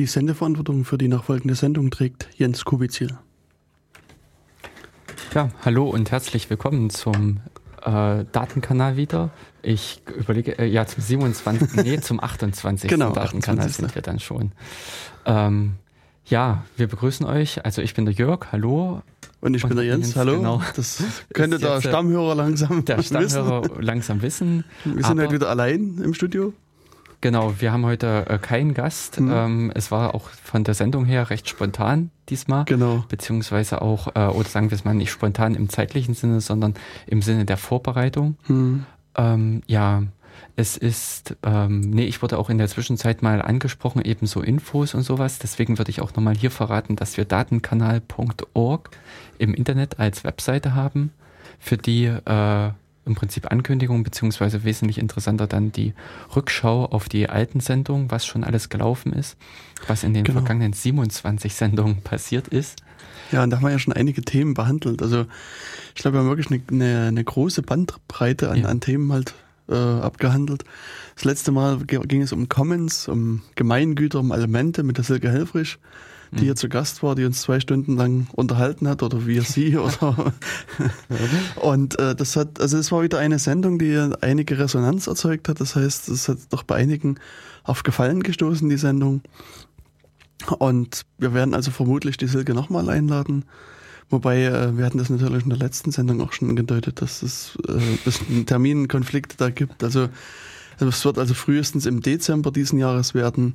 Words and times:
Die 0.00 0.06
Sendeverantwortung 0.06 0.86
für 0.86 0.96
die 0.96 1.08
nachfolgende 1.08 1.54
Sendung 1.54 1.90
trägt 1.90 2.30
Jens 2.34 2.64
Kubizil. 2.64 3.18
Ja, 5.34 5.50
hallo 5.62 5.90
und 5.90 6.10
herzlich 6.10 6.48
willkommen 6.48 6.88
zum 6.88 7.40
äh, 7.82 8.24
Datenkanal 8.32 8.96
wieder. 8.96 9.28
Ich 9.60 10.00
überlege, 10.16 10.58
äh, 10.58 10.64
ja, 10.64 10.86
zum 10.86 11.02
27., 11.02 11.74
nee, 11.84 12.00
zum 12.00 12.18
28. 12.18 12.88
genau, 12.88 13.12
Datenkanal 13.12 13.66
28. 13.66 13.76
sind 13.76 13.94
wir 13.94 14.00
dann 14.00 14.20
schon. 14.20 14.52
Ähm, 15.26 15.74
ja, 16.24 16.64
wir 16.78 16.86
begrüßen 16.86 17.26
euch. 17.26 17.62
Also 17.66 17.82
ich 17.82 17.92
bin 17.92 18.06
der 18.06 18.14
Jörg, 18.14 18.52
hallo. 18.52 19.02
Und 19.42 19.52
ich 19.52 19.62
bin 19.64 19.76
der 19.76 19.84
Jens, 19.84 20.06
Jens, 20.06 20.16
hallo. 20.16 20.38
genau. 20.38 20.62
Das 20.76 21.04
könnte 21.34 21.58
der 21.58 21.82
Stammhörer 21.82 22.34
langsam 22.34 22.86
Der 22.86 23.02
Stammhörer 23.02 23.64
wissen. 23.64 23.82
langsam 23.82 24.22
wissen. 24.22 24.64
Wir 24.86 25.04
sind 25.04 25.20
heute 25.20 25.34
wieder 25.34 25.50
allein 25.50 25.98
im 26.02 26.14
Studio. 26.14 26.54
Genau, 27.20 27.54
wir 27.60 27.72
haben 27.72 27.84
heute 27.84 28.26
äh, 28.28 28.38
keinen 28.38 28.72
Gast. 28.72 29.20
Mhm. 29.20 29.30
Ähm, 29.32 29.72
es 29.74 29.90
war 29.90 30.14
auch 30.14 30.30
von 30.30 30.64
der 30.64 30.74
Sendung 30.74 31.04
her 31.04 31.28
recht 31.30 31.48
spontan 31.48 32.10
diesmal. 32.28 32.64
Genau. 32.64 33.04
Beziehungsweise 33.08 33.82
auch, 33.82 34.08
äh, 34.14 34.26
oder 34.26 34.48
sagen 34.48 34.70
wir 34.70 34.76
es 34.76 34.84
mal 34.84 34.94
nicht 34.94 35.10
spontan 35.10 35.54
im 35.54 35.68
zeitlichen 35.68 36.14
Sinne, 36.14 36.40
sondern 36.40 36.74
im 37.06 37.20
Sinne 37.20 37.44
der 37.44 37.58
Vorbereitung. 37.58 38.36
Hm. 38.46 38.86
Ähm, 39.16 39.62
ja, 39.66 40.04
es 40.56 40.76
ist, 40.76 41.36
ähm, 41.42 41.80
nee, 41.80 42.04
ich 42.04 42.22
wurde 42.22 42.38
auch 42.38 42.48
in 42.48 42.58
der 42.58 42.68
Zwischenzeit 42.68 43.22
mal 43.22 43.42
angesprochen, 43.42 44.02
eben 44.02 44.26
so 44.26 44.40
Infos 44.40 44.94
und 44.94 45.02
sowas. 45.02 45.38
Deswegen 45.38 45.78
würde 45.78 45.90
ich 45.90 46.00
auch 46.00 46.14
nochmal 46.14 46.36
hier 46.36 46.50
verraten, 46.50 46.96
dass 46.96 47.16
wir 47.16 47.24
datenkanal.org 47.24 48.90
im 49.38 49.54
Internet 49.54 49.98
als 49.98 50.24
Webseite 50.24 50.74
haben, 50.74 51.12
für 51.58 51.76
die 51.76 52.04
äh, 52.06 52.70
im 53.06 53.14
Prinzip 53.14 53.50
Ankündigungen, 53.50 54.02
beziehungsweise 54.02 54.64
wesentlich 54.64 54.98
interessanter 54.98 55.46
dann 55.46 55.72
die 55.72 55.94
Rückschau 56.36 56.84
auf 56.86 57.08
die 57.08 57.28
alten 57.28 57.60
Sendungen, 57.60 58.10
was 58.10 58.26
schon 58.26 58.44
alles 58.44 58.68
gelaufen 58.68 59.12
ist, 59.12 59.36
was 59.86 60.04
in 60.04 60.12
den 60.14 60.24
Genau. 60.24 60.40
vergangenen 60.40 60.72
27 60.74 61.54
Sendungen 61.54 62.00
passiert 62.04 62.48
ist. 62.48 62.82
Ja, 63.32 63.42
und 63.42 63.50
da 63.50 63.56
haben 63.56 63.64
wir 63.64 63.70
ja 63.70 63.78
schon 63.78 63.92
einige 63.94 64.22
Themen 64.22 64.54
behandelt. 64.54 65.02
Also 65.02 65.26
ich 65.94 66.02
glaube, 66.02 66.16
wir 66.16 66.20
haben 66.20 66.28
wirklich 66.28 66.50
eine, 66.50 66.60
eine, 66.70 67.08
eine 67.08 67.24
große 67.24 67.62
Bandbreite 67.62 68.50
an, 68.50 68.58
Ja. 68.60 68.68
an 68.68 68.80
Themen 68.80 69.12
halt 69.12 69.34
äh, 69.68 69.74
abgehandelt. 69.74 70.64
Das 71.14 71.24
letzte 71.24 71.52
Mal 71.52 71.78
ging 71.86 72.22
es 72.22 72.32
um 72.32 72.48
Commons, 72.48 73.08
um 73.08 73.42
Gemeingüter, 73.54 74.18
um 74.20 74.32
Elemente 74.32 74.82
mit 74.82 74.96
der 74.98 75.04
Silke 75.04 75.30
Helfrich, 75.30 75.78
die 76.32 76.36
Mhm. 76.36 76.44
hier 76.44 76.56
zu 76.56 76.68
Gast 76.68 77.02
war, 77.02 77.14
die 77.14 77.24
uns 77.24 77.40
zwei 77.40 77.60
Stunden 77.60 77.96
lang 77.96 78.26
unterhalten 78.32 78.88
hat 78.88 79.02
oder 79.02 79.26
wir 79.26 79.42
sie 79.42 79.76
oder 79.78 80.32
und 81.56 81.98
äh, 81.98 82.14
das 82.14 82.36
hat, 82.36 82.60
also 82.60 82.78
es 82.78 82.92
war 82.92 83.02
wieder 83.02 83.18
eine 83.18 83.38
Sendung, 83.38 83.78
die 83.78 83.96
einige 84.20 84.58
Resonanz 84.58 85.06
erzeugt 85.06 85.48
hat. 85.48 85.60
Das 85.60 85.76
heißt, 85.76 86.08
es 86.08 86.28
hat 86.28 86.38
doch 86.50 86.62
bei 86.62 86.76
einigen 86.76 87.18
auf 87.64 87.82
Gefallen 87.82 88.22
gestoßen, 88.22 88.68
die 88.68 88.76
Sendung. 88.76 89.22
Und 90.58 91.02
wir 91.18 91.34
werden 91.34 91.54
also 91.54 91.70
vermutlich 91.70 92.16
die 92.16 92.26
Silke 92.26 92.54
nochmal 92.54 92.88
einladen. 92.88 93.44
Wobei, 94.08 94.44
äh, 94.44 94.76
wir 94.76 94.84
hatten 94.84 94.98
das 94.98 95.10
natürlich 95.10 95.44
in 95.44 95.50
der 95.50 95.58
letzten 95.58 95.92
Sendung 95.92 96.20
auch 96.20 96.32
schon 96.32 96.48
angedeutet, 96.50 97.00
dass 97.00 97.22
es 97.22 97.58
äh, 97.68 97.78
dass 98.04 98.20
einen 98.28 98.46
Terminkonflikt 98.46 99.40
da 99.40 99.50
gibt. 99.50 99.84
Also 99.84 100.08
es 100.88 101.04
wird 101.04 101.18
also 101.18 101.34
frühestens 101.34 101.86
im 101.86 102.00
Dezember 102.00 102.50
diesen 102.50 102.78
Jahres 102.78 103.14
werden 103.14 103.54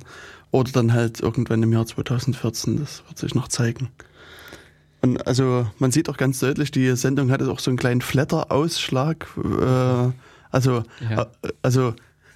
oder 0.56 0.72
dann 0.72 0.92
halt 0.92 1.20
irgendwann 1.20 1.62
im 1.62 1.72
Jahr 1.72 1.86
2014. 1.86 2.78
Das 2.80 3.02
wird 3.06 3.18
sich 3.18 3.34
noch 3.34 3.48
zeigen. 3.48 3.88
Und 5.02 5.26
also 5.26 5.66
man 5.78 5.90
sieht 5.90 6.08
auch 6.08 6.16
ganz 6.16 6.40
deutlich, 6.40 6.70
die 6.70 6.94
Sendung 6.96 7.30
hatte 7.30 7.50
auch 7.50 7.58
so 7.60 7.70
einen 7.70 7.78
kleinen 7.78 8.00
Flatter-Ausschlag. 8.00 9.26
Äh, 9.36 10.10
also, 10.50 10.82
Ja. 11.10 11.22
äh, 11.42 11.48
also 11.62 11.94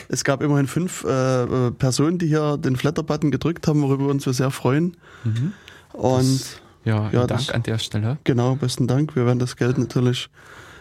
es 0.08 0.24
gab 0.24 0.42
immerhin 0.42 0.66
fünf 0.66 1.04
äh, 1.04 1.70
Personen, 1.72 2.18
die 2.18 2.26
hier 2.28 2.56
den 2.58 2.76
Flatter-Button 2.76 3.30
gedrückt 3.30 3.66
haben, 3.66 3.82
worüber 3.82 4.04
wir 4.04 4.10
uns 4.10 4.24
sehr 4.24 4.50
freuen. 4.50 4.96
Mhm. 5.24 5.52
Und 5.92 6.40
Das- 6.40 6.60
Ja, 6.84 7.10
Ja, 7.12 7.26
Dank 7.26 7.40
das- 7.46 7.50
an 7.50 7.62
der 7.62 7.78
Stelle. 7.78 8.18
genau, 8.24 8.54
besten 8.56 8.86
Dank. 8.86 9.14
Wir 9.14 9.26
werden 9.26 9.38
das 9.38 9.56
Geld 9.56 9.76
natürlich 9.76 10.30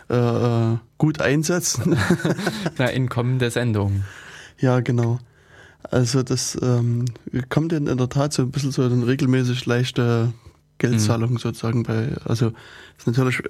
äh, 0.09 0.15
äh, 0.15 0.77
gut 0.97 1.21
einsetzen. 1.21 1.95
Na, 2.77 2.87
in 2.87 3.09
kommende 3.09 3.51
Sendungen. 3.51 4.05
ja, 4.59 4.79
genau. 4.79 5.19
Also 5.83 6.23
das 6.23 6.57
ähm, 6.61 7.05
kommt 7.49 7.71
in, 7.73 7.87
in 7.87 7.97
der 7.97 8.09
Tat 8.09 8.33
so 8.33 8.41
ein 8.43 8.51
bisschen 8.51 8.71
so 8.71 8.83
eine 8.83 9.07
regelmäßig 9.07 9.65
leichte 9.65 10.33
Geldzahlung 10.77 11.37
sozusagen 11.39 11.83
bei, 11.83 12.09
also 12.25 12.51
ist 12.97 13.07
natürlich 13.07 13.41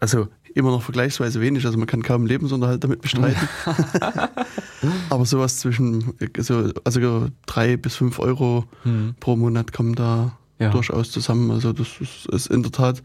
also 0.00 0.28
immer 0.54 0.70
noch 0.70 0.82
vergleichsweise 0.82 1.40
wenig, 1.40 1.64
also 1.66 1.76
man 1.78 1.86
kann 1.86 2.02
kaum 2.02 2.24
Lebensunterhalt 2.26 2.82
damit 2.84 3.00
bestreiten. 3.02 3.48
Aber 5.10 5.24
sowas 5.24 5.58
zwischen 5.58 6.14
so, 6.38 6.70
also 6.84 7.28
drei 7.46 7.76
bis 7.76 7.96
fünf 7.96 8.18
Euro 8.18 8.64
Hm. 8.84 9.14
pro 9.20 9.36
Monat 9.36 9.72
kommen 9.72 9.94
da 9.94 10.36
Ja. 10.58 10.70
durchaus 10.70 11.10
zusammen. 11.10 11.50
Also 11.50 11.72
das 11.72 11.88
ist, 12.00 12.26
ist 12.32 12.46
in 12.46 12.62
der 12.62 12.72
Tat 12.72 13.02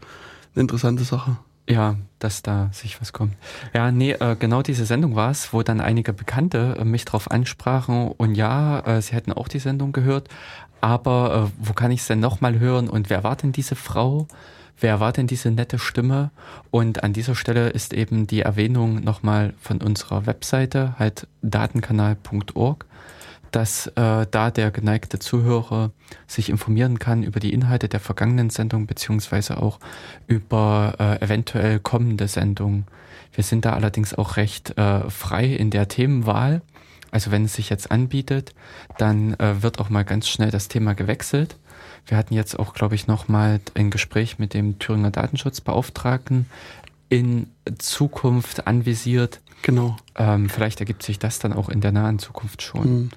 eine 0.54 0.62
interessante 0.62 1.04
Sache. 1.04 1.36
Ja, 1.68 1.96
dass 2.18 2.42
da 2.42 2.70
sich 2.72 3.00
was 3.00 3.12
kommt. 3.12 3.34
Ja, 3.72 3.92
nee, 3.92 4.12
äh, 4.12 4.36
genau 4.38 4.62
diese 4.62 4.84
Sendung 4.84 5.14
war 5.14 5.30
es, 5.30 5.52
wo 5.52 5.62
dann 5.62 5.80
einige 5.80 6.12
Bekannte 6.12 6.76
äh, 6.78 6.84
mich 6.84 7.04
drauf 7.04 7.30
ansprachen 7.30 8.08
und 8.08 8.34
ja, 8.34 8.80
äh, 8.80 9.00
sie 9.00 9.14
hätten 9.14 9.32
auch 9.32 9.48
die 9.48 9.60
Sendung 9.60 9.92
gehört, 9.92 10.28
aber 10.80 11.50
äh, 11.50 11.64
wo 11.64 11.72
kann 11.72 11.92
ich 11.92 12.00
es 12.00 12.08
denn 12.08 12.20
nochmal 12.20 12.58
hören 12.58 12.88
und 12.88 13.10
wer 13.10 13.22
war 13.22 13.36
denn 13.36 13.52
diese 13.52 13.76
Frau? 13.76 14.26
Wer 14.80 14.98
war 14.98 15.12
denn 15.12 15.28
diese 15.28 15.52
nette 15.52 15.78
Stimme? 15.78 16.32
Und 16.72 17.04
an 17.04 17.12
dieser 17.12 17.36
Stelle 17.36 17.68
ist 17.68 17.92
eben 17.92 18.26
die 18.26 18.40
Erwähnung 18.40 19.04
nochmal 19.04 19.54
von 19.60 19.80
unserer 19.80 20.26
Webseite, 20.26 20.96
halt 20.98 21.28
datenkanal.org, 21.42 22.86
dass 23.52 23.86
äh, 23.88 24.26
da 24.30 24.50
der 24.50 24.70
geneigte 24.70 25.18
Zuhörer 25.18 25.92
sich 26.26 26.48
informieren 26.50 26.98
kann 26.98 27.22
über 27.22 27.38
die 27.38 27.52
Inhalte 27.52 27.88
der 27.88 28.00
vergangenen 28.00 28.50
Sendung 28.50 28.86
beziehungsweise 28.86 29.62
auch 29.62 29.78
über 30.26 30.94
äh, 30.98 31.24
eventuell 31.24 31.78
kommende 31.78 32.28
Sendungen. 32.28 32.86
Wir 33.32 33.44
sind 33.44 33.64
da 33.64 33.74
allerdings 33.74 34.14
auch 34.14 34.36
recht 34.36 34.76
äh, 34.76 35.08
frei 35.08 35.46
in 35.46 35.70
der 35.70 35.88
Themenwahl. 35.88 36.62
Also 37.10 37.30
wenn 37.30 37.44
es 37.44 37.54
sich 37.54 37.68
jetzt 37.68 37.90
anbietet, 37.90 38.54
dann 38.98 39.34
äh, 39.34 39.62
wird 39.62 39.78
auch 39.78 39.90
mal 39.90 40.04
ganz 40.04 40.28
schnell 40.28 40.50
das 40.50 40.68
Thema 40.68 40.94
gewechselt. 40.94 41.56
Wir 42.06 42.16
hatten 42.16 42.34
jetzt 42.34 42.58
auch, 42.58 42.74
glaube 42.74 42.94
ich, 42.94 43.06
noch 43.06 43.28
mal 43.28 43.60
ein 43.74 43.90
Gespräch 43.90 44.38
mit 44.38 44.54
dem 44.54 44.78
Thüringer 44.78 45.10
Datenschutzbeauftragten 45.10 46.46
in 47.08 47.48
Zukunft 47.78 48.66
anvisiert. 48.66 49.40
Genau. 49.62 49.96
Ähm, 50.16 50.48
vielleicht 50.48 50.80
ergibt 50.80 51.02
sich 51.02 51.18
das 51.18 51.38
dann 51.38 51.52
auch 51.52 51.68
in 51.68 51.80
der 51.80 51.92
nahen 51.92 52.18
Zukunft 52.18 52.62
schon. 52.62 53.02
Mhm. 53.04 53.10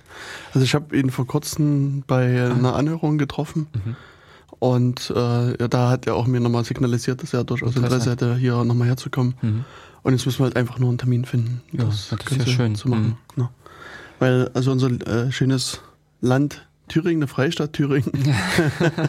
Also 0.53 0.63
ich 0.63 0.75
habe 0.75 0.95
ihn 0.97 1.09
vor 1.09 1.25
kurzem 1.27 2.03
bei 2.05 2.45
einer 2.51 2.75
Anhörung 2.75 3.17
getroffen 3.17 3.67
Mhm. 3.73 3.95
und 4.59 5.09
äh, 5.15 5.59
ja, 5.59 5.67
da 5.67 5.89
hat 5.89 6.05
er 6.07 6.15
auch 6.15 6.27
mir 6.27 6.39
nochmal 6.39 6.63
signalisiert, 6.63 7.23
dass 7.23 7.33
er 7.33 7.43
durchaus 7.43 7.75
Interesse 7.75 8.11
hätte, 8.11 8.35
hier 8.35 8.63
nochmal 8.63 8.87
herzukommen. 8.87 9.33
Mhm. 9.41 9.65
Und 10.03 10.13
jetzt 10.13 10.25
müssen 10.27 10.39
wir 10.39 10.45
halt 10.45 10.55
einfach 10.55 10.77
nur 10.77 10.89
einen 10.89 10.99
Termin 10.99 11.25
finden, 11.25 11.61
Ja, 11.71 11.85
das 11.85 12.11
ist 12.11 12.37
ja 12.37 12.45
schön. 12.45 12.75
zu 12.75 12.89
machen. 12.89 13.07
Mhm. 13.07 13.17
Genau. 13.35 13.49
Weil 14.19 14.49
also 14.53 14.71
unser 14.71 14.89
äh, 15.07 15.31
schönes 15.31 15.81
Land 16.21 16.67
Thüringen, 16.87 17.23
eine 17.23 17.27
Freistadt 17.27 17.73
Thüringen, 17.73 18.11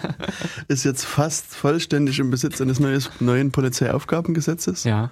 ist 0.69 0.85
jetzt 0.85 1.05
fast 1.05 1.55
vollständig 1.55 2.19
im 2.19 2.31
Besitz 2.31 2.61
eines 2.63 2.81
neues, 2.81 3.11
neuen 3.21 3.51
Polizeiaufgabengesetzes. 3.53 4.85
Ja. 4.85 5.11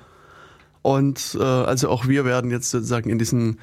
Und 0.84 1.38
äh, 1.40 1.42
also 1.42 1.88
auch 1.88 2.06
wir 2.06 2.26
werden 2.26 2.50
jetzt 2.50 2.68
sozusagen 2.68 3.08
in 3.08 3.18
diesen 3.18 3.58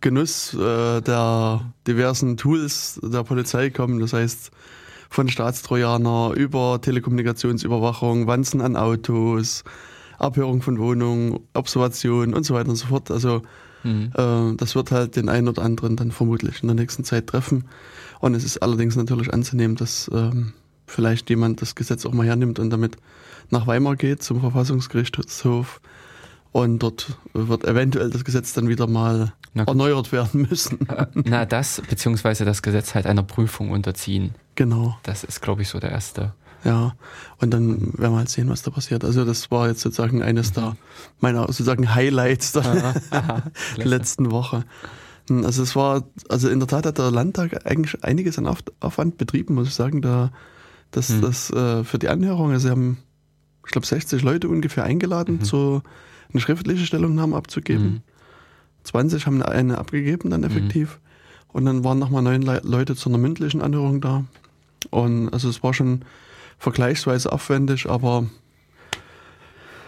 Genuss 0.00 0.54
äh, 0.54 1.00
der 1.00 1.72
diversen 1.86 2.36
Tools 2.36 2.98
der 3.00 3.22
Polizei 3.22 3.70
kommen. 3.70 4.00
Das 4.00 4.12
heißt, 4.12 4.50
von 5.08 5.28
Staatstrojaner 5.28 6.32
über 6.34 6.80
Telekommunikationsüberwachung, 6.82 8.26
Wanzen 8.26 8.60
an 8.60 8.74
Autos, 8.74 9.62
Abhörung 10.18 10.60
von 10.60 10.80
Wohnungen, 10.80 11.38
Observation 11.54 12.34
und 12.34 12.42
so 12.42 12.54
weiter 12.54 12.70
und 12.70 12.76
so 12.76 12.88
fort. 12.88 13.12
Also 13.12 13.42
Mhm. 13.84 14.10
äh, 14.16 14.56
das 14.56 14.74
wird 14.74 14.90
halt 14.90 15.14
den 15.14 15.28
einen 15.28 15.46
oder 15.46 15.62
anderen 15.62 15.94
dann 15.94 16.10
vermutlich 16.10 16.62
in 16.62 16.66
der 16.66 16.74
nächsten 16.74 17.04
Zeit 17.04 17.28
treffen. 17.28 17.66
Und 18.18 18.34
es 18.34 18.42
ist 18.42 18.58
allerdings 18.58 18.96
natürlich 18.96 19.32
anzunehmen, 19.32 19.76
dass 19.76 20.10
ähm, 20.12 20.54
vielleicht 20.88 21.30
jemand 21.30 21.62
das 21.62 21.76
Gesetz 21.76 22.04
auch 22.04 22.12
mal 22.12 22.26
hernimmt 22.26 22.58
und 22.58 22.70
damit 22.70 22.96
nach 23.50 23.68
Weimar 23.68 23.94
geht 23.94 24.24
zum 24.24 24.40
Verfassungsgerichtshof. 24.40 25.80
Und 26.52 26.78
dort 26.80 27.16
wird 27.34 27.64
eventuell 27.64 28.10
das 28.10 28.24
Gesetz 28.24 28.52
dann 28.54 28.68
wieder 28.68 28.86
mal 28.86 29.32
erneuert 29.54 30.12
werden 30.12 30.46
müssen. 30.48 30.78
Na, 31.14 31.44
das, 31.44 31.82
beziehungsweise 31.88 32.44
das 32.44 32.62
Gesetz 32.62 32.94
halt 32.94 33.06
einer 33.06 33.22
Prüfung 33.22 33.70
unterziehen. 33.70 34.34
Genau, 34.54 34.96
Das 35.02 35.24
ist, 35.24 35.40
glaube 35.42 35.62
ich, 35.62 35.68
so 35.68 35.78
der 35.78 35.90
erste. 35.90 36.32
ja. 36.64 36.94
Und 37.40 37.50
dann 37.52 37.92
werden 37.98 38.12
wir 38.12 38.18
halt 38.18 38.28
sehen, 38.30 38.48
was 38.48 38.62
da 38.62 38.70
passiert. 38.70 39.04
Also 39.04 39.24
das 39.24 39.50
war 39.50 39.68
jetzt 39.68 39.80
sozusagen 39.82 40.22
eines 40.22 40.52
der 40.52 40.76
meiner 41.20 41.46
sozusagen 41.46 41.94
Highlights 41.94 42.52
der 42.52 42.64
Aha, 42.64 42.94
aha, 43.10 43.42
letzten 43.76 44.30
Woche. 44.30 44.64
Hm, 45.28 45.44
Also 45.44 45.62
es 45.62 45.76
war, 45.76 46.04
also 46.28 46.48
in 46.48 46.58
der 46.60 46.66
Tat 46.68 46.86
hat 46.86 46.98
der 46.98 47.10
Landtag 47.10 47.66
eigentlich 47.66 48.02
einiges 48.02 48.38
an 48.38 48.46
Auf- 48.46 48.64
Aufwand 48.80 49.18
betrieben, 49.18 49.54
muss 49.54 49.68
ich 49.68 49.74
sagen, 49.74 50.00
da 50.02 50.32
das, 50.90 51.10
Hm. 51.10 51.20
das 51.20 51.50
äh, 51.50 51.84
für 51.84 51.98
die 51.98 52.08
Anhörung, 52.08 52.50
also 52.52 52.64
sie 52.66 52.70
haben, 52.70 52.98
ich 53.66 53.70
glaube, 53.72 53.86
60 53.86 54.22
Leute 54.22 54.48
ungefähr 54.48 54.84
eingeladen, 54.84 55.36
Mhm. 55.40 55.44
so 55.44 55.82
eine 56.32 56.40
schriftliche 56.40 56.86
Stellungnahme 56.86 57.36
abzugeben. 57.36 57.84
Mhm. 57.84 58.00
20 58.84 59.26
haben 59.26 59.42
eine 59.42 59.78
abgegeben 59.78 60.30
dann 60.30 60.44
effektiv. 60.44 61.00
Und 61.48 61.64
dann 61.64 61.84
waren 61.84 61.98
nochmal 61.98 62.22
neun 62.22 62.42
Le 62.42 62.60
Leute 62.64 62.94
zu 62.94 63.08
einer 63.08 63.18
mündlichen 63.18 63.62
Anhörung 63.62 64.00
da. 64.00 64.24
Und 64.90 65.30
also 65.30 65.48
es 65.48 65.62
war 65.62 65.74
schon 65.74 66.04
vergleichsweise 66.58 67.32
aufwendig, 67.32 67.88
aber 67.88 68.26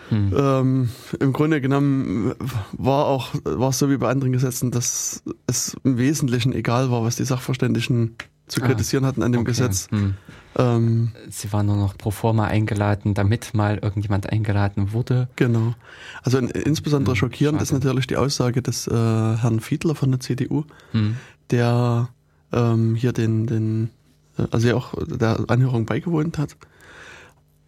hm. 0.08 0.34
ähm, 0.36 0.88
im 1.20 1.32
Grunde 1.32 1.60
genommen 1.60 2.34
war 2.72 3.06
auch 3.06 3.34
war 3.44 3.70
es 3.70 3.78
so 3.78 3.90
wie 3.90 3.96
bei 3.96 4.10
anderen 4.10 4.32
Gesetzen, 4.32 4.70
dass 4.70 5.22
es 5.46 5.76
im 5.84 5.98
Wesentlichen 5.98 6.52
egal 6.52 6.90
war, 6.90 7.04
was 7.04 7.16
die 7.16 7.24
Sachverständigen 7.24 8.16
zu 8.50 8.62
ah, 8.62 8.66
kritisieren 8.66 9.04
ah, 9.04 9.08
hatten 9.08 9.22
an 9.22 9.32
dem 9.32 9.42
okay. 9.42 9.50
Gesetz. 9.50 9.88
Hm. 9.90 10.14
Ähm, 10.56 11.12
Sie 11.28 11.52
waren 11.52 11.66
nur 11.66 11.76
noch 11.76 11.96
pro 11.96 12.10
forma 12.10 12.44
eingeladen, 12.44 13.14
damit 13.14 13.54
mal 13.54 13.78
irgendjemand 13.78 14.30
eingeladen 14.30 14.92
wurde. 14.92 15.28
Genau. 15.36 15.74
Also 16.22 16.38
in, 16.38 16.48
insbesondere 16.48 17.12
hm, 17.12 17.18
schockierend 17.18 17.58
schade. 17.58 17.64
ist 17.64 17.72
natürlich 17.72 18.06
die 18.06 18.16
Aussage 18.16 18.62
des 18.62 18.86
äh, 18.86 18.92
Herrn 18.92 19.60
Fiedler 19.60 19.94
von 19.94 20.10
der 20.10 20.20
CDU, 20.20 20.64
hm. 20.92 21.16
der 21.50 22.08
ähm, 22.52 22.94
hier 22.96 23.12
den, 23.12 23.46
den, 23.46 23.90
äh, 24.38 24.46
also 24.50 24.68
ja 24.68 24.74
auch 24.74 24.94
der 25.06 25.44
Anhörung 25.48 25.86
beigewohnt 25.86 26.38
hat. 26.38 26.56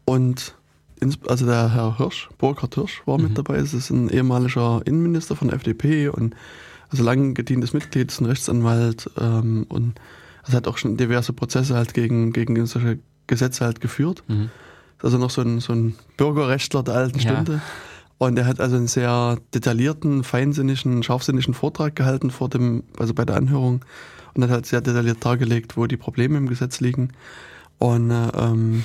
Und 0.04 0.54
also 1.26 1.46
der 1.46 1.74
Herr 1.74 1.98
Hirsch, 1.98 2.28
Burkhard 2.38 2.74
Hirsch 2.74 3.02
war 3.06 3.18
mhm. 3.18 3.24
mit 3.24 3.38
dabei. 3.38 3.56
Es 3.56 3.74
ist 3.74 3.90
ein 3.90 4.08
ehemaliger 4.08 4.82
Innenminister 4.84 5.36
von 5.36 5.48
der 5.48 5.56
FDP 5.56 6.08
und 6.08 6.34
also 6.90 7.02
lang 7.02 7.34
gedientes 7.34 7.72
Mitglied, 7.72 8.10
ist 8.10 8.20
ein 8.20 8.26
Rechtsanwalt 8.26 9.10
ähm, 9.18 9.66
und 9.68 9.94
also 10.42 10.56
hat 10.56 10.66
auch 10.68 10.78
schon 10.78 10.96
diverse 10.96 11.32
Prozesse 11.32 11.74
halt 11.74 11.94
gegen, 11.94 12.32
gegen 12.32 12.66
solche 12.66 12.98
Gesetze 13.26 13.64
halt 13.64 13.80
geführt. 13.80 14.22
Mhm. 14.28 14.50
Also 15.02 15.18
noch 15.18 15.30
so 15.30 15.42
ein, 15.42 15.60
so 15.60 15.72
ein 15.72 15.94
Bürgerrechtler 16.16 16.82
der 16.82 16.94
alten 16.94 17.20
Stunde. 17.20 17.54
Ja. 17.54 17.62
Und 18.18 18.38
er 18.38 18.46
hat 18.46 18.60
also 18.60 18.76
einen 18.76 18.86
sehr 18.86 19.38
detaillierten, 19.52 20.22
feinsinnigen, 20.22 21.02
scharfsinnigen 21.02 21.54
Vortrag 21.54 21.96
gehalten 21.96 22.30
vor 22.30 22.48
dem, 22.48 22.84
also 22.96 23.14
bei 23.14 23.24
der 23.24 23.36
Anhörung 23.36 23.84
und 24.34 24.44
hat 24.44 24.50
halt 24.50 24.66
sehr 24.66 24.80
detailliert 24.80 25.24
dargelegt, 25.24 25.76
wo 25.76 25.86
die 25.86 25.96
Probleme 25.96 26.38
im 26.38 26.48
Gesetz 26.48 26.78
liegen. 26.80 27.10
Und 27.78 28.12
äh, 28.12 28.28
ähm, 28.38 28.84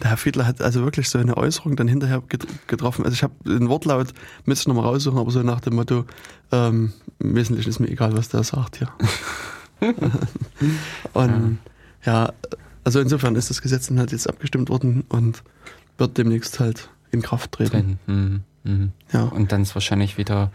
der 0.00 0.10
Herr 0.10 0.16
Fiedler 0.16 0.46
hat 0.46 0.62
also 0.62 0.84
wirklich 0.84 1.08
so 1.08 1.18
eine 1.18 1.36
Äußerung 1.36 1.74
dann 1.74 1.88
hinterher 1.88 2.22
getroffen. 2.66 3.04
Also 3.04 3.14
ich 3.14 3.22
habe 3.22 3.34
den 3.44 3.68
Wortlaut, 3.68 4.12
müsste 4.44 4.62
ich 4.62 4.68
nochmal 4.68 4.84
raussuchen, 4.84 5.18
aber 5.18 5.30
so 5.30 5.42
nach 5.42 5.60
dem 5.60 5.74
Motto, 5.74 6.04
ähm, 6.52 6.92
im 7.18 7.34
Wesentlichen 7.34 7.70
ist 7.70 7.80
mir 7.80 7.88
egal, 7.88 8.16
was 8.16 8.28
der 8.28 8.44
sagt 8.44 8.76
hier. 8.76 8.88
und 11.12 11.58
ja. 12.04 12.26
ja, 12.26 12.32
also 12.84 13.00
insofern 13.00 13.34
ist 13.36 13.50
das 13.50 13.62
Gesetz 13.62 13.88
dann 13.88 13.98
halt 13.98 14.12
jetzt 14.12 14.28
abgestimmt 14.28 14.68
worden 14.68 15.04
und 15.08 15.42
wird 15.98 16.18
demnächst 16.18 16.60
halt 16.60 16.88
in 17.10 17.22
Kraft 17.22 17.52
treten. 17.52 17.98
Mhm. 18.06 18.42
Mhm. 18.64 18.92
Ja. 19.12 19.24
Und 19.24 19.52
dann 19.52 19.62
ist 19.62 19.74
wahrscheinlich 19.74 20.18
wieder 20.18 20.50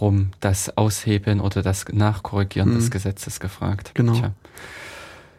rum 0.00 0.30
das 0.40 0.76
Aushebeln 0.76 1.40
oder 1.40 1.62
das 1.62 1.84
Nachkorrigieren 1.92 2.70
mhm. 2.70 2.76
des 2.76 2.90
Gesetzes 2.90 3.40
gefragt. 3.40 3.92
Genau. 3.94 4.14
Tja. 4.14 4.32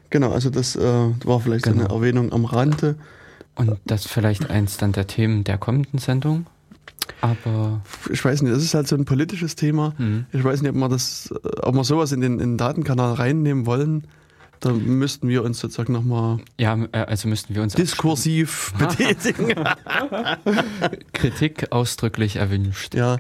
Genau, 0.09 0.31
also 0.31 0.49
das 0.49 0.75
äh, 0.75 0.81
war 0.81 1.39
vielleicht 1.39 1.65
genau. 1.65 1.85
eine 1.85 1.93
Erwähnung 1.93 2.31
am 2.31 2.45
Rande. 2.45 2.95
Und 3.55 3.79
das 3.85 4.05
vielleicht 4.05 4.49
eins 4.49 4.77
dann 4.77 4.91
der 4.91 5.07
Themen 5.07 5.43
der 5.43 5.57
kommenden 5.57 5.99
Sendung? 5.99 6.47
Aber 7.21 7.81
ich 8.11 8.23
weiß 8.23 8.41
nicht, 8.41 8.53
das 8.53 8.63
ist 8.63 8.73
halt 8.73 8.87
so 8.87 8.95
ein 8.95 9.05
politisches 9.05 9.55
Thema. 9.55 9.93
Mhm. 9.97 10.25
Ich 10.31 10.43
weiß 10.43 10.61
nicht, 10.61 10.71
ob 10.71 10.77
wir 10.77 10.89
das, 10.89 11.33
ob 11.61 11.75
wir 11.75 11.83
sowas 11.83 12.11
in 12.11 12.21
den, 12.21 12.33
in 12.33 12.39
den 12.51 12.57
Datenkanal 12.57 13.13
reinnehmen 13.13 13.65
wollen. 13.65 14.05
Da 14.59 14.71
müssten 14.71 15.27
wir 15.27 15.43
uns 15.43 15.59
sozusagen 15.59 15.91
nochmal 15.91 16.37
ja, 16.57 16.77
äh, 16.93 16.99
also 16.99 17.27
müssten 17.27 17.53
wir 17.53 17.61
uns 17.61 17.73
diskursiv 17.73 18.73
betätigen. 18.77 19.53
Kritik 21.13 21.71
ausdrücklich 21.71 22.37
erwünscht. 22.37 22.95
Ja, 22.95 23.17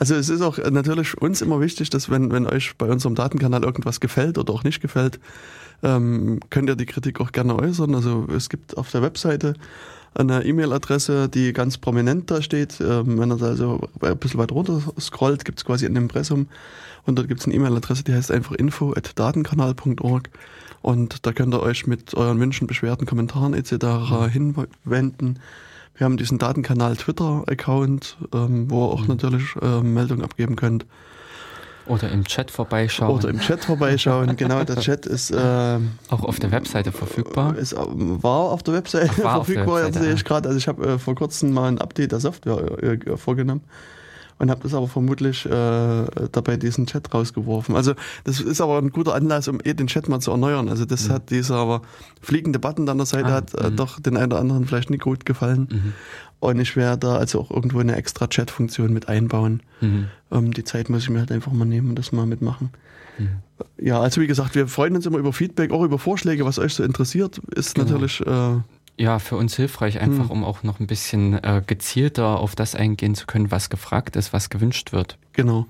also 0.00 0.16
es 0.16 0.28
ist 0.28 0.40
auch 0.40 0.58
natürlich 0.58 1.16
uns 1.16 1.42
immer 1.42 1.60
wichtig, 1.60 1.88
dass 1.90 2.10
wenn, 2.10 2.32
wenn 2.32 2.46
euch 2.48 2.76
bei 2.76 2.86
unserem 2.86 3.14
Datenkanal 3.14 3.62
irgendwas 3.62 4.00
gefällt 4.00 4.38
oder 4.38 4.52
auch 4.52 4.64
nicht 4.64 4.80
gefällt, 4.80 5.20
ähm, 5.84 6.40
könnt 6.50 6.68
ihr 6.68 6.74
die 6.74 6.86
Kritik 6.86 7.20
auch 7.20 7.30
gerne 7.30 7.54
äußern. 7.56 7.94
Also 7.94 8.26
es 8.34 8.48
gibt 8.48 8.76
auf 8.76 8.90
der 8.90 9.02
Webseite 9.02 9.54
eine 10.14 10.44
E-Mail-Adresse, 10.44 11.28
die 11.28 11.52
ganz 11.52 11.78
prominent 11.78 12.30
da 12.30 12.42
steht. 12.42 12.80
Ähm, 12.80 13.18
wenn 13.18 13.30
ihr 13.30 13.36
da 13.36 13.46
also 13.46 13.80
ein 14.00 14.18
bisschen 14.18 14.38
weiter 14.38 14.54
runter 14.54 14.80
scrollt, 15.00 15.44
gibt 15.44 15.58
es 15.58 15.64
quasi 15.64 15.86
ein 15.86 15.96
Impressum 15.96 16.48
und 17.06 17.18
dort 17.18 17.28
gibt 17.28 17.40
es 17.40 17.46
eine 17.46 17.54
E-Mail-Adresse, 17.54 18.04
die 18.04 18.14
heißt 18.14 18.30
einfach 18.30 18.54
info.datenkanal.org 18.54 20.30
und 20.82 21.26
da 21.26 21.32
könnt 21.32 21.54
ihr 21.54 21.62
euch 21.62 21.86
mit 21.86 22.14
euren 22.14 22.40
Wünschen, 22.40 22.66
Beschwerden, 22.66 23.06
Kommentaren 23.06 23.54
etc. 23.54 24.30
Hinwenden. 24.30 25.38
Wir 25.96 26.04
haben 26.06 26.16
diesen 26.16 26.38
Datenkanal 26.38 26.96
Twitter-Account, 26.96 28.16
ähm, 28.34 28.70
wo 28.70 28.86
ihr 28.86 28.88
auch 28.88 29.02
mhm. 29.02 29.08
natürlich 29.08 29.44
äh, 29.60 29.82
Meldungen 29.82 30.24
abgeben 30.24 30.56
könnt. 30.56 30.86
Oder 31.86 32.10
im 32.10 32.24
Chat 32.24 32.50
vorbeischauen. 32.50 33.14
Oder 33.14 33.28
im 33.28 33.40
Chat 33.40 33.64
vorbeischauen, 33.64 34.36
genau. 34.36 34.62
Der 34.64 34.76
Chat 34.76 35.06
ist 35.06 35.30
äh, 35.30 35.78
auch 36.08 36.22
auf 36.22 36.38
der 36.38 36.50
Webseite 36.52 36.92
verfügbar. 36.92 37.56
Ist, 37.56 37.74
war 37.76 38.52
auf 38.52 38.62
der 38.62 38.74
Webseite 38.74 39.10
Ach, 39.24 39.44
verfügbar, 39.44 39.78
der 39.78 39.86
Webseite, 39.86 40.04
sehe 40.04 40.14
ich 40.14 40.24
gerade. 40.24 40.48
Also 40.48 40.58
ich 40.58 40.68
habe 40.68 40.86
äh, 40.86 40.98
vor 40.98 41.14
kurzem 41.14 41.52
mal 41.52 41.68
ein 41.68 41.78
Update 41.78 42.12
der 42.12 42.20
Software 42.20 42.82
äh, 42.82 43.16
vorgenommen 43.16 43.62
und 44.42 44.50
habe 44.50 44.60
das 44.64 44.74
aber 44.74 44.88
vermutlich 44.88 45.46
äh, 45.46 46.04
dabei 46.32 46.56
diesen 46.56 46.86
Chat 46.86 47.14
rausgeworfen. 47.14 47.76
Also 47.76 47.94
das 48.24 48.40
ist 48.40 48.60
aber 48.60 48.78
ein 48.78 48.90
guter 48.90 49.14
Anlass, 49.14 49.46
um 49.46 49.60
eh 49.62 49.72
den 49.72 49.86
Chat 49.86 50.08
mal 50.08 50.18
zu 50.18 50.32
erneuern. 50.32 50.68
Also 50.68 50.84
das 50.84 51.06
mhm. 51.06 51.12
hat 51.12 51.30
dieser 51.30 51.54
aber 51.54 51.82
fliegende 52.20 52.58
Button 52.58 52.88
an 52.88 52.96
der 52.96 53.06
Seite 53.06 53.28
ah, 53.28 53.34
hat 53.34 53.54
äh, 53.54 53.70
mhm. 53.70 53.76
doch 53.76 54.00
den 54.00 54.16
einen 54.16 54.32
oder 54.32 54.40
anderen 54.40 54.66
vielleicht 54.66 54.90
nicht 54.90 55.04
gut 55.04 55.24
gefallen. 55.24 55.68
Mhm. 55.70 55.92
Und 56.40 56.58
ich 56.58 56.74
werde 56.74 56.98
da 56.98 57.16
also 57.18 57.38
auch 57.40 57.52
irgendwo 57.52 57.78
eine 57.78 57.94
extra 57.94 58.26
Chat-Funktion 58.26 58.92
mit 58.92 59.08
einbauen. 59.08 59.62
Mhm. 59.80 60.08
Ähm, 60.32 60.52
die 60.52 60.64
Zeit 60.64 60.90
muss 60.90 61.04
ich 61.04 61.10
mir 61.10 61.20
halt 61.20 61.30
einfach 61.30 61.52
mal 61.52 61.64
nehmen 61.64 61.90
und 61.90 61.96
das 61.96 62.10
mal 62.10 62.26
mitmachen. 62.26 62.70
Mhm. 63.18 63.28
Ja, 63.78 64.00
also 64.00 64.20
wie 64.20 64.26
gesagt, 64.26 64.56
wir 64.56 64.66
freuen 64.66 64.96
uns 64.96 65.06
immer 65.06 65.18
über 65.18 65.32
Feedback, 65.32 65.70
auch 65.70 65.84
über 65.84 66.00
Vorschläge, 66.00 66.44
was 66.44 66.58
euch 66.58 66.74
so 66.74 66.82
interessiert. 66.82 67.40
Ist 67.54 67.76
genau. 67.76 67.86
natürlich 67.86 68.20
äh, 68.26 68.56
ja, 68.98 69.18
für 69.18 69.36
uns 69.36 69.56
hilfreich, 69.56 70.00
einfach 70.00 70.24
hm. 70.24 70.30
um 70.30 70.44
auch 70.44 70.62
noch 70.62 70.80
ein 70.80 70.86
bisschen 70.86 71.42
äh, 71.42 71.62
gezielter 71.66 72.38
auf 72.38 72.54
das 72.54 72.74
eingehen 72.74 73.14
zu 73.14 73.26
können, 73.26 73.50
was 73.50 73.70
gefragt 73.70 74.16
ist, 74.16 74.32
was 74.32 74.50
gewünscht 74.50 74.92
wird. 74.92 75.18
Genau. 75.32 75.66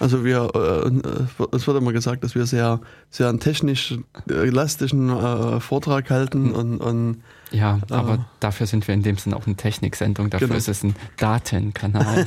Also 0.00 0.24
wir, 0.24 0.50
äh, 0.54 0.88
äh 0.88 1.46
es 1.52 1.66
wird 1.66 1.76
immer 1.76 1.92
gesagt, 1.92 2.22
dass 2.24 2.34
wir 2.34 2.46
sehr, 2.46 2.80
sehr 3.10 3.28
einen 3.28 3.40
technisch 3.40 3.98
elastischen 4.28 5.10
äh, 5.10 5.60
Vortrag 5.60 6.10
halten 6.10 6.46
hm. 6.46 6.54
und, 6.54 6.78
und 6.78 7.22
ja, 7.50 7.78
äh, 7.90 7.94
aber 7.94 8.26
dafür 8.40 8.66
sind 8.66 8.86
wir 8.86 8.94
in 8.94 9.02
dem 9.02 9.16
Sinne 9.16 9.36
auch 9.36 9.46
eine 9.46 9.56
Techniksendung, 9.56 10.30
dafür 10.30 10.48
genau. 10.48 10.58
ist 10.58 10.68
es 10.68 10.82
ein 10.82 10.94
Datenkanal. 11.16 12.26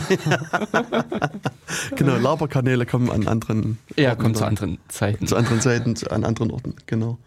genau, 1.96 2.18
Laberkanäle 2.18 2.86
kommen 2.86 3.10
an 3.10 3.28
anderen 3.28 3.78
Ja, 3.96 4.16
kommen 4.16 4.36
zu 4.36 4.46
anderen 4.46 4.80
Zeiten. 4.88 5.28
Zu 5.28 5.36
anderen 5.36 5.62
Zeiten, 5.62 5.96
an 6.10 6.24
anderen 6.24 6.52
Orten, 6.52 6.76
genau. 6.88 7.18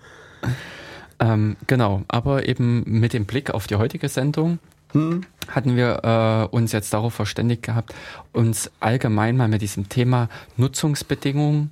Ähm, 1.20 1.56
genau, 1.66 2.02
aber 2.08 2.49
eben 2.49 2.82
mit 2.86 3.12
dem 3.12 3.24
Blick 3.24 3.50
auf 3.50 3.67
die 3.67 3.77
heutige 3.77 4.08
Sendung 4.08 4.58
hm. 4.93 5.22
hatten 5.48 5.77
wir 5.77 6.05
äh, 6.50 6.55
uns 6.55 6.72
jetzt 6.72 6.93
darauf 6.93 7.15
verständigt 7.15 7.62
gehabt, 7.62 7.94
uns 8.32 8.70
allgemein 8.81 9.36
mal 9.36 9.48
mit 9.48 9.62
diesem 9.62 9.88
Thema 9.88 10.29
Nutzungsbedingungen 10.56 11.70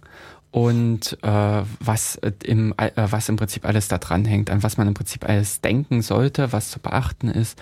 und 0.51 1.19
äh, 1.23 1.63
was, 1.81 2.21
im, 2.45 2.75
äh, 2.77 2.91
was 2.95 3.29
im 3.29 3.37
Prinzip 3.37 3.65
alles 3.65 3.89
da 3.89 3.99
dran 3.99 4.25
hängt, 4.25 4.51
an 4.51 4.63
was 4.63 4.77
man 4.77 4.87
im 4.87 4.95
Prinzip 4.95 5.29
alles 5.29 5.61
denken 5.61 6.03
sollte, 6.03 6.53
was 6.53 6.71
zu 6.71 6.79
beachten 6.79 7.29
ist. 7.29 7.59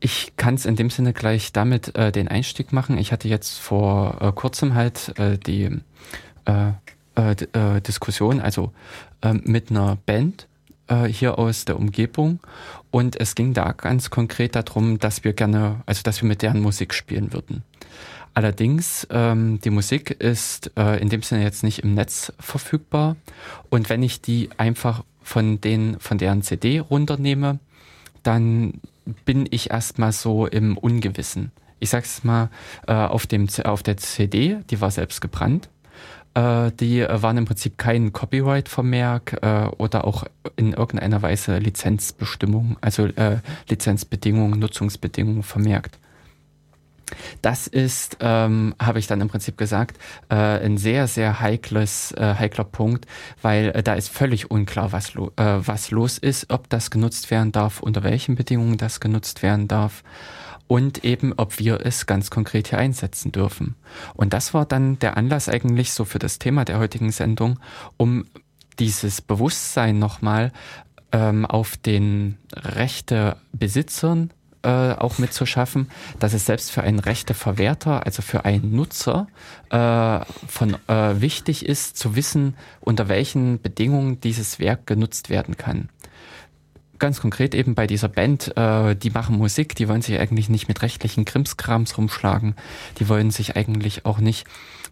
Ich 0.00 0.32
kann 0.36 0.54
es 0.54 0.66
in 0.66 0.76
dem 0.76 0.90
Sinne 0.90 1.12
gleich 1.12 1.52
damit 1.52 1.94
äh, 1.94 2.10
den 2.10 2.26
Einstieg 2.26 2.72
machen. 2.72 2.96
Ich 2.98 3.12
hatte 3.12 3.28
jetzt 3.28 3.58
vor 3.58 4.16
äh, 4.20 4.32
kurzem 4.32 4.74
halt 4.74 5.12
äh, 5.18 5.36
die 5.36 5.78
äh, 6.46 6.72
äh, 7.16 7.32
äh, 7.32 7.80
Diskussion, 7.80 8.40
also 8.40 8.72
äh, 9.22 9.34
mit 9.34 9.70
einer 9.70 9.98
Band 10.06 10.48
äh, 10.88 11.04
hier 11.04 11.38
aus 11.38 11.64
der 11.64 11.76
Umgebung. 11.76 12.40
Und 12.90 13.20
es 13.20 13.34
ging 13.34 13.54
da 13.54 13.72
ganz 13.72 14.10
konkret 14.10 14.54
darum, 14.54 14.98
dass 14.98 15.24
wir 15.24 15.32
gerne, 15.32 15.82
also 15.86 16.02
dass 16.02 16.22
wir 16.22 16.28
mit 16.28 16.42
deren 16.42 16.60
Musik 16.60 16.94
spielen 16.94 17.32
würden. 17.32 17.62
Allerdings, 18.34 19.06
ähm, 19.10 19.60
die 19.60 19.70
Musik 19.70 20.10
ist 20.10 20.70
äh, 20.76 21.00
in 21.00 21.08
dem 21.08 21.22
Sinne 21.22 21.42
jetzt 21.42 21.64
nicht 21.64 21.80
im 21.80 21.94
Netz 21.94 22.32
verfügbar. 22.38 23.16
Und 23.68 23.88
wenn 23.88 24.02
ich 24.02 24.20
die 24.20 24.50
einfach 24.56 25.04
von 25.22 25.60
den, 25.60 25.98
von 25.98 26.18
deren 26.18 26.42
CD 26.42 26.78
runternehme, 26.78 27.58
dann 28.22 28.80
bin 29.24 29.46
ich 29.50 29.70
erstmal 29.70 30.12
so 30.12 30.46
im 30.46 30.76
Ungewissen. 30.76 31.50
Ich 31.80 31.90
sag's 31.90 32.24
mal, 32.24 32.50
äh, 32.86 32.92
auf, 32.92 33.26
dem, 33.26 33.48
auf 33.64 33.82
der 33.82 33.96
CD, 33.96 34.58
die 34.70 34.80
war 34.80 34.90
selbst 34.90 35.20
gebrannt. 35.20 35.68
Äh, 36.34 36.70
die 36.72 37.06
waren 37.08 37.38
im 37.38 37.44
Prinzip 37.44 37.78
kein 37.78 38.12
Copyright-Vermerk 38.12 39.38
äh, 39.42 39.66
oder 39.78 40.04
auch 40.04 40.24
in 40.56 40.72
irgendeiner 40.72 41.22
Weise 41.22 41.58
Lizenzbestimmung, 41.58 42.76
also 42.80 43.06
äh, 43.06 43.38
Lizenzbedingungen, 43.68 44.58
Nutzungsbedingungen 44.58 45.42
vermerkt. 45.42 45.98
Das 47.42 47.66
ist, 47.66 48.18
ähm, 48.20 48.74
habe 48.80 48.98
ich 48.98 49.06
dann 49.06 49.20
im 49.20 49.28
Prinzip 49.28 49.56
gesagt, 49.56 49.96
äh, 50.28 50.34
ein 50.34 50.76
sehr, 50.78 51.06
sehr 51.06 51.40
heikles, 51.40 52.12
äh, 52.12 52.34
heikler 52.38 52.64
Punkt, 52.64 53.06
weil 53.42 53.70
äh, 53.70 53.82
da 53.82 53.94
ist 53.94 54.08
völlig 54.08 54.50
unklar, 54.50 54.92
was, 54.92 55.14
lo 55.14 55.32
was 55.36 55.90
los 55.90 56.18
ist, 56.18 56.50
ob 56.50 56.68
das 56.68 56.90
genutzt 56.90 57.30
werden 57.30 57.52
darf, 57.52 57.80
unter 57.80 58.02
welchen 58.02 58.34
Bedingungen 58.34 58.76
das 58.76 59.00
genutzt 59.00 59.42
werden 59.42 59.68
darf. 59.68 60.02
Und 60.68 61.04
eben, 61.04 61.32
ob 61.36 61.58
wir 61.58 61.84
es 61.84 62.06
ganz 62.06 62.30
konkret 62.30 62.68
hier 62.68 62.78
einsetzen 62.78 63.32
dürfen. 63.32 63.74
Und 64.14 64.32
das 64.32 64.54
war 64.54 64.66
dann 64.66 64.98
der 65.00 65.16
Anlass 65.16 65.48
eigentlich 65.48 65.92
so 65.92 66.04
für 66.04 66.18
das 66.20 66.38
Thema 66.38 66.64
der 66.64 66.78
heutigen 66.78 67.10
Sendung, 67.10 67.58
um 67.96 68.26
dieses 68.78 69.20
Bewusstsein 69.20 69.98
nochmal 69.98 70.52
ähm, 71.10 71.46
auf 71.46 71.76
den 71.76 72.36
Rechte 72.54 73.36
Besitzern 73.52 74.30
äh, 74.62 74.68
auch 74.68 75.18
mitzuschaffen, 75.18 75.90
dass 76.18 76.34
es 76.34 76.46
selbst 76.46 76.70
für 76.70 76.82
einen 76.82 76.98
Rechteverwerter, 76.98 78.04
also 78.04 78.22
für 78.22 78.44
einen 78.44 78.74
Nutzer, 78.74 79.26
äh, 79.70 80.20
von 80.46 80.76
äh, 80.86 81.20
wichtig 81.20 81.64
ist 81.64 81.96
zu 81.96 82.14
wissen, 82.14 82.56
unter 82.80 83.08
welchen 83.08 83.60
Bedingungen 83.60 84.20
dieses 84.20 84.58
Werk 84.58 84.86
genutzt 84.86 85.30
werden 85.30 85.56
kann 85.56 85.88
ganz 86.98 87.20
konkret 87.20 87.54
eben 87.54 87.74
bei 87.74 87.86
dieser 87.86 88.08
Band, 88.08 88.56
äh, 88.56 88.94
die 88.94 89.10
machen 89.10 89.36
Musik, 89.36 89.74
die 89.74 89.88
wollen 89.88 90.02
sich 90.02 90.18
eigentlich 90.18 90.48
nicht 90.48 90.68
mit 90.68 90.82
rechtlichen 90.82 91.24
Krimskrams 91.24 91.96
rumschlagen, 91.96 92.54
die 92.98 93.08
wollen 93.08 93.30
sich 93.30 93.56
eigentlich 93.56 94.04
auch 94.04 94.18
nicht 94.18 94.46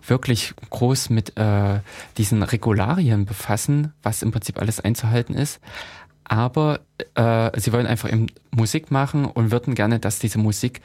wirklich 0.06 0.54
groß 0.70 1.10
mit 1.10 1.36
äh, 1.36 1.80
diesen 2.16 2.42
Regularien 2.42 3.24
befassen, 3.24 3.92
was 4.02 4.22
im 4.22 4.30
Prinzip 4.30 4.58
alles 4.58 4.80
einzuhalten 4.80 5.34
ist. 5.34 5.60
Aber 6.24 6.80
äh, 7.14 7.58
sie 7.58 7.72
wollen 7.72 7.86
einfach 7.86 8.12
eben 8.12 8.26
Musik 8.50 8.90
machen 8.90 9.24
und 9.26 9.50
würden 9.50 9.74
gerne, 9.74 10.00
dass 10.00 10.18
diese 10.18 10.38
Musik 10.38 10.80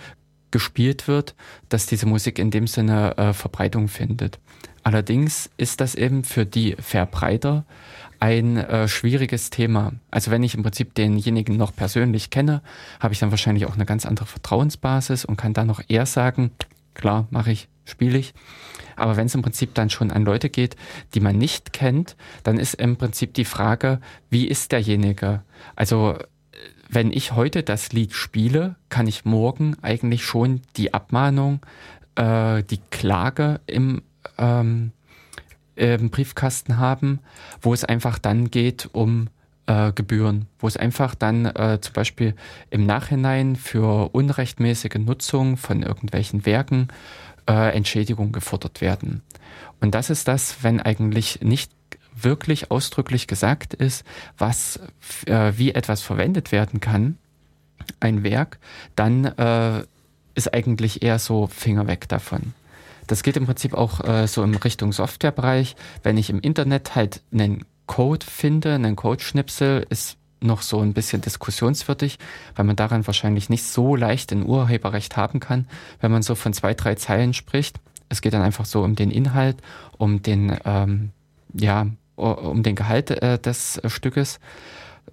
gespielt 0.52 1.08
wird, 1.08 1.36
dass 1.70 1.86
diese 1.86 2.06
Musik 2.06 2.38
in 2.38 2.52
dem 2.52 2.68
Sinne 2.68 3.18
äh, 3.18 3.34
Verbreitung 3.34 3.88
findet. 3.88 4.40
Allerdings 4.84 5.50
ist 5.58 5.82
das 5.82 5.96
eben 5.96 6.24
für 6.24 6.46
die 6.46 6.76
Verbreiter 6.80 7.66
ein 8.22 8.58
äh, 8.58 8.88
schwieriges 8.88 9.50
Thema. 9.50 9.94
Also 10.12 10.30
wenn 10.30 10.44
ich 10.44 10.54
im 10.54 10.62
Prinzip 10.62 10.94
denjenigen 10.94 11.58
noch 11.58 11.76
persönlich 11.76 12.30
kenne, 12.30 12.62
habe 13.00 13.14
ich 13.14 13.20
dann 13.20 13.32
wahrscheinlich 13.32 13.66
auch 13.66 13.74
eine 13.74 13.86
ganz 13.86 14.06
andere 14.06 14.28
Vertrauensbasis 14.28 15.26
und 15.26 15.38
kann 15.38 15.54
dann 15.54 15.68
noch 15.68 15.82
eher 15.88 16.06
sagen, 16.06 16.52
klar, 16.94 17.28
mache 17.32 17.52
ich, 17.52 17.68
spiele 17.84 18.20
ich. 18.20 18.34
Aber 18.96 19.18
wenn 19.18 19.26
es 19.26 19.34
im 19.34 19.42
Prinzip 19.42 19.74
dann 19.74 19.90
schon 19.90 20.12
an 20.12 20.24
Leute 20.24 20.52
geht, 20.52 20.76
die 21.16 21.20
man 21.20 21.38
nicht 21.38 21.74
kennt, 21.74 22.16
dann 22.44 22.60
ist 22.60 22.76
im 22.76 22.96
Prinzip 22.96 23.34
die 23.34 23.46
Frage, 23.46 24.00
wie 24.30 24.48
ist 24.48 24.72
derjenige? 24.72 25.42
Also 25.76 26.20
wenn 26.88 27.12
ich 27.12 27.32
heute 27.32 27.64
das 27.64 27.92
Lied 27.92 28.14
spiele, 28.14 28.76
kann 28.90 29.08
ich 29.08 29.26
morgen 29.26 29.78
eigentlich 29.82 30.24
schon 30.26 30.62
die 30.78 30.94
Abmahnung, 30.94 31.66
äh, 32.16 32.62
die 32.62 32.82
Klage 32.92 33.62
im 33.66 34.04
ähm, 34.38 34.92
ähm, 35.78 36.10
Briefkasten 36.10 36.78
haben, 36.78 37.20
wo 37.62 37.74
es 37.74 37.84
einfach 37.84 38.20
dann 38.20 38.52
geht 38.52 38.90
um 38.92 39.28
äh, 39.68 39.92
Gebühren, 39.94 40.48
wo 40.60 40.68
es 40.68 40.78
einfach 40.78 41.16
dann 41.16 41.46
äh, 41.46 41.80
zum 41.82 41.94
Beispiel 41.94 42.36
im 42.70 42.86
Nachhinein 42.86 43.56
für 43.56 44.14
unrechtmäßige 44.14 44.96
Nutzung 44.96 45.58
von 45.58 45.84
irgendwelchen 45.84 46.46
Werken 46.46 46.88
äh, 47.50 47.76
Entschädigungen 47.76 48.32
gefordert 48.32 48.82
werden. 48.82 49.22
Und 49.80 49.96
das 49.96 50.10
ist 50.10 50.28
das, 50.28 50.64
wenn 50.64 50.80
eigentlich 50.80 51.42
nicht 51.42 51.72
wirklich 52.16 52.72
ausdrücklich 52.72 53.28
gesagt 53.28 53.74
ist, 53.74 54.06
was, 54.38 54.80
äh, 55.26 55.54
wie 55.56 55.74
etwas 55.74 56.02
verwendet 56.02 56.52
werden 56.52 56.80
kann, 56.80 57.18
ein 58.00 58.24
Werk, 58.24 58.60
dann 58.96 59.26
äh, 59.26 59.84
ist 60.36 60.54
eigentlich 60.54 61.02
eher 61.02 61.20
so 61.20 61.48
Finger 61.48 61.88
weg 61.88 62.08
davon. 62.08 62.54
Das 63.12 63.24
geht 63.24 63.36
im 63.36 63.46
Prinzip 63.46 63.74
auch 63.74 64.00
äh, 64.06 64.26
so 64.26 64.42
in 64.42 64.56
Richtung 64.56 64.94
Softwarebereich. 64.94 65.76
Wenn 66.02 66.16
ich 66.16 66.30
im 66.30 66.40
Internet 66.40 66.96
halt 66.96 67.22
einen 67.34 67.66
Code 67.86 68.26
finde, 68.26 68.76
einen 68.76 68.96
Code-Schnipsel, 68.96 69.86
ist 69.90 70.16
noch 70.40 70.62
so 70.62 70.80
ein 70.80 70.94
bisschen 70.94 71.20
diskussionswürdig, 71.20 72.20
weil 72.56 72.64
man 72.64 72.78
daran 72.78 73.06
wahrscheinlich 73.06 73.50
nicht 73.50 73.66
so 73.66 73.98
leicht 73.98 74.32
ein 74.32 74.46
Urheberrecht 74.46 75.18
haben 75.18 75.42
kann, 75.42 75.68
wenn 76.00 76.10
man 76.10 76.22
so 76.22 76.36
von 76.36 76.54
zwei, 76.54 76.74
drei 76.74 76.96
Zeilen 76.96 77.34
spricht. 77.34 77.82
Es 78.08 78.22
geht 78.22 78.32
dann 78.32 78.44
einfach 78.44 78.64
so 78.64 78.82
um 78.82 78.96
den 78.96 79.12
Inhalt, 79.12 79.58
um 79.98 80.22
den, 80.22 80.58
ähm, 80.64 81.12
ja, 81.54 81.88
um 82.16 82.64
den 82.64 82.76
Gehalt 82.78 83.12
äh, 83.12 83.38
des 83.38 83.82
Stückes 83.88 84.40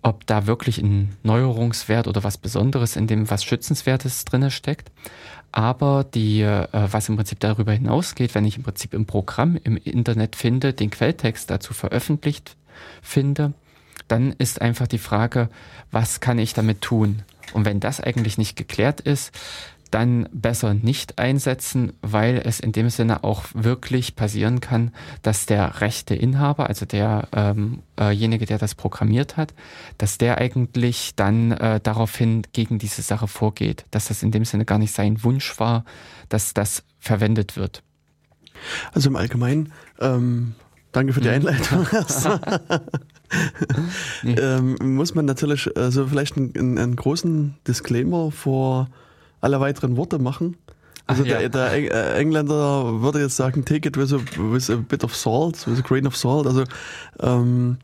ob 0.02 0.26
da 0.26 0.46
wirklich 0.46 0.78
ein 0.78 1.16
Neuerungswert 1.22 2.06
oder 2.06 2.22
was 2.22 2.38
Besonderes 2.38 2.96
in 2.96 3.06
dem 3.06 3.30
was 3.30 3.44
Schützenswertes 3.44 4.24
drinne 4.24 4.50
steckt. 4.50 4.90
Aber 5.52 6.04
die, 6.04 6.42
äh, 6.42 6.66
was 6.72 7.08
im 7.08 7.16
Prinzip 7.16 7.40
darüber 7.40 7.72
hinausgeht, 7.72 8.34
wenn 8.34 8.44
ich 8.44 8.56
im 8.56 8.62
Prinzip 8.62 8.94
im 8.94 9.06
Programm 9.06 9.58
im 9.62 9.76
Internet 9.76 10.36
finde, 10.36 10.72
den 10.72 10.90
Quelltext 10.90 11.50
dazu 11.50 11.72
veröffentlicht 11.72 12.56
finde, 13.02 13.54
dann 14.08 14.32
ist 14.32 14.60
einfach 14.60 14.86
die 14.86 14.98
Frage, 14.98 15.48
was 15.90 16.20
kann 16.20 16.38
ich 16.38 16.54
damit 16.54 16.80
tun? 16.80 17.22
Und 17.54 17.64
wenn 17.64 17.80
das 17.80 18.00
eigentlich 18.00 18.36
nicht 18.36 18.56
geklärt 18.56 19.00
ist, 19.00 19.32
dann 19.90 20.28
besser 20.32 20.74
nicht 20.74 21.18
einsetzen, 21.18 21.92
weil 22.02 22.40
es 22.44 22.60
in 22.60 22.72
dem 22.72 22.90
Sinne 22.90 23.24
auch 23.24 23.44
wirklich 23.54 24.16
passieren 24.16 24.60
kann, 24.60 24.92
dass 25.22 25.46
der 25.46 25.80
rechte 25.80 26.14
Inhaber, 26.14 26.68
also 26.68 26.86
derjenige, 26.86 27.82
ähm, 27.96 28.48
der 28.48 28.58
das 28.58 28.74
programmiert 28.74 29.36
hat, 29.36 29.54
dass 29.96 30.18
der 30.18 30.38
eigentlich 30.38 31.14
dann 31.16 31.52
äh, 31.52 31.80
daraufhin 31.80 32.42
gegen 32.52 32.78
diese 32.78 33.02
Sache 33.02 33.28
vorgeht, 33.28 33.86
dass 33.90 34.08
das 34.08 34.22
in 34.22 34.30
dem 34.30 34.44
Sinne 34.44 34.64
gar 34.64 34.78
nicht 34.78 34.92
sein 34.92 35.22
Wunsch 35.24 35.58
war, 35.58 35.84
dass 36.28 36.54
das 36.54 36.84
verwendet 36.98 37.56
wird. 37.56 37.82
Also 38.92 39.08
im 39.08 39.16
Allgemeinen, 39.16 39.72
ähm, 40.00 40.54
danke 40.92 41.12
für 41.12 41.20
die 41.20 41.28
mhm. 41.28 41.34
Einleitung. 41.34 41.86
ähm, 44.24 44.76
muss 44.80 45.14
man 45.14 45.24
natürlich 45.24 45.76
also 45.76 46.06
vielleicht 46.06 46.36
einen, 46.36 46.78
einen 46.78 46.96
großen 46.96 47.56
Disclaimer 47.66 48.30
vor 48.30 48.88
alle 49.40 49.60
weiteren 49.60 49.96
Worte 49.96 50.18
machen. 50.18 50.56
Also 51.06 51.22
Ach, 51.22 51.28
der, 51.28 51.40
ja. 51.40 51.48
der 51.48 51.72
äh, 51.72 52.20
Engländer 52.20 53.00
würde 53.00 53.20
jetzt 53.20 53.36
sagen, 53.36 53.64
take 53.64 53.88
it 53.88 53.96
with 53.96 54.12
a, 54.12 54.18
with 54.36 54.68
a 54.70 54.76
bit 54.76 55.04
of 55.04 55.16
salt, 55.16 55.66
with 55.66 55.78
a 55.78 55.82
grain 55.82 56.06
of 56.06 56.16
salt. 56.16 56.46
Also 56.46 56.64
ähm, 57.20 57.78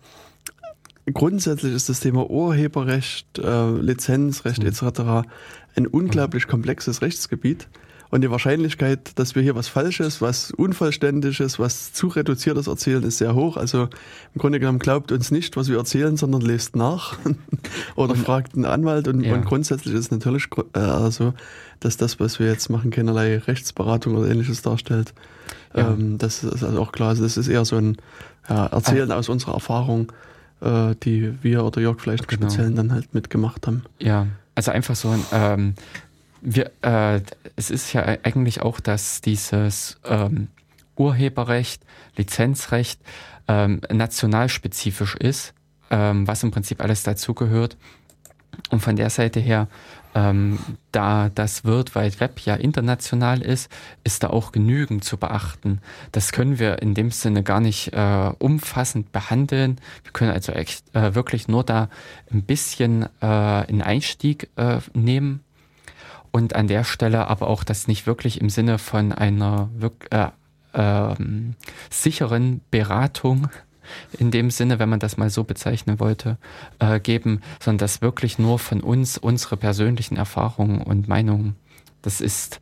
grundsätzlich 1.12 1.72
ist 1.72 1.88
das 1.88 2.00
Thema 2.00 2.28
Urheberrecht, 2.28 3.38
äh, 3.38 3.70
Lizenzrecht 3.70 4.62
mhm. 4.62 4.68
etc. 4.68 5.26
ein 5.74 5.86
unglaublich 5.86 6.46
komplexes 6.46 7.00
Rechtsgebiet. 7.00 7.68
Und 8.14 8.20
die 8.20 8.30
Wahrscheinlichkeit, 8.30 9.18
dass 9.18 9.34
wir 9.34 9.42
hier 9.42 9.56
was 9.56 9.66
Falsches, 9.66 10.20
was 10.20 10.52
Unvollständiges, 10.52 11.58
was 11.58 11.92
zu 11.92 12.06
Reduziertes 12.06 12.68
erzählen, 12.68 13.02
ist 13.02 13.18
sehr 13.18 13.34
hoch. 13.34 13.56
Also 13.56 13.88
im 14.34 14.38
Grunde 14.40 14.60
genommen 14.60 14.78
glaubt 14.78 15.10
uns 15.10 15.32
nicht, 15.32 15.56
was 15.56 15.68
wir 15.68 15.78
erzählen, 15.78 16.16
sondern 16.16 16.40
lest 16.40 16.76
nach 16.76 17.18
oder 17.96 18.12
und, 18.12 18.18
fragt 18.20 18.54
einen 18.54 18.66
Anwalt. 18.66 19.08
Und, 19.08 19.24
ja. 19.24 19.34
und 19.34 19.44
grundsätzlich 19.44 19.96
ist 19.96 20.12
natürlich 20.12 20.46
äh, 20.74 20.78
also, 20.78 21.34
dass 21.80 21.96
das, 21.96 22.20
was 22.20 22.38
wir 22.38 22.46
jetzt 22.46 22.70
machen, 22.70 22.92
keinerlei 22.92 23.38
Rechtsberatung 23.38 24.14
oder 24.14 24.30
ähnliches 24.30 24.62
darstellt. 24.62 25.12
Ja. 25.74 25.90
Ähm, 25.90 26.16
das 26.16 26.44
ist 26.44 26.62
also 26.62 26.80
auch 26.80 26.92
klar. 26.92 27.08
Also 27.08 27.24
das 27.24 27.36
ist 27.36 27.48
eher 27.48 27.64
so 27.64 27.74
ein 27.74 27.96
ja, 28.48 28.66
Erzählen 28.66 29.10
ah. 29.10 29.16
aus 29.16 29.28
unserer 29.28 29.54
Erfahrung, 29.54 30.12
äh, 30.60 30.94
die 31.02 31.34
wir 31.42 31.64
oder 31.64 31.80
Jörg 31.80 32.00
vielleicht 32.00 32.28
genau. 32.28 32.48
speziell 32.48 32.70
dann 32.74 32.92
halt 32.92 33.12
mitgemacht 33.12 33.66
haben. 33.66 33.82
Ja, 33.98 34.28
also 34.54 34.70
einfach 34.70 34.94
so 34.94 35.08
ein 35.08 35.24
ähm, 35.32 35.74
wir, 36.44 36.70
äh, 36.82 37.20
es 37.56 37.70
ist 37.70 37.92
ja 37.92 38.04
eigentlich 38.22 38.60
auch, 38.60 38.78
dass 38.78 39.20
dieses 39.20 39.98
ähm, 40.04 40.48
Urheberrecht, 40.96 41.82
Lizenzrecht 42.16 43.00
ähm, 43.48 43.80
nationalspezifisch 43.90 45.16
ist, 45.16 45.54
ähm, 45.90 46.28
was 46.28 46.42
im 46.42 46.50
Prinzip 46.50 46.82
alles 46.82 47.02
dazugehört. 47.02 47.76
Und 48.70 48.80
von 48.80 48.94
der 48.94 49.10
Seite 49.10 49.40
her, 49.40 49.68
ähm, 50.14 50.60
da 50.92 51.28
das 51.28 51.64
World 51.64 51.96
Wide 51.96 52.20
Web 52.20 52.38
ja 52.40 52.54
international 52.54 53.42
ist, 53.42 53.68
ist 54.04 54.22
da 54.22 54.30
auch 54.30 54.52
genügend 54.52 55.02
zu 55.02 55.16
beachten. 55.16 55.80
Das 56.12 56.30
können 56.30 56.60
wir 56.60 56.80
in 56.80 56.94
dem 56.94 57.10
Sinne 57.10 57.42
gar 57.42 57.60
nicht 57.60 57.92
äh, 57.92 58.30
umfassend 58.38 59.10
behandeln. 59.10 59.80
Wir 60.04 60.12
können 60.12 60.30
also 60.30 60.52
echt 60.52 60.94
äh, 60.94 61.16
wirklich 61.16 61.48
nur 61.48 61.64
da 61.64 61.88
ein 62.30 62.42
bisschen 62.44 63.08
äh, 63.20 63.26
einen 63.26 63.82
Einstieg 63.82 64.50
äh, 64.56 64.78
nehmen 64.92 65.43
und 66.34 66.56
an 66.56 66.66
der 66.66 66.82
Stelle 66.82 67.28
aber 67.28 67.46
auch 67.46 67.62
das 67.62 67.86
nicht 67.86 68.08
wirklich 68.08 68.40
im 68.40 68.50
Sinne 68.50 68.78
von 68.78 69.12
einer 69.12 69.70
äh, 70.10 70.30
äh, 70.72 71.14
sicheren 71.90 72.60
Beratung 72.72 73.46
in 74.18 74.32
dem 74.32 74.50
Sinne, 74.50 74.80
wenn 74.80 74.88
man 74.88 74.98
das 74.98 75.16
mal 75.16 75.30
so 75.30 75.44
bezeichnen 75.44 76.00
wollte, 76.00 76.36
äh, 76.80 76.98
geben, 76.98 77.40
sondern 77.60 77.78
das 77.78 78.02
wirklich 78.02 78.40
nur 78.40 78.58
von 78.58 78.80
uns, 78.80 79.16
unsere 79.16 79.56
persönlichen 79.56 80.16
Erfahrungen 80.16 80.82
und 80.82 81.06
Meinungen. 81.06 81.54
Das 82.02 82.20
ist 82.20 82.60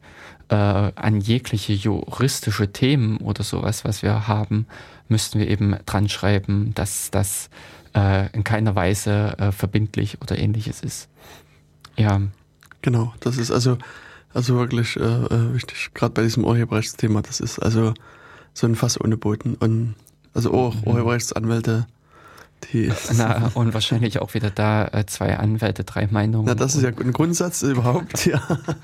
äh, 0.50 0.54
an 0.54 1.22
jegliche 1.22 1.72
juristische 1.72 2.72
Themen 2.72 3.16
oder 3.18 3.42
sowas, 3.42 3.86
was 3.86 4.02
wir 4.02 4.28
haben, 4.28 4.66
müssten 5.08 5.38
wir 5.38 5.48
eben 5.48 5.76
dran 5.86 6.10
schreiben, 6.10 6.74
dass 6.74 7.10
das 7.10 7.48
äh, 7.96 8.30
in 8.32 8.44
keiner 8.44 8.74
Weise 8.74 9.34
äh, 9.38 9.50
verbindlich 9.50 10.20
oder 10.20 10.38
ähnliches 10.38 10.82
ist. 10.82 11.08
Ja. 11.96 12.20
Genau, 12.82 13.14
das 13.20 13.38
ist 13.38 13.50
also, 13.50 13.78
also 14.34 14.56
wirklich 14.56 14.96
äh, 14.96 15.00
äh 15.00 15.54
wichtig, 15.54 15.90
gerade 15.94 16.14
bei 16.14 16.22
diesem 16.22 16.44
Urheberrechtsthema. 16.44 17.22
Das 17.22 17.40
ist 17.40 17.58
also 17.58 17.94
so 18.54 18.66
ein 18.66 18.74
Fass 18.74 19.00
ohne 19.00 19.16
Boden. 19.16 19.54
Und 19.54 19.94
also 20.34 20.52
auch 20.52 20.74
mhm. 20.74 20.88
Urheberrechtsanwälte 20.88 21.86
Die 22.72 22.92
Na, 23.16 23.50
und 23.54 23.74
wahrscheinlich 23.74 24.20
auch 24.20 24.34
wieder 24.34 24.50
da 24.50 24.86
äh, 24.88 25.06
zwei 25.06 25.36
Anwälte, 25.38 25.84
drei 25.84 26.06
Meinungen. 26.08 26.46
Na, 26.46 26.54
das 26.54 26.74
ist 26.74 26.82
ja 26.82 26.90
ein 26.90 27.12
Grundsatz 27.12 27.62
überhaupt, 27.62 28.26
ja. 28.26 28.40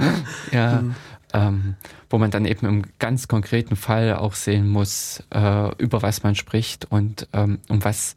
ja. 0.52 0.82
Mhm. 0.82 0.94
Ähm, 1.34 1.74
wo 2.08 2.16
man 2.16 2.30
dann 2.30 2.46
eben 2.46 2.66
im 2.66 2.84
ganz 2.98 3.28
konkreten 3.28 3.76
Fall 3.76 4.16
auch 4.16 4.32
sehen 4.32 4.66
muss, 4.66 5.22
äh, 5.28 5.74
über 5.76 6.00
was 6.00 6.22
man 6.22 6.34
spricht 6.34 6.86
und 6.90 7.28
ähm, 7.34 7.58
um 7.68 7.84
was 7.84 8.16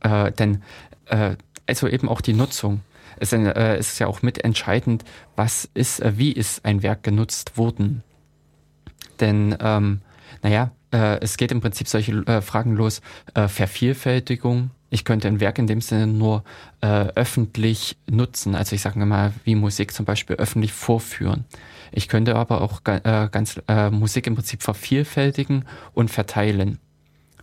äh, 0.00 0.32
denn, 0.32 0.62
äh, 1.06 1.36
also 1.68 1.86
eben 1.86 2.08
auch 2.08 2.20
die 2.20 2.32
Nutzung. 2.32 2.80
Es, 3.20 3.32
äh, 3.32 3.78
ist 3.78 3.98
ja 3.98 4.06
auch 4.06 4.22
mitentscheidend, 4.22 5.04
was 5.36 5.68
ist, 5.74 6.00
äh, 6.00 6.16
wie 6.16 6.32
ist 6.32 6.64
ein 6.64 6.82
Werk 6.82 7.02
genutzt 7.02 7.56
worden. 7.56 8.02
Denn, 9.20 9.56
ähm, 9.60 10.00
naja, 10.42 10.70
äh, 10.92 11.18
es 11.20 11.36
geht 11.36 11.52
im 11.52 11.60
Prinzip 11.60 11.88
solche 11.88 12.12
äh, 12.26 12.40
Fragen 12.40 12.74
los, 12.74 13.00
äh, 13.34 13.48
Vervielfältigung, 13.48 14.70
ich 14.90 15.04
könnte 15.04 15.28
ein 15.28 15.40
Werk 15.40 15.58
in 15.58 15.66
dem 15.66 15.80
Sinne 15.80 16.06
nur 16.06 16.44
äh, 16.80 17.08
öffentlich 17.14 17.98
nutzen. 18.10 18.54
Also 18.54 18.74
ich 18.74 18.82
sage 18.82 19.04
mal, 19.04 19.32
wie 19.44 19.54
Musik 19.54 19.92
zum 19.92 20.06
Beispiel 20.06 20.36
öffentlich 20.36 20.72
vorführen. 20.72 21.44
Ich 21.92 22.08
könnte 22.08 22.36
aber 22.36 22.60
auch 22.62 22.84
ganz 22.84 23.60
äh, 23.66 23.90
Musik 23.90 24.26
im 24.26 24.34
Prinzip 24.34 24.62
vervielfältigen 24.62 25.64
und 25.92 26.10
verteilen. 26.10 26.78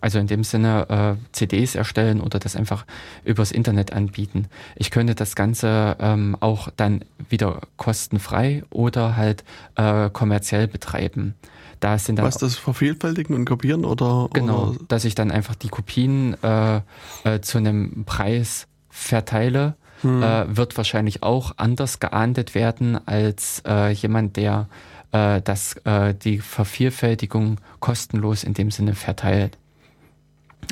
Also 0.01 0.19
in 0.19 0.27
dem 0.27 0.43
Sinne 0.43 1.17
äh, 1.17 1.31
CDs 1.31 1.75
erstellen 1.75 2.21
oder 2.21 2.39
das 2.39 2.55
einfach 2.55 2.85
übers 3.23 3.51
Internet 3.51 3.93
anbieten. 3.93 4.47
Ich 4.75 4.91
könnte 4.91 5.15
das 5.15 5.35
Ganze 5.35 5.95
ähm, 5.99 6.37
auch 6.39 6.69
dann 6.75 7.03
wieder 7.29 7.61
kostenfrei 7.77 8.63
oder 8.69 9.15
halt 9.15 9.43
äh, 9.75 10.09
kommerziell 10.09 10.67
betreiben. 10.67 11.35
Da 11.79 11.97
sind 11.97 12.17
dann 12.17 12.25
Was 12.25 12.37
das 12.37 12.55
vervielfältigen 12.55 13.35
und 13.35 13.45
kopieren 13.45 13.85
oder? 13.85 14.29
Genau, 14.33 14.69
oder? 14.69 14.79
dass 14.87 15.05
ich 15.05 15.15
dann 15.15 15.31
einfach 15.31 15.55
die 15.55 15.69
Kopien 15.69 16.35
äh, 16.41 16.81
äh, 17.23 17.41
zu 17.41 17.57
einem 17.57 18.05
Preis 18.05 18.67
verteile 18.89 19.75
hm. 20.01 20.23
äh, 20.23 20.55
wird 20.55 20.77
wahrscheinlich 20.77 21.23
auch 21.23 21.53
anders 21.57 21.99
geahndet 21.99 22.55
werden 22.55 22.99
als 23.07 23.61
äh, 23.67 23.91
jemand, 23.91 24.37
der 24.37 24.67
äh, 25.11 25.41
das, 25.41 25.73
äh, 25.85 26.13
die 26.13 26.39
Vervielfältigung 26.39 27.59
kostenlos 27.79 28.43
in 28.43 28.53
dem 28.53 28.71
Sinne 28.71 28.95
verteilt. 28.95 29.57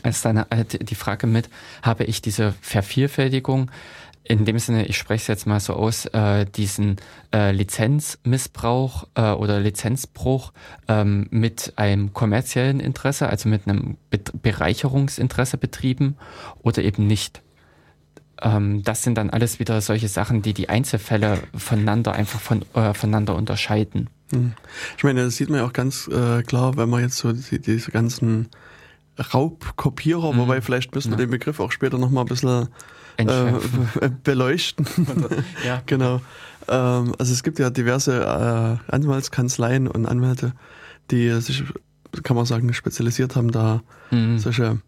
Es 0.02 0.18
ist 0.18 0.26
dann 0.26 0.46
die 0.82 0.96
Frage 0.96 1.28
mit, 1.28 1.50
habe 1.82 2.04
ich 2.06 2.22
diese 2.22 2.54
Vervielfältigung 2.62 3.70
in 4.26 4.46
dem 4.46 4.58
Sinne, 4.58 4.86
ich 4.86 4.98
spreche 4.98 5.22
es 5.24 5.28
jetzt 5.28 5.48
mal 5.48 5.60
so 5.60 5.74
aus, 5.74 6.06
äh, 6.08 6.46
diesen 6.46 6.96
äh, 7.34 7.52
Lizenzmissbrauch 7.52 9.08
äh, 9.16 9.32
oder 9.32 9.60
Lizenzbruch 9.60 10.54
ähm, 10.88 11.28
mit 11.30 11.74
einem 11.76 12.14
kommerziellen 12.14 12.80
Interesse, 12.80 13.28
also 13.28 13.50
mit 13.50 13.68
einem 13.68 13.98
Be 14.10 14.20
Bereicherungsinteresse 14.42 15.58
betrieben 15.58 16.16
oder 16.62 16.82
eben 16.84 17.06
nicht. 17.06 17.42
Ähm, 18.42 18.82
das 18.84 19.04
sind 19.04 19.18
dann 19.18 19.30
alles 19.30 19.60
wieder 19.60 19.82
solche 19.82 20.08
Sachen, 20.08 20.42
die 20.42 20.54
die 20.54 20.70
Einzelfälle 20.70 21.40
voneinander 21.54 22.14
einfach 22.14 22.40
von, 22.40 22.64
äh, 22.76 22.94
voneinander 22.94 23.36
unterscheiden. 23.36 24.10
Hm. 24.32 24.54
Ich 24.98 25.04
meine, 25.04 25.26
das 25.26 25.36
sieht 25.36 25.50
man 25.50 25.60
ja 25.60 25.66
auch 25.66 25.74
ganz 25.74 26.08
äh, 26.08 26.44
klar, 26.44 26.78
wenn 26.78 26.90
man 26.90 27.02
jetzt 27.02 27.18
so 27.18 27.34
die, 27.34 27.60
diese 27.60 27.92
ganzen 27.92 28.48
Raubkopierer, 29.20 30.34
mhm. 30.34 30.38
wobei 30.38 30.62
vielleicht 30.62 30.94
müssen 30.96 31.12
wir 31.12 31.20
ja. 31.20 31.26
den 31.26 31.32
Begriff 31.32 31.60
auch 31.60 31.72
später 31.72 31.98
nochmal 31.98 32.24
ein 32.24 32.28
bisschen 32.28 32.70
äh, 33.18 33.54
beleuchten. 34.24 34.88
ja. 35.66 35.82
genau. 35.86 36.22
Ähm, 36.68 37.14
also 37.18 37.34
es 37.34 37.44
gibt 37.44 37.60
ja 37.60 37.70
diverse 37.70 38.22
äh, 38.22 38.92
Anwaltskanzleien 38.92 39.88
und 39.88 40.06
Anwälte, 40.06 40.54
die 41.12 41.30
sich, 41.42 41.64
kann 42.24 42.36
man 42.36 42.46
sagen, 42.46 42.74
spezialisiert 42.74 43.36
haben, 43.36 43.52
da 43.52 43.82
mhm. 44.12 44.40
solche 44.40 44.80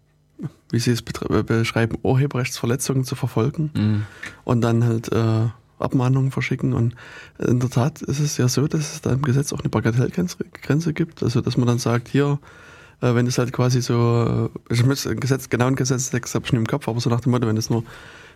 wie 0.69 0.79
sie 0.79 0.91
es 0.91 1.01
beschreiben, 1.01 1.97
Urheberrechtsverletzungen 2.01 3.05
zu 3.05 3.15
verfolgen 3.15 3.71
mhm. 3.73 4.05
und 4.43 4.59
dann 4.61 4.83
halt 4.83 5.09
äh, 5.11 5.47
Abmahnungen 5.79 6.31
verschicken. 6.31 6.73
Und 6.73 6.95
in 7.39 7.59
der 7.59 7.69
Tat 7.69 8.01
ist 8.01 8.19
es 8.19 8.37
ja 8.37 8.47
so, 8.47 8.67
dass 8.67 8.93
es 8.93 9.01
da 9.01 9.13
im 9.13 9.21
Gesetz 9.21 9.53
auch 9.53 9.59
eine 9.59 9.69
Bagatellgrenze 9.69 10.93
gibt. 10.93 11.23
Also 11.23 11.41
dass 11.41 11.55
man 11.57 11.67
dann 11.67 11.79
sagt, 11.79 12.09
hier, 12.09 12.33
äh, 12.33 12.64
wenn 13.01 13.27
es 13.27 13.37
halt 13.37 13.53
quasi 13.53 13.81
so, 13.81 14.49
äh, 14.69 14.73
ich 14.73 14.85
muss 14.85 15.05
ein 15.07 15.19
Gesetz, 15.19 15.49
genau 15.49 15.67
ein 15.67 15.75
Gesetzestext 15.75 16.35
habe 16.35 16.45
ich 16.45 16.51
nicht 16.51 16.59
im 16.59 16.67
Kopf, 16.67 16.87
aber 16.87 16.99
so 16.99 17.09
nach 17.09 17.21
dem 17.21 17.31
Motto, 17.31 17.47
wenn 17.47 17.55
du 17.55 17.59
es 17.59 17.69
nur 17.69 17.83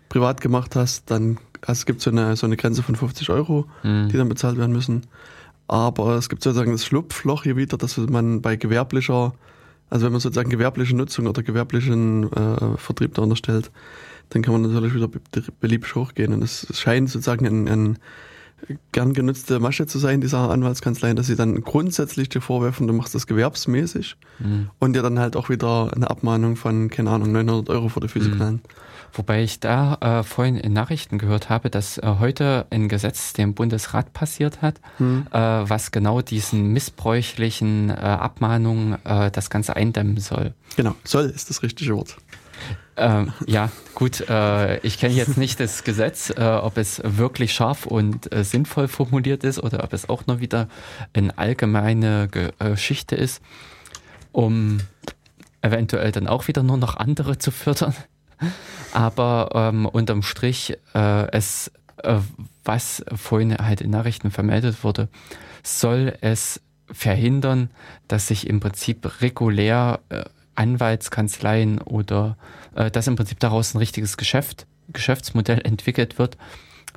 privat 0.10 0.42
gemacht 0.42 0.76
hast, 0.76 1.10
dann 1.12 1.38
also 1.62 1.80
es 1.80 1.86
gibt 1.86 2.02
so 2.02 2.10
eine, 2.10 2.36
so 2.36 2.46
eine 2.46 2.58
Grenze 2.58 2.84
von 2.84 2.96
50 2.96 3.30
Euro, 3.30 3.66
mhm. 3.84 4.10
die 4.10 4.18
dann 4.18 4.30
bezahlt 4.30 4.58
werden 4.58 4.72
müssen. 4.72 5.08
Aber 5.68 6.16
es 6.16 6.30
gibt 6.30 6.42
sozusagen 6.42 6.72
das 6.72 6.86
Schlupfloch 6.86 7.44
hier 7.44 7.58
wieder, 7.58 7.78
dass 7.78 7.98
man 7.98 8.42
bei 8.42 8.56
gewerblicher 8.56 9.34
also 9.90 10.06
wenn 10.06 10.12
man 10.12 10.22
sozusagen 10.22 10.50
gewerbliche 10.50 10.96
Nutzung 10.96 11.28
oder 11.28 11.44
gewerblichen 11.44 12.32
äh, 12.32 12.78
Vertrieb 12.78 13.16
da 13.16 13.24
unterstellt, 13.24 13.72
dann 14.30 14.42
kann 14.42 14.54
man 14.54 14.72
natürlich 14.72 14.94
wieder 14.94 15.10
beliebig 15.60 15.96
hochgehen. 15.96 16.34
Und 16.34 16.44
es 16.44 16.68
scheint 16.80 17.10
sozusagen 17.10 17.48
ein, 17.48 17.68
ein 17.68 18.00
gern 18.92 19.14
genutzte 19.14 19.60
Masche 19.60 19.86
zu 19.88 20.00
sein, 20.00 20.22
dieser 20.22 20.50
Anwaltskanzleien, 20.50 21.16
dass 21.16 21.28
sie 21.28 21.36
dann 21.36 21.62
grundsätzlich 21.62 22.30
dir 22.30 22.42
vorwerfen, 22.42 22.88
du 22.88 22.94
machst 22.94 23.16
das 23.16 23.28
gewerbsmäßig 23.28 24.16
mhm. 24.40 24.70
und 24.80 24.94
dir 24.94 25.02
dann 25.02 25.20
halt 25.20 25.36
auch 25.36 25.50
wieder 25.50 25.92
eine 25.96 26.10
Abmahnung 26.10 26.56
von, 26.56 26.90
keine 26.90 27.12
Ahnung, 27.12 27.32
900 27.32 27.70
Euro 27.70 27.90
vor 27.90 28.02
der 28.02 28.10
Füße 28.10 28.30
mhm. 28.30 28.36
knallen. 28.36 28.62
Wobei 29.14 29.44
ich 29.44 29.60
da 29.60 29.96
äh, 30.02 30.24
vorhin 30.24 30.56
in 30.56 30.74
Nachrichten 30.74 31.18
gehört 31.18 31.50
habe, 31.50 31.70
dass 31.70 31.98
äh, 31.98 32.16
heute 32.20 32.68
ein 32.70 32.90
Gesetz 32.90 33.34
dem 33.34 33.54
Bundesrat 33.54 34.14
passiert 34.14 34.62
hat, 34.62 34.80
hm. 34.98 35.26
äh, 35.32 35.38
was 35.40 35.92
genau 35.92 36.22
diesen 36.22 36.74
missbräuchlichen 36.74 37.90
äh, 37.90 37.94
Abmahnungen 37.94 39.04
äh, 39.06 39.32
das 39.32 39.50
Ganze 39.50 39.76
eindämmen 39.76 40.18
soll. 40.18 40.54
Genau, 40.76 40.96
soll 41.04 41.26
ist 41.26 41.50
das 41.50 41.64
richtige 41.64 41.96
Wort. 41.96 42.18
Ähm, 43.00 43.32
ja, 43.48 43.72
gut, 43.96 44.30
äh, 44.30 44.80
ich 44.80 45.00
kenne 45.00 45.14
jetzt 45.14 45.38
nicht 45.38 45.60
das 45.62 45.86
Gesetz, 45.86 46.32
äh, 46.32 46.44
ob 46.44 46.78
es 46.78 47.02
wirklich 47.04 47.54
scharf 47.54 47.86
und 47.86 48.34
äh, 48.34 48.44
sinnvoll 48.44 48.90
formuliert 48.90 49.46
ist 49.46 49.58
oder 49.64 49.86
ob 49.86 49.94
es 49.94 50.10
auch 50.10 50.28
nur 50.28 50.42
wieder 50.42 50.68
eine 51.14 51.38
allgemeine 51.38 52.28
Geschichte 52.28 53.16
ist, 53.16 53.42
um 54.34 54.80
eventuell 55.62 56.12
dann 56.12 56.28
auch 56.28 56.50
wieder 56.50 56.62
nur 56.62 56.78
noch 56.78 56.98
andere 56.98 57.38
zu 57.38 57.52
fördern. 57.52 57.96
Aber 58.92 59.50
ähm, 59.54 59.86
unterm 59.86 60.22
Strich, 60.22 60.78
äh, 60.94 61.32
es, 61.32 61.72
äh, 62.04 62.20
was 62.66 63.04
vorhin 63.16 63.58
halt 63.58 63.80
in 63.80 63.92
Nachrichten 63.92 64.30
vermeldet 64.30 64.84
wurde, 64.84 65.08
soll 65.64 66.18
es 66.20 66.62
verhindern, 66.92 67.70
dass 68.10 68.28
sich 68.28 68.48
im 68.48 68.60
Prinzip 68.60 69.22
regulär 69.22 70.00
äh, 70.10 70.24
Anwaltskanzleien 70.56 71.80
oder 71.80 72.36
äh, 72.76 72.92
dass 72.92 73.08
im 73.08 73.16
Prinzip 73.16 73.40
daraus 73.40 73.74
ein 73.74 73.80
richtiges 73.80 74.18
Geschäft, 74.18 74.68
Geschäftsmodell 74.92 75.62
entwickelt 75.64 76.18
wird, 76.18 76.38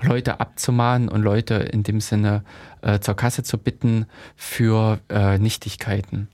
Leute 0.01 0.41
abzumahnen 0.41 1.09
und 1.09 1.23
Leute 1.23 1.55
in 1.55 1.83
dem 1.83 2.01
Sinne 2.01 2.45
äh, 2.81 2.99
zur 3.01 3.15
Kasse 3.15 3.43
zu 3.43 3.59
bitten 3.59 4.07
für 4.37 5.01
äh, 5.09 5.39
Nichtigkeiten. 5.39 6.29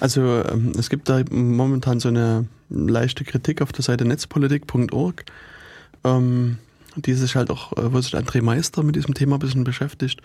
Also 0.00 0.44
ähm, 0.44 0.72
es 0.78 0.90
gibt 0.90 1.08
da 1.08 1.22
momentan 1.30 2.00
so 2.00 2.08
eine 2.08 2.46
leichte 2.68 3.24
Kritik 3.24 3.60
auf 3.62 3.72
der 3.72 3.82
Seite 3.82 4.04
netzpolitik.org, 4.04 5.24
ähm, 6.04 6.58
die 7.02 7.14
sich 7.14 7.36
halt 7.36 7.50
auch, 7.50 7.72
äh, 7.72 7.92
wo 7.92 8.00
sich 8.00 8.14
André 8.14 8.42
Meister 8.42 8.82
mit 8.82 8.96
diesem 8.96 9.14
Thema 9.14 9.36
ein 9.36 9.40
bisschen 9.40 9.64
beschäftigt 9.64 10.20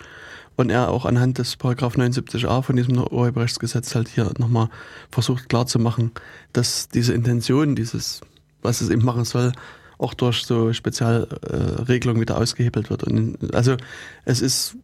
und 0.55 0.69
er 0.69 0.89
auch 0.89 1.05
anhand 1.05 1.37
des 1.37 1.55
Paragraph 1.55 1.95
79a 1.95 2.61
von 2.61 2.75
diesem 2.75 2.97
Urheberrechtsgesetz 2.97 3.95
halt 3.95 4.07
hier 4.07 4.31
nochmal 4.37 4.69
versucht 5.11 5.49
klarzumachen, 5.49 6.11
dass 6.51 6.89
diese 6.89 7.13
Intention, 7.13 7.75
dieses, 7.75 8.21
was 8.61 8.81
es 8.81 8.89
eben 8.89 9.03
machen 9.03 9.25
soll, 9.25 9.53
auch 9.97 10.13
durch 10.13 10.45
so 10.45 10.73
Spezialregelungen 10.73 12.21
äh, 12.21 12.21
wieder 12.21 12.37
ausgehebelt 12.37 12.89
wird. 12.89 13.03
Und 13.03 13.53
also 13.53 13.77
es 14.25 14.41
ist 14.41 14.75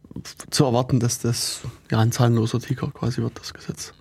zu 0.50 0.64
erwarten, 0.64 0.98
dass 0.98 1.18
das 1.18 1.60
ja 1.90 1.98
ein 1.98 2.12
zahnloser 2.12 2.60
Tiger 2.60 2.90
quasi 2.90 3.20
wird, 3.22 3.38
das 3.38 3.52
Gesetz. 3.52 3.92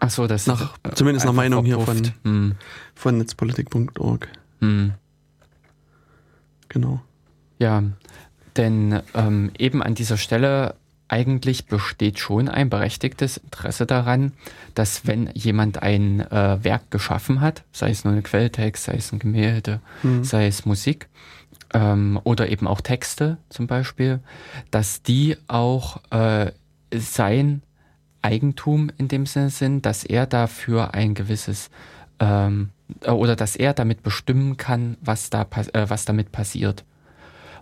Ach 0.00 0.10
so, 0.10 0.26
das 0.26 0.46
nach, 0.46 0.76
ist 0.84 0.96
zumindest 0.96 1.26
nach 1.26 1.32
Meinung 1.32 1.64
hier 1.64 1.80
von, 1.80 2.12
hm. 2.22 2.54
von 2.94 3.18
netzpolitik.org. 3.18 4.28
Hm. 4.60 4.92
Genau. 6.68 7.02
Ja, 7.58 7.82
denn 8.56 9.00
ähm, 9.14 9.52
eben 9.58 9.82
an 9.82 9.94
dieser 9.94 10.16
Stelle 10.16 10.74
eigentlich 11.08 11.66
besteht 11.66 12.18
schon 12.18 12.48
ein 12.48 12.68
berechtigtes 12.68 13.38
Interesse 13.38 13.86
daran, 13.86 14.32
dass 14.74 15.06
wenn 15.06 15.30
jemand 15.34 15.82
ein 15.82 16.20
äh, 16.20 16.62
Werk 16.62 16.90
geschaffen 16.90 17.40
hat, 17.40 17.64
sei 17.72 17.90
es 17.90 18.04
nur 18.04 18.12
ein 18.12 18.22
Quelltext, 18.22 18.84
sei 18.84 18.96
es 18.96 19.12
ein 19.12 19.18
Gemälde, 19.18 19.80
hm. 20.02 20.22
sei 20.22 20.46
es 20.46 20.66
Musik 20.66 21.08
ähm, 21.72 22.20
oder 22.24 22.50
eben 22.50 22.66
auch 22.66 22.80
Texte 22.80 23.38
zum 23.48 23.66
Beispiel, 23.66 24.20
dass 24.70 25.02
die 25.02 25.36
auch 25.48 26.00
äh, 26.10 26.52
sein 26.94 27.62
Eigentum 28.20 28.90
in 28.98 29.08
dem 29.08 29.26
Sinne 29.26 29.50
sind, 29.50 29.86
dass 29.86 30.04
er 30.04 30.26
dafür 30.26 30.94
ein 30.94 31.14
gewisses 31.14 31.70
ähm, 32.20 32.70
oder 33.06 33.36
dass 33.36 33.56
er 33.56 33.74
damit 33.74 34.02
bestimmen 34.02 34.56
kann, 34.56 34.96
was 35.00 35.30
da 35.30 35.46
äh, 35.72 35.88
was 35.88 36.04
damit 36.04 36.32
passiert. 36.32 36.84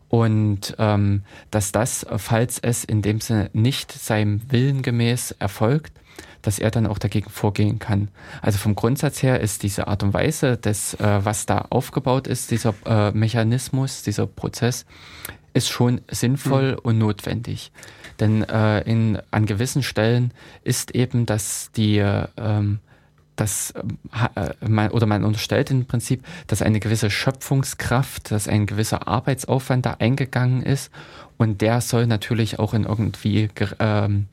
Und 0.09 0.75
ähm, 0.79 1.23
dass 1.51 1.73
das, 1.73 2.07
falls 2.17 2.59
es 2.59 2.85
in 2.85 3.03
dem 3.03 3.21
Sinne 3.21 3.51
nicht 3.53 3.91
seinem 3.93 4.41
Willen 4.51 4.83
gemäß 4.83 5.33
erfolgt, 5.39 5.93
dass 6.43 6.61
er 6.61 6.71
dann 6.71 6.87
auch 6.87 6.99
dagegen 6.99 7.29
vorgehen 7.29 7.81
kann. 7.81 8.09
Also 8.41 8.59
vom 8.59 8.77
Grundsatz 8.77 9.21
her 9.23 9.41
ist 9.41 9.65
diese 9.65 9.89
Art 9.89 10.05
und 10.05 10.15
Weise, 10.15 10.57
des, 10.57 10.95
äh, 10.95 11.25
was 11.25 11.45
da 11.45 11.67
aufgebaut 11.71 12.29
ist, 12.29 12.53
dieser 12.53 12.73
äh, 12.87 13.11
Mechanismus, 13.11 14.03
dieser 14.03 14.29
Prozess, 14.29 14.87
ist 15.55 15.69
schon 15.71 16.03
sinnvoll 16.09 16.73
mhm. 16.73 16.79
und 16.83 16.99
notwendig. 16.99 17.73
Denn 18.21 18.45
äh, 18.45 18.81
in, 18.83 19.19
an 19.31 19.47
gewissen 19.47 19.83
Stellen 19.83 20.33
ist 20.63 20.95
eben, 20.95 21.27
dass 21.27 21.73
die 21.73 21.99
ähm, 21.99 22.79
dass 23.37 23.73
äh, 23.73 24.67
man 24.67 24.91
oder 24.91 25.07
man 25.07 25.25
unterstellt 25.25 25.71
im 25.71 25.87
Prinzip, 25.87 26.25
dass 26.47 26.63
eine 26.63 26.81
gewisse 26.81 27.11
Schöpfungskraft, 27.11 28.31
dass 28.31 28.49
ein 28.49 28.67
gewisser 28.67 29.07
Arbeitsaufwand 29.07 29.87
da 29.87 29.97
eingegangen 29.99 30.63
ist 30.63 30.91
und 31.37 31.61
der 31.61 31.81
soll 31.81 32.07
natürlich 32.07 32.59
auch 32.59 32.75
in 32.75 32.85
irgendwie 32.85 33.49
ähm, 33.79 34.27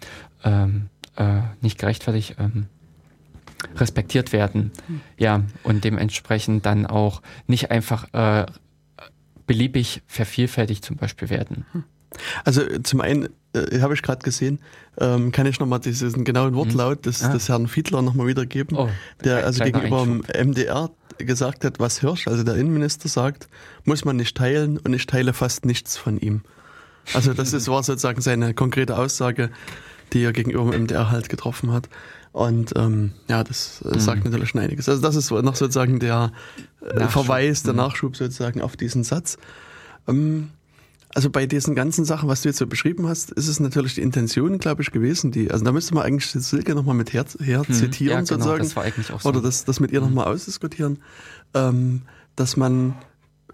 ähm, 0.43 0.89
äh, 1.17 1.41
nicht 1.61 1.77
gerechtfertigt 1.77 2.35
ähm, 2.39 2.67
respektiert 3.75 4.33
werden. 4.33 4.71
Ja, 5.17 5.43
und 5.63 5.83
dementsprechend 5.83 6.65
dann 6.65 6.85
auch 6.85 7.21
nicht 7.47 7.71
einfach 7.71 8.13
äh, 8.13 8.45
beliebig 9.47 10.01
vervielfältigt 10.07 10.83
zum 10.83 10.97
Beispiel 10.97 11.29
werden. 11.29 11.65
Also 12.43 12.61
zum 12.83 13.01
einen 13.01 13.29
äh, 13.53 13.79
habe 13.81 13.93
ich 13.93 14.01
gerade 14.01 14.23
gesehen, 14.23 14.59
ähm, 14.99 15.31
kann 15.31 15.45
ich 15.45 15.59
nochmal 15.59 15.79
diesen 15.79 16.23
genauen 16.23 16.55
Wortlaut 16.55 17.05
des, 17.05 17.23
ah. 17.23 17.31
des 17.31 17.49
Herrn 17.49 17.67
Fiedler 17.67 18.01
nochmal 18.01 18.27
wiedergeben, 18.27 18.77
oh, 18.77 18.89
der 19.23 19.45
also 19.45 19.63
gegenüber 19.63 20.03
dem 20.03 20.23
MDR 20.49 20.89
gesagt 21.17 21.63
hat, 21.63 21.79
was 21.79 21.99
Hirsch, 21.99 22.27
also 22.27 22.43
der 22.43 22.55
Innenminister 22.55 23.07
sagt, 23.07 23.47
muss 23.85 24.05
man 24.05 24.15
nicht 24.15 24.35
teilen 24.35 24.77
und 24.77 24.93
ich 24.93 25.05
teile 25.05 25.33
fast 25.33 25.65
nichts 25.65 25.97
von 25.97 26.17
ihm. 26.17 26.41
Also 27.13 27.33
das 27.33 27.53
ist, 27.53 27.67
war 27.67 27.83
sozusagen 27.83 28.21
seine 28.21 28.53
konkrete 28.53 28.97
Aussage, 28.97 29.49
die 30.13 30.23
er 30.23 30.33
gegenüber 30.33 30.71
dem 30.71 30.83
MDR 30.83 31.11
halt 31.11 31.29
getroffen 31.29 31.71
hat. 31.71 31.89
Und 32.31 32.73
ähm, 32.75 33.11
ja, 33.27 33.43
das 33.43 33.83
äh, 33.83 33.99
sagt 33.99 34.23
mhm. 34.23 34.31
natürlich 34.31 34.49
schon 34.49 34.61
einiges. 34.61 34.89
Also 34.89 35.01
das 35.01 35.15
ist 35.15 35.29
noch 35.29 35.55
sozusagen 35.55 35.99
der 35.99 36.31
äh, 36.81 37.07
Verweis, 37.07 37.63
der 37.63 37.73
mhm. 37.73 37.77
Nachschub 37.77 38.15
sozusagen 38.15 38.61
auf 38.61 38.75
diesen 38.75 39.03
Satz. 39.03 39.37
Ähm, 40.07 40.49
also 41.13 41.29
bei 41.29 41.45
diesen 41.45 41.75
ganzen 41.75 42.05
Sachen, 42.05 42.27
was 42.27 42.41
du 42.41 42.49
jetzt 42.49 42.57
so 42.57 42.67
beschrieben 42.67 43.07
hast, 43.07 43.31
ist 43.31 43.47
es 43.47 43.59
natürlich 43.59 43.95
die 43.95 44.01
Intention, 44.01 44.57
glaube 44.57 44.81
ich, 44.81 44.91
gewesen, 44.91 45.31
die, 45.31 45.51
also 45.51 45.63
da 45.63 45.71
müsste 45.71 45.93
man 45.93 46.03
eigentlich 46.03 46.29
Silke 46.31 46.73
nochmal 46.73 46.95
mit 46.95 47.13
her, 47.13 47.25
her 47.39 47.63
hm, 47.65 47.73
zitieren 47.73 48.19
ja, 48.19 48.21
genau, 48.21 48.27
sozusagen. 48.27 48.63
Das 48.63 48.75
war 48.75 48.83
eigentlich 48.83 49.11
auch 49.11 49.21
so. 49.21 49.29
Oder 49.29 49.41
das, 49.41 49.65
das 49.65 49.79
mit 49.79 49.91
ihr 49.91 50.01
hm. 50.01 50.07
nochmal 50.07 50.25
ausdiskutieren, 50.25 50.99
ähm, 51.53 52.01
dass 52.35 52.57
man 52.57 52.95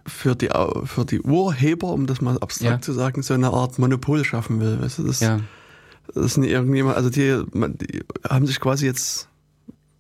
für 0.07 0.35
die, 0.35 0.49
für 0.85 1.05
die 1.05 1.21
Urheber, 1.21 1.89
um 1.89 2.07
das 2.07 2.21
mal 2.21 2.37
abstrakt 2.39 2.73
ja. 2.73 2.81
zu 2.81 2.93
sagen, 2.93 3.21
so 3.21 3.33
eine 3.33 3.51
Art 3.51 3.77
Monopol 3.77 4.23
schaffen 4.23 4.59
will. 4.61 4.81
Weißt 4.81 4.99
du, 4.99 5.03
das, 5.03 5.19
ja. 5.19 5.41
das 6.13 6.35
sind 6.35 6.43
irgendjemand, 6.43 6.95
also 6.95 7.09
die, 7.09 7.43
die 7.53 8.03
haben 8.27 8.47
sich 8.47 8.59
quasi 8.59 8.85
jetzt 8.85 9.27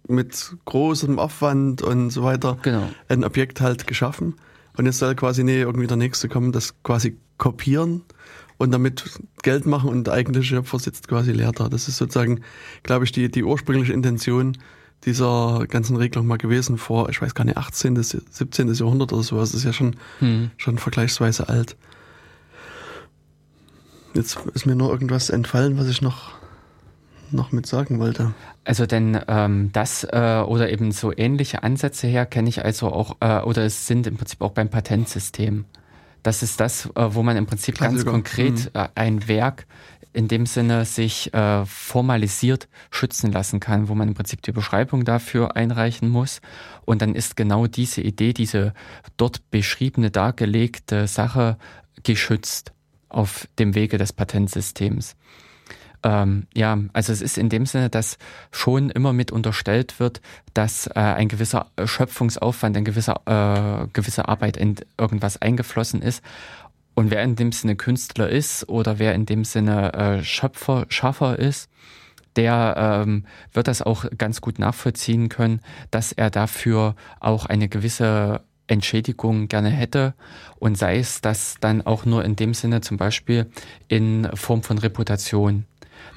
mit 0.07 0.55
großem 0.65 1.19
Aufwand 1.19 1.81
und 1.81 2.09
so 2.09 2.23
weiter 2.23 2.57
genau. 2.61 2.89
ein 3.09 3.23
Objekt 3.23 3.61
halt 3.61 3.85
geschaffen. 3.85 4.35
Und 4.79 4.85
jetzt 4.85 4.99
soll 4.99 5.13
quasi 5.13 5.43
nee, 5.43 5.59
irgendwie 5.59 5.87
der 5.87 5.97
Nächste 5.97 6.29
kommen, 6.29 6.53
das 6.53 6.81
quasi 6.83 7.17
kopieren 7.37 8.03
und 8.57 8.71
damit 8.71 9.19
Geld 9.43 9.65
machen 9.65 9.89
und 9.89 10.07
der 10.07 10.13
eigentliche 10.13 10.55
Schöpfer 10.55 10.79
sitzt 10.79 11.09
quasi 11.09 11.33
leer 11.33 11.51
da. 11.51 11.67
Das 11.67 11.89
ist 11.89 11.97
sozusagen, 11.97 12.39
glaube 12.83 13.03
ich, 13.03 13.11
die, 13.11 13.29
die 13.29 13.43
ursprüngliche 13.43 13.91
Intention 13.91 14.57
dieser 15.03 15.65
ganzen 15.67 15.97
Regelung 15.97 16.27
mal 16.27 16.37
gewesen 16.37 16.77
vor, 16.77 17.09
ich 17.09 17.21
weiß 17.21 17.35
gar 17.35 17.43
nicht, 17.43 17.57
18., 17.57 18.01
17. 18.01 18.73
Jahrhundert 18.73 19.11
oder 19.11 19.21
sowas. 19.21 19.51
Das 19.51 19.59
ist 19.59 19.65
ja 19.65 19.73
schon, 19.73 19.97
hm. 20.19 20.51
schon 20.55 20.77
vergleichsweise 20.77 21.49
alt. 21.49 21.75
Jetzt 24.13 24.39
ist 24.53 24.65
mir 24.65 24.77
nur 24.77 24.91
irgendwas 24.91 25.29
entfallen, 25.29 25.77
was 25.77 25.89
ich 25.89 26.01
noch, 26.01 26.38
noch 27.31 27.51
mit 27.51 27.65
sagen 27.65 27.99
wollte. 27.99 28.33
Also 28.63 28.85
denn 28.85 29.19
ähm, 29.27 29.71
das 29.73 30.03
äh, 30.03 30.43
oder 30.45 30.71
eben 30.71 30.91
so 30.91 31.15
ähnliche 31.15 31.63
Ansätze 31.63 32.07
her 32.07 32.25
kenne 32.25 32.49
ich 32.49 32.63
also 32.63 32.87
auch, 32.87 33.17
äh, 33.19 33.41
oder 33.41 33.65
es 33.65 33.87
sind 33.87 34.07
im 34.07 34.17
Prinzip 34.17 34.41
auch 34.41 34.51
beim 34.51 34.69
Patentsystem. 34.69 35.65
Das 36.23 36.43
ist 36.43 36.59
das, 36.59 36.87
äh, 36.95 37.13
wo 37.13 37.23
man 37.23 37.37
im 37.37 37.45
Prinzip 37.45 37.75
Klassiker. 37.75 38.03
ganz 38.03 38.11
konkret 38.11 38.73
mhm. 38.73 38.79
äh, 38.79 38.87
ein 38.95 39.27
Werk 39.27 39.65
in 40.11 40.27
dem 40.27 40.45
Sinne 40.45 40.85
sich 40.85 41.33
äh, 41.33 41.65
formalisiert 41.65 42.67
schützen 42.89 43.31
lassen 43.31 43.59
kann, 43.59 43.89
wo 43.89 43.95
man 43.95 44.07
im 44.07 44.15
Prinzip 44.15 44.41
die 44.41 44.51
Beschreibung 44.51 45.05
dafür 45.05 45.55
einreichen 45.55 46.09
muss. 46.09 46.41
Und 46.85 47.01
dann 47.01 47.13
ist 47.13 47.35
genau 47.35 47.67
diese 47.67 48.01
Idee, 48.01 48.33
diese 48.33 48.73
dort 49.17 49.49
beschriebene, 49.51 50.09
dargelegte 50.09 51.07
Sache 51.07 51.57
geschützt 52.03 52.73
auf 53.07 53.47
dem 53.59 53.75
Wege 53.75 53.97
des 53.97 54.13
Patentsystems. 54.13 55.15
Ähm, 56.03 56.47
ja, 56.53 56.77
also 56.93 57.11
es 57.11 57.21
ist 57.21 57.37
in 57.37 57.49
dem 57.49 57.65
Sinne, 57.65 57.89
dass 57.89 58.17
schon 58.51 58.89
immer 58.89 59.13
mit 59.13 59.31
unterstellt 59.31 59.99
wird, 59.99 60.21
dass 60.53 60.87
äh, 60.87 60.93
ein 60.95 61.27
gewisser 61.27 61.67
Schöpfungsaufwand, 61.83 62.77
ein 62.77 62.85
gewisser, 62.85 63.21
äh, 63.25 63.87
gewisse 63.91 64.27
Arbeit 64.27 64.57
in 64.57 64.75
irgendwas 64.97 65.41
eingeflossen 65.41 66.01
ist. 66.01 66.23
Und 66.93 67.11
wer 67.11 67.23
in 67.23 67.35
dem 67.35 67.51
Sinne 67.51 67.75
Künstler 67.75 68.29
ist 68.29 68.67
oder 68.67 68.99
wer 68.99 69.13
in 69.13 69.25
dem 69.25 69.43
Sinne 69.45 69.93
äh, 69.93 70.23
Schöpfer, 70.23 70.85
Schaffer 70.89 71.39
ist, 71.39 71.69
der 72.35 73.03
ähm, 73.05 73.25
wird 73.53 73.67
das 73.67 73.81
auch 73.81 74.05
ganz 74.17 74.41
gut 74.41 74.59
nachvollziehen 74.59 75.29
können, 75.29 75.61
dass 75.91 76.11
er 76.11 76.29
dafür 76.29 76.95
auch 77.19 77.45
eine 77.45 77.67
gewisse 77.67 78.41
Entschädigung 78.67 79.47
gerne 79.47 79.69
hätte 79.69 80.13
und 80.59 80.77
sei 80.77 80.99
es 80.99 81.21
das 81.21 81.55
dann 81.59 81.81
auch 81.81 82.05
nur 82.05 82.23
in 82.23 82.35
dem 82.35 82.53
Sinne 82.53 82.81
zum 82.81 82.97
Beispiel 82.97 83.47
in 83.87 84.29
Form 84.35 84.63
von 84.63 84.77
Reputation. 84.77 85.65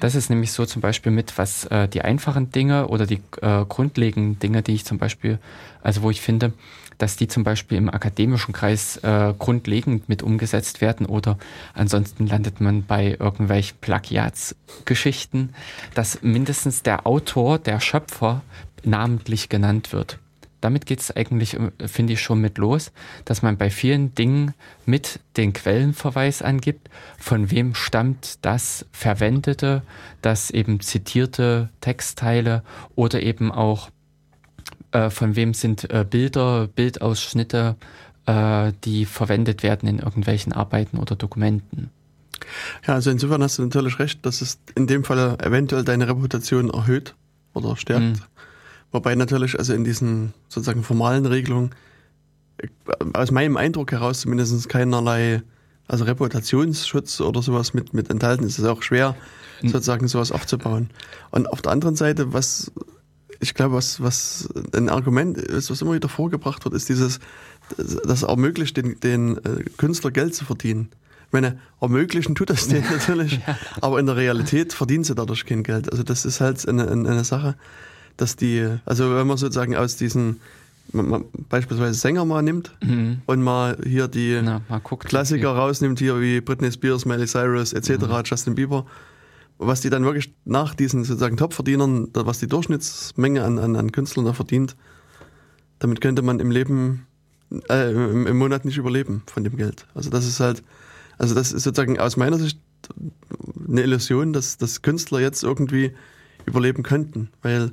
Das 0.00 0.14
ist 0.14 0.30
nämlich 0.30 0.52
so 0.52 0.66
zum 0.66 0.82
Beispiel 0.82 1.12
mit, 1.12 1.38
was 1.38 1.64
äh, 1.66 1.88
die 1.88 2.02
einfachen 2.02 2.50
Dinge 2.50 2.88
oder 2.88 3.06
die 3.06 3.20
äh, 3.40 3.64
grundlegenden 3.68 4.38
Dinge, 4.38 4.62
die 4.62 4.74
ich 4.74 4.84
zum 4.84 4.98
Beispiel, 4.98 5.38
also 5.82 6.02
wo 6.02 6.10
ich 6.10 6.20
finde, 6.20 6.52
dass 6.98 7.16
die 7.16 7.28
zum 7.28 7.42
Beispiel 7.42 7.78
im 7.78 7.88
akademischen 7.88 8.52
Kreis 8.52 8.96
äh, 8.98 9.34
grundlegend 9.38 10.08
mit 10.08 10.22
umgesetzt 10.22 10.80
werden 10.80 11.06
oder 11.06 11.38
ansonsten 11.74 12.26
landet 12.26 12.60
man 12.60 12.84
bei 12.84 13.16
irgendwelchen 13.18 13.78
Plagiatsgeschichten, 13.80 15.54
dass 15.94 16.22
mindestens 16.22 16.82
der 16.82 17.06
Autor, 17.06 17.58
der 17.58 17.80
Schöpfer 17.80 18.42
namentlich 18.84 19.48
genannt 19.48 19.92
wird 19.92 20.18
damit 20.62 20.86
geht 20.86 21.00
es 21.00 21.14
eigentlich, 21.14 21.54
äh, 21.54 21.70
finde 21.86 22.14
ich, 22.14 22.22
schon 22.22 22.40
mit 22.40 22.56
los, 22.56 22.92
dass 23.26 23.42
man 23.42 23.58
bei 23.58 23.68
vielen 23.68 24.14
Dingen 24.14 24.54
mit 24.86 25.20
den 25.36 25.52
Quellenverweis 25.52 26.40
angibt, 26.40 26.88
von 27.18 27.50
wem 27.50 27.74
stammt 27.74 28.38
das 28.42 28.86
Verwendete, 28.92 29.82
das 30.22 30.50
eben 30.50 30.80
zitierte 30.80 31.68
Textteile 31.80 32.62
oder 32.94 33.22
eben 33.22 33.52
auch 33.52 33.90
äh, 34.92 35.10
von 35.10 35.36
wem 35.36 35.52
sind 35.52 35.90
äh, 35.90 36.06
Bilder, 36.08 36.68
Bildausschnitte, 36.68 37.76
äh, 38.26 38.72
die 38.84 39.04
verwendet 39.04 39.62
werden 39.62 39.88
in 39.88 39.98
irgendwelchen 39.98 40.52
Arbeiten 40.52 40.98
oder 40.98 41.16
Dokumenten. 41.16 41.90
Ja, 42.86 42.94
also 42.94 43.10
insofern 43.10 43.42
hast 43.42 43.58
du 43.58 43.62
natürlich 43.62 43.98
recht, 43.98 44.24
dass 44.26 44.40
es 44.40 44.58
in 44.74 44.86
dem 44.86 45.04
Fall 45.04 45.36
eventuell 45.40 45.84
deine 45.84 46.08
Reputation 46.08 46.70
erhöht 46.70 47.14
oder 47.54 47.76
stärkt. 47.76 48.02
Mhm. 48.02 48.20
Wobei 48.92 49.14
natürlich, 49.14 49.58
also 49.58 49.72
in 49.72 49.84
diesen 49.84 50.34
sozusagen 50.48 50.84
formalen 50.84 51.26
Regelungen, 51.26 51.70
aus 53.14 53.30
meinem 53.30 53.56
Eindruck 53.56 53.90
heraus 53.92 54.20
zumindest 54.20 54.68
keinerlei, 54.68 55.42
also 55.88 56.04
Reputationsschutz 56.04 57.20
oder 57.20 57.42
sowas 57.42 57.74
mit, 57.74 57.94
mit 57.94 58.10
enthalten 58.10 58.44
ist. 58.44 58.58
Es 58.58 58.64
auch 58.66 58.82
schwer, 58.82 59.16
hm. 59.60 59.70
sozusagen 59.70 60.06
sowas 60.08 60.30
aufzubauen. 60.30 60.90
Und 61.30 61.50
auf 61.50 61.62
der 61.62 61.72
anderen 61.72 61.96
Seite, 61.96 62.32
was 62.32 62.70
ich 63.40 63.54
glaube, 63.54 63.74
was, 63.74 64.00
was 64.00 64.48
ein 64.72 64.88
Argument 64.88 65.36
ist, 65.36 65.68
was 65.70 65.82
immer 65.82 65.94
wieder 65.94 66.08
vorgebracht 66.08 66.64
wird, 66.64 66.74
ist 66.74 66.88
dieses, 66.88 67.18
das 67.76 68.22
ermöglicht 68.22 68.76
den, 68.76 69.00
den 69.00 69.36
äh, 69.38 69.64
Künstler 69.78 70.12
Geld 70.12 70.34
zu 70.34 70.44
verdienen. 70.44 70.90
Ich 71.26 71.32
meine, 71.32 71.58
ermöglichen 71.80 72.36
tut 72.36 72.50
das 72.50 72.68
denen 72.68 72.88
natürlich, 72.90 73.40
ja. 73.44 73.58
aber 73.80 73.98
in 73.98 74.06
der 74.06 74.16
Realität 74.16 74.72
verdienen 74.72 75.02
sie 75.02 75.16
dadurch 75.16 75.44
kein 75.44 75.64
Geld. 75.64 75.90
Also 75.90 76.04
das 76.04 76.24
ist 76.24 76.40
halt 76.40 76.68
eine, 76.68 76.88
eine 76.88 77.24
Sache 77.24 77.56
dass 78.16 78.36
die, 78.36 78.68
also 78.84 79.14
wenn 79.14 79.26
man 79.26 79.36
sozusagen 79.36 79.76
aus 79.76 79.96
diesen 79.96 80.40
man, 80.92 81.08
man 81.08 81.24
beispielsweise 81.48 81.94
Sänger 81.94 82.24
mal 82.24 82.42
nimmt 82.42 82.72
mhm. 82.82 83.22
und 83.26 83.42
mal 83.42 83.76
hier 83.84 84.08
die 84.08 84.40
Na, 84.42 84.62
mal 84.68 84.80
guckt, 84.80 85.06
Klassiker 85.06 85.50
rausnimmt, 85.50 85.98
hier 85.98 86.20
wie 86.20 86.40
Britney 86.40 86.70
Spears, 86.70 87.04
Miley 87.04 87.26
Cyrus 87.26 87.72
etc., 87.72 88.06
mhm. 88.06 88.22
Justin 88.24 88.54
Bieber, 88.54 88.86
was 89.58 89.80
die 89.80 89.90
dann 89.90 90.04
wirklich 90.04 90.32
nach 90.44 90.74
diesen 90.74 91.04
sozusagen 91.04 91.36
Topverdienern, 91.36 92.08
was 92.12 92.38
die 92.38 92.46
Durchschnittsmenge 92.46 93.44
an, 93.44 93.58
an, 93.58 93.76
an 93.76 93.92
Künstlern 93.92 94.26
da 94.26 94.32
verdient, 94.32 94.76
damit 95.78 96.00
könnte 96.00 96.22
man 96.22 96.40
im 96.40 96.50
Leben, 96.50 97.06
äh, 97.68 97.90
im, 97.90 98.26
im 98.26 98.36
Monat 98.36 98.64
nicht 98.64 98.76
überleben 98.76 99.22
von 99.26 99.44
dem 99.44 99.56
Geld. 99.56 99.86
Also 99.94 100.10
das 100.10 100.26
ist 100.26 100.40
halt, 100.40 100.62
also 101.18 101.34
das 101.34 101.52
ist 101.52 101.64
sozusagen 101.64 101.98
aus 101.98 102.16
meiner 102.16 102.38
Sicht 102.38 102.58
eine 103.68 103.82
Illusion, 103.82 104.32
dass, 104.32 104.58
dass 104.58 104.82
Künstler 104.82 105.20
jetzt 105.20 105.44
irgendwie 105.44 105.92
überleben 106.46 106.82
könnten, 106.82 107.28
weil 107.42 107.70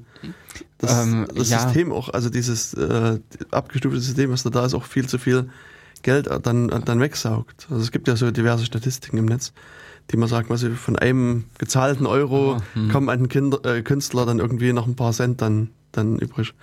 das, 0.78 1.06
ähm, 1.06 1.28
das 1.36 1.50
ja. 1.50 1.60
System 1.62 1.92
auch, 1.92 2.10
also 2.10 2.30
dieses 2.30 2.74
äh, 2.74 3.20
abgestufte 3.52 4.00
System, 4.00 4.32
was 4.32 4.44
da 4.44 4.50
da 4.50 4.66
ist, 4.66 4.74
auch 4.74 4.86
viel 4.86 5.08
zu 5.08 5.18
viel 5.18 5.50
Geld 6.02 6.30
dann, 6.44 6.68
dann 6.70 7.00
wegsaugt. 7.00 7.68
Also 7.70 7.82
es 7.84 7.92
gibt 7.92 8.08
ja 8.08 8.16
so 8.16 8.32
diverse 8.32 8.66
Statistiken 8.66 9.18
im 9.18 9.26
Netz, 9.26 9.52
die 10.12 10.18
man 10.18 10.30
sagt, 10.30 10.50
was 10.50 10.64
von 10.64 10.96
einem 10.98 11.46
gezahlten 11.58 12.06
Euro 12.06 12.56
Ah, 12.56 12.62
hm. 12.74 12.90
kommen 12.90 13.10
an 13.10 13.20
den 13.20 13.30
Kinder, 13.30 13.64
äh, 13.66 13.82
Künstler 13.82 14.26
dann 14.26 14.40
irgendwie 14.40 14.72
noch 14.74 14.88
ein 14.88 14.96
paar 14.96 15.12
Cent 15.12 15.42
dann, 15.42 15.70
dann 15.92 16.18
übrig 16.20 16.54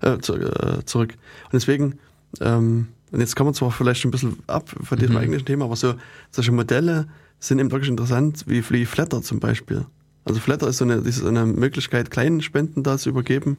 äh, 0.00 0.18
zu, 0.18 0.34
äh, 0.36 0.84
zurück. 0.86 1.14
Und 1.44 1.52
deswegen, 1.52 1.98
ähm, 2.40 2.88
und 3.10 3.20
jetzt 3.20 3.36
kommen 3.36 3.50
wir 3.50 3.54
zwar 3.54 3.70
vielleicht 3.70 4.04
ein 4.04 4.10
bisschen 4.10 4.38
ab 4.46 4.70
von 4.82 4.98
diesem 4.98 5.14
Mhm. 5.14 5.20
eigentlichen 5.20 5.46
Thema, 5.46 5.66
aber 5.66 5.76
so 5.76 5.94
solche 6.30 6.52
Modelle 6.52 7.08
sind 7.40 7.58
eben 7.58 7.70
wirklich 7.70 7.90
interessant, 7.90 8.44
wie, 8.46 8.62
wie 8.70 8.84
Flatter 8.86 9.22
zum 9.22 9.38
Beispiel. 9.40 9.84
Also 10.28 10.40
Flatter 10.40 10.68
ist 10.68 10.78
so 10.78 10.84
eine, 10.84 10.94
ist 10.94 11.24
eine 11.24 11.46
Möglichkeit, 11.46 12.10
kleinen 12.10 12.40
Spenden 12.42 12.82
da 12.82 12.98
zu 12.98 13.08
übergeben, 13.08 13.56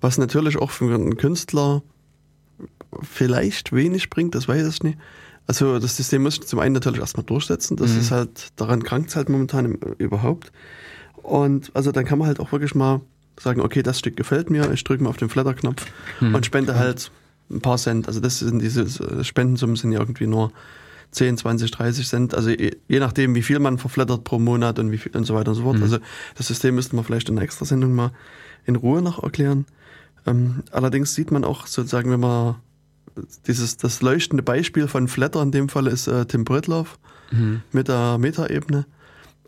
was 0.00 0.16
natürlich 0.18 0.56
auch 0.58 0.70
für 0.70 0.94
einen 0.94 1.16
Künstler 1.16 1.82
vielleicht 3.02 3.72
wenig 3.72 4.10
bringt, 4.10 4.34
das 4.34 4.48
weiß 4.48 4.66
ich 4.68 4.82
nicht. 4.82 4.98
Also 5.46 5.78
das 5.78 5.96
System 5.96 6.22
muss 6.22 6.36
sich 6.36 6.46
zum 6.46 6.58
einen 6.60 6.74
natürlich 6.74 7.00
erstmal 7.00 7.24
durchsetzen, 7.24 7.76
das 7.76 7.92
Mhm. 7.94 7.98
ist 8.00 8.10
halt, 8.10 8.48
daran 8.56 8.82
krankt 8.82 9.10
es 9.10 9.16
halt 9.16 9.28
momentan 9.28 9.74
überhaupt. 9.98 10.52
Und 11.22 11.70
also 11.74 11.92
dann 11.92 12.04
kann 12.04 12.18
man 12.18 12.28
halt 12.28 12.40
auch 12.40 12.52
wirklich 12.52 12.74
mal 12.74 13.00
sagen, 13.38 13.60
okay, 13.60 13.82
das 13.82 13.98
Stück 13.98 14.16
gefällt 14.16 14.50
mir, 14.50 14.70
ich 14.72 14.84
drücke 14.84 15.02
mal 15.02 15.10
auf 15.10 15.16
den 15.16 15.28
Flatter-Knopf 15.28 15.86
Mhm. 16.20 16.34
und 16.34 16.46
spende 16.46 16.76
halt 16.76 17.10
ein 17.50 17.60
paar 17.60 17.78
Cent. 17.78 18.06
Also 18.06 18.20
das 18.20 18.38
sind 18.40 18.60
diese 18.60 19.24
Spendensummen 19.24 19.76
sind 19.76 19.92
ja 19.92 19.98
irgendwie 20.00 20.26
nur 20.26 20.52
10, 21.12 21.36
20, 21.38 21.70
30 21.70 22.08
Cent. 22.08 22.34
Also 22.34 22.50
je, 22.50 22.76
je 22.88 23.00
nachdem, 23.00 23.34
wie 23.34 23.42
viel 23.42 23.58
man 23.58 23.78
verflattert 23.78 24.24
pro 24.24 24.38
Monat 24.38 24.78
und 24.78 24.90
wie 24.92 24.98
viel 24.98 25.16
und 25.16 25.24
so 25.24 25.34
weiter 25.34 25.50
und 25.50 25.54
so 25.56 25.62
fort. 25.62 25.76
Mhm. 25.78 25.82
Also 25.82 25.98
das 26.36 26.46
System 26.46 26.74
müsste 26.76 26.94
man 26.96 27.04
vielleicht 27.04 27.28
in 27.28 27.36
einer 27.36 27.44
extra 27.44 27.64
Sendung 27.64 27.94
mal 27.94 28.12
in 28.64 28.76
Ruhe 28.76 29.02
noch 29.02 29.22
erklären. 29.22 29.66
Ähm, 30.26 30.62
allerdings 30.70 31.14
sieht 31.14 31.30
man 31.30 31.44
auch 31.44 31.66
sozusagen, 31.66 32.10
wenn 32.10 32.20
man 32.20 32.56
dieses 33.46 33.76
das 33.76 34.02
leuchtende 34.02 34.42
Beispiel 34.42 34.86
von 34.86 35.08
Flatter 35.08 35.42
in 35.42 35.50
dem 35.50 35.68
Fall 35.68 35.86
ist 35.88 36.06
äh, 36.06 36.26
Tim 36.26 36.44
Britloff 36.44 36.98
Mhm. 37.32 37.62
mit 37.70 37.86
der 37.86 38.18
Metaebene, 38.18 38.86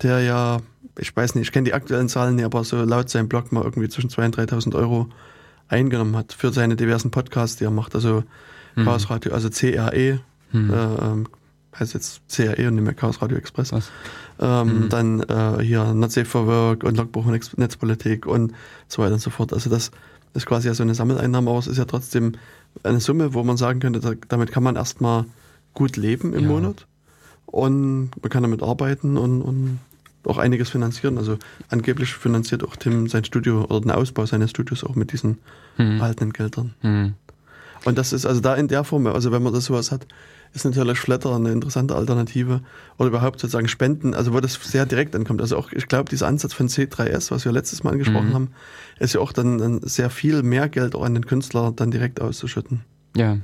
der 0.02 0.20
ja, 0.20 0.58
ich 0.98 1.16
weiß 1.16 1.34
nicht, 1.34 1.48
ich 1.48 1.52
kenne 1.52 1.64
die 1.64 1.74
aktuellen 1.74 2.08
Zahlen 2.08 2.36
nicht, 2.36 2.44
aber 2.44 2.62
so 2.62 2.76
laut 2.84 3.10
seinem 3.10 3.28
Blog 3.28 3.50
mal 3.50 3.64
irgendwie 3.64 3.88
zwischen 3.88 4.08
2.000 4.08 4.24
und 4.24 4.36
3.000 4.52 4.74
Euro 4.76 5.08
eingenommen 5.68 6.14
hat 6.16 6.32
für 6.32 6.52
seine 6.52 6.76
diversen 6.76 7.10
Podcasts, 7.10 7.56
die 7.56 7.64
er 7.64 7.70
macht. 7.72 7.94
Also 7.96 8.22
Mhm. 8.76 8.84
Chaos 8.84 9.10
Radio, 9.10 9.32
also 9.34 9.50
CRE, 9.50 10.20
Mhm. 10.52 10.70
äh, 10.70 10.76
ähm, 10.76 11.26
heißt 11.78 11.94
jetzt 11.94 12.20
CRE 12.28 12.68
und 12.68 12.74
nicht 12.74 12.84
mehr 12.84 12.94
Chaos 12.94 13.22
Radio 13.22 13.36
Express. 13.38 13.72
Ähm, 13.72 13.80
Mhm. 14.84 14.88
Dann 14.88 15.20
äh, 15.20 15.62
hier 15.62 15.94
Not 15.94 16.12
Safe 16.12 16.26
for 16.26 16.46
Work 16.46 16.84
und 16.84 16.96
Logbuch 16.96 17.26
und 17.26 17.32
Netz- 17.32 17.56
Netzpolitik 17.56 18.26
und 18.26 18.52
so 18.88 19.02
weiter 19.02 19.14
und 19.14 19.20
so 19.20 19.30
fort. 19.30 19.52
Also 19.52 19.70
das 19.70 19.90
ist 20.34 20.46
quasi 20.46 20.68
ja 20.68 20.74
so 20.74 20.82
eine 20.82 20.94
Sammeleinnahme, 20.94 21.50
aber 21.50 21.58
es 21.58 21.66
ist 21.66 21.76
ja 21.78 21.84
trotzdem 21.84 22.32
eine 22.82 23.00
Summe, 23.00 23.34
wo 23.34 23.42
man 23.44 23.56
sagen 23.56 23.80
könnte, 23.80 24.00
da, 24.00 24.12
damit 24.28 24.50
kann 24.50 24.62
man 24.62 24.76
erstmal 24.76 25.26
gut 25.74 25.96
leben 25.96 26.32
im 26.34 26.44
Ja. 26.44 26.48
Monat 26.48 26.86
und 27.46 28.10
man 28.20 28.30
kann 28.30 28.42
damit 28.42 28.62
arbeiten 28.62 29.16
und, 29.18 29.42
und 29.42 29.78
auch 30.24 30.38
einiges 30.38 30.70
finanzieren. 30.70 31.18
Also 31.18 31.38
angeblich 31.68 32.14
finanziert 32.14 32.64
auch 32.64 32.76
Tim 32.76 33.08
sein 33.08 33.24
Studio 33.24 33.64
oder 33.64 33.80
den 33.80 33.90
Ausbau 33.90 34.24
seines 34.26 34.50
Studios 34.50 34.84
auch 34.84 34.94
mit 34.94 35.12
diesen 35.12 35.38
Mhm. 35.78 35.98
erhaltenen 36.00 36.32
Geldern. 36.32 36.74
Mhm. 36.82 37.14
Und 37.84 37.96
das 37.98 38.12
ist 38.12 38.26
also 38.26 38.40
da 38.40 38.54
in 38.54 38.68
der 38.68 38.84
Form, 38.84 39.06
also 39.06 39.32
wenn 39.32 39.42
man 39.42 39.52
das 39.52 39.64
sowas 39.64 39.90
hat, 39.90 40.06
ist 40.52 40.64
natürlich 40.64 40.98
Flatter 40.98 41.34
eine 41.34 41.50
interessante 41.50 41.94
Alternative 41.94 42.60
oder 42.98 43.08
überhaupt 43.08 43.40
sozusagen 43.40 43.68
Spenden, 43.68 44.14
also 44.14 44.32
wo 44.32 44.40
das 44.40 44.54
sehr 44.54 44.86
direkt 44.86 45.16
ankommt. 45.16 45.40
Also 45.40 45.56
auch, 45.56 45.72
ich 45.72 45.88
glaube, 45.88 46.10
dieser 46.10 46.26
Ansatz 46.26 46.52
von 46.52 46.68
C3S, 46.68 47.30
was 47.30 47.44
wir 47.44 47.52
letztes 47.52 47.84
Mal 47.84 47.92
angesprochen 47.92 48.28
Mhm. 48.30 48.34
haben, 48.34 48.50
ist 48.98 49.14
ja 49.14 49.20
auch 49.20 49.32
dann, 49.32 49.58
dann 49.58 49.80
sehr 49.82 50.10
viel 50.10 50.42
mehr 50.42 50.68
Geld 50.68 50.94
auch 50.94 51.04
an 51.04 51.14
den 51.14 51.26
Künstler 51.26 51.72
dann 51.74 51.90
direkt 51.90 52.20
auszuschütten. 52.20 52.84
Ja. 53.16 53.38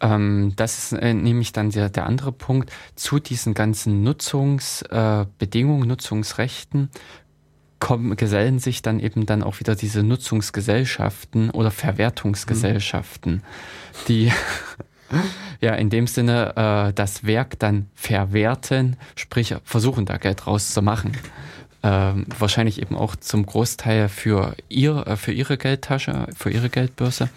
Ähm, 0.00 0.52
das 0.54 0.78
ist 0.78 0.92
äh, 0.92 1.12
nämlich 1.12 1.52
dann 1.52 1.70
der, 1.70 1.88
der 1.88 2.06
andere 2.06 2.30
Punkt. 2.30 2.70
Zu 2.94 3.18
diesen 3.18 3.54
ganzen 3.54 4.04
Nutzungsbedingungen, 4.04 5.82
äh, 5.82 5.86
Nutzungsrechten 5.86 6.90
kommen, 7.80 8.16
gesellen 8.16 8.58
sich 8.58 8.82
dann 8.82 9.00
eben 9.00 9.26
dann 9.26 9.42
auch 9.42 9.60
wieder 9.60 9.74
diese 9.74 10.02
Nutzungsgesellschaften 10.02 11.50
oder 11.50 11.70
Verwertungsgesellschaften, 11.70 13.42
die 14.08 14.32
ja 15.60 15.74
in 15.74 15.90
dem 15.90 16.06
Sinne 16.06 16.88
äh, 16.88 16.92
das 16.92 17.24
Werk 17.24 17.58
dann 17.58 17.86
verwerten, 17.94 18.96
sprich 19.16 19.54
versuchen 19.64 20.06
da 20.06 20.16
Geld 20.16 20.46
rauszumachen. 20.46 21.12
Ähm, 21.82 22.26
wahrscheinlich 22.36 22.82
eben 22.82 22.96
auch 22.96 23.14
zum 23.14 23.46
Großteil 23.46 24.08
für 24.08 24.56
ihr, 24.68 25.06
äh, 25.06 25.16
für 25.16 25.32
ihre 25.32 25.56
Geldtasche, 25.56 26.26
für 26.36 26.50
ihre 26.50 26.70
Geldbörse. 26.70 27.28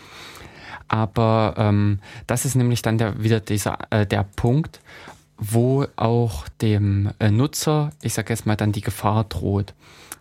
Aber 0.88 1.54
ähm, 1.58 2.00
das 2.28 2.44
ist 2.46 2.56
nämlich 2.56 2.82
dann 2.82 2.98
der, 2.98 3.24
wieder 3.24 3.40
dieser, 3.40 3.78
äh, 3.92 4.06
der 4.06 4.26
Punkt, 4.36 4.82
wo 5.38 5.86
auch 5.96 6.48
dem 6.62 7.12
äh, 7.20 7.32
Nutzer, 7.32 7.92
ich 8.02 8.14
sage 8.14 8.34
jetzt 8.34 8.46
mal, 8.46 8.56
dann 8.56 8.72
die 8.72 8.82
Gefahr 8.82 9.24
droht, 9.26 9.74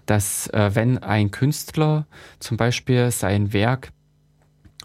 dass 0.07 0.49
äh, 0.49 0.71
wenn 0.75 0.99
ein 0.99 1.31
Künstler 1.31 2.07
zum 2.41 2.57
Beispiel 2.57 3.11
sein 3.11 3.53
Werk 3.53 3.91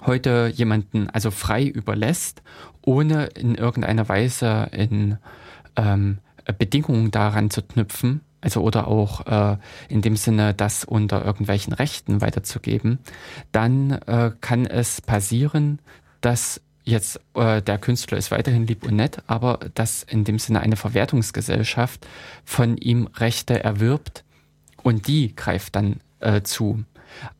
heute 0.01 0.51
jemanden 0.53 1.10
also 1.10 1.31
frei 1.31 1.63
überlässt, 1.63 2.41
ohne 2.81 3.25
in 3.27 3.55
irgendeiner 3.55 4.08
Weise 4.08 4.69
in 4.71 5.17
ähm, 5.75 6.19
Bedingungen 6.58 7.12
daran 7.12 7.49
zu 7.49 7.62
knüpfen, 7.62 8.21
also 8.41 8.62
oder 8.62 8.88
auch 8.88 9.25
äh, 9.25 9.58
in 9.89 10.01
dem 10.01 10.15
Sinne, 10.15 10.53
das 10.53 10.84
unter 10.84 11.25
irgendwelchen 11.25 11.73
Rechten 11.73 12.21
weiterzugeben, 12.21 12.99
dann 13.51 13.91
äh, 13.91 14.31
kann 14.41 14.65
es 14.65 15.01
passieren, 15.01 15.79
dass 16.21 16.62
jetzt 16.84 17.19
äh, 17.34 17.62
der 17.62 17.79
Künstler 17.79 18.17
ist 18.17 18.29
weiterhin 18.29 18.67
lieb 18.67 18.86
und 18.86 18.95
nett, 18.95 19.23
aber 19.25 19.60
dass 19.73 20.03
in 20.03 20.23
dem 20.23 20.38
Sinne 20.38 20.62
eine 20.62 20.75
Verwertungsgesellschaft 20.75 22.05
von 22.43 22.77
ihm 22.77 23.08
Rechte 23.15 23.63
erwirbt 23.63 24.23
und 24.84 25.08
die 25.08 25.36
greift 25.36 25.75
dann 25.75 25.99
äh, 26.19 26.43
zu. 26.43 26.84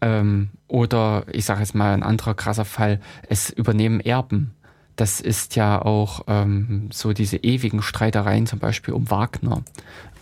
Ähm, 0.02 0.50
oder 0.68 1.26
ich 1.32 1.46
sage 1.46 1.62
jetzt 1.62 1.76
mal 1.76 1.94
ein 1.94 2.04
anderer 2.04 2.34
krasser 2.34 2.66
Fall, 2.66 3.00
es 3.30 3.50
übernehmen 3.50 4.00
Erben. 4.00 4.52
Das 4.96 5.20
ist 5.20 5.56
ja 5.56 5.82
auch 5.82 6.24
ähm, 6.28 6.90
so 6.92 7.14
diese 7.14 7.38
ewigen 7.38 7.82
Streitereien 7.82 8.48
zum 8.48 8.60
Beispiel 8.60 8.94
um 8.94 9.10
Wagner, 9.12 9.64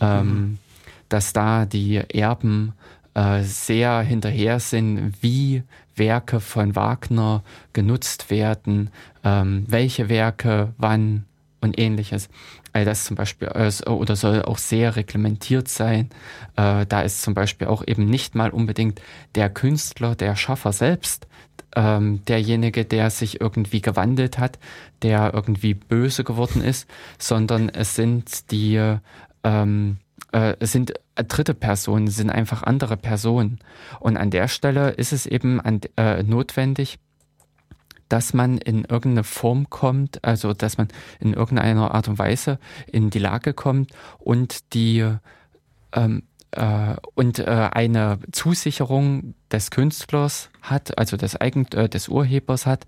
ähm, 0.02 0.58
dass 1.10 1.32
da 1.32 1.66
die 1.66 1.98
Erben 1.98 2.74
äh, 3.14 3.44
sehr 3.44 4.02
hinterher 4.02 4.60
sind, 4.60 5.14
wie 5.22 5.64
Werke 5.96 6.40
von 6.40 6.76
Wagner 6.76 7.44
genutzt 7.74 8.32
werden, 8.32 8.90
ähm, 9.24 9.66
welche 9.68 10.10
Werke 10.10 10.74
wann 10.78 11.26
und 11.62 11.80
ähnliches. 11.80 12.30
All 12.74 12.86
das 12.86 13.06
zum 13.06 13.16
Beispiel 13.16 13.48
äh, 13.50 13.90
oder 13.90 14.16
soll 14.16 14.42
auch 14.44 14.58
sehr 14.58 14.96
reglementiert 14.96 15.68
sein. 15.68 16.10
Äh, 16.56 16.86
da 16.88 17.02
ist 17.02 17.22
zum 17.22 17.34
Beispiel 17.34 17.68
auch 17.68 17.84
eben 17.86 18.06
nicht 18.06 18.36
mal 18.36 18.50
unbedingt 18.50 19.02
der 19.36 19.50
Künstler, 19.50 20.16
der 20.16 20.36
Schaffer 20.36 20.74
selbst, 20.74 21.28
ähm, 21.76 22.26
derjenige, 22.26 22.84
der 22.84 23.10
sich 23.10 23.40
irgendwie 23.42 23.82
gewandelt 23.82 24.38
hat, 24.40 24.60
der 25.04 25.34
irgendwie 25.34 25.76
böse 25.76 26.24
geworden 26.24 26.64
ist, 26.64 26.90
sondern 27.20 27.70
es 27.70 27.96
sind 27.96 28.52
die 28.52 28.98
ähm, 29.44 29.98
äh, 30.32 30.56
es 30.60 30.72
sind 30.72 30.94
dritte 31.16 31.54
Personen, 31.54 32.08
es 32.08 32.16
sind 32.18 32.30
einfach 32.30 32.64
andere 32.64 32.98
Personen. 32.98 33.60
Und 34.00 34.18
an 34.18 34.32
der 34.32 34.48
Stelle 34.48 34.90
ist 34.92 35.14
es 35.14 35.26
eben 35.26 35.62
an, 35.62 35.82
äh, 35.96 36.24
notwendig, 36.24 36.98
dass 38.14 38.36
man 38.36 38.60
in 38.60 38.86
irgendeine 38.86 39.24
Form 39.24 39.72
kommt, 39.72 40.24
also 40.24 40.54
dass 40.54 40.78
man 40.78 40.88
in 41.20 41.34
irgendeiner 41.34 41.96
Art 41.96 42.08
und 42.08 42.20
Weise 42.20 42.60
in 42.86 43.10
die 43.10 43.18
Lage 43.18 43.56
kommt 43.56 43.90
und 44.20 44.76
die 44.76 45.04
ähm, 45.94 46.22
äh, 46.52 46.96
und 47.16 47.40
äh, 47.40 47.70
eine 47.72 48.20
Zusicherung 48.32 49.34
des 49.52 49.72
Künstlers 49.72 50.52
hat, 50.62 50.96
also 50.96 51.18
des 51.18 51.42
Eigen 51.42 51.66
äh, 51.72 51.90
des 51.90 52.08
Urhebers 52.08 52.68
hat, 52.68 52.86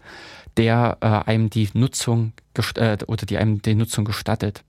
der 0.57 0.99
äh, 1.01 1.07
einem 1.07 1.49
die 1.49 1.69
Nutzung 1.73 2.33
äh, 2.75 2.95
oder 3.07 3.25
die 3.25 3.39
einem 3.39 3.63
die 3.63 3.73
Nutzung 3.73 4.05
gestattet. 4.05 4.63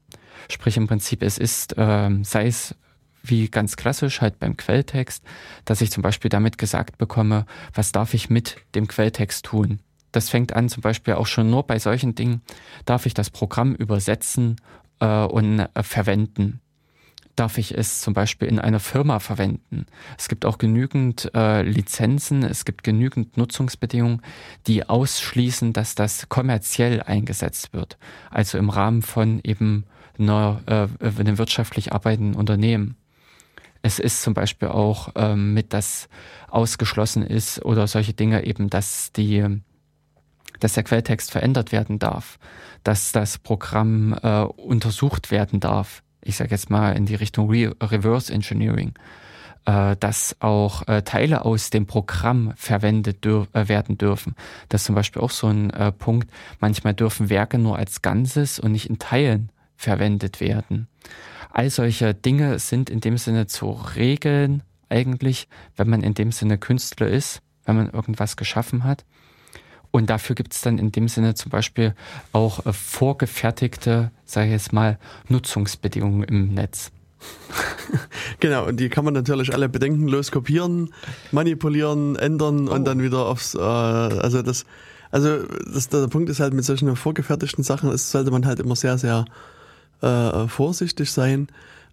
Sprich 0.48 0.78
im 0.78 0.86
Prinzip, 0.86 1.22
es 1.22 1.36
ist, 1.36 1.74
ähm, 1.76 2.24
sei 2.24 2.46
es 2.46 2.74
wie 3.22 3.50
ganz 3.50 3.76
klassisch 3.76 4.22
halt 4.22 4.38
beim 4.38 4.56
Quelltext, 4.56 5.22
dass 5.66 5.82
ich 5.82 5.90
zum 5.90 6.02
Beispiel 6.02 6.30
damit 6.30 6.56
gesagt 6.56 6.96
bekomme, 6.96 7.44
was 7.74 7.92
darf 7.92 8.14
ich 8.14 8.30
mit 8.30 8.56
dem 8.74 8.88
Quelltext 8.88 9.44
tun. 9.44 9.80
Das 10.16 10.30
fängt 10.30 10.54
an 10.56 10.70
zum 10.70 10.80
Beispiel 10.80 11.12
auch 11.12 11.26
schon 11.26 11.50
nur 11.50 11.64
bei 11.64 11.78
solchen 11.78 12.14
Dingen, 12.14 12.40
darf 12.86 13.04
ich 13.04 13.12
das 13.12 13.28
Programm 13.28 13.74
übersetzen 13.74 14.56
äh, 14.98 15.24
und 15.24 15.60
äh, 15.60 15.82
verwenden. 15.82 16.60
Darf 17.34 17.58
ich 17.58 17.76
es 17.76 18.00
zum 18.00 18.14
Beispiel 18.14 18.48
in 18.48 18.58
einer 18.58 18.80
Firma 18.80 19.18
verwenden? 19.18 19.84
Es 20.16 20.28
gibt 20.28 20.46
auch 20.46 20.56
genügend 20.56 21.30
äh, 21.34 21.60
Lizenzen, 21.60 22.44
es 22.44 22.64
gibt 22.64 22.82
genügend 22.82 23.36
Nutzungsbedingungen, 23.36 24.22
die 24.66 24.88
ausschließen, 24.88 25.74
dass 25.74 25.94
das 25.94 26.30
kommerziell 26.30 27.02
eingesetzt 27.02 27.74
wird. 27.74 27.98
Also 28.30 28.56
im 28.56 28.70
Rahmen 28.70 29.02
von 29.02 29.40
eben 29.44 29.84
einer, 30.18 30.62
äh, 30.64 31.20
einem 31.20 31.36
wirtschaftlich 31.36 31.92
arbeitenden 31.92 32.36
Unternehmen. 32.36 32.96
Es 33.82 33.98
ist 33.98 34.22
zum 34.22 34.32
Beispiel 34.32 34.68
auch 34.68 35.10
ähm, 35.14 35.52
mit, 35.52 35.74
dass 35.74 36.08
ausgeschlossen 36.48 37.22
ist 37.22 37.62
oder 37.66 37.86
solche 37.86 38.14
Dinge 38.14 38.46
eben, 38.46 38.70
dass 38.70 39.12
die, 39.12 39.60
dass 40.60 40.74
der 40.74 40.84
Quelltext 40.84 41.30
verändert 41.30 41.72
werden 41.72 41.98
darf, 41.98 42.38
dass 42.84 43.12
das 43.12 43.38
Programm 43.38 44.16
äh, 44.22 44.42
untersucht 44.42 45.30
werden 45.30 45.60
darf 45.60 46.02
ich 46.26 46.36
sage 46.36 46.50
jetzt 46.50 46.70
mal 46.70 46.96
in 46.96 47.06
die 47.06 47.14
Richtung 47.14 47.48
Re 47.48 47.74
Reverse 47.80 48.32
Engineering, 48.32 48.92
äh, 49.64 49.96
dass 49.96 50.36
auch 50.40 50.86
äh, 50.88 51.02
Teile 51.02 51.44
aus 51.44 51.70
dem 51.70 51.86
Programm 51.86 52.52
verwendet 52.56 53.24
dür 53.24 53.46
äh, 53.52 53.68
werden 53.68 53.96
dürfen. 53.96 54.34
Das 54.68 54.82
ist 54.82 54.86
zum 54.86 54.94
Beispiel 54.94 55.22
auch 55.22 55.30
so 55.30 55.46
ein 55.46 55.70
äh, 55.70 55.92
Punkt. 55.92 56.30
Manchmal 56.58 56.94
dürfen 56.94 57.30
Werke 57.30 57.58
nur 57.58 57.76
als 57.78 58.02
Ganzes 58.02 58.58
und 58.58 58.72
nicht 58.72 58.90
in 58.90 58.98
Teilen 58.98 59.50
verwendet 59.76 60.40
werden. 60.40 60.88
All 61.52 61.70
solche 61.70 62.12
Dinge 62.12 62.58
sind 62.58 62.90
in 62.90 63.00
dem 63.00 63.18
Sinne 63.18 63.46
zu 63.46 63.70
regeln 63.70 64.62
eigentlich, 64.88 65.48
wenn 65.76 65.88
man 65.88 66.02
in 66.02 66.14
dem 66.14 66.32
Sinne 66.32 66.58
Künstler 66.58 67.08
ist, 67.08 67.40
wenn 67.64 67.76
man 67.76 67.90
irgendwas 67.90 68.36
geschaffen 68.36 68.84
hat. 68.84 69.04
Und 69.96 70.10
dafür 70.10 70.36
gibt 70.36 70.52
es 70.52 70.60
dann 70.60 70.76
in 70.76 70.92
dem 70.92 71.08
Sinne 71.08 71.36
zum 71.36 71.50
Beispiel 71.50 71.94
auch 72.32 72.66
äh, 72.66 72.72
vorgefertigte, 72.74 74.10
sage 74.26 74.48
ich 74.48 74.52
jetzt 74.52 74.74
mal, 74.74 74.98
Nutzungsbedingungen 75.30 76.22
im 76.24 76.52
Netz. 76.52 76.90
genau, 78.38 78.66
und 78.66 78.78
die 78.78 78.90
kann 78.90 79.06
man 79.06 79.14
natürlich 79.14 79.54
alle 79.54 79.70
bedenkenlos 79.70 80.30
kopieren, 80.30 80.92
manipulieren, 81.32 82.14
ändern 82.16 82.68
oh. 82.68 82.74
und 82.74 82.84
dann 82.84 83.02
wieder 83.02 83.24
aufs, 83.24 83.54
äh, 83.54 83.58
also 83.58 84.42
das, 84.42 84.66
also 85.10 85.44
das, 85.44 85.88
der 85.88 86.08
Punkt 86.08 86.28
ist 86.28 86.40
halt 86.40 86.52
mit 86.52 86.66
solchen 86.66 86.94
vorgefertigten 86.94 87.64
Sachen, 87.64 87.90
ist, 87.90 88.10
sollte 88.10 88.30
man 88.30 88.44
halt 88.44 88.60
immer 88.60 88.76
sehr, 88.76 88.98
sehr 88.98 89.24
äh, 90.02 90.46
vorsichtig 90.46 91.10
sein. 91.10 91.48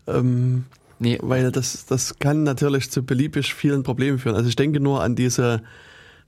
Ähm, 0.08 0.66
nee. 1.00 1.20
Weil 1.22 1.54
das, 1.54 1.86
das 1.86 2.20
kann 2.20 2.44
natürlich 2.44 2.92
zu 2.92 3.02
beliebig 3.02 3.54
vielen 3.54 3.84
Problemen 3.84 4.20
führen. 4.20 4.36
Also 4.36 4.50
ich 4.50 4.58
denke 4.58 4.82
nur 4.82 5.02
an 5.02 5.16
diese 5.16 5.62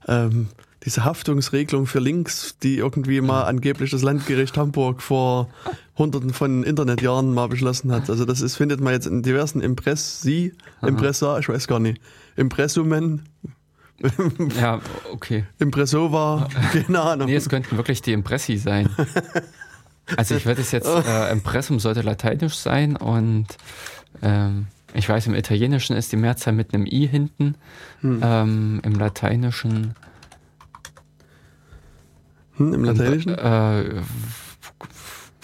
ähm, 0.08 0.48
diese 0.86 1.04
Haftungsregelung 1.04 1.86
für 1.86 1.98
Links, 1.98 2.56
die 2.62 2.78
irgendwie 2.78 3.20
mal 3.20 3.42
angeblich 3.42 3.90
das 3.90 4.02
Landgericht 4.02 4.56
Hamburg 4.56 5.02
vor 5.02 5.50
hunderten 5.98 6.32
von 6.32 6.62
Internetjahren 6.62 7.34
mal 7.34 7.48
beschlossen 7.48 7.90
hat. 7.90 8.08
Also 8.08 8.24
das 8.24 8.40
ist, 8.40 8.54
findet 8.56 8.80
man 8.80 8.92
jetzt 8.92 9.06
in 9.06 9.22
diversen 9.22 9.60
Impressi, 9.60 10.54
Impressa, 10.82 11.40
ich 11.40 11.48
weiß 11.48 11.66
gar 11.66 11.80
nicht, 11.80 12.00
Impressumen. 12.36 13.22
Ja, 14.60 14.82
okay. 15.10 15.46
Impressova, 15.58 16.48
keine 16.70 17.00
Ahnung. 17.00 17.28
Nee, 17.28 17.36
es 17.36 17.48
könnten 17.48 17.78
wirklich 17.78 18.02
die 18.02 18.12
Impressi 18.12 18.56
sein. 18.56 18.88
Also 20.16 20.36
ich 20.36 20.46
würde 20.46 20.60
es 20.60 20.70
jetzt, 20.70 20.86
äh, 20.86 21.32
Impressum 21.32 21.80
sollte 21.80 22.02
lateinisch 22.02 22.54
sein 22.54 22.94
und 22.94 23.46
ähm, 24.22 24.66
ich 24.94 25.08
weiß, 25.08 25.26
im 25.26 25.34
Italienischen 25.34 25.96
ist 25.96 26.12
die 26.12 26.16
Mehrzahl 26.16 26.52
mit 26.52 26.72
einem 26.72 26.86
I 26.86 27.08
hinten, 27.08 27.56
hm. 28.02 28.20
ähm, 28.22 28.80
im 28.84 28.92
Lateinischen 28.92 29.96
hm, 32.56 32.74
Im 32.74 32.84
Lateinischen? 32.84 33.34
Und, 33.34 33.38
äh, 33.38 33.88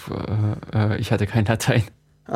äh, 0.09 0.93
äh, 0.93 0.97
ich 0.99 1.11
hatte 1.11 1.27
kein 1.27 1.45
Latein. 1.45 1.83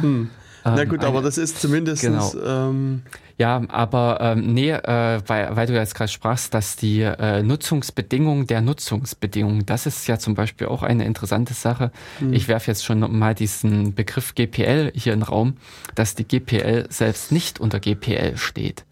hm. 0.00 0.30
Na 0.64 0.84
gut, 0.84 1.02
ähm, 1.02 1.08
aber 1.08 1.22
das 1.22 1.38
ist 1.38 1.60
zumindest. 1.60 2.02
Genau. 2.02 2.32
Ähm, 2.44 3.02
ja, 3.38 3.62
aber 3.68 4.18
ähm, 4.20 4.52
nee, 4.52 4.70
äh, 4.70 5.20
weil, 5.26 5.56
weil 5.56 5.66
du 5.66 5.72
jetzt 5.72 5.94
gerade 5.94 6.12
sprachst, 6.12 6.52
dass 6.52 6.76
die 6.76 7.00
äh, 7.00 7.42
Nutzungsbedingungen 7.42 8.46
der 8.46 8.60
Nutzungsbedingungen, 8.60 9.64
das 9.64 9.86
ist 9.86 10.06
ja 10.06 10.18
zum 10.18 10.34
Beispiel 10.34 10.66
auch 10.66 10.82
eine 10.82 11.06
interessante 11.06 11.54
Sache. 11.54 11.90
Hm. 12.18 12.34
Ich 12.34 12.48
werfe 12.48 12.70
jetzt 12.70 12.84
schon 12.84 13.00
mal 13.18 13.34
diesen 13.34 13.94
Begriff 13.94 14.34
GPL 14.34 14.92
hier 14.94 15.14
in 15.14 15.20
den 15.20 15.26
Raum, 15.26 15.54
dass 15.94 16.14
die 16.14 16.24
GPL 16.24 16.88
selbst 16.90 17.32
nicht 17.32 17.60
unter 17.60 17.80
GPL 17.80 18.36
steht. 18.36 18.84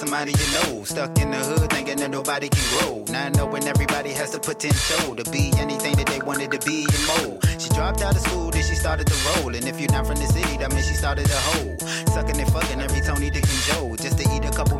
Somebody 0.00 0.32
you 0.32 0.48
know. 0.56 0.82
Stuck 0.84 1.18
in 1.18 1.30
the 1.30 1.36
hood 1.36 1.70
thinking 1.70 1.98
that 1.98 2.10
nobody 2.10 2.48
can 2.48 2.64
grow. 2.72 3.04
Not 3.12 3.36
knowing 3.36 3.64
everybody 3.64 4.10
has 4.10 4.30
the 4.32 4.40
potential 4.40 5.14
to 5.14 5.30
be 5.30 5.52
anything 5.58 5.94
that 5.96 6.06
they 6.06 6.20
wanted 6.20 6.50
to 6.52 6.60
be 6.66 6.86
and 6.88 7.04
more. 7.10 7.38
She 7.58 7.68
dropped 7.68 8.00
out 8.00 8.16
of 8.16 8.22
school, 8.22 8.50
then 8.50 8.62
she 8.62 8.74
started 8.74 9.06
to 9.06 9.16
roll. 9.28 9.54
And 9.54 9.64
if 9.68 9.78
you're 9.78 9.92
not 9.92 10.06
from 10.06 10.16
the 10.16 10.26
city, 10.26 10.56
that 10.56 10.72
means 10.72 10.88
she 10.88 10.94
started 10.94 11.26
to 11.26 11.36
hoe. 11.36 11.76
Sucking 12.14 12.40
and 12.40 12.50
fucking 12.50 12.80
every 12.80 13.02
Tony, 13.02 13.28
Dick, 13.28 13.44
and 13.44 13.62
Joe. 13.68 13.94
Just 13.96 14.16
to 14.18 14.24
eat 14.34 14.44
a 14.44 14.50
couple 14.50 14.78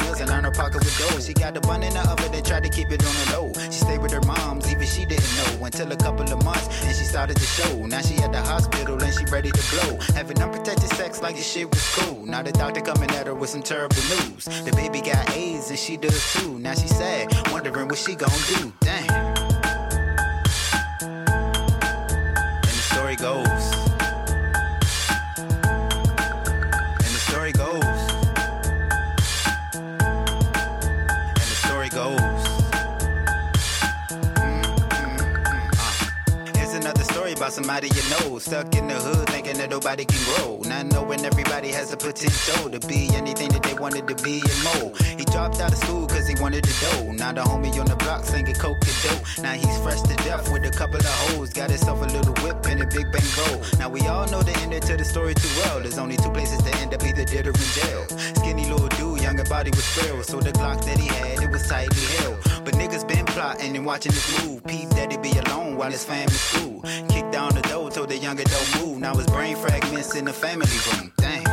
with. 0.75 1.27
She 1.27 1.35
got 1.35 1.55
the 1.55 1.61
bun 1.61 1.83
in 1.83 1.93
the 1.95 2.01
oven 2.01 2.35
and 2.35 2.45
tried 2.45 2.65
to 2.65 2.69
keep 2.69 2.91
it 2.91 3.05
on 3.05 3.15
the 3.15 3.27
low. 3.33 3.53
She 3.71 3.81
stayed 3.81 3.99
with 3.99 4.13
her 4.13 4.21
moms, 4.23 4.71
even 4.71 4.87
she 4.87 5.05
didn't 5.05 5.37
know. 5.37 5.65
Until 5.65 5.93
a 5.93 5.97
couple 5.97 6.31
of 6.33 6.45
months, 6.45 6.69
and 6.85 6.97
she 6.97 7.05
started 7.05 7.37
to 7.37 7.47
show. 7.47 7.87
Now 7.87 8.01
she 8.01 8.17
at 8.17 8.33
the 8.33 8.41
hospital 8.41 9.03
and 9.03 9.13
she 9.13 9.25
ready 9.27 9.51
to 9.51 9.65
blow. 9.71 9.99
Having 10.15 10.43
unprotected 10.43 10.91
sex 10.91 11.23
like 11.23 11.37
this 11.37 11.51
shit 11.51 11.69
was 11.71 11.85
cool. 11.97 12.25
Now 12.27 12.43
the 12.43 12.53
doctor 12.53 12.81
coming 12.81 13.11
at 13.11 13.27
her 13.27 13.35
with 13.35 13.51
some 13.51 13.63
terrible 13.63 13.97
news. 13.97 14.45
The 14.45 14.73
baby 14.75 15.01
got 15.01 15.31
AIDS 15.37 15.71
and 15.71 15.79
she 15.79 15.97
does 15.97 16.33
too. 16.35 16.59
Now 16.59 16.75
she 16.75 16.89
sad, 16.89 17.33
wondering 17.51 17.89
what 17.89 17.99
she 17.99 18.15
gon' 18.15 18.31
do. 18.49 18.73
Damn. 18.81 19.20
About 37.71 37.83
somebody 37.83 37.89
you 37.89 38.11
know. 38.11 38.39
Stuck 38.39 38.75
in 38.75 38.89
the 38.89 38.95
hood 38.95 39.29
thinking 39.29 39.57
that 39.59 39.71
nobody 39.71 40.05
can 40.05 40.23
grow. 40.25 40.61
Not 40.65 40.87
knowing 40.87 41.25
everybody 41.25 41.69
has 41.69 41.91
the 41.91 41.97
potential 41.97 42.71
to 42.71 42.81
be 42.87 43.09
anything 43.15 43.51
that 43.51 43.63
they 43.63 43.75
wanted 43.75 44.09
to 44.09 44.15
be 44.23 44.41
and 44.41 44.61
more. 44.65 44.93
He 45.19 45.25
dropped 45.25 45.61
out 45.61 45.73
of 45.73 45.79
school 45.79 46.07
cause 46.07 46.27
he 46.27 46.35
wanted 46.41 46.65
to 46.65 46.75
dough. 46.81 47.13
Now 47.13 47.33
the 47.33 47.43
homie 47.43 47.79
on 47.79 47.87
the 47.87 47.97
block 47.97 48.25
singing 48.25 48.55
coke 48.55 48.79
and 48.81 48.99
dope. 49.03 49.23
Now 49.43 49.53
he's 49.53 49.79
fresh 49.81 50.01
to 50.03 50.17
death 50.25 50.51
with 50.53 50.65
a 50.65 50.71
couple 50.71 50.97
of 50.97 51.15
hoes. 51.31 51.51
Got 51.51 51.71
himself 51.71 52.03
a 52.03 52.07
little 52.07 52.35
whip 52.45 52.65
and 52.67 52.83
a 52.83 52.87
big 52.87 53.11
bang 53.13 53.31
roll. 53.39 53.63
Now 53.79 53.89
we 53.89 54.01
all 54.07 54.27
know 54.29 54.43
the 54.43 54.57
end 54.59 54.71
to 54.83 54.97
the 54.97 55.05
story 55.05 55.35
too 55.35 55.53
well. 55.63 55.81
There's 55.81 55.99
only 55.99 56.17
two 56.17 56.31
places 56.31 56.63
to 56.63 56.75
end 56.77 56.95
up, 56.95 57.05
either 57.05 57.25
dead 57.25 57.47
or 57.47 57.51
in 57.51 57.71
jail. 57.79 58.03
Skinny 58.39 58.67
little 58.71 58.89
younger 59.31 59.49
body 59.49 59.71
was 59.71 59.87
frail, 59.87 60.21
so 60.25 60.41
the 60.41 60.51
Glock 60.51 60.85
that 60.85 60.99
he 60.99 61.07
had, 61.07 61.41
it 61.41 61.51
was 61.51 61.65
tightly 61.69 62.03
held. 62.17 62.37
But 62.65 62.75
niggas 62.75 63.07
been 63.07 63.25
plotting 63.27 63.77
and 63.77 63.87
watching 63.87 64.11
this 64.11 64.45
move. 64.45 64.65
Peep 64.65 64.89
that 64.91 65.13
he 65.13 65.19
be 65.19 65.31
alone 65.39 65.77
while 65.77 65.93
his 65.93 66.05
family 66.05 66.33
school. 66.33 66.83
Kicked 67.09 67.31
down 67.31 67.55
the 67.55 67.63
door, 67.63 67.91
told 67.93 68.09
the 68.09 68.19
younger 68.19 68.43
don't 68.43 68.81
move. 68.81 68.99
Now 68.99 69.15
his 69.15 69.29
brain 69.29 69.55
fragments 69.55 70.17
in 70.17 70.25
the 70.25 70.33
family 70.33 70.67
room. 70.89 71.13
Dang. 71.19 71.50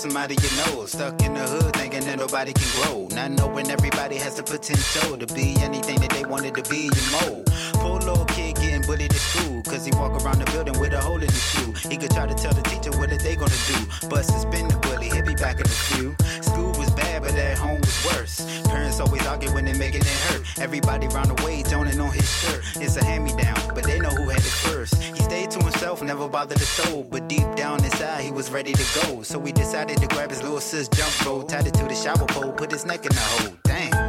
Somebody 0.00 0.34
you 0.34 0.50
know. 0.56 0.86
Stuck 0.86 1.22
in 1.22 1.34
the 1.34 1.40
hood 1.40 1.76
thinking 1.76 2.04
that 2.04 2.18
nobody 2.18 2.52
can 2.52 2.68
grow. 2.80 3.06
Not 3.12 3.30
knowing 3.32 3.70
everybody 3.70 4.16
has 4.16 4.36
the 4.36 4.42
potential 4.42 5.18
to 5.18 5.26
be 5.34 5.56
anything 5.60 6.00
that 6.00 6.10
they 6.10 6.24
wanted 6.24 6.54
to 6.54 6.62
be, 6.70 6.88
you 6.88 7.04
know. 7.12 7.44
Poor 7.74 7.98
little 8.00 8.24
kid 8.24 8.56
getting 8.56 8.82
bullied 8.82 9.12
at 9.12 9.20
school. 9.20 9.62
Cause 9.62 9.84
he 9.84 9.92
walk 9.92 10.12
around 10.22 10.38
the 10.38 10.50
building 10.52 10.78
with 10.80 10.92
a 10.94 11.00
hole 11.00 11.22
in 11.22 11.28
his 11.28 11.44
shoe. 11.52 11.72
He 11.88 11.96
could 11.98 12.10
try 12.10 12.26
to 12.26 12.34
tell 12.34 12.52
the 12.52 12.62
teacher 12.62 12.90
what 12.98 13.12
are 13.12 13.18
they 13.18 13.36
gonna 13.36 13.62
do. 13.68 14.08
But 14.08 14.24
suspend 14.24 14.70
the 14.70 14.78
bully, 14.78 15.10
he'll 15.10 15.26
be 15.26 15.34
back 15.34 15.60
in 15.60 15.66
a 15.66 15.78
few. 15.90 16.16
School 16.40 16.72
was 16.80 16.89
but 17.20 17.34
at 17.34 17.58
home 17.58 17.80
was 17.80 18.06
worse. 18.06 18.62
Parents 18.64 19.00
always 19.00 19.26
argue 19.26 19.52
when 19.52 19.64
they're 19.64 19.74
making 19.74 20.00
it 20.00 20.06
hurt. 20.06 20.42
Everybody 20.60 21.08
round 21.08 21.36
the 21.36 21.44
way 21.44 21.62
joning 21.62 22.00
on 22.00 22.12
his 22.12 22.28
shirt. 22.40 22.62
It's 22.76 22.96
a 22.96 23.04
hand 23.04 23.24
me 23.24 23.32
down, 23.36 23.60
but 23.74 23.84
they 23.84 23.98
know 23.98 24.10
who 24.10 24.28
had 24.28 24.38
it 24.38 24.56
first. 24.66 24.94
He 25.02 25.22
stayed 25.22 25.50
to 25.52 25.58
himself, 25.58 26.02
never 26.02 26.28
bothered 26.28 26.58
the 26.58 26.66
soul. 26.66 27.06
But 27.10 27.28
deep 27.28 27.48
down 27.56 27.84
inside, 27.84 28.22
he 28.22 28.30
was 28.30 28.50
ready 28.50 28.72
to 28.72 28.86
go. 29.00 29.22
So 29.22 29.40
he 29.40 29.52
decided 29.52 29.98
to 29.98 30.06
grab 30.08 30.30
his 30.30 30.42
little 30.42 30.60
sis 30.60 30.88
jump 30.88 31.24
rope, 31.24 31.48
tied 31.48 31.66
it 31.66 31.74
to 31.74 31.84
the 31.84 31.94
shower 31.94 32.26
pole, 32.26 32.52
put 32.52 32.70
his 32.70 32.84
neck 32.84 33.04
in 33.04 33.12
the 33.12 33.20
hole. 33.20 33.54
Damn. 33.64 33.99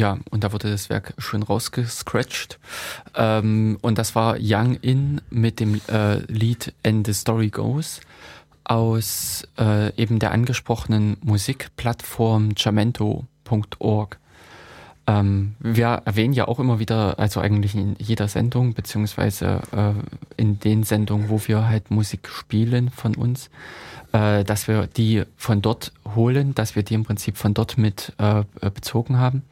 Ja, 0.00 0.16
und 0.30 0.44
da 0.44 0.52
wurde 0.54 0.70
das 0.70 0.88
Werk 0.88 1.12
schön 1.18 1.42
rausgescratcht. 1.42 2.58
Ähm, 3.14 3.76
und 3.82 3.98
das 3.98 4.14
war 4.14 4.38
Young 4.40 4.76
In 4.76 5.20
mit 5.28 5.60
dem 5.60 5.78
äh, 5.88 6.20
Lied 6.20 6.72
And 6.82 7.06
the 7.06 7.12
Story 7.12 7.50
Goes 7.50 8.00
aus 8.64 9.46
äh, 9.58 9.94
eben 10.00 10.18
der 10.18 10.30
angesprochenen 10.30 11.18
Musikplattform 11.22 12.54
jamento.org. 12.56 14.18
Ähm, 15.06 15.54
wir 15.58 16.00
erwähnen 16.06 16.32
ja 16.32 16.48
auch 16.48 16.60
immer 16.60 16.78
wieder, 16.78 17.18
also 17.18 17.40
eigentlich 17.40 17.74
in 17.74 17.94
jeder 17.98 18.28
Sendung, 18.28 18.72
beziehungsweise 18.72 19.60
äh, 19.72 19.92
in 20.40 20.60
den 20.60 20.82
Sendungen, 20.84 21.28
wo 21.28 21.42
wir 21.46 21.68
halt 21.68 21.90
Musik 21.90 22.26
spielen 22.30 22.88
von 22.88 23.16
uns, 23.16 23.50
äh, 24.12 24.44
dass 24.44 24.66
wir 24.66 24.86
die 24.86 25.24
von 25.36 25.60
dort 25.60 25.92
holen, 26.14 26.54
dass 26.54 26.74
wir 26.74 26.84
die 26.84 26.94
im 26.94 27.04
Prinzip 27.04 27.36
von 27.36 27.52
dort 27.52 27.76
mit 27.76 28.14
äh, 28.16 28.44
bezogen 28.70 29.18
haben. 29.18 29.42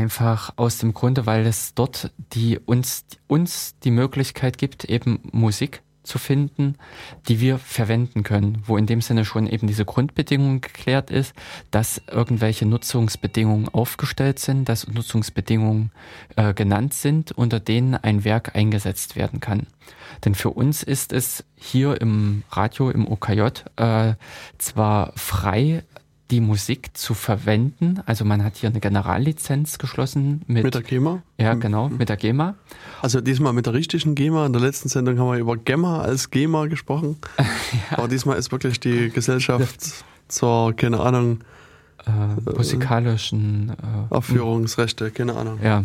Einfach 0.00 0.54
aus 0.56 0.78
dem 0.78 0.94
Grunde, 0.94 1.26
weil 1.26 1.44
es 1.44 1.74
dort 1.74 2.10
die 2.32 2.58
uns, 2.58 3.04
uns 3.26 3.78
die 3.80 3.90
Möglichkeit 3.90 4.56
gibt, 4.56 4.86
eben 4.86 5.20
Musik 5.30 5.82
zu 6.04 6.16
finden, 6.16 6.76
die 7.28 7.38
wir 7.40 7.58
verwenden 7.58 8.22
können, 8.22 8.62
wo 8.64 8.78
in 8.78 8.86
dem 8.86 9.02
Sinne 9.02 9.26
schon 9.26 9.46
eben 9.46 9.66
diese 9.66 9.84
Grundbedingung 9.84 10.62
geklärt 10.62 11.10
ist, 11.10 11.34
dass 11.70 12.00
irgendwelche 12.10 12.64
Nutzungsbedingungen 12.64 13.68
aufgestellt 13.68 14.38
sind, 14.38 14.70
dass 14.70 14.88
Nutzungsbedingungen 14.88 15.92
äh, 16.36 16.54
genannt 16.54 16.94
sind, 16.94 17.32
unter 17.32 17.60
denen 17.60 17.94
ein 17.94 18.24
Werk 18.24 18.56
eingesetzt 18.56 19.16
werden 19.16 19.40
kann. 19.40 19.66
Denn 20.24 20.34
für 20.34 20.50
uns 20.50 20.82
ist 20.82 21.12
es 21.12 21.44
hier 21.56 22.00
im 22.00 22.42
Radio, 22.50 22.88
im 22.88 23.06
OKJ, 23.06 23.42
äh, 23.76 24.14
zwar 24.56 25.12
frei, 25.14 25.84
die 26.30 26.40
Musik 26.40 26.96
zu 26.96 27.14
verwenden. 27.14 28.00
Also 28.06 28.24
man 28.24 28.44
hat 28.44 28.56
hier 28.56 28.70
eine 28.70 28.80
Generallizenz 28.80 29.78
geschlossen 29.78 30.42
mit, 30.46 30.64
mit 30.64 30.74
der 30.74 30.82
GEMA. 30.82 31.22
Ja, 31.38 31.54
mhm. 31.54 31.60
genau, 31.60 31.88
mhm. 31.88 31.96
mit 31.96 32.08
der 32.08 32.16
GEMA. 32.16 32.54
Also 33.02 33.20
diesmal 33.20 33.52
mit 33.52 33.66
der 33.66 33.74
richtigen 33.74 34.14
GEMA. 34.14 34.46
In 34.46 34.52
der 34.52 34.62
letzten 34.62 34.88
Sendung 34.88 35.18
haben 35.18 35.32
wir 35.32 35.38
über 35.38 35.56
GEMA 35.56 36.00
als 36.02 36.30
GEMA 36.30 36.66
gesprochen. 36.66 37.16
ja. 37.38 37.98
Aber 37.98 38.08
diesmal 38.08 38.38
ist 38.38 38.52
wirklich 38.52 38.80
die 38.80 39.10
Gesellschaft 39.10 40.04
zur, 40.28 40.74
keine 40.74 41.00
Ahnung, 41.00 41.40
äh, 42.06 42.50
musikalischen 42.56 43.70
äh, 43.70 44.14
Aufführungsrechte, 44.14 45.10
keine 45.10 45.34
Ahnung. 45.34 45.58
Ja. 45.62 45.84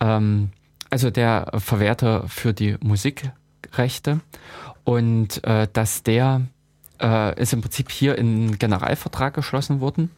Ähm, 0.00 0.50
also 0.88 1.10
der 1.10 1.52
Verwerter 1.58 2.28
für 2.28 2.52
die 2.52 2.76
Musikrechte 2.80 4.20
und 4.84 5.42
äh, 5.44 5.68
dass 5.72 6.02
der 6.02 6.42
äh, 7.00 7.40
ist 7.40 7.52
im 7.52 7.60
Prinzip 7.60 7.90
hier 7.90 8.16
in 8.18 8.58
Generalvertrag 8.58 9.34
geschlossen 9.34 9.80
worden, 9.80 10.10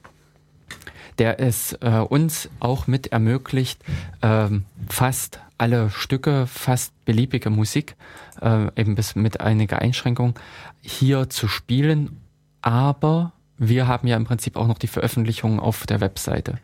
der 1.19 1.41
es 1.41 1.75
äh, 1.81 2.05
uns 2.09 2.49
auch 2.61 2.87
mit 2.87 3.09
ermöglicht, 3.09 3.81
äh, 4.21 4.49
fast 4.89 5.41
alle 5.59 5.91
Stücke, 5.91 6.47
fast 6.47 6.93
beliebige 7.05 7.51
Musik, 7.51 7.97
äh, 8.41 8.67
eben 8.77 8.95
bis 8.95 9.15
mit 9.15 9.41
einiger 9.41 9.81
Einschränkung, 9.81 10.35
hier 10.81 11.31
zu 11.31 11.49
spielen. 11.49 12.21
Aber 12.63 13.33
wir 13.59 13.87
haben 13.87 14.09
ja 14.09 14.17
im 14.17 14.25
Prinzip 14.25 14.57
auch 14.57 14.67
noch 14.67 14.79
die 14.79 14.89
Veröffentlichungen 14.89 15.61
auf 15.61 15.87
der 15.87 16.01
Webseite. 16.01 16.59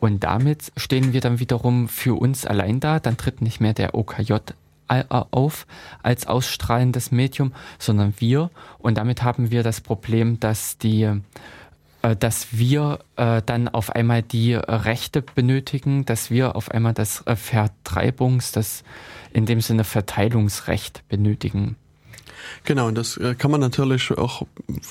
Und 0.00 0.24
damit 0.24 0.72
stehen 0.76 1.12
wir 1.12 1.20
dann 1.20 1.38
wiederum 1.38 1.88
für 1.88 2.18
uns 2.18 2.46
allein 2.46 2.80
da. 2.80 2.98
Dann 2.98 3.18
tritt 3.18 3.42
nicht 3.42 3.60
mehr 3.60 3.74
der 3.74 3.94
OKJ 3.94 4.34
auf 5.08 5.66
als 6.02 6.26
ausstrahlendes 6.26 7.12
Medium, 7.12 7.52
sondern 7.78 8.14
wir. 8.18 8.50
Und 8.78 8.98
damit 8.98 9.22
haben 9.22 9.50
wir 9.50 9.62
das 9.62 9.80
Problem, 9.80 10.40
dass 10.40 10.78
die 10.78 11.20
äh, 12.02 12.16
dass 12.16 12.48
wir 12.52 13.00
äh, 13.16 13.42
dann 13.44 13.68
auf 13.68 13.94
einmal 13.94 14.22
die 14.22 14.54
Rechte 14.54 15.22
benötigen, 15.22 16.04
dass 16.06 16.30
wir 16.30 16.56
auf 16.56 16.70
einmal 16.70 16.94
das 16.94 17.26
äh, 17.26 17.36
Vertreibungs-, 17.36 18.52
das 18.52 18.84
in 19.32 19.46
dem 19.46 19.60
Sinne 19.60 19.84
Verteilungsrecht 19.84 21.06
benötigen. 21.08 21.76
Genau, 22.64 22.88
und 22.88 22.96
das 22.96 23.16
äh, 23.16 23.34
kann 23.34 23.50
man 23.50 23.60
natürlich 23.60 24.10
auch 24.12 24.46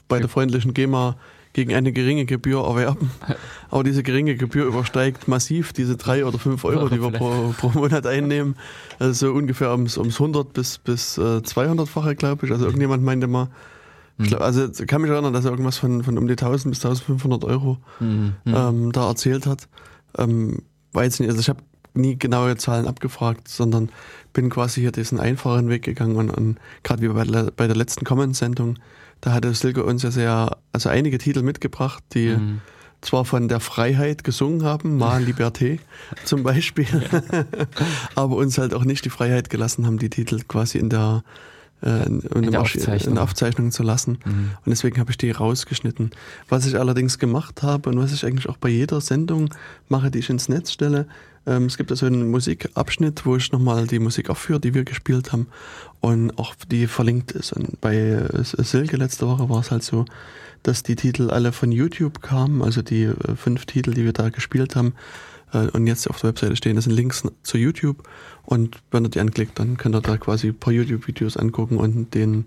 bei 0.08 0.20
der 0.20 0.30
freundlichen 0.30 0.74
GEMA 0.74 1.18
gegen 1.54 1.74
eine 1.74 1.92
geringe 1.92 2.26
Gebühr 2.26 2.64
erwerben. 2.64 3.12
Aber 3.70 3.84
diese 3.84 4.04
geringe 4.04 4.36
Gebühr 4.36 4.66
übersteigt 4.66 5.28
massiv 5.28 5.74
diese 5.74 5.98
drei 5.98 6.26
oder 6.26 6.40
fünf 6.40 6.64
Euro, 6.64 6.90
die 6.90 7.02
wir 7.02 7.12
pro, 7.12 7.54
pro 7.58 7.70
Monat 7.70 8.06
einnehmen. 8.06 8.56
Also 9.00 9.28
so 9.28 9.34
ungefähr 9.34 9.72
ums, 9.72 9.98
ums 9.98 10.16
100 10.16 10.54
bis, 10.54 10.78
bis 10.78 11.18
äh, 11.18 11.22
200-fache, 11.22 12.16
glaube 12.16 12.46
ich. 12.46 12.52
Also 12.52 12.66
irgendjemand 12.66 13.04
meinte 13.04 13.28
mal, 13.28 13.50
ich 14.22 14.28
glaub, 14.28 14.42
also 14.42 14.68
ich 14.68 14.88
kann 14.88 15.02
mich 15.02 15.10
erinnern, 15.10 15.32
dass 15.34 15.46
er 15.46 15.52
irgendwas 15.52 15.78
von, 15.78 16.04
von 16.04 16.18
um 16.18 16.28
die 16.28 16.34
1000 16.34 16.74
bis 16.74 16.84
1500 16.84 17.46
Euro 17.46 17.78
mhm. 18.02 18.34
ähm, 18.46 18.92
da 18.92 19.08
erzählt 19.08 19.46
hat. 19.46 19.70
Ähm, 20.18 20.64
weiß 20.92 21.20
nicht, 21.20 21.30
also 21.30 21.40
ich 21.40 21.48
habe 21.48 21.62
nie 21.94 22.18
genaue 22.18 22.58
Zahlen 22.58 22.86
abgefragt, 22.86 23.48
sondern 23.48 23.90
bin 24.34 24.50
quasi 24.50 24.82
hier 24.82 24.92
diesen 24.92 25.20
einfachen 25.20 25.70
Weg 25.70 25.84
gegangen 25.84 26.18
und, 26.18 26.30
und 26.30 26.58
gerade 26.84 27.02
wie 27.02 27.08
bei, 27.08 27.50
bei 27.56 27.68
der 27.68 27.76
letzten 27.76 28.06
Comment-Sendung 28.06 28.78
da 29.22 29.34
hatte 29.34 29.54
Silke 29.54 29.84
uns 29.84 30.04
ja 30.04 30.12
sehr, 30.12 30.58
also 30.72 30.90
einige 30.90 31.18
Titel 31.18 31.42
mitgebracht, 31.42 32.04
die 32.14 32.30
mhm. 32.30 32.62
zwar 33.02 33.26
von 33.26 33.48
der 33.48 33.60
Freiheit 33.60 34.24
gesungen 34.24 34.64
haben, 34.64 34.98
Ma 34.98 35.18
Liberté 35.18 35.80
zum 36.26 36.44
Beispiel, 36.44 36.88
aber 38.16 38.36
uns 38.36 38.58
halt 38.58 38.74
auch 38.74 38.86
nicht 38.86 39.06
die 39.06 39.10
Freiheit 39.10 39.50
gelassen 39.50 39.86
haben, 39.86 40.00
die 40.00 40.10
Titel 40.10 40.40
quasi 40.48 40.78
in 40.78 40.90
der 40.90 41.24
äh, 41.82 42.06
in, 42.06 42.22
in, 42.22 42.56
Aufzeichnung. 42.56 43.14
in 43.14 43.18
Aufzeichnung 43.20 43.72
zu 43.72 43.84
lassen. 43.84 44.20
Mhm. 44.26 44.52
Und 44.66 44.70
deswegen 44.70 45.00
habe 45.00 45.12
ich 45.12 45.18
die 45.18 45.32
rausgeschnitten. 45.32 46.12
Was 46.48 46.66
ich 46.66 46.78
allerdings 46.78 47.20
gemacht 47.20 47.64
habe 47.64 47.90
und 47.90 48.00
was 48.00 48.14
ich 48.14 48.26
eigentlich 48.26 48.50
auch 48.50 48.58
bei 48.58 48.70
jeder 48.70 49.02
Sendung 49.02 49.54
mache, 49.88 50.12
die 50.12 50.20
ich 50.20 50.30
ins 50.30 50.50
Netz 50.50 50.72
stelle, 50.72 51.08
ähm, 51.46 51.66
es 51.66 51.78
gibt 51.78 51.92
also 51.92 52.06
einen 52.06 52.30
Musikabschnitt, 52.30 53.26
wo 53.26 53.36
ich 53.36 53.52
nochmal 53.52 53.88
die 53.88 54.00
Musik 54.00 54.30
aufführe, 54.30 54.60
die 54.60 54.74
wir 54.74 54.84
gespielt 54.84 55.32
haben 55.32 55.48
und 56.00 56.38
auch 56.38 56.56
die 56.70 56.88
verlinkt 56.88 57.32
ist. 57.32 57.54
Und 57.54 57.80
bei 57.82 58.24
Silke 58.44 58.98
letzte 58.98 59.28
Woche 59.28 59.50
war 59.50 59.60
es 59.60 59.72
halt 59.72 59.84
so, 59.84 60.06
dass 60.64 60.84
die 60.84 60.96
Titel 60.96 61.30
alle 61.30 61.52
von 61.52 61.72
YouTube 61.72 62.22
kamen, 62.22 62.62
also 62.62 62.82
die 62.82 63.04
äh, 63.04 63.36
fünf 63.36 63.66
Titel, 63.66 63.94
die 63.94 64.06
wir 64.06 64.14
da 64.14 64.30
gespielt 64.30 64.76
haben 64.76 64.94
äh, 65.54 65.68
und 65.68 65.88
jetzt 65.88 66.10
auf 66.10 66.20
der 66.20 66.30
Webseite 66.30 66.56
stehen, 66.56 66.76
das 66.76 66.86
sind 66.86 66.94
Links 66.94 67.24
zu 67.44 67.58
YouTube 67.58 68.04
und 68.50 68.82
wenn 68.90 69.06
ihr 69.06 69.10
die 69.10 69.20
anklickt, 69.20 69.60
dann 69.60 69.78
könnt 69.78 69.94
ihr 69.94 70.02
da 70.02 70.18
quasi 70.18 70.48
ein 70.48 70.58
paar 70.58 70.74
YouTube-Videos 70.74 71.38
angucken 71.38 71.78
und 71.78 72.16
den 72.16 72.46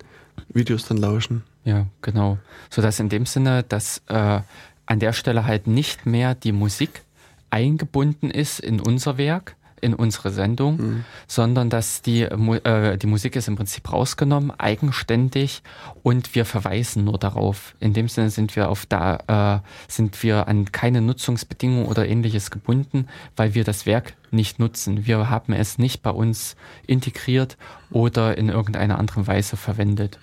Videos 0.52 0.84
dann 0.88 0.96
lauschen. 0.96 1.44
Ja, 1.62 1.86
genau. 2.00 2.38
So 2.70 2.82
dass 2.82 2.98
in 2.98 3.08
dem 3.08 3.24
Sinne, 3.24 3.62
dass 3.62 4.02
äh, 4.08 4.40
an 4.86 4.98
der 4.98 5.12
Stelle 5.12 5.44
halt 5.44 5.68
nicht 5.68 6.04
mehr 6.04 6.34
die 6.34 6.50
Musik 6.50 7.02
eingebunden 7.50 8.32
ist 8.32 8.58
in 8.58 8.80
unser 8.80 9.16
Werk, 9.16 9.54
in 9.82 9.94
unsere 9.94 10.30
Sendung, 10.30 10.76
mhm. 10.76 11.04
sondern 11.26 11.68
dass 11.68 12.00
die, 12.02 12.22
äh, 12.22 12.96
die 12.96 13.06
Musik 13.06 13.36
ist 13.36 13.48
im 13.48 13.56
Prinzip 13.56 13.92
rausgenommen, 13.92 14.52
eigenständig 14.58 15.62
und 16.02 16.34
wir 16.34 16.44
verweisen 16.44 17.04
nur 17.04 17.18
darauf. 17.18 17.74
In 17.80 17.92
dem 17.92 18.08
Sinne 18.08 18.30
sind 18.30 18.56
wir 18.56 18.70
auf 18.70 18.86
da, 18.86 19.60
äh, 19.60 19.90
sind 19.92 20.22
wir 20.22 20.48
an 20.48 20.70
keine 20.72 21.02
Nutzungsbedingungen 21.02 21.86
oder 21.86 22.06
ähnliches 22.06 22.50
gebunden, 22.50 23.08
weil 23.36 23.54
wir 23.54 23.64
das 23.64 23.84
Werk 23.84 24.14
nicht 24.30 24.60
nutzen. 24.60 25.04
Wir 25.04 25.28
haben 25.28 25.52
es 25.52 25.78
nicht 25.78 26.02
bei 26.02 26.10
uns 26.10 26.56
integriert 26.86 27.58
oder 27.90 28.38
in 28.38 28.48
irgendeiner 28.48 28.98
anderen 28.98 29.26
Weise 29.26 29.56
verwendet. 29.56 30.18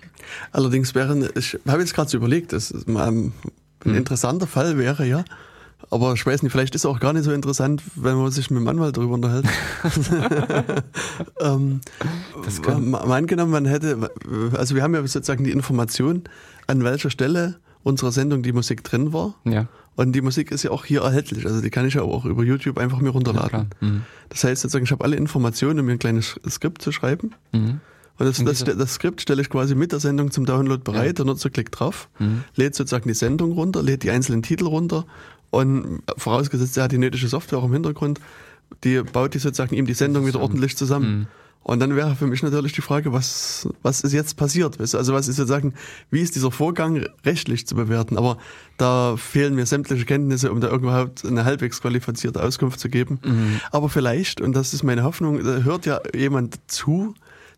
Allerdings 0.54 0.96
wäre, 0.96 1.32
ich 1.36 1.60
habe 1.68 1.82
jetzt 1.82 1.94
gerade 1.94 2.10
so 2.10 2.18
überlegt, 2.18 2.54
das 2.54 2.72
ist 2.72 2.88
mal 2.88 3.10
ein, 3.10 3.34
ein 3.84 3.92
hm. 3.92 3.96
interessanter 3.98 4.48
Fall 4.48 4.78
wäre 4.78 5.06
ja, 5.06 5.26
aber 5.92 6.14
ich 6.14 6.26
weiß 6.26 6.44
nicht, 6.44 6.52
vielleicht 6.52 6.76
ist 6.76 6.82
es 6.82 6.86
auch 6.86 7.00
gar 7.00 7.14
nicht 7.14 7.24
so 7.24 7.32
interessant, 7.32 7.82
wenn 7.96 8.16
man 8.16 8.30
sich 8.32 8.52
mit 8.52 8.60
dem 8.60 8.68
Anwalt 8.68 8.98
darüber 8.98 9.16
unterhält. 9.16 9.46
ähm, 11.42 11.82
das 12.46 12.62
kann. 12.62 12.92
Mein 12.92 13.26
genommen, 13.26 13.52
man 13.52 13.66
hätte, 13.66 14.12
also 14.54 14.76
wir 14.76 14.84
haben 14.84 14.94
ja 14.94 15.02
sozusagen 15.02 15.44
die 15.44 15.52
Information, 15.52 16.24
an 16.68 16.84
welcher 16.84 17.10
Stelle 17.10 17.56
unserer 17.84 18.12
Sendung 18.12 18.44
die 18.44 18.54
Musik 18.54 18.84
drin 18.84 19.14
war. 19.14 19.36
Ja. 19.46 19.68
Und 19.96 20.14
die 20.14 20.22
Musik 20.22 20.52
ist 20.52 20.64
ja 20.64 20.72
auch 20.72 20.86
hier 20.86 21.02
erhältlich. 21.02 21.46
Also 21.46 21.62
die 21.62 21.70
kann 21.70 21.86
ich 21.86 21.96
ja 21.96 22.04
auch 22.04 22.26
über 22.26 22.44
YouTube 22.44 22.78
einfach 22.78 23.00
mir 23.00 23.10
runterladen. 23.10 23.70
Ja, 23.82 23.88
mhm. 23.88 24.02
Das 24.30 24.44
heißt 24.44 24.62
sozusagen, 24.62 24.86
ich 24.86 24.92
habe 24.92 25.04
alle 25.04 25.16
Informationen, 25.16 25.80
um 25.80 25.86
mir 25.88 25.94
ein 25.94 26.00
kleines 26.00 26.40
Skript 26.48 26.82
zu 26.82 26.92
schreiben. 26.92 27.32
Mhm. 27.52 27.82
Und 28.18 28.26
das, 28.26 28.44
das, 28.44 28.64
das, 28.78 28.94
Skript 28.94 29.22
stelle 29.22 29.42
ich 29.42 29.50
quasi 29.50 29.76
mit 29.76 29.94
der 29.94 30.02
Sendung 30.02 30.30
zum 30.32 30.46
Download 30.46 30.84
bereit. 30.84 31.08
Ja. 31.08 31.14
Der 31.14 31.26
Nutzer 31.26 31.50
klickt 31.50 31.80
drauf, 31.80 32.10
mhm. 32.20 32.44
lädt 32.56 32.76
sozusagen 32.76 33.08
die 33.08 33.16
Sendung 33.16 33.54
runter, 33.54 33.82
lädt 33.82 34.04
die 34.04 34.12
einzelnen 34.12 34.44
Titel 34.44 34.68
runter 34.68 35.06
und 35.50 36.02
vorausgesetzt, 36.18 36.78
er 36.78 36.84
hat 36.84 36.92
die 36.92 36.98
nötige 36.98 37.28
Software 37.28 37.60
auch 37.60 37.66
im 37.66 37.74
Hintergrund, 37.74 38.20
die 38.84 39.02
baut 39.02 39.34
die 39.34 39.40
sozusagen 39.40 39.76
ihm 39.76 39.86
die 39.86 39.94
Sendung 39.94 40.26
wieder 40.28 40.40
ordentlich 40.40 40.78
zusammen. 40.78 41.20
Mhm. 41.20 41.28
Und 41.62 41.80
dann 41.82 41.96
wäre 41.96 42.16
für 42.16 42.26
mich 42.26 42.42
natürlich 42.42 42.74
die 42.74 42.82
Frage, 42.82 43.12
was, 43.12 43.68
was 43.84 44.02
ist 44.02 44.14
jetzt 44.14 44.38
passiert? 44.38 44.80
Also 44.80 45.14
was 45.14 45.28
ist 45.28 45.36
sozusagen, 45.36 45.74
wie 46.10 46.22
ist 46.22 46.36
dieser 46.36 46.52
Vorgang 46.52 47.06
rechtlich 47.26 47.68
zu 47.68 47.76
bewerten? 47.76 48.18
Aber 48.18 48.38
da 48.78 49.18
fehlen 49.18 49.56
mir 49.56 49.66
sämtliche 49.66 50.06
Kenntnisse, 50.06 50.52
um 50.52 50.62
da 50.62 50.74
überhaupt 50.74 51.26
eine 51.26 51.46
halbwegs 51.46 51.82
qualifizierte 51.82 52.42
Auskunft 52.42 52.80
zu 52.80 52.90
geben. 52.90 53.20
Mhm. 53.24 53.60
Aber 53.72 53.90
vielleicht, 53.90 54.42
und 54.42 54.54
das 54.54 54.74
ist 54.74 54.84
meine 54.84 55.04
Hoffnung, 55.04 55.44
hört 55.44 55.86
ja 55.86 56.00
jemand 56.16 56.60
zu, 56.68 57.14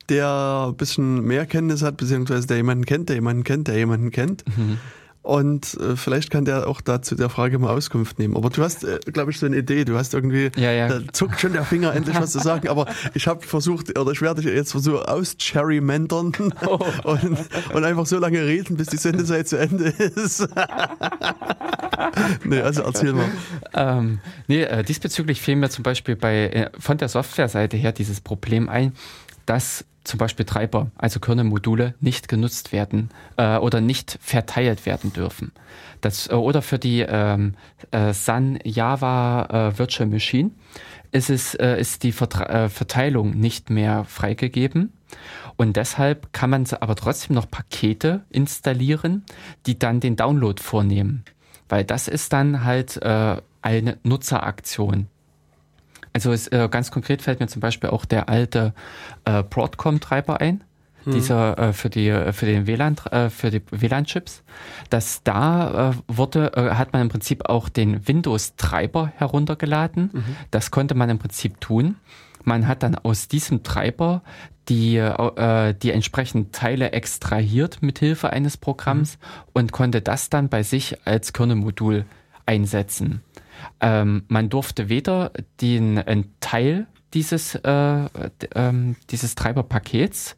der 0.09 0.67
ein 0.69 0.75
bisschen 0.75 1.23
mehr 1.23 1.45
Kenntnis 1.45 1.81
hat, 1.81 1.97
beziehungsweise 1.97 2.47
der 2.47 2.57
jemanden 2.57 2.85
kennt, 2.85 3.07
der 3.07 3.15
jemanden 3.15 3.43
kennt, 3.43 3.67
der 3.67 3.77
jemanden 3.77 4.11
kennt. 4.11 4.43
Mhm. 4.57 4.77
Und 5.23 5.75
äh, 5.75 5.95
vielleicht 5.95 6.31
kann 6.31 6.45
der 6.45 6.67
auch 6.67 6.81
dazu 6.81 7.13
der 7.13 7.29
Frage 7.29 7.59
mal 7.59 7.69
Auskunft 7.69 8.17
nehmen. 8.17 8.35
Aber 8.35 8.49
du 8.49 8.63
hast, 8.63 8.83
äh, 8.83 8.99
glaube 9.05 9.29
ich, 9.29 9.37
so 9.37 9.45
eine 9.45 9.57
Idee. 9.57 9.85
Du 9.85 9.95
hast 9.95 10.15
irgendwie, 10.15 10.49
ja, 10.55 10.71
ja. 10.71 10.87
da 10.87 11.01
zuckt 11.13 11.39
schon 11.39 11.53
der 11.53 11.63
Finger 11.63 11.93
endlich 11.93 12.19
was 12.19 12.31
zu 12.31 12.39
sagen. 12.39 12.69
Aber 12.69 12.87
ich 13.13 13.27
habe 13.27 13.45
versucht, 13.45 13.97
oder 13.99 14.11
ich 14.11 14.21
werde 14.21 14.41
jetzt 14.41 14.71
versuchen 14.71 15.03
auscherrymandern 15.03 16.33
oh. 16.65 16.79
und, 17.03 17.37
und 17.71 17.83
einfach 17.83 18.07
so 18.07 18.17
lange 18.17 18.43
reden, 18.43 18.77
bis 18.77 18.87
die 18.87 18.97
Sendezeit 18.97 19.47
zu 19.47 19.57
Ende 19.57 19.89
ist. 19.89 20.47
nee, 22.43 22.61
also 22.61 22.81
erzähl 22.81 23.13
mal. 23.13 23.29
Ähm, 23.75 24.19
nee, 24.47 24.63
äh, 24.63 24.83
diesbezüglich 24.83 25.39
fiel 25.39 25.55
mir 25.55 25.69
zum 25.69 25.83
Beispiel 25.83 26.15
bei, 26.15 26.47
äh, 26.47 26.69
von 26.79 26.97
der 26.97 27.09
Softwareseite 27.09 27.77
her 27.77 27.91
dieses 27.91 28.21
Problem 28.21 28.69
ein, 28.69 28.93
dass 29.45 29.85
zum 30.03 30.17
Beispiel 30.17 30.45
Treiber, 30.45 30.91
also 30.95 31.19
Kernel-Module, 31.19 31.93
nicht 31.99 32.27
genutzt 32.27 32.71
werden 32.71 33.09
äh, 33.37 33.57
oder 33.57 33.81
nicht 33.81 34.17
verteilt 34.21 34.85
werden 34.85 35.13
dürfen. 35.13 35.51
Das, 36.01 36.27
äh, 36.27 36.33
oder 36.33 36.61
für 36.61 36.79
die 36.79 37.05
ähm, 37.07 37.55
äh, 37.91 38.13
Sun 38.13 38.59
Java 38.63 39.69
äh, 39.73 39.77
Virtual 39.77 40.09
Machine 40.09 40.51
ist, 41.11 41.29
es, 41.29 41.53
äh, 41.55 41.79
ist 41.79 42.03
die 42.03 42.11
Vertra 42.11 42.65
äh, 42.65 42.69
Verteilung 42.69 43.31
nicht 43.31 43.69
mehr 43.69 44.05
freigegeben. 44.05 44.93
Und 45.55 45.75
deshalb 45.77 46.33
kann 46.33 46.49
man 46.49 46.65
aber 46.79 46.95
trotzdem 46.95 47.35
noch 47.35 47.49
Pakete 47.49 48.23
installieren, 48.29 49.25
die 49.65 49.77
dann 49.77 49.99
den 49.99 50.15
Download 50.15 50.61
vornehmen. 50.61 51.23
Weil 51.69 51.83
das 51.83 52.07
ist 52.07 52.33
dann 52.33 52.63
halt 52.63 52.97
äh, 53.01 53.37
eine 53.61 53.97
Nutzeraktion. 54.03 55.07
Also 56.13 56.31
es, 56.31 56.47
äh, 56.47 56.67
ganz 56.69 56.91
konkret 56.91 57.21
fällt 57.21 57.39
mir 57.39 57.47
zum 57.47 57.61
Beispiel 57.61 57.89
auch 57.89 58.05
der 58.05 58.29
alte 58.29 58.73
äh, 59.25 59.43
Broadcom-Treiber 59.43 60.41
ein. 60.41 60.63
Mhm. 61.05 61.11
Dieser 61.13 61.57
äh, 61.57 61.73
für 61.73 61.89
die 61.89 62.09
äh, 62.09 62.31
für 62.31 62.45
den 62.45 62.67
WLAN 62.67 62.95
äh, 63.11 63.29
für 63.29 63.49
die 63.49 63.61
WLAN-Chips, 63.71 64.43
dass 64.89 65.23
da 65.23 65.91
äh, 65.91 65.93
wurde 66.07 66.51
äh, 66.55 66.75
hat 66.75 66.93
man 66.93 67.01
im 67.01 67.09
Prinzip 67.09 67.49
auch 67.49 67.69
den 67.69 68.07
Windows-Treiber 68.07 69.11
heruntergeladen. 69.15 70.11
Mhm. 70.13 70.35
Das 70.51 70.69
konnte 70.69 70.93
man 70.93 71.09
im 71.09 71.17
Prinzip 71.17 71.59
tun. 71.59 71.95
Man 72.43 72.67
hat 72.67 72.83
dann 72.83 72.95
aus 72.95 73.27
diesem 73.27 73.63
Treiber 73.63 74.21
die, 74.69 74.97
äh, 74.97 75.73
die 75.73 75.91
entsprechenden 75.91 76.51
Teile 76.51 76.91
extrahiert 76.91 77.81
mit 77.81 77.99
Hilfe 77.99 78.31
eines 78.31 78.57
Programms 78.57 79.17
mhm. 79.17 79.49
und 79.53 79.71
konnte 79.71 80.01
das 80.01 80.29
dann 80.29 80.49
bei 80.49 80.63
sich 80.63 81.05
als 81.05 81.33
Kernel-Modul 81.33 82.05
einsetzen. 82.45 83.21
Ähm, 83.79 84.23
man 84.27 84.49
durfte 84.49 84.89
weder 84.89 85.31
den 85.59 85.97
einen 85.97 86.33
Teil 86.39 86.87
dieses, 87.13 87.55
äh, 87.55 88.05
äh, 88.05 88.73
dieses 89.09 89.35
Treiberpakets 89.35 90.37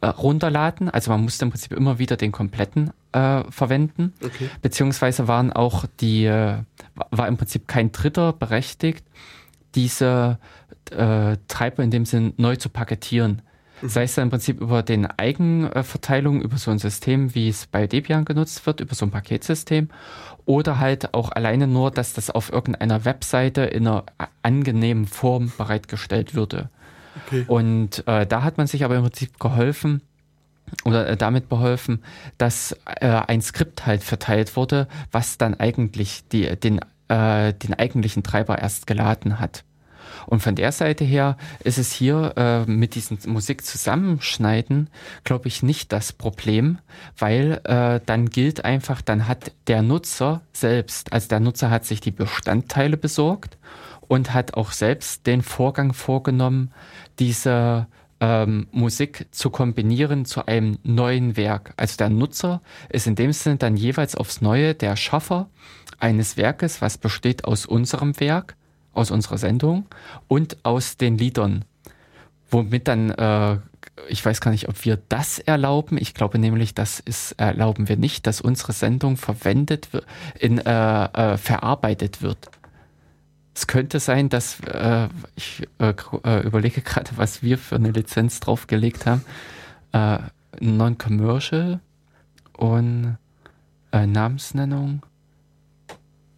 äh, 0.00 0.06
runterladen, 0.06 0.88
also 0.88 1.10
man 1.10 1.22
musste 1.22 1.44
im 1.44 1.50
Prinzip 1.50 1.72
immer 1.72 1.98
wieder 1.98 2.16
den 2.16 2.32
kompletten 2.32 2.90
äh, 3.12 3.42
verwenden, 3.50 4.12
okay. 4.24 4.50
beziehungsweise 4.62 5.28
waren 5.28 5.52
auch 5.52 5.84
die, 6.00 6.24
äh, 6.24 6.58
war 7.10 7.28
im 7.28 7.36
Prinzip 7.36 7.68
kein 7.68 7.92
Dritter 7.92 8.32
berechtigt, 8.32 9.04
diese 9.74 10.38
äh, 10.90 11.36
Treiber 11.48 11.82
in 11.82 11.90
dem 11.90 12.06
Sinn 12.06 12.34
neu 12.36 12.56
zu 12.56 12.68
paketieren. 12.68 13.42
Mhm. 13.82 13.88
Sei 13.88 14.04
es 14.04 14.14
dann 14.14 14.24
im 14.24 14.30
Prinzip 14.30 14.60
über 14.60 14.82
den 14.82 15.06
Eigenverteilung, 15.06 16.42
über 16.42 16.58
so 16.58 16.70
ein 16.70 16.78
System, 16.78 17.34
wie 17.34 17.48
es 17.48 17.66
bei 17.66 17.86
Debian 17.86 18.24
genutzt 18.24 18.66
wird, 18.66 18.80
über 18.80 18.94
so 18.94 19.06
ein 19.06 19.10
Paketsystem 19.10 19.88
oder 20.46 20.78
halt 20.78 21.14
auch 21.14 21.30
alleine 21.32 21.66
nur, 21.66 21.90
dass 21.90 22.12
das 22.12 22.30
auf 22.30 22.52
irgendeiner 22.52 23.04
Webseite 23.04 23.62
in 23.62 23.86
einer 23.86 24.04
angenehmen 24.42 25.06
Form 25.06 25.52
bereitgestellt 25.56 26.34
würde. 26.34 26.68
Okay. 27.26 27.44
Und 27.46 28.06
äh, 28.06 28.26
da 28.26 28.42
hat 28.42 28.58
man 28.58 28.66
sich 28.66 28.84
aber 28.84 28.96
im 28.96 29.02
Prinzip 29.02 29.38
geholfen 29.38 30.02
oder 30.84 31.08
äh, 31.08 31.16
damit 31.16 31.48
beholfen, 31.48 32.02
dass 32.38 32.76
äh, 33.00 33.06
ein 33.08 33.40
Skript 33.40 33.86
halt 33.86 34.02
verteilt 34.02 34.56
wurde, 34.56 34.88
was 35.12 35.38
dann 35.38 35.54
eigentlich 35.54 36.26
die, 36.28 36.56
den, 36.56 36.80
äh, 37.08 37.52
den 37.54 37.74
eigentlichen 37.74 38.22
Treiber 38.22 38.58
erst 38.58 38.86
geladen 38.86 39.38
hat. 39.38 39.64
Und 40.26 40.40
von 40.40 40.54
der 40.54 40.72
Seite 40.72 41.04
her 41.04 41.36
ist 41.62 41.78
es 41.78 41.92
hier 41.92 42.34
äh, 42.36 42.70
mit 42.70 42.94
diesem 42.94 43.18
Musik 43.26 43.64
zusammenschneiden, 43.64 44.90
glaube 45.24 45.48
ich, 45.48 45.62
nicht 45.62 45.92
das 45.92 46.12
Problem, 46.12 46.78
weil 47.18 47.60
äh, 47.64 48.00
dann 48.04 48.30
gilt 48.30 48.64
einfach, 48.64 49.02
dann 49.02 49.28
hat 49.28 49.52
der 49.66 49.82
Nutzer 49.82 50.42
selbst, 50.52 51.12
also 51.12 51.28
der 51.28 51.40
Nutzer 51.40 51.70
hat 51.70 51.84
sich 51.84 52.00
die 52.00 52.10
Bestandteile 52.10 52.96
besorgt 52.96 53.58
und 54.00 54.32
hat 54.34 54.54
auch 54.54 54.72
selbst 54.72 55.26
den 55.26 55.42
Vorgang 55.42 55.92
vorgenommen, 55.92 56.72
diese 57.18 57.86
ähm, 58.20 58.68
Musik 58.70 59.26
zu 59.30 59.50
kombinieren 59.50 60.24
zu 60.24 60.46
einem 60.46 60.78
neuen 60.82 61.36
Werk. 61.36 61.74
Also 61.76 61.96
der 61.96 62.10
Nutzer 62.10 62.62
ist 62.88 63.06
in 63.06 63.16
dem 63.16 63.32
Sinne 63.32 63.56
dann 63.56 63.76
jeweils 63.76 64.14
aufs 64.14 64.40
Neue 64.40 64.74
der 64.74 64.96
Schaffer 64.96 65.48
eines 65.98 66.36
Werkes, 66.36 66.80
was 66.80 66.98
besteht 66.98 67.44
aus 67.44 67.66
unserem 67.66 68.18
Werk 68.20 68.56
aus 68.94 69.10
unserer 69.10 69.38
Sendung 69.38 69.86
und 70.28 70.64
aus 70.64 70.96
den 70.96 71.18
Liedern. 71.18 71.64
Womit 72.50 72.88
dann, 72.88 73.10
äh, 73.10 73.58
ich 74.08 74.24
weiß 74.24 74.40
gar 74.40 74.50
nicht, 74.50 74.68
ob 74.68 74.84
wir 74.84 74.98
das 75.08 75.38
erlauben. 75.38 75.98
Ich 75.98 76.14
glaube 76.14 76.38
nämlich, 76.38 76.74
das 76.74 77.00
ist, 77.00 77.32
erlauben 77.32 77.88
wir 77.88 77.96
nicht, 77.96 78.26
dass 78.26 78.40
unsere 78.40 78.72
Sendung 78.72 79.16
verwendet 79.16 79.92
wird, 79.92 80.06
in, 80.38 80.58
äh, 80.58 81.04
äh, 81.04 81.36
verarbeitet 81.36 82.22
wird. 82.22 82.50
Es 83.54 83.66
könnte 83.66 84.00
sein, 84.00 84.28
dass 84.28 84.60
äh, 84.60 85.08
ich 85.36 85.66
äh, 85.78 85.94
äh 86.24 86.40
überlege 86.44 86.80
gerade, 86.80 87.10
was 87.16 87.42
wir 87.42 87.56
für 87.56 87.76
eine 87.76 87.92
Lizenz 87.92 88.40
draufgelegt 88.40 89.06
haben. 89.06 89.24
Äh, 89.92 90.18
Non-Commercial 90.60 91.80
und 92.56 93.16
äh, 93.92 94.06
Namensnennung 94.06 95.02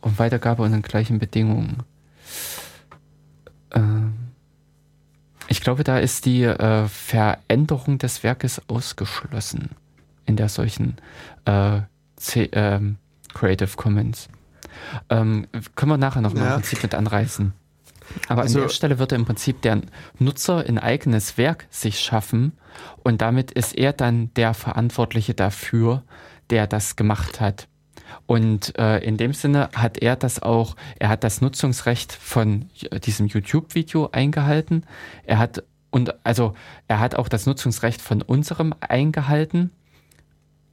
und 0.02 0.18
Weitergabe 0.18 0.62
unter 0.62 0.80
gleichen 0.80 1.18
Bedingungen. 1.18 1.82
Ähm, 3.72 4.14
ich 5.48 5.60
glaube, 5.60 5.84
da 5.84 5.98
ist 5.98 6.24
die 6.26 6.42
äh, 6.42 6.88
Veränderung 6.88 7.98
des 7.98 8.22
Werkes 8.22 8.60
ausgeschlossen 8.68 9.70
in 10.24 10.36
der 10.36 10.48
solchen 10.48 10.96
äh, 11.44 11.80
C 12.16 12.48
ähm, 12.52 12.96
Creative 13.34 13.76
Commons. 13.76 14.28
Ähm, 15.08 15.46
können 15.76 15.92
wir 15.92 15.98
nachher 15.98 16.20
noch 16.22 16.34
mal 16.34 16.40
Ja. 16.40 16.46
im 16.48 16.60
Prinzip 16.60 16.82
mit 16.82 16.94
anreißen. 16.94 17.52
Aber 18.28 18.42
Also- 18.42 18.58
an 18.58 18.64
der 18.64 18.68
Stelle 18.74 18.98
würde 18.98 19.14
im 19.14 19.24
Prinzip 19.24 19.62
der 19.62 19.80
Nutzer 20.18 20.64
ein 20.66 20.78
eigenes 20.78 21.38
Werk 21.38 21.66
sich 21.70 22.00
schaffen 22.00 22.52
und 23.04 23.20
damit 23.20 23.50
ist 23.52 23.76
er 23.76 23.92
dann 23.92 24.32
der 24.34 24.54
Verantwortliche 24.54 25.34
dafür, 25.34 26.02
der 26.50 26.66
das 26.66 26.96
gemacht 26.96 27.40
hat. 27.40 27.68
Und 28.24 28.78
äh, 28.78 28.98
in 28.98 29.16
dem 29.16 29.32
Sinne 29.32 29.68
hat 29.74 29.98
er 29.98 30.16
das 30.16 30.42
auch, 30.42 30.76
er 30.98 31.08
hat 31.08 31.24
das 31.24 31.40
Nutzungsrecht 31.40 32.12
von 32.12 32.70
äh, 32.90 32.98
diesem 33.00 33.26
YouTube-Video 33.26 34.08
eingehalten. 34.12 34.84
Er 35.24 35.38
hat 35.38 35.62
und 35.90 36.14
also 36.24 36.54
er 36.88 37.00
hat 37.00 37.14
auch 37.14 37.28
das 37.28 37.46
Nutzungsrecht 37.46 38.02
von 38.02 38.20
unserem 38.22 38.74
eingehalten. 38.80 39.70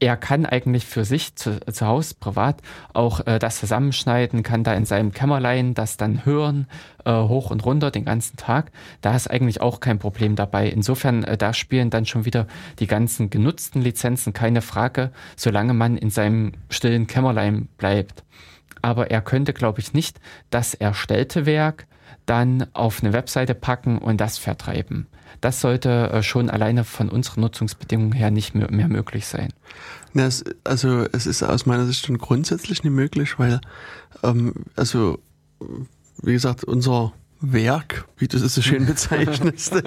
Er 0.03 0.17
kann 0.17 0.45
eigentlich 0.45 0.85
für 0.85 1.05
sich 1.05 1.33
zu, 1.37 1.61
zu 1.61 1.87
Hause 1.87 2.15
privat 2.19 2.57
auch 2.91 3.25
äh, 3.25 3.39
das 3.39 3.59
zusammenschneiden, 3.61 4.43
kann 4.43 4.65
da 4.65 4.73
in 4.73 4.83
seinem 4.83 5.13
Kämmerlein 5.13 5.75
das 5.75 5.95
dann 5.95 6.25
hören, 6.25 6.67
äh, 7.05 7.13
hoch 7.13 7.51
und 7.51 7.63
runter 7.63 7.89
den 7.89 8.03
ganzen 8.03 8.35
Tag. 8.35 8.73
Da 8.99 9.15
ist 9.15 9.29
eigentlich 9.29 9.61
auch 9.61 9.79
kein 9.79 9.99
Problem 9.99 10.35
dabei. 10.35 10.67
Insofern, 10.67 11.23
äh, 11.23 11.37
da 11.37 11.53
spielen 11.53 11.89
dann 11.89 12.05
schon 12.05 12.25
wieder 12.25 12.47
die 12.79 12.87
ganzen 12.87 13.29
genutzten 13.29 13.81
Lizenzen 13.81 14.33
keine 14.33 14.61
Frage, 14.61 15.13
solange 15.37 15.73
man 15.73 15.95
in 15.95 16.09
seinem 16.09 16.51
stillen 16.69 17.07
Kämmerlein 17.07 17.69
bleibt. 17.77 18.25
Aber 18.81 19.09
er 19.09 19.21
könnte, 19.21 19.53
glaube 19.53 19.79
ich, 19.79 19.93
nicht 19.93 20.19
das 20.49 20.73
erstellte 20.73 21.45
Werk 21.45 21.87
dann 22.25 22.67
auf 22.73 23.03
eine 23.03 23.13
Webseite 23.13 23.53
packen 23.53 23.97
und 23.97 24.19
das 24.21 24.37
vertreiben. 24.37 25.07
Das 25.41 25.59
sollte 25.61 26.09
äh, 26.11 26.23
schon 26.23 26.49
alleine 26.49 26.83
von 26.83 27.09
unseren 27.09 27.41
Nutzungsbedingungen 27.41 28.13
her 28.13 28.31
nicht 28.31 28.55
mehr, 28.55 28.69
möglich 28.71 29.25
sein. 29.25 29.49
Na, 30.13 30.25
es, 30.25 30.43
also 30.63 31.05
es 31.11 31.25
ist 31.25 31.43
aus 31.43 31.65
meiner 31.65 31.85
Sicht 31.85 32.05
schon 32.05 32.17
grundsätzlich 32.17 32.83
nicht 32.83 32.93
möglich, 32.93 33.39
weil 33.39 33.59
ähm, 34.23 34.53
also 34.75 35.19
wie 36.21 36.33
gesagt 36.33 36.63
unser 36.63 37.13
Werk, 37.41 38.05
wie 38.17 38.27
du 38.27 38.37
es 38.37 38.55
so 38.55 38.61
schön 38.61 38.85
bezeichnest, 38.87 39.73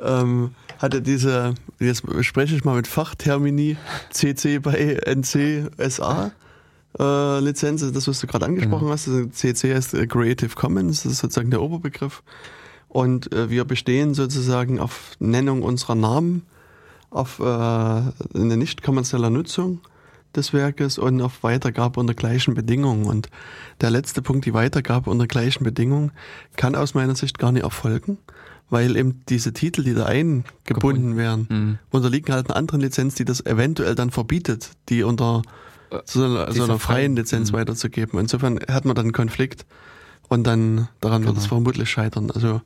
ähm, 0.00 0.54
hatte 0.78 1.02
diese, 1.02 1.54
jetzt 1.80 2.04
spreche 2.20 2.54
ich 2.54 2.64
mal 2.64 2.76
mit 2.76 2.86
Fachtermini, 2.86 3.76
CC 4.10 4.60
bei 4.60 5.00
NC 5.04 5.70
SA 5.90 6.30
äh, 6.98 7.40
Lizenz, 7.40 7.82
also 7.82 7.92
das 7.94 8.08
was 8.08 8.20
du 8.20 8.26
gerade 8.26 8.46
angesprochen 8.46 8.80
Genau. 8.84 8.92
hast, 8.92 9.08
also 9.08 9.26
CC 9.26 9.74
heißt 9.74 9.94
äh, 9.94 10.06
Creative 10.06 10.54
Commons, 10.54 11.02
das 11.02 11.12
ist 11.12 11.18
sozusagen 11.18 11.50
der 11.50 11.62
Oberbegriff. 11.62 12.22
Und 12.88 13.32
äh, 13.32 13.50
wir 13.50 13.64
bestehen 13.64 14.14
sozusagen 14.14 14.80
auf 14.80 15.12
Nennung 15.18 15.62
unserer 15.62 15.94
Namen, 15.94 16.42
auf 17.10 17.38
äh, 17.40 17.42
eine 17.44 18.56
nicht 18.56 18.82
kommerzielle 18.82 19.30
Nutzung 19.30 19.80
des 20.36 20.52
Werkes 20.52 20.98
und 20.98 21.20
auf 21.22 21.42
Weitergabe 21.42 22.00
unter 22.00 22.14
gleichen 22.14 22.54
Bedingungen. 22.54 23.04
Und 23.06 23.28
der 23.80 23.90
letzte 23.90 24.22
Punkt, 24.22 24.44
die 24.46 24.54
Weitergabe 24.54 25.10
unter 25.10 25.26
gleichen 25.26 25.64
Bedingungen, 25.64 26.12
kann 26.56 26.74
aus 26.74 26.94
meiner 26.94 27.14
Sicht 27.14 27.38
gar 27.38 27.52
nicht 27.52 27.62
erfolgen, 27.64 28.18
weil 28.70 28.96
eben 28.96 29.20
diese 29.28 29.52
Titel, 29.54 29.82
die 29.84 29.94
da 29.94 30.04
eingebunden 30.06 30.44
Gebunden. 30.64 31.16
werden, 31.16 31.46
Mhm. 31.50 31.78
unterliegen 31.90 32.34
halt 32.34 32.46
einer 32.48 32.56
anderen 32.56 32.80
Lizenz, 32.82 33.14
die 33.14 33.24
das 33.24 33.44
eventuell 33.44 33.94
dann 33.94 34.10
verbietet, 34.10 34.70
die 34.90 35.02
unter 35.02 35.42
so 36.04 36.24
einer, 36.24 36.52
so 36.52 36.64
einer 36.64 36.78
freien 36.78 37.16
Lizenz 37.16 37.52
Mhm. 37.52 37.56
weiterzugeben. 37.56 38.18
Insofern 38.20 38.58
hat 38.70 38.84
man 38.84 38.94
dann 38.94 39.06
einen 39.06 39.12
Konflikt 39.12 39.66
und 40.28 40.46
dann 40.46 40.88
daran 41.00 41.22
wird 41.22 41.32
Genau. 41.34 41.40
es 41.40 41.46
vermutlich 41.46 41.90
scheitern. 41.90 42.30
Also 42.30 42.60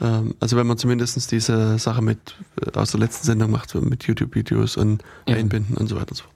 ähm, 0.00 0.34
also 0.40 0.56
wenn 0.56 0.66
man 0.66 0.78
zumindest 0.78 1.30
diese 1.30 1.78
Sache 1.78 2.02
mit 2.02 2.36
äh, 2.60 2.76
aus 2.78 2.90
der 2.92 3.00
letzten 3.00 3.24
Sendung 3.26 3.50
macht, 3.50 3.74
mit 3.74 4.04
YouTube-Videos 4.04 4.76
und 4.76 5.02
Ja. 5.28 5.36
einbinden 5.36 5.76
und 5.76 5.86
so 5.88 5.96
weiter 5.96 6.10
und 6.10 6.16
so 6.16 6.24
fort. 6.24 6.34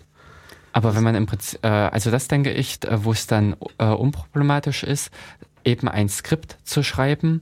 Aber 0.73 0.95
wenn 0.95 1.03
man 1.03 1.15
im 1.15 1.27
Prinzip, 1.27 1.65
äh, 1.65 1.69
also 1.69 2.11
das 2.11 2.29
denke 2.29 2.53
ich, 2.53 2.85
äh, 2.85 3.05
wo 3.05 3.13
es 3.13 3.27
dann 3.27 3.57
äh, 3.79 3.87
unproblematisch 3.87 4.83
ist, 4.85 5.11
eben 5.65 5.89
ein 5.89 6.09
Skript 6.09 6.59
zu 6.65 6.83
schreiben 6.85 7.41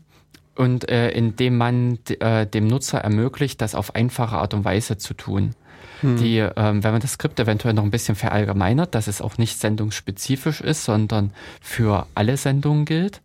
und 0.55 0.89
äh, 0.89 1.11
indem 1.11 1.59
man 1.59 1.99
äh, 2.21 2.47
dem 2.47 2.69
Nutzer 2.69 2.99
ermöglicht, 3.01 3.61
das 3.61 3.75
auf 3.75 3.95
einfache 3.97 4.37
Art 4.39 4.55
und 4.55 4.65
Weise 4.65 4.97
zu 4.99 5.13
tun. 5.15 5.55
Die, 6.17 6.39
ähm, 6.39 6.85
wenn 6.85 6.93
man 6.93 7.01
das 7.01 7.13
Skript 7.13 7.41
eventuell 7.41 7.75
noch 7.75 7.85
ein 7.85 7.91
bisschen 7.91 8.15
verallgemeinert, 8.15 8.95
dass 8.95 9.07
es 9.07 9.21
auch 9.21 9.39
nicht 9.39 9.59
sendungsspezifisch 9.59 10.61
ist, 10.61 10.85
sondern 10.85 11.33
für 11.61 12.07
alle 12.15 12.37
Sendungen 12.37 12.85
gilt. 12.85 13.21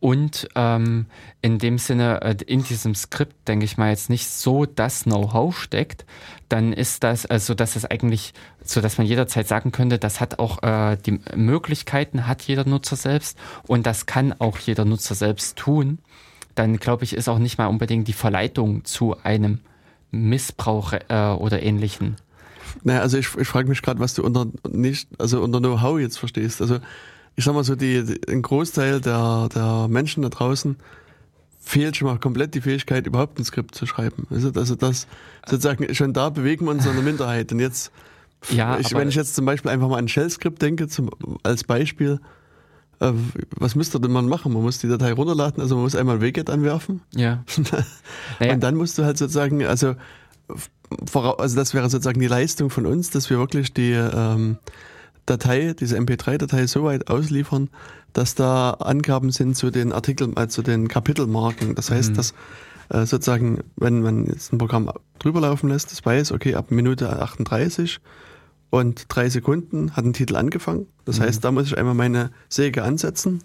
Und 0.00 0.48
ähm, 0.54 1.06
in 1.40 1.58
dem 1.58 1.78
Sinne, 1.78 2.20
äh, 2.20 2.36
in 2.46 2.62
diesem 2.62 2.94
Skript, 2.94 3.48
denke 3.48 3.64
ich 3.64 3.78
mal, 3.78 3.88
jetzt 3.88 4.10
nicht 4.10 4.28
so 4.28 4.66
das 4.66 5.04
Know-how 5.04 5.56
steckt, 5.56 6.04
dann 6.50 6.74
ist 6.74 7.04
das, 7.04 7.24
also 7.24 7.54
dass 7.54 7.74
es 7.74 7.86
eigentlich, 7.86 8.34
so 8.62 8.82
dass 8.82 8.98
man 8.98 9.06
jederzeit 9.06 9.48
sagen 9.48 9.72
könnte, 9.72 9.98
das 9.98 10.20
hat 10.20 10.38
auch 10.38 10.62
äh, 10.62 10.98
die 10.98 11.20
Möglichkeiten, 11.34 12.26
hat 12.26 12.42
jeder 12.42 12.68
Nutzer 12.68 12.96
selbst 12.96 13.38
und 13.66 13.86
das 13.86 14.04
kann 14.04 14.34
auch 14.38 14.58
jeder 14.58 14.84
Nutzer 14.84 15.14
selbst 15.14 15.56
tun, 15.56 15.98
dann 16.54 16.76
glaube 16.76 17.04
ich, 17.04 17.14
ist 17.14 17.28
auch 17.28 17.38
nicht 17.38 17.56
mal 17.56 17.66
unbedingt 17.68 18.06
die 18.06 18.12
Verleitung 18.12 18.84
zu 18.84 19.16
einem 19.22 19.60
Missbrauch 20.14 20.92
äh, 20.92 21.28
oder 21.38 21.62
ähnlichen. 21.62 22.16
Naja, 22.82 23.00
also 23.00 23.18
ich, 23.18 23.34
ich 23.36 23.48
frage 23.48 23.68
mich 23.68 23.82
gerade, 23.82 24.00
was 24.00 24.14
du 24.14 24.22
unter 24.22 24.46
nicht, 24.68 25.08
also 25.18 25.42
unter 25.42 25.60
Know-how 25.60 25.98
jetzt 26.00 26.18
verstehst. 26.18 26.60
Also 26.60 26.78
ich 27.36 27.44
sag 27.44 27.54
mal 27.54 27.64
so, 27.64 27.74
die, 27.74 28.04
die, 28.04 28.20
ein 28.28 28.42
Großteil 28.42 29.00
der, 29.00 29.48
der 29.54 29.88
Menschen 29.88 30.22
da 30.22 30.28
draußen 30.28 30.76
fehlt 31.60 31.96
schon 31.96 32.08
mal 32.08 32.18
komplett 32.18 32.54
die 32.54 32.60
Fähigkeit, 32.60 33.06
überhaupt 33.06 33.38
ein 33.38 33.44
Skript 33.44 33.74
zu 33.74 33.86
schreiben. 33.86 34.26
Also, 34.30 34.52
also 34.54 34.74
das 34.74 35.06
sozusagen 35.48 35.92
schon 35.94 36.12
da 36.12 36.28
bewegen 36.28 36.66
wir 36.66 36.72
uns 36.72 36.84
in 36.84 36.92
einer 36.92 37.02
Minderheit. 37.02 37.50
Und 37.52 37.60
jetzt, 37.60 37.90
Ja, 38.50 38.78
ich, 38.78 38.92
wenn 38.94 39.08
ich 39.08 39.14
jetzt 39.14 39.34
zum 39.34 39.46
Beispiel 39.46 39.70
einfach 39.70 39.88
mal 39.88 39.96
an 39.96 40.04
ein 40.04 40.08
Shell-Skript 40.08 40.60
denke, 40.60 40.88
zum, 40.88 41.10
als 41.42 41.64
Beispiel, 41.64 42.20
was 42.98 43.74
müsste 43.74 44.00
denn 44.00 44.12
man 44.12 44.28
machen? 44.28 44.52
Man 44.52 44.62
muss 44.62 44.78
die 44.78 44.88
Datei 44.88 45.12
runterladen, 45.12 45.60
also 45.62 45.74
man 45.74 45.84
muss 45.84 45.94
einmal 45.94 46.20
Wget 46.20 46.50
anwerfen. 46.50 47.00
Ja. 47.14 47.44
Naja. 48.40 48.54
Und 48.54 48.60
dann 48.60 48.76
musst 48.76 48.98
du 48.98 49.04
halt 49.04 49.18
sozusagen, 49.18 49.64
also, 49.64 49.94
also 51.14 51.56
das 51.56 51.74
wäre 51.74 51.88
sozusagen 51.90 52.20
die 52.20 52.26
Leistung 52.26 52.70
von 52.70 52.86
uns, 52.86 53.10
dass 53.10 53.30
wir 53.30 53.38
wirklich 53.38 53.72
die 53.72 53.92
ähm, 53.92 54.58
Datei, 55.26 55.74
diese 55.78 55.98
MP3-Datei 55.98 56.66
so 56.66 56.84
weit 56.84 57.08
ausliefern, 57.08 57.70
dass 58.12 58.34
da 58.34 58.70
Angaben 58.72 59.30
sind 59.30 59.56
zu 59.56 59.70
den 59.70 59.92
Artikeln, 59.92 60.36
also 60.36 60.56
zu 60.56 60.62
den 60.62 60.88
Kapitelmarken. 60.88 61.74
Das 61.74 61.90
heißt, 61.90 62.10
Mhm. 62.12 62.14
dass 62.16 62.34
äh, 62.90 63.06
sozusagen, 63.06 63.60
wenn 63.76 64.02
man 64.02 64.26
jetzt 64.26 64.52
ein 64.52 64.58
Programm 64.58 64.90
drüber 65.18 65.40
laufen 65.40 65.68
lässt, 65.70 65.90
das 65.90 66.04
weiß, 66.04 66.32
okay, 66.32 66.54
ab 66.54 66.70
Minute 66.70 67.20
38 67.22 67.98
und 68.74 69.06
drei 69.08 69.28
Sekunden 69.28 69.92
hat 69.96 70.04
ein 70.04 70.12
Titel 70.12 70.36
angefangen. 70.36 70.86
Das 71.04 71.18
Mhm. 71.18 71.22
heißt, 71.24 71.44
da 71.44 71.52
muss 71.52 71.66
ich 71.66 71.78
einmal 71.78 71.94
meine 71.94 72.30
Säge 72.48 72.82
ansetzen 72.82 73.42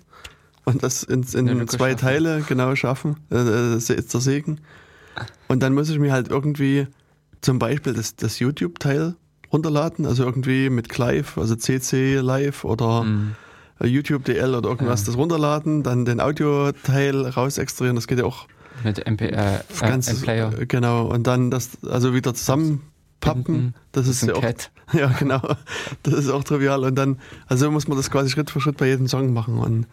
und 0.66 0.82
das 0.84 1.04
in, 1.04 1.24
in 1.34 1.48
Lücke 1.48 1.66
zwei 1.78 1.92
schaffen. 1.92 2.02
Teile 2.02 2.42
genau 2.48 2.76
schaffen, 2.76 3.18
äh, 3.30 3.78
zersägen. 3.80 4.62
Und 5.48 5.62
dann 5.64 5.74
muss 5.74 5.90
ich 5.90 6.00
mir 6.00 6.12
halt 6.14 6.30
irgendwie 6.30 6.88
zum 7.42 7.60
Beispiel 7.60 7.94
das, 7.94 8.16
das 8.16 8.40
YouTube-Teil 8.40 9.16
runterladen, 9.52 10.06
also 10.06 10.24
irgendwie 10.24 10.70
mit 10.70 10.90
Clive, 10.90 11.40
also 11.40 11.56
CC 11.56 12.16
Live 12.20 12.64
oder 12.66 13.04
Mhm. 13.04 13.36
äh, 13.80 13.88
YouTube 13.88 14.26
DL 14.26 14.54
oder 14.56 14.70
irgendwas 14.70 15.02
Ja. 15.02 15.06
das 15.08 15.18
runterladen, 15.18 15.84
dann 15.84 16.06
den 16.06 16.20
Audio-Teil 16.22 17.28
raus 17.28 17.58
extrahieren, 17.58 17.96
das 17.96 18.08
geht 18.08 18.20
ja 18.20 18.26
auch 18.26 18.48
Mit 18.84 19.06
MP, 19.06 19.28
äh, 19.30 19.60
ganz 19.82 20.08
äh, 20.28 20.66
genau 20.66 21.08
und 21.08 21.28
dann 21.28 21.50
das 21.52 21.72
also 21.84 22.14
wieder 22.14 22.34
zusammenpappen, 22.34 22.89
Binden. 23.20 23.74
das 23.92 24.06
Das 24.06 24.08
ist 24.08 24.24
ist 24.24 24.28
ja 24.30 24.34
ein 24.34 24.38
auch 24.38 24.42
Cat. 24.42 24.72
ja 24.94 25.08
genau, 25.08 25.42
das 26.04 26.14
ist 26.14 26.30
auch 26.30 26.44
trivial 26.44 26.84
und 26.84 26.96
dann 26.96 27.20
also 27.48 27.66
so 27.66 27.72
muss 27.72 27.88
man 27.88 27.98
das 27.98 28.10
quasi 28.10 28.30
Schritt 28.30 28.50
für 28.50 28.62
Schritt 28.62 28.78
bei 28.78 28.88
jedem 28.88 29.08
Song 29.08 29.34
machen 29.34 29.60
und 29.60 29.88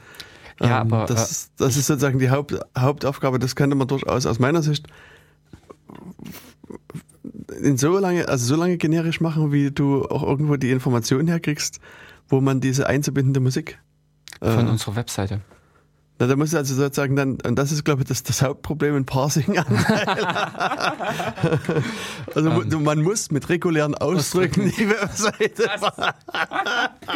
Ja, 0.61 0.83
ähm, 0.83 0.93
aber, 0.93 1.07
das, 1.07 1.51
das 1.57 1.77
ist 1.77 1.87
sozusagen 1.87 2.19
die 2.19 2.31
Haupt, 2.31 2.59
Hauptaufgabe. 2.79 3.39
Das 3.39 3.57
könnte 3.57 3.77
man 3.77 3.89
durchaus 3.89 4.27
aus 4.27 4.39
meiner 4.39 4.63
Sicht 4.63 4.87
in 7.61 7.77
so 7.77 7.99
lange, 7.99 8.29
also 8.29 8.47
so 8.47 8.57
lange 8.57 8.77
generisch 8.77 9.21
machen, 9.21 9.53
wie 9.53 9.71
du 9.71 10.05
auch 10.05 10.23
irgendwo 10.23 10.57
die 10.57 10.71
Information 10.71 11.27
herkriegst, 11.27 11.81
wo 12.29 12.41
man 12.41 12.61
diese 12.61 12.87
einzubindende 12.87 13.41
Musik. 13.41 13.79
Von 14.41 14.67
äh, 14.67 14.71
unserer 14.71 14.97
Webseite. 14.97 15.41
Na, 16.19 16.27
da 16.27 16.35
muss 16.37 16.55
also 16.55 16.75
sozusagen 16.75 17.15
dann, 17.15 17.37
und 17.47 17.57
das 17.59 17.73
ist, 17.73 17.85
glaube 17.85 18.03
ich, 18.03 18.09
das, 18.09 18.23
das 18.23 18.41
Hauptproblem 18.41 18.97
in 18.97 19.05
Parsing. 19.05 19.59
also 22.35 22.51
Ähm. 22.51 22.71
du, 22.71 22.81
man 22.81 23.03
muss 23.03 23.31
mit 23.31 23.49
regulären 23.51 23.95
Ausdrücken 23.95 24.73
die 24.77 24.89
Webseite. 24.89 25.69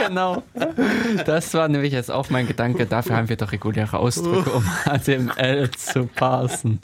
Genau. 0.06 0.42
Das 1.26 1.52
war 1.54 1.68
nämlich 1.68 1.92
jetzt 1.92 2.10
auch 2.10 2.30
mein 2.30 2.46
Gedanke. 2.46 2.86
Dafür 2.86 3.16
haben 3.16 3.28
wir 3.28 3.36
doch 3.36 3.52
reguläre 3.52 3.98
Ausdrücke, 3.98 4.50
um 4.50 4.64
HTML 4.84 5.70
zu 5.72 6.06
parsen. 6.06 6.80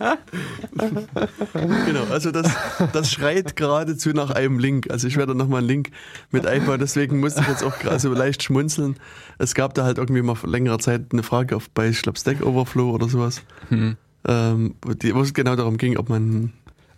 genau, 1.86 2.04
also 2.10 2.30
das, 2.30 2.50
das 2.92 3.12
schreit 3.12 3.54
geradezu 3.54 4.10
nach 4.10 4.30
einem 4.30 4.58
Link. 4.58 4.90
Also 4.90 5.06
ich 5.06 5.16
werde 5.16 5.34
nochmal 5.34 5.58
einen 5.58 5.68
Link 5.68 5.90
mit 6.30 6.46
einbauen, 6.46 6.78
deswegen 6.80 7.20
musste 7.20 7.42
ich 7.42 7.48
jetzt 7.48 7.62
auch 7.62 7.78
gerade 7.78 7.98
so 7.98 8.12
leicht 8.12 8.42
schmunzeln. 8.42 8.96
Es 9.38 9.54
gab 9.54 9.74
da 9.74 9.84
halt 9.84 9.98
irgendwie 9.98 10.22
mal 10.22 10.36
vor 10.36 10.48
längerer 10.48 10.78
Zeit 10.78 11.12
eine 11.12 11.22
Frage 11.22 11.54
auf, 11.56 11.68
bei, 11.70 11.88
ich 11.88 12.00
glaube, 12.00 12.18
Stack 12.18 12.44
Overflow 12.44 12.90
oder 12.90 13.08
sowas, 13.08 13.42
hm. 13.68 13.96
ähm, 14.26 14.74
wo 14.82 15.20
es 15.20 15.34
genau 15.34 15.54
darum 15.54 15.76
ging, 15.76 15.98
ob 15.98 16.08
man 16.08 16.52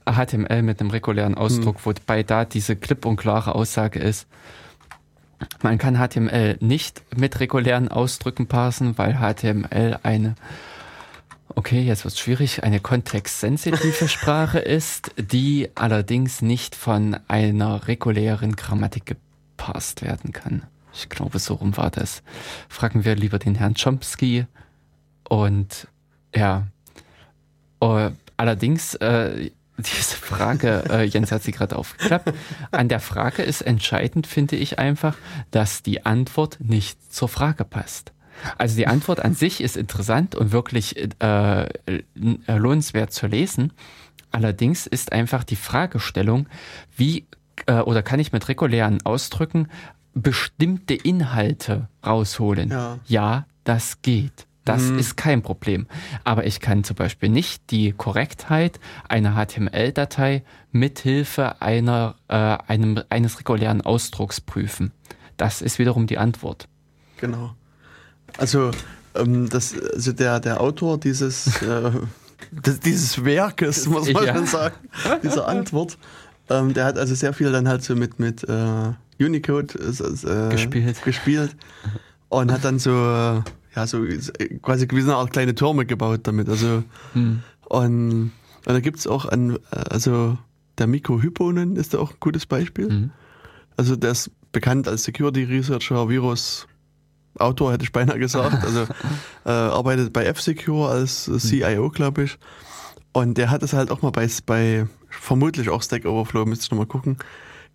HTML 0.07 0.63
mit 0.63 0.81
einem 0.81 0.91
regulären 0.91 1.35
Ausdruck, 1.35 1.79
hm. 1.79 1.87
wobei 1.87 2.23
da 2.23 2.45
diese 2.45 2.77
klipp 2.77 3.05
und 3.05 3.17
klare 3.17 3.57
Aussage 3.57 3.99
ist, 3.99 4.29
man 5.63 5.79
kann 5.79 5.97
HTML 5.97 6.57
nicht 6.61 7.03
mit 7.17 7.41
regulären 7.41 7.89
Ausdrücken 7.89 8.47
parsen, 8.47 8.97
weil 8.97 9.15
HTML 9.15 9.99
eine 10.05 10.37
Okay, 11.55 11.83
jetzt 11.83 12.05
wird 12.05 12.15
es 12.15 12.21
schwierig. 12.21 12.63
Eine 12.63 12.81
kontextsensitive 12.81 14.09
Sprache 14.09 14.59
ist, 14.59 15.13
die 15.17 15.71
allerdings 15.75 16.41
nicht 16.41 16.75
von 16.75 17.17
einer 17.29 17.89
regulären 17.89 18.57
Grammatik 18.57 19.07
gepasst 19.07 20.03
werden 20.03 20.33
kann. 20.33 20.63
Ich 20.95 21.09
glaube, 21.09 21.39
so 21.39 21.55
rum 21.55 21.77
war 21.77 21.91
das. 21.91 22.23
Fragen 22.69 23.05
wir 23.05 23.17
lieber 23.17 23.39
den 23.39 23.55
Herrn 23.55 23.75
Chomsky. 23.75 24.47
Und 25.29 25.89
ja, 26.35 26.67
uh, 27.83 28.11
allerdings, 28.37 28.95
äh, 28.97 29.51
diese 29.79 30.17
Frage, 30.17 30.85
äh, 30.91 31.05
Jens 31.05 31.33
hat 31.33 31.43
sie 31.43 31.53
gerade 31.53 31.77
aufgeklappt. 31.77 32.33
An 32.71 32.89
der 32.89 33.01
Frage 33.01 33.43
ist 33.43 33.63
entscheidend, 33.63 34.27
finde 34.27 34.57
ich 34.57 34.79
einfach, 34.79 35.17
dass 35.51 35.83
die 35.83 36.05
Antwort 36.05 36.59
nicht 36.61 37.13
zur 37.13 37.29
Frage 37.29 37.65
passt. 37.65 38.13
Also 38.59 38.77
die 38.77 38.87
Antwort 38.87 39.21
an 39.21 39.35
sich 39.35 39.61
ist 39.61 39.77
interessant 39.77 40.35
und 40.35 40.53
wirklich 40.53 40.97
äh, 41.21 41.69
lohnenswert 42.47 43.13
zu 43.13 43.27
lesen. 43.27 43.73
Allerdings 44.31 44.87
ist 44.87 45.13
einfach 45.13 45.45
die 45.45 45.57
Fragestellung, 45.57 46.49
wie 46.97 47.27
äh, 47.67 47.81
oder 47.81 48.03
kann 48.03 48.21
ich 48.21 48.33
mit 48.33 48.49
regulären 48.49 49.03
Ausdrücken 49.05 49.69
bestimmte 50.15 50.95
Inhalte 50.95 51.89
rausholen? 52.05 52.71
Ja, 52.71 52.99
ja 53.07 53.47
das 53.65 54.03
geht. 54.03 54.47
Das 54.65 54.83
mhm. 54.83 54.99
ist 54.99 55.17
kein 55.17 55.43
Problem. 55.43 55.87
Aber 56.25 56.47
ich 56.47 56.61
kann 56.61 56.85
zum 56.85 56.97
Beispiel 56.97 57.29
nicht 57.29 57.71
die 57.71 57.93
Korrektheit 57.93 58.79
einer 59.09 59.35
HTML-Datei 59.35 60.45
mithilfe 60.71 61.61
einer, 61.61 62.15
äh, 62.29 62.35
einem, 62.35 63.03
eines 63.09 63.39
regulären 63.41 63.81
Ausdrucks 63.81 64.41
prüfen. 64.41 64.93
Das 65.37 65.63
ist 65.63 65.79
wiederum 65.79 66.07
die 66.07 66.19
Antwort. 66.19 66.69
Genau. 67.19 67.55
Also, 68.39 68.71
ähm, 69.15 69.49
das, 69.49 69.75
also 69.79 70.13
der, 70.13 70.41
der 70.41 70.61
Autor 70.61 70.99
dieses, 70.99 71.63
äh, 71.63 71.91
des, 72.53 72.81
dieses 72.81 73.25
Werkes, 73.25 73.87
muss 73.87 74.13
man 74.13 74.25
ja. 74.25 74.35
schon 74.35 74.47
sagen, 74.47 74.75
dieser 75.23 75.49
Antwort, 75.49 75.99
ähm, 76.49 76.75
der 76.75 76.85
hat 76.85 76.99
also 76.99 77.15
sehr 77.15 77.33
viel 77.33 77.53
dann 77.53 77.69
halt 77.69 77.83
so 77.83 77.95
mit, 77.95 78.19
mit 78.19 78.45
äh, 78.45 78.93
Unicode 79.21 79.75
äh, 79.75 80.49
gespielt. 80.51 81.03
gespielt 81.05 81.57
und 82.29 82.51
hat 82.51 82.65
dann 82.65 82.79
so, 82.79 82.91
ja, 82.91 83.87
so 83.87 84.05
quasi 84.63 84.87
gewisse 84.87 85.15
Art 85.15 85.33
kleine 85.33 85.55
Türme 85.55 85.87
gebaut 85.87 86.21
damit. 86.25 86.49
Also, 86.49 86.83
hm. 87.13 87.43
und, 87.67 88.11
und 88.13 88.33
da 88.65 88.81
gibt 88.81 88.99
es 88.99 89.07
auch 89.07 89.27
an, 89.27 89.59
also 89.71 90.39
der 90.79 90.87
Mikro 90.87 91.21
Hyponen 91.23 91.77
ist 91.77 91.95
da 91.95 91.99
auch 91.99 92.11
ein 92.13 92.17
gutes 92.21 92.47
Beispiel. 92.47 92.89
Hm. 92.89 93.11
Also 93.77 93.97
der 93.97 94.13
ist 94.13 94.31
bekannt 94.53 94.89
als 94.89 95.05
Security 95.05 95.45
Researcher, 95.45 96.09
Virus 96.09 96.67
Autor, 97.39 97.73
hätte 97.73 97.85
ich 97.85 97.93
beinahe 97.93 98.19
gesagt. 98.19 98.65
Also 98.65 98.83
äh, 99.45 99.51
arbeitet 99.51 100.13
bei 100.13 100.25
F-Secure 100.27 100.91
als 100.91 101.31
CIO, 101.39 101.91
glaube 101.91 102.25
ich. 102.25 102.39
Und 103.13 103.39
der 103.39 103.51
hat 103.51 103.63
es 103.63 103.73
halt 103.73 103.91
auch 103.91 104.03
mal 104.03 104.11
bei, 104.11 104.29
bei 104.47 104.87
vermutlich 105.11 105.69
auch 105.69 105.83
Stack 105.83 106.07
Overflow, 106.07 106.47
müsste 106.47 106.65
ich 106.65 106.71
nochmal 106.71 106.87
gucken, 106.87 107.19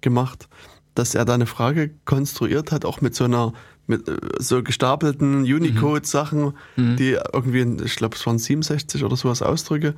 gemacht, 0.02 0.48
dass 0.96 1.16
er 1.16 1.26
da 1.26 1.36
eine 1.36 1.46
Frage 1.46 1.92
konstruiert 2.06 2.72
hat, 2.72 2.86
auch 2.86 3.02
mit 3.02 3.16
so 3.16 3.26
einer 3.26 3.54
mit 3.88 4.08
äh, 4.08 4.18
so 4.40 4.62
gestapelten 4.62 5.44
Unicode-Sachen, 5.44 6.54
mhm. 6.76 6.96
die 6.98 7.18
irgendwie, 7.34 7.84
ich 7.86 7.96
glaube, 7.96 8.16
es 8.16 8.26
waren 8.26 8.38
67 8.38 9.04
oder 9.04 9.16
sowas 9.16 9.42
Ausdrücke, 9.42 9.96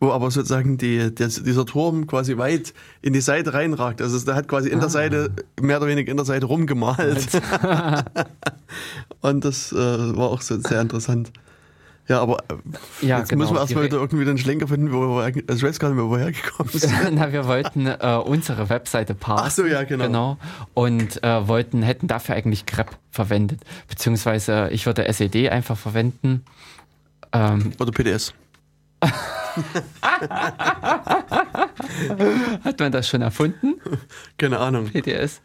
wo 0.00 0.10
aber 0.10 0.30
sozusagen 0.30 0.78
die, 0.78 1.14
der, 1.14 1.28
dieser 1.28 1.66
Turm 1.66 2.06
quasi 2.06 2.36
weit 2.38 2.74
in 3.02 3.12
die 3.12 3.20
Seite 3.20 3.54
reinragt. 3.54 4.02
Also 4.02 4.18
der 4.24 4.34
hat 4.34 4.48
quasi 4.48 4.68
in 4.68 4.78
der 4.78 4.88
ah. 4.88 4.90
Seite, 4.90 5.30
mehr 5.60 5.78
oder 5.78 5.86
weniger 5.86 6.10
in 6.10 6.16
der 6.16 6.26
Seite 6.26 6.46
rumgemalt. 6.46 7.28
Und 9.20 9.44
das 9.44 9.72
äh, 9.72 9.76
war 9.76 10.30
auch 10.30 10.40
so 10.42 10.58
sehr 10.60 10.80
interessant. 10.80 11.32
Ja, 12.06 12.20
aber 12.20 12.38
äh, 12.50 13.06
ja, 13.06 13.18
jetzt 13.18 13.30
genau. 13.30 13.42
müssen 13.42 13.54
wir 13.54 13.60
erstmal 13.60 13.84
wieder 13.84 13.96
irgendwie 13.96 14.26
den 14.26 14.36
Schlenker 14.36 14.68
finden, 14.68 14.92
wo 14.92 15.16
wir, 15.16 15.22
also 15.24 15.42
ich 15.54 15.62
weiß 15.62 15.78
gar 15.78 15.88
nicht 15.88 15.96
mehr, 15.96 16.08
woher 16.08 16.32
gekommen 16.32 16.68
sind. 16.70 16.92
Na, 17.12 17.32
wir 17.32 17.46
wollten 17.46 17.86
äh, 17.86 18.20
unsere 18.22 18.68
Webseite 18.68 19.14
parsen. 19.14 19.44
Ach 19.46 19.50
so, 19.50 19.64
ja, 19.64 19.84
genau. 19.84 20.04
genau 20.04 20.38
und 20.74 21.22
äh, 21.22 21.48
wollten, 21.48 21.82
hätten 21.82 22.06
dafür 22.06 22.34
eigentlich 22.34 22.66
grep 22.66 22.90
verwendet. 23.10 23.60
Beziehungsweise 23.88 24.68
ich 24.70 24.84
würde 24.84 25.06
SED 25.10 25.48
einfach 25.48 25.78
verwenden. 25.78 26.44
Ähm, 27.32 27.72
Oder 27.78 27.90
PDS. 27.90 28.34
Hat 32.64 32.80
man 32.80 32.92
das 32.92 33.08
schon 33.08 33.22
erfunden? 33.22 33.74
Keine 34.38 34.58
Ahnung. 34.58 34.90
PDS. 34.90 35.40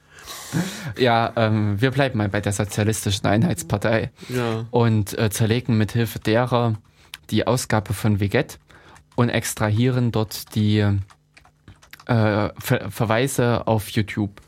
Ja, 0.97 1.33
ähm, 1.35 1.81
wir 1.81 1.91
bleiben 1.91 2.17
mal 2.17 2.29
bei 2.29 2.41
der 2.41 2.53
Sozialistischen 2.53 3.27
Einheitspartei 3.27 4.11
ja. 4.29 4.65
und 4.71 5.17
äh, 5.17 5.29
zerlegen 5.29 5.77
mithilfe 5.77 6.19
derer 6.19 6.75
die 7.29 7.47
Ausgabe 7.47 7.93
von 7.93 8.19
Veget 8.19 8.59
und 9.15 9.29
extrahieren 9.29 10.11
dort 10.11 10.55
die 10.55 10.79
äh, 10.79 10.97
Ver 12.05 12.89
Verweise 12.89 13.67
auf 13.67 13.89
YouTube. 13.89 14.41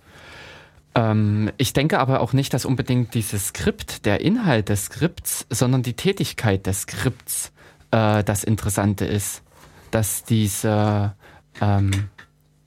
Ähm, 0.95 1.51
ich 1.57 1.73
denke 1.73 1.99
aber 1.99 2.21
auch 2.21 2.33
nicht, 2.33 2.53
dass 2.53 2.65
unbedingt 2.65 3.13
dieses 3.13 3.47
Skript, 3.47 4.05
der 4.05 4.21
Inhalt 4.21 4.69
des 4.69 4.85
Skripts, 4.85 5.45
sondern 5.49 5.83
die 5.83 5.93
Tätigkeit 5.93 6.65
des 6.65 6.81
Skripts 6.81 7.51
äh, 7.91 8.23
das 8.23 8.43
Interessante 8.43 9.05
ist, 9.05 9.43
dass 9.91 10.23
diese, 10.23 11.13
ähm, 11.61 11.91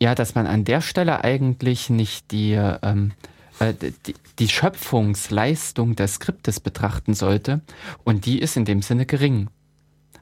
ja, 0.01 0.15
dass 0.15 0.35
man 0.35 0.47
an 0.47 0.65
der 0.65 0.81
Stelle 0.81 1.25
eigentlich 1.25 1.91
nicht 1.91 2.31
die, 2.31 2.53
ähm, 2.53 3.13
äh, 3.59 3.75
die, 3.75 4.15
die 4.39 4.49
Schöpfungsleistung 4.49 5.97
des 5.97 6.15
Skriptes 6.15 6.61
betrachten 6.61 7.15
sollte 7.15 7.61
und 8.05 8.27
die 8.27 8.41
ist 8.41 8.57
in 8.57 8.65
dem 8.65 8.83
Sinne 8.83 9.07
gering. 9.07 9.49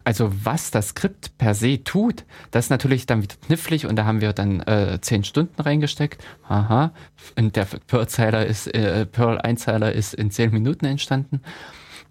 Also 0.05 0.33
was 0.45 0.71
das 0.71 0.89
Skript 0.89 1.39
per 1.39 1.55
se 1.55 1.85
tut, 1.85 2.25
das 2.51 2.67
ist 2.67 2.71
natürlich 2.71 3.07
dann 3.07 3.23
wieder 3.23 3.37
knifflig 3.47 3.87
und 3.87 3.97
da 3.97 4.05
haben 4.05 4.21
wir 4.21 4.33
dann 4.33 4.61
äh, 4.61 4.99
zehn 5.01 5.23
Stunden 5.23 5.61
reingesteckt. 5.61 6.23
Aha, 6.49 6.93
und 7.39 7.55
der 7.55 7.67
Perl-Zeiler 7.87 8.45
ist, 8.45 8.67
äh, 8.75 9.07
Perl-Einzeiler 9.07 9.93
ist 9.93 10.15
in 10.15 10.31
zehn 10.31 10.51
Minuten 10.51 10.87
entstanden. 10.87 11.41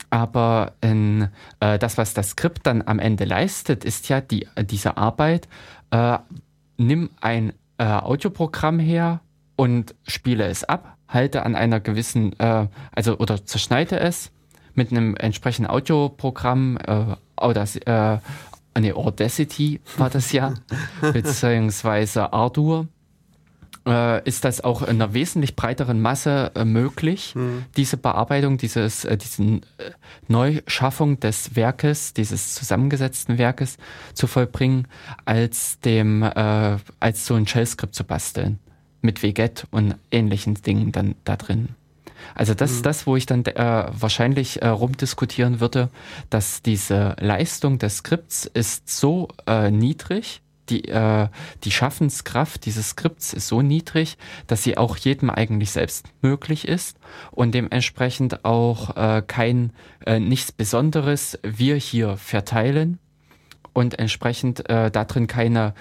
Aber 0.09 0.73
in, 0.81 1.29
äh, 1.59 1.79
das, 1.79 1.97
was 1.97 2.13
das 2.13 2.31
Skript 2.31 2.65
dann 2.65 2.81
am 2.85 2.99
Ende 2.99 3.25
leistet, 3.25 3.85
ist 3.85 4.09
ja 4.09 4.21
die, 4.21 4.47
diese 4.63 4.97
Arbeit, 4.97 5.47
äh, 5.91 6.17
nimm 6.77 7.09
ein 7.21 7.53
äh, 7.77 7.85
Audioprogramm 7.85 8.79
her 8.79 9.21
und 9.55 9.95
spiele 10.03 10.45
es 10.45 10.63
ab, 10.63 10.97
halte 11.07 11.43
an 11.43 11.55
einer 11.55 11.79
gewissen, 11.79 12.37
äh, 12.39 12.67
also 12.91 13.17
oder 13.19 13.45
zerschneide 13.45 13.99
es 13.99 14.31
mit 14.73 14.91
einem 14.91 15.15
entsprechenden 15.15 15.69
Audioprogramm, 15.69 16.77
äh, 16.77 17.15
Audac 17.35 17.75
äh, 17.87 18.19
nee, 18.79 18.93
Audacity 18.93 19.81
war 19.97 20.09
das 20.09 20.31
ja, 20.31 20.53
beziehungsweise 21.01 22.33
Ardour 22.33 22.87
äh, 23.87 24.23
ist 24.27 24.45
das 24.45 24.61
auch 24.61 24.81
in 24.81 25.01
einer 25.01 25.13
wesentlich 25.13 25.55
breiteren 25.55 26.01
Masse 26.01 26.51
äh, 26.55 26.65
möglich, 26.65 27.35
mhm. 27.35 27.65
diese 27.77 27.97
Bearbeitung, 27.97 28.57
dieses, 28.57 29.05
äh, 29.05 29.17
diesen 29.17 29.63
äh, 29.77 29.91
Neuschaffung 30.27 31.19
des 31.19 31.55
Werkes, 31.55 32.13
dieses 32.13 32.53
zusammengesetzten 32.55 33.37
Werkes 33.37 33.77
zu 34.13 34.27
vollbringen, 34.27 34.87
als 35.25 35.79
dem, 35.79 36.23
äh, 36.23 36.77
als 36.99 37.25
so 37.25 37.35
ein 37.35 37.47
Shell-Skript 37.47 37.95
zu 37.95 38.03
basteln. 38.03 38.59
Mit 39.03 39.23
Veget 39.23 39.65
und 39.71 39.95
ähnlichen 40.11 40.53
Dingen 40.61 40.91
dann 40.91 41.15
da 41.23 41.35
drin. 41.35 41.69
Also 42.35 42.53
das 42.53 42.71
ist 42.71 42.79
mhm. 42.79 42.83
das, 42.83 43.07
wo 43.07 43.15
ich 43.15 43.25
dann 43.25 43.43
äh, 43.45 43.85
wahrscheinlich 43.91 44.61
äh, 44.61 44.67
rumdiskutieren 44.67 45.59
würde, 45.59 45.89
dass 46.29 46.61
diese 46.61 47.15
Leistung 47.19 47.79
des 47.79 47.97
Skripts 47.97 48.45
ist 48.45 48.89
so 48.89 49.29
äh, 49.47 49.71
niedrig, 49.71 50.41
die, 50.71 50.87
äh, 50.87 51.27
die 51.63 51.71
Schaffenskraft 51.71 52.65
dieses 52.65 52.89
Skripts 52.89 53.33
ist 53.33 53.47
so 53.47 53.61
niedrig, 53.61 54.17
dass 54.47 54.63
sie 54.63 54.77
auch 54.77 54.97
jedem 54.97 55.29
eigentlich 55.29 55.71
selbst 55.71 56.07
möglich 56.21 56.67
ist 56.67 56.97
und 57.31 57.53
dementsprechend 57.53 58.45
auch 58.45 58.95
äh, 58.95 59.21
kein 59.25 59.73
äh, 60.05 60.19
nichts 60.19 60.51
Besonderes 60.51 61.37
wir 61.43 61.75
hier 61.75 62.17
verteilen 62.17 62.97
und 63.73 63.99
entsprechend 63.99 64.67
äh, 64.69 64.89
darin 64.89 65.27
keine 65.27 65.73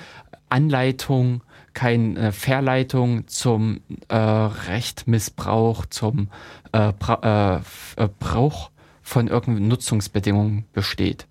Anleitung, 0.49 1.43
keine 1.72 2.32
Verleitung 2.32 3.28
zum 3.28 3.80
äh, 4.09 4.16
Rechtmissbrauch, 4.16 5.86
zum 5.86 6.28
äh, 6.72 6.93
Bra 6.93 7.62
äh, 7.97 8.09
Brauch 8.18 8.70
von 9.03 9.28
irgendeinen 9.28 9.68
Nutzungsbedingungen 9.68 10.64
besteht. 10.72 11.26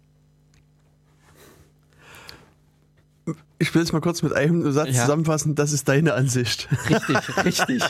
Ich 3.61 3.75
will 3.75 3.81
es 3.81 3.91
mal 3.91 3.99
kurz 3.99 4.23
mit 4.23 4.33
einem 4.33 4.71
Satz 4.71 4.95
Ja. 4.95 5.01
zusammenfassen. 5.01 5.53
Das 5.55 5.73
ist 5.73 5.87
deine 5.89 6.13
Ansicht. 6.13 6.67
Richtig, 6.89 7.17
richtig. 7.45 7.83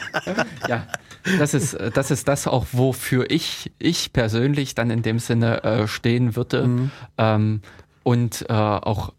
Ja, 0.68 0.88
das 1.38 1.54
ist, 1.54 1.78
das 1.94 2.10
ist 2.12 2.28
das 2.28 2.48
auch, 2.48 2.66
wofür 2.72 3.30
ich, 3.30 3.72
ich 3.78 4.12
persönlich 4.12 4.74
dann 4.76 4.90
in 4.90 5.04
dem 5.04 5.20
Sinne 5.20 5.64
äh, 5.64 5.88
stehen 5.88 6.36
würde. 6.36 6.68
Mhm. 6.68 6.92
Ähm, 7.20 7.62
und 8.04 8.46
äh, 8.50 8.54
auch 8.54 9.14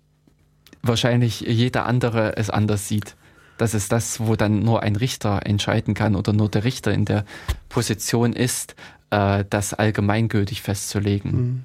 wahrscheinlich 0.82 1.40
jeder 1.42 1.86
andere 1.86 2.36
es 2.36 2.50
anders 2.50 2.88
sieht. 2.88 3.14
Das 3.58 3.74
ist 3.74 3.92
das, 3.92 4.20
wo 4.20 4.36
dann 4.36 4.60
nur 4.60 4.82
ein 4.82 4.96
Richter 4.96 5.40
entscheiden 5.44 5.94
kann 5.94 6.16
oder 6.16 6.32
nur 6.32 6.48
der 6.48 6.64
Richter 6.64 6.92
in 6.92 7.04
der 7.04 7.24
Position 7.68 8.32
ist, 8.32 8.74
äh, 9.10 9.44
das 9.48 9.74
allgemeingültig 9.74 10.62
festzulegen. 10.62 11.32
Mhm. 11.32 11.64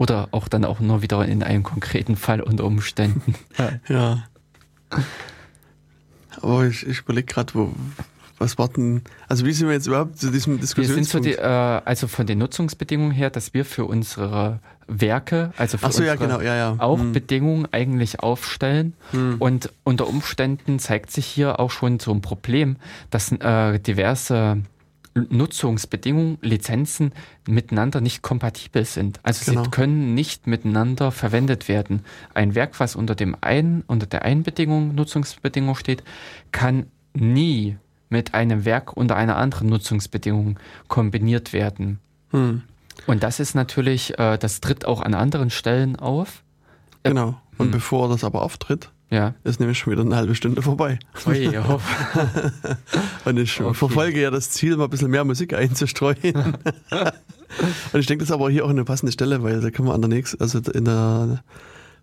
Oder 0.00 0.28
auch 0.30 0.48
dann 0.48 0.64
auch 0.64 0.80
nur 0.80 1.02
wieder 1.02 1.22
in 1.26 1.42
einem 1.42 1.62
konkreten 1.62 2.16
Fall 2.16 2.40
unter 2.40 2.64
Umständen. 2.64 3.34
Ja. 3.86 4.24
Aber 6.40 6.64
ich, 6.66 6.86
ich 6.86 7.00
überlege 7.00 7.26
gerade, 7.26 7.54
wo, 7.54 7.72
was 8.38 8.56
warten. 8.56 9.02
Also 9.28 9.44
wie 9.44 9.52
sind 9.52 9.66
wir 9.66 9.74
jetzt 9.74 9.86
überhaupt 9.86 10.18
zu 10.18 10.30
diesem 10.30 10.58
Wir 10.58 10.66
sind 10.66 11.04
so 11.06 11.18
Diskussionspunkt? 11.18 11.26
die, 11.26 11.32
äh, 11.34 11.82
also 11.84 12.08
von 12.08 12.26
den 12.26 12.38
Nutzungsbedingungen 12.38 13.12
her, 13.12 13.28
dass 13.28 13.52
wir 13.52 13.66
für 13.66 13.84
unsere 13.84 14.60
Werke, 14.88 15.52
also 15.58 15.76
für 15.76 15.92
so, 15.92 16.02
ja, 16.02 16.12
unsere 16.12 16.28
genau, 16.28 16.40
ja, 16.40 16.56
ja. 16.56 16.76
auch 16.78 16.98
Hm. 16.98 17.12
Bedingungen 17.12 17.68
eigentlich 17.70 18.20
aufstellen. 18.20 18.94
Und 19.38 19.70
unter 19.84 20.08
Umständen 20.08 20.78
zeigt 20.78 21.10
sich 21.10 21.26
hier 21.26 21.60
auch 21.60 21.70
schon 21.70 22.00
so 22.00 22.10
ein 22.12 22.22
Problem, 22.22 22.76
dass 23.10 23.30
äh, 23.32 23.78
diverse 23.78 24.62
Nutzungsbedingungen, 25.14 26.38
Lizenzen 26.40 27.12
miteinander 27.48 28.00
nicht 28.00 28.22
kompatibel 28.22 28.84
sind. 28.84 29.20
Also 29.22 29.50
Genau. 29.50 29.64
sie 29.64 29.70
können 29.70 30.14
nicht 30.14 30.46
miteinander 30.46 31.10
verwendet 31.10 31.68
werden. 31.68 32.04
Ein 32.34 32.54
Werk, 32.54 32.78
was 32.78 32.94
unter 32.96 33.14
dem 33.14 33.36
einen, 33.40 33.82
unter 33.86 34.06
der 34.06 34.22
einen 34.22 34.42
Bedingung, 34.42 34.94
Nutzungsbedingung 34.94 35.74
steht, 35.74 36.04
kann 36.52 36.86
nie 37.12 37.76
mit 38.08 38.34
einem 38.34 38.64
Werk 38.64 38.96
unter 38.96 39.16
einer 39.16 39.36
anderen 39.36 39.68
Nutzungsbedingung 39.68 40.58
kombiniert 40.88 41.52
werden. 41.52 41.98
Hm. 42.30 42.62
Und 43.06 43.22
das 43.22 43.40
ist 43.40 43.54
natürlich, 43.54 44.18
äh, 44.18 44.36
das 44.38 44.60
tritt 44.60 44.84
auch 44.84 45.00
an 45.00 45.14
anderen 45.14 45.50
Stellen 45.50 45.96
auf. 45.96 46.42
Genau. 47.02 47.40
Und 47.58 47.66
Hm. 47.66 47.70
bevor 47.72 48.08
das 48.08 48.24
aber 48.24 48.42
auftritt, 48.42 48.90
Ja. 49.10 49.34
ist 49.44 49.58
nämlich 49.60 49.78
schon 49.78 49.92
wieder 49.92 50.02
eine 50.02 50.14
halbe 50.16 50.34
Stunde 50.36 50.62
vorbei. 50.62 50.98
Ui, 51.26 51.48
oh. 51.58 51.80
Und 53.24 53.38
ich 53.38 53.60
Okay. 53.60 53.74
verfolge 53.74 54.20
ja 54.22 54.30
das 54.30 54.50
Ziel, 54.50 54.76
mal 54.76 54.84
ein 54.84 54.90
bisschen 54.90 55.10
mehr 55.10 55.24
Musik 55.24 55.52
einzustreuen. 55.52 56.16
Und 57.92 57.98
ich 58.00 58.06
denke, 58.06 58.22
das 58.22 58.28
ist 58.28 58.32
aber 58.32 58.50
hier 58.50 58.64
auch 58.64 58.70
eine 58.70 58.84
passende 58.84 59.12
Stelle, 59.12 59.42
weil 59.42 59.60
da 59.60 59.70
können 59.70 59.88
wir 59.88 59.94
an 59.94 60.00
der 60.02 60.08
nächsten, 60.08 60.40
also 60.40 60.58
in 60.60 60.84
der 60.84 61.42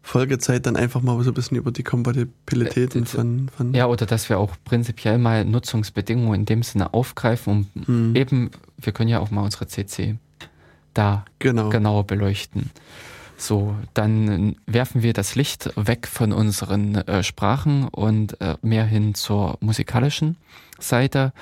Folgezeit 0.02 0.66
dann 0.66 0.76
einfach 0.76 1.02
mal 1.02 1.22
so 1.24 1.32
ein 1.32 1.34
bisschen 1.34 1.58
über 1.58 1.72
die 1.72 1.84
Kompatibilitäten 1.84 3.02
Äh, 3.02 3.06
das- 3.06 3.12
von, 3.14 3.50
von 3.56 3.74
ja, 3.74 3.88
oder 3.88 4.06
dass 4.06 4.28
wir 4.30 4.38
auch 4.40 4.52
prinzipiell 4.66 5.18
mal 5.18 5.46
Nutzungsbedingungen 5.46 6.42
in 6.42 6.46
dem 6.46 6.64
Sinne 6.64 6.94
aufgreifen 6.94 7.68
und 7.76 7.88
Hm. 7.88 8.16
eben, 8.16 8.52
wir 8.78 8.94
können 8.94 9.10
ja 9.10 9.20
auch 9.20 9.32
mal 9.32 9.42
unsere 9.44 9.68
CC 9.68 10.18
da 10.94 11.26
genau. 11.40 11.70
genauer 11.70 12.06
beleuchten. 12.06 12.70
So, 13.40 13.76
dann 13.94 14.56
werfen 14.66 15.04
wir 15.04 15.14
das 15.14 15.36
Licht 15.36 15.70
weg 15.76 16.08
von 16.08 16.34
unseren 16.34 16.96
äh, 16.96 17.22
Sprachen 17.22 17.88
und 17.88 18.42
äh, 18.42 18.58
mehr 18.64 18.86
hin 18.86 19.14
zur 19.14 19.58
musikalischen 19.62 20.38
Seite. 20.80 21.34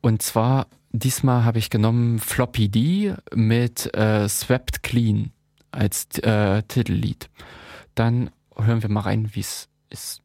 Und 0.00 0.22
zwar, 0.22 0.66
diesmal 0.90 1.44
habe 1.44 1.58
ich 1.58 1.70
genommen 1.70 2.18
Floppy 2.18 2.68
D 2.68 3.14
mit 3.32 3.94
äh, 3.94 4.28
Swept 4.28 4.82
Clean 4.82 5.30
als 5.70 6.08
äh, 6.18 6.64
Titellied. 6.64 7.30
Dann 7.94 8.30
hören 8.56 8.82
wir 8.82 8.90
mal 8.90 9.02
rein, 9.02 9.30
wie 9.32 9.40
es 9.40 9.68
ist. 9.88 10.22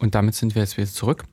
Und 0.00 0.14
damit 0.14 0.34
sind 0.34 0.54
wir 0.54 0.62
jetzt 0.62 0.76
wieder 0.76 0.88
zurück. 0.88 1.24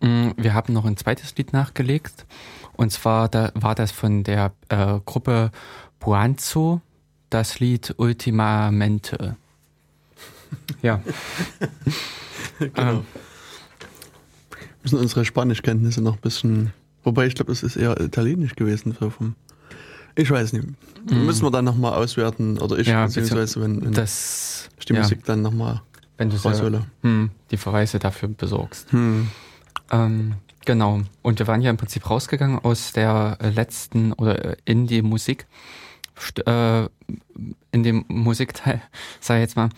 Mm, 0.00 0.30
wir 0.36 0.54
haben 0.54 0.72
noch 0.72 0.84
ein 0.84 0.96
zweites 0.96 1.34
Lied 1.36 1.52
nachgelegt. 1.52 2.26
Und 2.74 2.92
zwar 2.92 3.28
da 3.28 3.50
war 3.54 3.74
das 3.74 3.90
von 3.90 4.24
der 4.24 4.52
äh, 4.68 5.00
Gruppe 5.04 5.50
Buanzo, 5.98 6.80
das 7.30 7.60
Lied 7.60 7.94
Ultimamente. 7.96 9.36
Ja. 10.82 11.00
genau. 12.58 12.90
Ähm. 12.90 13.06
Müssen 14.82 14.98
unsere 14.98 15.24
Spanischkenntnisse 15.24 16.02
noch 16.02 16.14
ein 16.14 16.20
bisschen. 16.20 16.72
Wobei 17.04 17.26
ich 17.26 17.36
glaube, 17.36 17.52
es 17.52 17.62
ist 17.62 17.76
eher 17.76 18.00
italienisch 18.00 18.56
gewesen. 18.56 18.96
So 18.98 19.10
vom, 19.10 19.36
ich 20.16 20.28
weiß 20.28 20.52
nicht. 20.54 20.66
Mm. 21.08 21.24
Müssen 21.24 21.44
wir 21.44 21.52
dann 21.52 21.66
nochmal 21.66 21.92
auswerten. 21.92 22.58
Oder 22.58 22.78
ich, 22.80 22.88
ja, 22.88 23.06
beziehungsweise 23.06 23.60
wenn, 23.60 23.80
wenn 23.80 23.92
das, 23.92 24.68
die 24.88 24.92
ja. 24.92 25.00
Musik 25.00 25.24
dann 25.24 25.40
nochmal 25.40 25.82
wenn 26.20 26.28
du 26.28 26.36
raushole. 26.36 26.84
Hm, 27.02 27.30
die 27.50 27.56
Verweise 27.56 27.98
dafür 27.98 28.28
besorgst. 28.28 28.92
Hm. 28.92 29.30
Ähm, 29.90 30.34
genau. 30.66 31.00
Und 31.22 31.38
wir 31.38 31.46
waren 31.46 31.62
ja 31.62 31.70
im 31.70 31.78
Prinzip 31.78 32.08
rausgegangen 32.10 32.58
aus 32.58 32.92
der 32.92 33.38
äh, 33.40 33.48
letzten 33.48 34.12
oder 34.12 34.44
äh, 34.44 34.56
in 34.66 34.86
die 34.86 35.00
Musik, 35.00 35.46
äh, 36.44 36.82
in 37.72 37.82
dem 37.82 38.04
Musikteil, 38.08 38.82
sag 39.20 39.36
ich 39.36 39.40
jetzt 39.40 39.56
mal, 39.56 39.70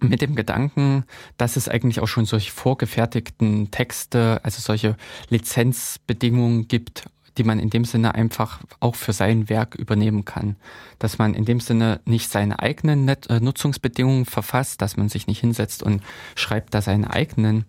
mit 0.00 0.20
dem 0.20 0.34
Gedanken, 0.34 1.04
dass 1.38 1.56
es 1.56 1.70
eigentlich 1.70 2.00
auch 2.00 2.08
schon 2.08 2.26
solche 2.26 2.52
vorgefertigten 2.52 3.70
Texte, 3.70 4.40
also 4.42 4.60
solche 4.60 4.94
Lizenzbedingungen 5.30 6.68
gibt, 6.68 7.04
die 7.38 7.44
man 7.44 7.58
in 7.58 7.70
dem 7.70 7.84
Sinne 7.84 8.14
einfach 8.14 8.60
auch 8.80 8.94
für 8.94 9.12
sein 9.12 9.48
Werk 9.48 9.74
übernehmen 9.74 10.24
kann. 10.24 10.56
Dass 10.98 11.18
man 11.18 11.34
in 11.34 11.44
dem 11.44 11.60
Sinne 11.60 12.00
nicht 12.04 12.30
seine 12.30 12.58
eigenen 12.60 13.04
Net 13.04 13.28
äh, 13.28 13.40
Nutzungsbedingungen 13.40 14.24
verfasst, 14.24 14.82
dass 14.82 14.96
man 14.96 15.08
sich 15.08 15.26
nicht 15.26 15.40
hinsetzt 15.40 15.82
und 15.82 16.02
schreibt 16.34 16.74
da 16.74 16.82
seine 16.82 17.10
eigenen 17.10 17.64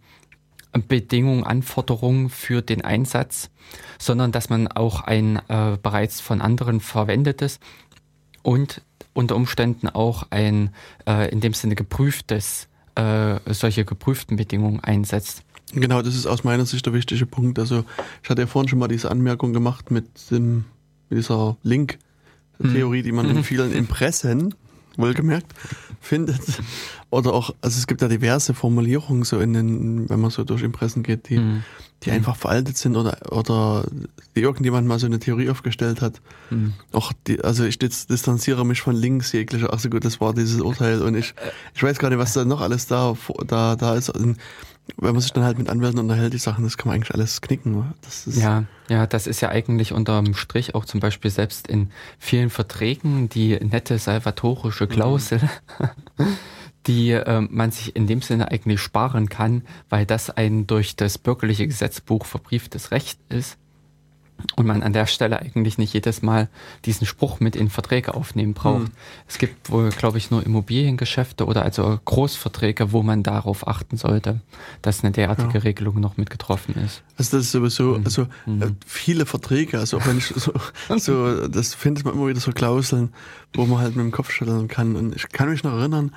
Bedingungen, 0.87 1.43
Anforderungen 1.43 2.29
für 2.29 2.61
den 2.61 2.83
Einsatz, 2.83 3.49
sondern 3.97 4.31
dass 4.31 4.49
man 4.49 4.67
auch 4.67 5.01
ein 5.01 5.37
äh, 5.47 5.77
bereits 5.81 6.21
von 6.21 6.41
anderen 6.41 6.79
verwendetes 6.79 7.59
und 8.43 8.81
unter 9.13 9.35
Umständen 9.35 9.89
auch 9.89 10.27
ein 10.29 10.69
äh, 11.07 11.29
in 11.31 11.41
dem 11.41 11.53
Sinne 11.53 11.75
geprüftes, 11.75 12.67
äh, 12.95 13.39
solche 13.47 13.85
geprüften 13.85 14.37
Bedingungen 14.37 14.79
einsetzt. 14.79 15.43
Genau, 15.73 16.01
das 16.01 16.15
ist 16.15 16.27
aus 16.27 16.43
meiner 16.43 16.65
Sicht 16.65 16.85
der 16.85 16.93
wichtige 16.93 17.25
Punkt. 17.25 17.59
Also 17.59 17.83
ich 18.23 18.29
hatte 18.29 18.41
ja 18.41 18.47
vorhin 18.47 18.69
schon 18.69 18.79
mal 18.79 18.87
diese 18.87 19.11
Anmerkung 19.11 19.53
gemacht 19.53 19.91
mit, 19.91 20.05
dem, 20.31 20.65
mit 21.09 21.19
dieser 21.19 21.57
Link-Theorie, 21.63 23.01
die 23.01 23.11
man 23.11 23.29
in 23.29 23.37
mhm. 23.37 23.43
vielen 23.43 23.73
Impressen, 23.73 24.55
wohlgemerkt, 24.95 25.53
findet. 25.99 26.41
Oder 27.09 27.33
auch, 27.33 27.53
also 27.61 27.77
es 27.77 27.85
gibt 27.85 28.01
ja 28.01 28.07
diverse 28.07 28.53
Formulierungen 28.53 29.23
so 29.23 29.39
in 29.39 29.53
den, 29.53 30.09
wenn 30.09 30.19
man 30.19 30.31
so 30.31 30.43
durch 30.43 30.63
Impressen 30.63 31.03
geht, 31.03 31.29
die, 31.29 31.37
mhm. 31.37 31.63
die 32.03 32.11
einfach 32.11 32.35
veraltet 32.35 32.77
sind 32.77 32.95
oder, 32.95 33.17
oder 33.31 33.85
die 34.35 34.41
irgendjemand 34.41 34.87
mal 34.87 34.99
so 34.99 35.05
eine 35.05 35.19
Theorie 35.19 35.49
aufgestellt 35.49 36.01
hat. 36.01 36.21
Mhm. 36.49 36.73
Auch 36.93 37.11
die, 37.27 37.43
also 37.43 37.65
ich 37.65 37.77
distanziere 37.77 38.65
mich 38.65 38.81
von 38.81 38.95
links 38.95 39.33
jeglicher, 39.33 39.69
ach 39.71 39.79
so 39.79 39.89
gut, 39.89 40.03
das 40.03 40.19
war 40.19 40.33
dieses 40.33 40.61
Urteil 40.61 41.01
und 41.01 41.15
ich, 41.15 41.33
ich 41.75 41.83
weiß 41.83 41.99
gar 41.99 42.09
nicht, 42.09 42.19
was 42.19 42.33
da 42.33 42.45
noch 42.45 42.61
alles 42.61 42.87
da, 42.87 43.15
da, 43.45 43.75
da 43.75 43.95
ist 43.95 44.11
wenn 44.95 45.13
man 45.13 45.21
sich 45.21 45.33
dann 45.33 45.43
halt 45.43 45.57
mit 45.57 45.69
Anwälten 45.69 45.99
unterhält, 45.99 46.33
die 46.33 46.37
Sachen, 46.37 46.63
das 46.63 46.77
kann 46.77 46.87
man 46.87 46.95
eigentlich 46.95 47.13
alles 47.13 47.41
knicken. 47.41 47.93
ja, 48.25 48.63
ja, 48.89 49.05
das 49.05 49.27
ist 49.27 49.41
ja 49.41 49.49
eigentlich 49.49 49.91
unterm 49.91 50.33
Strich 50.33 50.75
auch 50.75 50.85
zum 50.85 50.99
Beispiel 50.99 51.31
selbst 51.31 51.67
in 51.67 51.91
vielen 52.17 52.49
Verträgen 52.49 53.29
die 53.29 53.59
nette 53.59 53.99
salvatorische 53.99 54.85
mhm. 54.85 54.89
Klausel, 54.89 55.41
mhm. 56.17 56.25
die 56.87 57.11
äh, 57.11 57.41
man 57.41 57.71
sich 57.71 57.95
in 57.95 58.07
dem 58.07 58.21
Sinne 58.21 58.49
eigentlich 58.51 58.79
sparen 58.79 59.29
kann, 59.29 59.63
weil 59.89 60.05
das 60.05 60.29
ein 60.29 60.67
durch 60.67 60.95
das 60.95 61.17
bürgerliche 61.17 61.67
Gesetzbuch 61.67 62.25
verbrieftes 62.25 62.91
Recht 62.91 63.19
ist 63.29 63.57
und 64.55 64.65
man 64.65 64.83
an 64.83 64.93
der 64.93 65.05
Stelle 65.05 65.39
eigentlich 65.39 65.77
nicht 65.77 65.93
jedes 65.93 66.21
Mal 66.21 66.49
diesen 66.85 67.07
Spruch 67.07 67.39
mit 67.39 67.55
in 67.55 67.69
Verträge 67.69 68.13
aufnehmen 68.13 68.53
braucht. 68.53 68.87
Hm. 68.87 68.91
Es 69.27 69.37
gibt 69.37 69.71
wohl, 69.71 69.89
glaube 69.89 70.17
ich, 70.17 70.31
nur 70.31 70.45
Immobiliengeschäfte 70.45 71.45
oder 71.45 71.63
also 71.63 71.99
Großverträge, 72.05 72.91
wo 72.91 73.03
man 73.03 73.23
darauf 73.23 73.67
achten 73.67 73.97
sollte, 73.97 74.41
dass 74.81 75.03
eine 75.03 75.11
derartige 75.11 75.55
ja. 75.55 75.59
Regelung 75.61 75.99
noch 75.99 76.17
mit 76.17 76.29
getroffen 76.29 76.75
ist. 76.83 77.03
Also 77.17 77.37
das 77.37 77.47
ist 77.47 77.51
sowieso, 77.51 77.95
hm. 77.95 78.05
also 78.05 78.27
hm. 78.45 78.77
viele 78.85 79.25
Verträge, 79.25 79.79
also 79.79 79.97
auch 79.97 80.07
wenn 80.07 80.17
ich 80.17 80.27
so, 80.27 80.53
so 80.97 81.47
das 81.47 81.73
findet 81.73 82.05
man 82.05 82.13
immer 82.13 82.27
wieder 82.27 82.39
so 82.39 82.51
Klauseln, 82.51 83.13
wo 83.53 83.65
man 83.65 83.79
halt 83.79 83.95
mit 83.95 84.05
dem 84.05 84.11
Kopf 84.11 84.31
schütteln 84.31 84.67
kann. 84.67 84.95
Und 84.95 85.15
ich 85.15 85.29
kann 85.29 85.49
mich 85.49 85.63
noch 85.63 85.73
erinnern, 85.73 86.11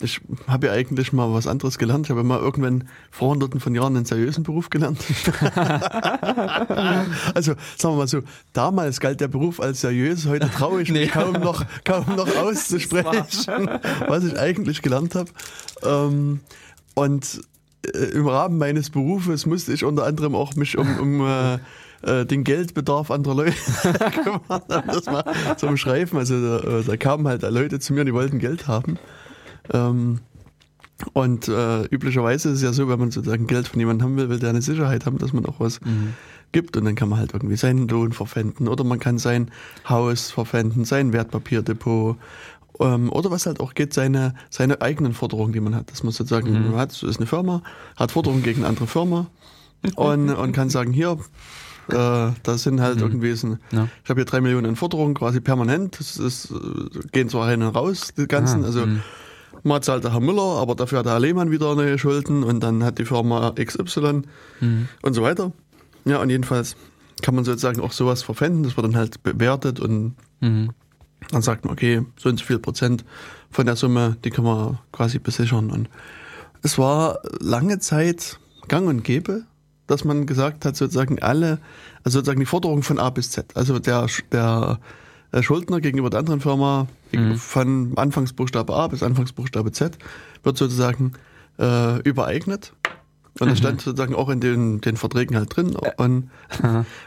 ich 0.00 0.20
habe 0.46 0.66
ja 0.66 0.74
eigentlich 0.74 1.12
mal 1.14 1.32
was 1.32 1.46
anderes 1.46 1.78
gelernt. 1.78 2.06
Ich 2.06 2.10
habe 2.10 2.22
mal 2.22 2.38
irgendwann 2.38 2.88
vor 3.10 3.30
hunderten 3.30 3.60
von 3.60 3.74
Jahren 3.74 3.96
einen 3.96 4.04
seriösen 4.04 4.44
Beruf 4.44 4.68
gelernt. 4.68 4.98
also 7.34 7.54
sagen 7.78 7.94
wir 7.94 7.96
mal 7.96 8.08
so, 8.08 8.20
damals 8.52 9.00
galt 9.00 9.22
der 9.22 9.28
Beruf 9.28 9.58
als 9.58 9.80
seriös, 9.80 10.26
heute 10.26 10.50
traue 10.50 10.82
ich 10.82 10.90
mich 10.90 11.06
nee. 11.06 11.06
kaum, 11.06 11.32
noch, 11.34 11.64
kaum 11.84 12.04
noch 12.14 12.36
auszusprechen, 12.42 13.70
was 14.06 14.24
ich 14.24 14.38
eigentlich 14.38 14.82
gelernt 14.82 15.14
habe. 15.14 15.30
Ähm, 15.82 16.40
und 16.94 17.40
äh, 17.86 17.98
im 17.98 18.28
Rahmen 18.28 18.58
meines 18.58 18.90
Berufes 18.90 19.46
musste 19.46 19.72
ich 19.72 19.82
unter 19.82 20.04
anderem 20.04 20.34
auch 20.34 20.56
mich 20.56 20.76
um, 20.76 20.98
um 20.98 21.26
äh, 21.26 21.54
äh 22.02 22.26
den 22.26 22.44
Geldbedarf 22.44 23.10
anderer 23.10 23.34
Leute 23.34 23.54
kümmern, 24.22 24.62
um 24.68 24.82
das 24.88 25.06
mal 25.06 25.24
zu 25.56 25.68
beschreiben. 25.68 26.18
Also 26.18 26.58
da, 26.58 26.82
da 26.86 26.96
kamen 26.98 27.26
halt 27.26 27.40
Leute 27.42 27.80
zu 27.80 27.94
mir, 27.94 28.04
die 28.04 28.12
wollten 28.12 28.38
Geld 28.38 28.68
haben. 28.68 28.98
Ähm, 29.72 30.20
und 31.12 31.48
äh, 31.48 31.84
üblicherweise 31.84 32.48
ist 32.48 32.56
es 32.56 32.62
ja 32.62 32.72
so, 32.72 32.88
wenn 32.88 32.98
man 32.98 33.10
sozusagen 33.10 33.46
Geld 33.46 33.68
von 33.68 33.78
jemandem 33.78 34.06
haben 34.06 34.16
will, 34.16 34.30
will 34.30 34.38
der 34.38 34.50
eine 34.50 34.62
Sicherheit 34.62 35.04
haben, 35.04 35.18
dass 35.18 35.32
man 35.32 35.44
auch 35.44 35.60
was 35.60 35.80
mhm. 35.82 36.14
gibt. 36.52 36.76
Und 36.76 36.86
dann 36.86 36.94
kann 36.94 37.10
man 37.10 37.18
halt 37.18 37.34
irgendwie 37.34 37.56
seinen 37.56 37.86
Lohn 37.88 38.12
verpfänden 38.12 38.66
oder 38.66 38.82
man 38.82 38.98
kann 38.98 39.18
sein 39.18 39.50
Haus 39.88 40.30
verpfänden, 40.30 40.86
sein 40.86 41.12
Wertpapierdepot 41.12 42.16
ähm, 42.80 43.12
oder 43.12 43.30
was 43.30 43.44
halt 43.44 43.60
auch 43.60 43.74
geht, 43.74 43.92
seine, 43.92 44.34
seine 44.48 44.80
eigenen 44.80 45.12
Forderungen, 45.12 45.52
die 45.52 45.60
man 45.60 45.74
hat. 45.74 45.90
Dass 45.90 46.02
man 46.02 46.12
sozusagen, 46.12 46.50
mhm. 46.50 46.70
man 46.70 46.80
hat, 46.80 46.92
so 46.92 47.06
ist 47.06 47.18
eine 47.18 47.26
Firma, 47.26 47.62
hat 47.96 48.12
Forderungen 48.12 48.42
gegen 48.42 48.60
eine 48.60 48.68
andere 48.68 48.86
Firma 48.86 49.26
und, 49.96 50.30
und 50.30 50.52
kann 50.52 50.70
sagen, 50.70 50.92
hier, 50.92 51.18
äh, 51.90 52.30
das 52.42 52.62
sind 52.62 52.80
halt 52.80 52.96
mhm. 52.96 53.02
irgendwie, 53.02 53.32
so, 53.34 53.58
ja. 53.70 53.88
ich 54.02 54.10
habe 54.10 54.20
hier 54.20 54.24
drei 54.24 54.40
Millionen 54.40 54.76
Forderungen 54.76 55.14
quasi 55.14 55.40
permanent. 55.40 56.00
Das 56.00 56.16
ist, 56.16 56.50
äh, 56.50 57.00
gehen 57.12 57.28
zwar 57.28 57.48
rein 57.48 57.62
und 57.62 57.74
raus, 57.74 58.14
die 58.16 58.26
ganzen. 58.26 58.64
Ah, 58.64 58.66
also 58.66 58.86
mhm. 58.86 59.02
Mal 59.62 59.80
zahlt 59.80 60.04
der 60.04 60.12
Herr 60.12 60.20
Müller, 60.20 60.58
aber 60.60 60.74
dafür 60.74 60.98
hat 60.98 61.06
der 61.06 61.14
Herr 61.14 61.20
Lehmann 61.20 61.50
wieder 61.50 61.74
neue 61.74 61.98
Schulden 61.98 62.42
und 62.42 62.60
dann 62.60 62.84
hat 62.84 62.98
die 62.98 63.04
Firma 63.04 63.52
XY 63.52 64.22
mhm. 64.60 64.88
und 65.02 65.14
so 65.14 65.22
weiter. 65.22 65.52
Ja, 66.04 66.20
und 66.20 66.30
jedenfalls 66.30 66.76
kann 67.22 67.34
man 67.34 67.44
sozusagen 67.44 67.80
auch 67.80 67.92
sowas 67.92 68.22
verpfänden. 68.22 68.62
Das 68.62 68.76
wird 68.76 68.86
dann 68.86 68.96
halt 68.96 69.22
bewertet 69.22 69.80
und 69.80 70.14
mhm. 70.40 70.70
dann 71.30 71.42
sagt 71.42 71.64
man, 71.64 71.72
okay, 71.72 72.02
so 72.16 72.28
und 72.28 72.38
so 72.38 72.44
viel 72.44 72.58
Prozent 72.58 73.04
von 73.50 73.66
der 73.66 73.76
Summe, 73.76 74.16
die 74.24 74.30
können 74.30 74.46
wir 74.46 74.80
quasi 74.92 75.18
besichern. 75.18 75.70
Und 75.70 75.88
es 76.62 76.78
war 76.78 77.20
lange 77.40 77.78
Zeit 77.78 78.38
gang 78.68 78.88
und 78.88 79.02
gäbe, 79.02 79.44
dass 79.86 80.04
man 80.04 80.26
gesagt 80.26 80.64
hat, 80.64 80.76
sozusagen 80.76 81.20
alle, 81.22 81.58
also 82.04 82.18
sozusagen 82.18 82.40
die 82.40 82.46
Forderung 82.46 82.82
von 82.82 82.98
A 82.98 83.10
bis 83.10 83.30
Z. 83.30 83.56
Also 83.56 83.78
der, 83.78 84.06
der, 84.32 84.78
der 84.80 84.80
Schuldner 85.40 85.80
gegenüber 85.80 86.10
der 86.10 86.20
anderen 86.20 86.40
Firma 86.40 86.86
mhm. 87.12 87.36
von 87.36 87.92
Anfangsbuchstabe 87.96 88.74
A 88.74 88.88
bis 88.88 89.02
Anfangsbuchstabe 89.02 89.72
Z 89.72 89.98
wird 90.42 90.56
sozusagen 90.56 91.12
äh, 91.58 92.00
übereignet. 92.02 92.72
Und 93.38 93.48
das 93.50 93.58
mhm. 93.58 93.62
stand 93.64 93.80
sozusagen 93.82 94.14
auch 94.14 94.30
in 94.30 94.40
den, 94.40 94.80
den 94.80 94.96
Verträgen 94.96 95.36
halt 95.36 95.54
drin. 95.54 95.76
Und, 95.98 96.30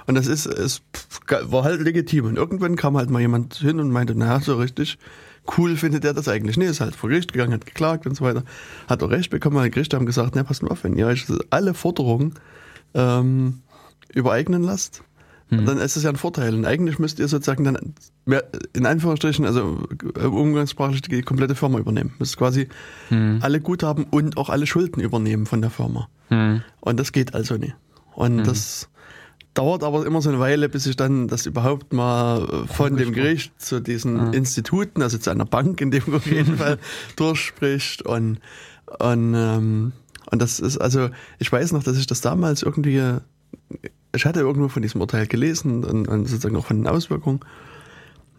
und 0.05 0.15
das 0.15 0.27
ist, 0.27 0.45
es 0.45 0.83
war 1.27 1.63
halt 1.63 1.81
legitim. 1.81 2.25
Und 2.25 2.37
irgendwann 2.37 2.75
kam 2.75 2.97
halt 2.97 3.09
mal 3.09 3.19
jemand 3.19 3.55
hin 3.55 3.79
und 3.79 3.89
meinte, 3.89 4.13
naja, 4.13 4.39
so 4.39 4.55
richtig 4.57 4.99
cool 5.57 5.75
findet 5.75 6.05
er 6.05 6.13
das 6.13 6.27
eigentlich. 6.27 6.57
Nee, 6.57 6.65
ist 6.65 6.81
halt 6.81 6.95
vor 6.95 7.09
Gericht 7.09 7.33
gegangen, 7.33 7.53
hat 7.53 7.65
geklagt 7.65 8.05
und 8.05 8.15
so 8.15 8.23
weiter. 8.23 8.43
Hat 8.87 9.01
auch 9.01 9.09
recht 9.09 9.31
bekommen, 9.31 9.63
die 9.63 9.71
Gerichte 9.71 9.97
haben 9.97 10.05
gesagt, 10.05 10.35
na, 10.35 10.43
passt 10.43 10.61
mal 10.61 10.69
auf, 10.69 10.83
wenn 10.83 10.95
ihr 10.95 11.07
euch 11.07 11.25
alle 11.49 11.73
Forderungen 11.73 12.35
ähm, 12.93 13.61
übereignen 14.13 14.63
lasst, 14.63 15.03
hm. 15.49 15.65
dann 15.65 15.77
ist 15.77 15.95
es 15.95 16.03
ja 16.03 16.09
ein 16.09 16.15
Vorteil. 16.15 16.53
Und 16.53 16.65
eigentlich 16.65 16.99
müsst 16.99 17.19
ihr 17.19 17.27
sozusagen 17.27 17.63
dann 17.63 17.95
mehr, 18.25 18.43
in 18.73 18.85
Anführungsstrichen, 18.85 19.45
also 19.45 19.87
äh, 20.15 20.25
umgangssprachlich 20.25 21.01
die 21.01 21.21
komplette 21.21 21.55
Firma 21.55 21.79
übernehmen. 21.79 22.13
Müsst 22.19 22.37
quasi 22.37 22.69
hm. 23.09 23.39
alle 23.41 23.59
Guthaben 23.59 24.05
und 24.09 24.37
auch 24.37 24.49
alle 24.49 24.67
Schulden 24.67 25.01
übernehmen 25.01 25.45
von 25.45 25.61
der 25.61 25.71
Firma. 25.71 26.09
Hm. 26.29 26.61
Und 26.79 26.99
das 26.99 27.11
geht 27.11 27.33
also 27.33 27.57
nicht. 27.57 27.75
Und 28.13 28.39
hm. 28.39 28.43
das 28.43 28.89
dauert 29.53 29.83
aber 29.83 30.05
immer 30.05 30.21
so 30.21 30.29
eine 30.29 30.39
Weile, 30.39 30.69
bis 30.69 30.83
sich 30.83 30.95
dann 30.95 31.27
das 31.27 31.45
überhaupt 31.45 31.93
mal 31.93 32.65
von 32.67 32.95
dem 32.95 33.13
Gericht 33.13 33.59
zu 33.59 33.81
diesen 33.81 34.17
ja. 34.17 34.29
Instituten, 34.31 35.01
also 35.01 35.17
zu 35.17 35.31
einer 35.31 35.45
Bank 35.45 35.81
in 35.81 35.91
dem 35.91 36.13
auf 36.13 36.27
jeden 36.27 36.57
Fall 36.59 36.77
durchspricht 37.15 38.03
und, 38.03 38.39
und 38.99 39.33
ähm, 39.35 39.93
und 40.31 40.41
das 40.41 40.59
ist, 40.59 40.77
also, 40.77 41.09
ich 41.39 41.51
weiß 41.51 41.71
noch, 41.71 41.83
dass 41.83 41.97
ich 41.97 42.07
das 42.07 42.21
damals 42.21 42.61
irgendwie, 42.61 43.01
ich 44.15 44.25
hatte 44.25 44.39
irgendwo 44.39 44.67
von 44.69 44.81
diesem 44.81 45.01
Urteil 45.01 45.27
gelesen 45.27 45.83
und, 45.83 46.07
und 46.07 46.25
sozusagen 46.27 46.55
auch 46.55 46.65
von 46.65 46.77
den 46.77 46.87
Auswirkungen. 46.87 47.39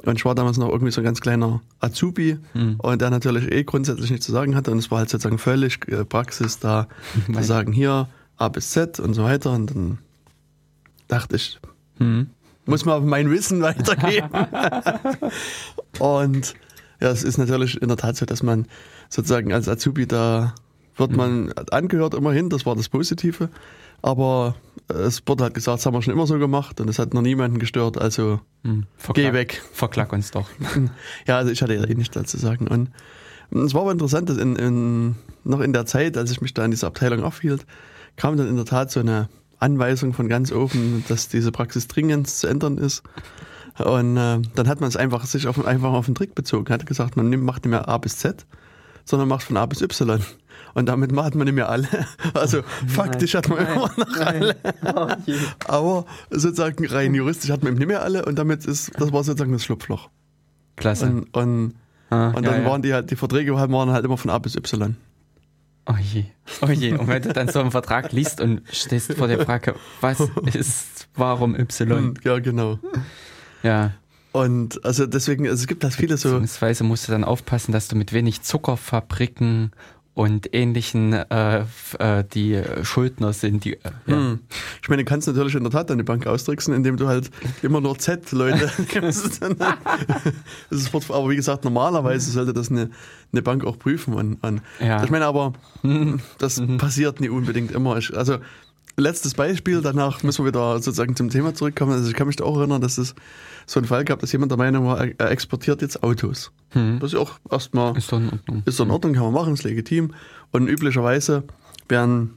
Und 0.03 0.17
ich 0.17 0.25
war 0.25 0.35
damals 0.35 0.57
noch 0.57 0.71
irgendwie 0.71 0.91
so 0.93 1.01
ein 1.03 1.05
ganz 1.05 1.21
kleiner 1.21 1.61
Azubi 1.79 2.39
Hm. 2.53 2.77
und 2.79 3.01
der 3.03 3.11
natürlich 3.11 3.51
eh 3.53 3.65
grundsätzlich 3.65 4.11
nichts 4.11 4.27
zu 4.27 4.33
sagen 4.33 4.57
hatte. 4.57 4.71
Und 4.71 4.79
es 4.79 4.91
war 4.91 4.99
halt 4.99 5.11
sozusagen 5.11 5.39
völlig 5.39 5.87
äh, 5.89 6.05
Praxis 6.05 6.59
da 6.59 6.89
zu 7.33 7.43
sagen, 7.43 7.73
hier 7.73 8.09
A 8.37 8.49
bis 8.49 8.71
Z 8.71 8.99
und 8.99 9.13
so 9.15 9.25
weiter. 9.25 9.53
Und 9.53 9.71
dann 9.71 9.99
dachte 11.09 11.37
ich, 11.37 11.61
Hm. 11.99 12.31
muss 12.65 12.85
man 12.87 13.05
mein 13.07 13.31
Wissen 13.31 13.61
weitergeben. 13.63 14.31
und 15.99 16.55
ja, 17.01 17.11
es 17.11 17.23
ist 17.23 17.39
natürlich 17.39 17.81
in 17.81 17.89
der 17.89 17.97
Tat 17.97 18.17
so, 18.17 18.27
dass 18.27 18.43
man 18.43 18.67
sozusagen 19.09 19.53
als 19.53 19.69
Azubi 19.69 20.07
da 20.07 20.55
wird 20.97 21.17
man 21.17 21.53
angehört 21.71 22.15
immerhin, 22.15 22.51
das 22.51 22.67
war 22.67 22.77
das 22.77 22.89
Positive. 22.91 23.49
Aber 24.03 24.55
äh, 24.91 24.95
es 24.95 25.23
wurde 25.27 25.45
halt 25.45 25.55
gesagt, 25.55 25.79
das 25.79 25.87
haben 25.87 25.95
wir 25.95 26.03
schon 26.03 26.15
immer 26.15 26.27
so 26.27 26.39
gemacht 26.39 26.81
und 26.81 26.89
es 26.89 26.99
hat 26.99 27.15
noch 27.15 27.23
niemanden 27.23 27.59
gestört, 27.59 27.99
also 27.99 28.41
Hm. 28.65 28.85
geh 29.15 29.33
weg. 29.33 29.63
Verklag 29.73 30.13
uns 30.13 30.31
doch. 30.31 30.49
Ja, 31.27 31.39
also 31.39 31.51
ich 31.51 31.63
hatte 31.63 31.75
ja 31.75 31.85
eh 31.85 31.95
nichts 31.95 32.15
dazu 32.15 32.37
sagen. 32.37 32.69
Und 32.69 32.91
es 33.51 33.75
war 33.75 33.83
aber 33.83 33.93
interessant, 33.93 34.29
dass 34.29 34.37
in, 34.37 34.57
in, 34.57 35.17
noch 35.45 35.61
in 35.61 35.73
der 35.73 35.87
Zeit, 35.87 36.17
als 36.17 36.31
ich 36.31 36.41
mich 36.41 36.55
da 36.55 36.65
in 36.65 36.71
dieser 36.71 36.87
Abteilung 36.89 37.25
aufhielt, 37.25 37.65
kam 38.17 38.37
dann 38.37 38.49
in 38.49 38.57
der 38.57 38.67
Tat 38.67 38.91
so 38.91 39.01
eine 39.01 39.29
Anweisung 39.59 40.13
von 40.13 40.29
ganz 40.29 40.53
oben, 40.53 41.05
dass 41.09 41.29
diese 41.29 41.53
Praxis 41.53 41.89
dringend 41.89 42.29
zu 42.29 42.47
ändern 42.47 42.79
ist. 42.79 43.03
Und 43.79 44.17
äh, 44.17 44.41
dann 44.55 44.69
hat 44.69 44.81
man 44.81 44.89
es 44.89 44.97
einfach 44.97 45.25
sich 45.25 45.47
auf, 45.47 45.65
einfach 45.65 45.93
auf 45.93 46.05
den 46.07 46.15
Trick 46.15 46.35
bezogen. 46.35 46.73
Hat 46.73 46.85
gesagt, 46.87 47.17
man 47.17 47.29
nimmt, 47.31 47.45
macht 47.45 47.65
nicht 47.65 47.71
mehr 47.71 47.89
A 47.89 47.97
bis 47.99 48.19
Z, 48.19 48.45
sondern 49.05 49.29
macht 49.29 49.45
von 49.45 49.57
A 49.57 49.65
bis 49.67 49.81
Y. 49.81 50.21
Und 50.75 50.87
damit 50.87 51.13
macht 51.13 51.35
man 51.35 51.47
nicht 51.47 51.55
mehr 51.55 51.69
alle. 51.69 51.89
Also 52.35 52.63
faktisch 52.87 53.35
hat 53.35 53.49
man 53.49 53.59
immer 53.59 53.91
noch 53.97 54.17
alle. 54.19 54.57
Aber 55.67 56.07
sozusagen 56.31 56.87
rein 56.87 57.15
juristisch 57.15 57.51
hat 57.51 57.63
man 57.63 57.73
eben 57.73 57.79
nicht 57.79 57.89
mehr 57.89 58.03
alle 58.03 58.25
und 58.25 58.39
damit 58.39 58.65
ist, 58.67 58.93
das 58.99 59.13
war 59.13 59.25
sozusagen 59.25 59.53
das 59.53 59.65
Schlupfloch. 59.65 60.11
Klasse. 60.77 61.07
Und, 61.07 61.37
und, 61.37 61.75
Ah, 62.13 62.31
und 62.31 62.43
ja, 62.45 62.51
dann 62.51 62.65
ja. 62.65 62.69
waren 62.69 62.83
die 62.83 62.93
halt, 62.93 63.11
die 63.13 63.17
Verträge 63.17 63.55
waren 63.55 63.71
waren 63.73 63.91
halt 63.91 64.05
immer 64.05 64.17
von 64.17 64.31
A 64.33 64.39
bis 64.39 64.57
Y. 64.57 64.97
Oh 65.87 65.95
je, 66.01 66.25
oh 66.61 66.67
je. 66.69 66.93
Und 66.95 67.07
wenn 67.07 67.23
du 67.23 67.33
dann 67.33 67.49
so 67.49 67.61
einen 67.61 67.71
Vertrag 67.71 68.11
liest 68.13 68.41
und 68.41 68.63
stehst 68.73 69.15
vor 69.15 69.29
der 69.29 69.45
Frage, 69.45 69.77
was 70.01 70.21
ist, 70.53 71.09
warum 71.15 71.55
Y? 71.55 72.15
Ja, 72.25 72.39
genau. 72.41 72.81
Ja, 73.63 73.93
Und 74.33 74.85
also 74.85 75.07
deswegen, 75.07 75.47
also 75.49 75.61
es 75.61 75.67
gibt 75.69 75.85
halt 75.85 75.95
viele 75.95 76.17
so. 76.17 76.31
beziehungsweise 76.31 76.83
musst 76.85 77.07
du 77.07 77.13
dann 77.13 77.23
aufpassen, 77.25 77.71
dass 77.73 77.87
du 77.89 77.95
mit 77.97 78.13
wenig 78.13 78.43
Zuckerfabriken 78.43 79.71
und 80.15 80.53
ähnlichen, 80.53 81.13
äh, 81.13 81.65
äh, 81.99 82.25
die 82.25 82.61
Schuldner 82.83 83.33
sind, 83.33 83.65
die, 83.65 83.75
äh, 83.75 83.91
ja. 84.07 84.17
Hm. 84.17 84.41
Ich 84.83 84.89
meine, 84.89 85.05
du 85.05 85.09
kannst 85.09 85.29
natürlich 85.29 85.55
in 85.55 85.63
der 85.63 85.71
Tat 85.71 85.89
deine 85.89 86.05
Bank 86.05 86.27
austricksen, 86.27 86.75
indem 86.75 86.97
du 86.97 87.07
halt 87.07 87.31
immer 87.63 87.81
nur 87.81 87.99
Z-Leute. 87.99 88.71
das 90.71 90.95
aber 90.95 91.31
wie 91.31 91.37
gesagt, 91.37 91.65
normalerweise 91.65 92.31
sollte 92.31 92.53
das 92.53 92.71
eine, 92.71 92.91
eine 93.33 93.43
Bank 93.43 93.65
auch 93.65 93.79
prüfen. 93.79 94.15
Und, 94.15 94.43
und 94.43 94.63
Ja. 94.81 95.03
Ich 95.05 95.11
meine 95.11 95.27
aber, 95.27 95.53
das 96.39 96.61
passiert 96.79 97.21
nicht 97.21 97.31
unbedingt 97.31 97.71
immer. 97.71 97.97
Ich, 97.97 98.17
also 98.17 98.39
letztes 98.97 99.35
Beispiel, 99.35 99.81
danach 99.81 100.23
müssen 100.23 100.45
wir 100.45 100.49
wieder 100.49 100.75
sozusagen 100.75 101.17
zum 101.17 101.31
Thema 101.31 101.55
zurückkommen. 101.55 101.93
Also 101.93 102.09
ich 102.09 102.17
kann 102.17 102.27
mich 102.27 102.37
da 102.37 102.45
auch 102.45 102.59
erinnern, 102.59 102.81
dass 102.81 102.99
es 102.99 103.15
so 103.71 103.79
einen 103.79 103.87
Fall 103.87 104.05
gab, 104.05 104.19
dass 104.19 104.33
jemand 104.33 104.51
der 104.51 104.59
Meinung 104.59 104.87
war, 104.87 104.99
er 104.99 105.15
er 105.17 105.31
exportiert 105.31 105.81
jetzt 105.81 106.03
Autos. 106.03 106.51
Hm. 106.71 106.99
Das 106.99 107.13
ist 107.13 107.13
ja 107.13 107.21
auch 107.21 107.39
erstmal 107.49 107.97
Ist 107.97 108.11
doch 108.11 108.19
in 108.19 108.31
Ordnung. 108.31 108.63
ist 108.65 108.81
doch 108.81 108.85
in 108.85 108.91
Ordnung, 108.91 109.13
kann 109.13 109.23
man 109.23 109.33
machen, 109.33 109.55
ist 109.55 109.63
legitim. 109.63 110.13
Und 110.51 110.67
üblicherweise 110.67 111.45
werden 111.89 112.37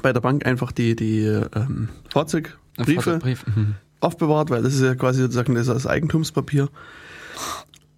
bei 0.00 0.14
der 0.14 0.20
Bank 0.20 0.46
einfach 0.46 0.72
die, 0.72 0.96
die 0.96 1.24
ähm, 1.24 1.90
Fahrzeugbriefe 2.10 3.18
Brief. 3.18 3.44
Mhm. 3.46 3.74
aufbewahrt, 4.00 4.48
weil 4.48 4.62
das 4.62 4.72
ist 4.72 4.80
ja 4.80 4.94
quasi 4.94 5.20
sozusagen 5.20 5.54
das, 5.54 5.66
das 5.66 5.86
Eigentumspapier. 5.86 6.70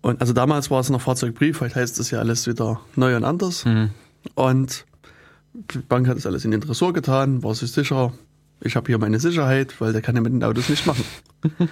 Und 0.01 0.21
also 0.21 0.33
damals 0.33 0.69
war 0.69 0.81
es 0.81 0.91
noch 0.91 1.01
Fahrzeugbrief, 1.01 1.61
heute 1.61 1.77
heißt 1.77 2.01
das 2.01 2.11
ja 2.11 2.19
alles 2.19 2.49
wieder 2.49 2.81
neu 2.97 3.15
und 3.15 3.23
anders. 3.23 3.65
Mhm. 3.65 3.91
Und 4.35 4.85
die 5.53 5.79
Bank 5.79 6.09
hat 6.09 6.17
das 6.17 6.27
alles 6.27 6.45
in 6.45 6.51
den 6.51 6.61
Tresor 6.61 6.93
getan, 6.93 7.45
war 7.45 7.55
sich 7.55 7.71
sicher, 7.71 8.13
ich 8.65 8.77
habe 8.77 8.87
hier 8.87 8.99
meine 8.99 9.21
Sicherheit, 9.21 9.81
weil 9.81 9.93
der 9.93 10.03
kann 10.03 10.15
ja 10.15 10.21
mit 10.23 10.33
den 10.33 10.43
Autos 10.45 10.69
nicht 10.69 10.87
machen. 10.87 11.05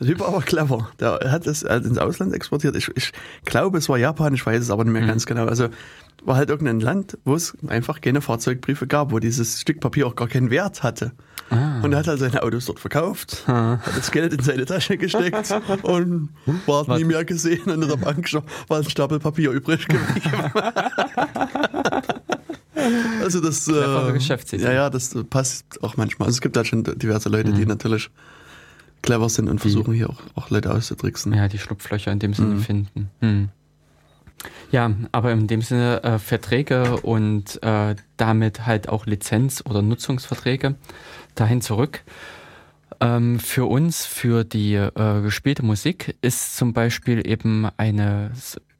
Der 0.00 0.08
Typ 0.08 0.18
war 0.18 0.28
aber 0.28 0.42
clever. 0.42 0.90
Der 0.98 1.20
hat 1.30 1.46
es 1.46 1.62
halt 1.64 1.84
ins 1.84 1.98
Ausland 1.98 2.34
exportiert. 2.34 2.74
Ich, 2.74 2.90
ich 2.96 3.12
glaube, 3.44 3.78
es 3.78 3.88
war 3.88 3.96
Japan, 3.96 4.34
ich 4.34 4.44
weiß 4.44 4.60
es 4.60 4.70
aber 4.70 4.82
nicht 4.82 4.92
mehr 4.92 5.06
ganz 5.06 5.24
genau. 5.24 5.46
Also 5.46 5.68
war 6.24 6.34
halt 6.36 6.48
irgendein 6.50 6.80
Land, 6.80 7.16
wo 7.24 7.36
es 7.36 7.56
einfach 7.68 8.00
keine 8.00 8.20
Fahrzeugbriefe 8.20 8.88
gab, 8.88 9.12
wo 9.12 9.20
dieses 9.20 9.60
Stück 9.60 9.78
Papier 9.80 10.08
auch 10.08 10.16
gar 10.16 10.26
keinen 10.26 10.50
Wert 10.50 10.82
hatte. 10.82 11.12
Ah. 11.50 11.80
Und 11.82 11.92
er 11.92 12.00
hat 12.00 12.08
halt 12.08 12.18
seine 12.18 12.42
Autos 12.42 12.64
dort 12.64 12.80
verkauft, 12.80 13.44
Ah. 13.46 13.78
hat 13.82 13.96
das 13.96 14.10
Geld 14.10 14.32
in 14.32 14.42
seine 14.42 14.64
Tasche 14.64 14.96
gesteckt 14.96 15.54
und 15.82 16.30
war 16.66 16.98
nie 16.98 17.04
mehr 17.04 17.24
gesehen 17.24 17.62
und 17.66 17.82
in 17.82 17.88
der 17.88 17.96
Bank 17.96 18.28
schon 18.28 18.42
war 18.66 18.78
ein 18.78 18.90
Stapel 18.90 19.20
Papier 19.20 19.52
übrig 19.52 19.86
geblieben. 19.86 20.50
also 23.24 23.40
das 23.40 23.66
äh. 23.68 23.72
Ja, 24.58 24.72
ja, 24.72 24.90
das 24.90 25.16
passt 25.30 25.82
auch 25.82 25.96
manchmal. 25.96 26.26
Also 26.26 26.36
es 26.36 26.40
gibt 26.40 26.56
halt 26.56 26.66
schon 26.66 26.84
diverse 26.84 27.28
Leute, 27.28 27.50
Mhm. 27.50 27.56
die 27.56 27.66
natürlich 27.66 28.10
clever 29.02 29.28
sind 29.28 29.48
und 29.48 29.60
versuchen 29.60 29.92
hier 29.94 30.08
auch, 30.10 30.20
auch 30.34 30.50
Leute 30.50 30.72
auszutricksen. 30.72 31.32
Ja, 31.34 31.48
die 31.48 31.58
Schlupflöcher 31.58 32.12
in 32.12 32.18
dem 32.20 32.32
Sinne 32.34 32.54
Mhm. 32.54 32.60
finden. 32.60 33.10
Hm. 33.20 33.48
Ja, 34.70 34.90
aber 35.12 35.32
in 35.32 35.46
dem 35.46 35.62
Sinne 35.62 36.02
äh, 36.02 36.18
Verträge 36.18 37.00
und 37.00 37.62
äh, 37.62 37.96
damit 38.16 38.66
halt 38.66 38.88
auch 38.88 39.06
Lizenz- 39.06 39.62
oder 39.64 39.82
Nutzungsverträge 39.82 40.74
dahin 41.34 41.60
zurück. 41.62 42.02
Ähm, 43.00 43.40
für 43.40 43.64
uns, 43.66 44.06
für 44.06 44.44
die 44.44 44.74
äh, 44.74 45.20
gespielte 45.22 45.64
Musik, 45.64 46.16
ist 46.22 46.56
zum 46.56 46.72
Beispiel 46.72 47.26
eben 47.26 47.66
eine 47.76 48.30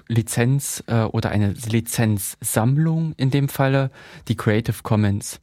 Lizenz 0.08 0.82
äh, 0.86 1.02
oder 1.02 1.30
eine 1.30 1.52
Lizenzsammlung 1.52 3.14
in 3.16 3.30
dem 3.30 3.48
Falle 3.48 3.90
die 4.28 4.36
Creative 4.36 4.82
Commons. 4.82 5.40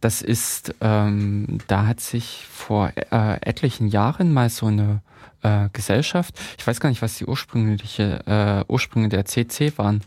Das 0.00 0.20
ist, 0.20 0.74
ähm, 0.80 1.58
da 1.68 1.86
hat 1.86 2.00
sich 2.00 2.46
vor 2.50 2.92
äh, 2.96 3.34
etlichen 3.40 3.86
Jahren 3.86 4.32
mal 4.32 4.50
so 4.50 4.66
eine 4.66 5.00
äh, 5.42 5.68
Gesellschaft, 5.72 6.34
ich 6.58 6.66
weiß 6.66 6.80
gar 6.80 6.88
nicht, 6.88 7.02
was 7.02 7.18
die 7.18 7.26
ursprüngliche 7.26 8.20
äh, 8.26 8.72
Ursprünge 8.72 9.08
der 9.08 9.24
CC 9.24 9.72
waren, 9.76 10.02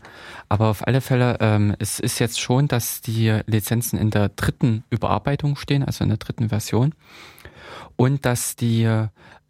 aber 0.48 0.68
auf 0.68 0.86
alle 0.86 1.00
Fälle, 1.00 1.38
ähm, 1.40 1.74
es 1.78 1.98
ist 2.00 2.18
jetzt 2.18 2.40
schon, 2.40 2.68
dass 2.68 3.00
die 3.00 3.40
Lizenzen 3.46 3.98
in 3.98 4.10
der 4.10 4.28
dritten 4.28 4.84
Überarbeitung 4.90 5.56
stehen, 5.56 5.82
also 5.82 6.04
in 6.04 6.10
der 6.10 6.18
dritten 6.18 6.50
Version 6.50 6.94
und 7.96 8.26
dass 8.26 8.56
die 8.56 8.86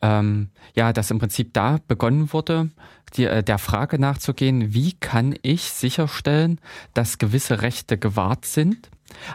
ähm, 0.02 0.50
ja, 0.74 0.92
dass 0.92 1.10
im 1.10 1.18
Prinzip 1.18 1.52
da 1.54 1.78
begonnen 1.86 2.32
wurde, 2.32 2.70
die, 3.14 3.24
äh, 3.24 3.42
der 3.42 3.58
Frage 3.58 3.98
nachzugehen, 3.98 4.74
wie 4.74 4.92
kann 4.92 5.34
ich 5.42 5.62
sicherstellen, 5.62 6.60
dass 6.94 7.18
gewisse 7.18 7.62
Rechte 7.62 7.98
gewahrt 7.98 8.44
sind, 8.44 8.90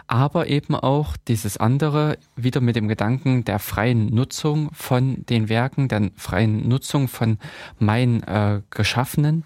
aber 0.06 0.48
eben 0.48 0.74
auch 0.74 1.16
dieses 1.28 1.56
andere 1.56 2.18
wieder 2.36 2.60
mit 2.60 2.76
dem 2.76 2.88
Gedanken 2.88 3.44
der 3.44 3.58
freien 3.58 4.06
Nutzung 4.06 4.70
von 4.72 5.24
den 5.26 5.48
Werken, 5.48 5.88
der 5.88 6.10
freien 6.16 6.68
Nutzung 6.68 7.08
von 7.08 7.38
meinen 7.78 8.22
äh, 8.22 8.62
Geschaffenen. 8.70 9.44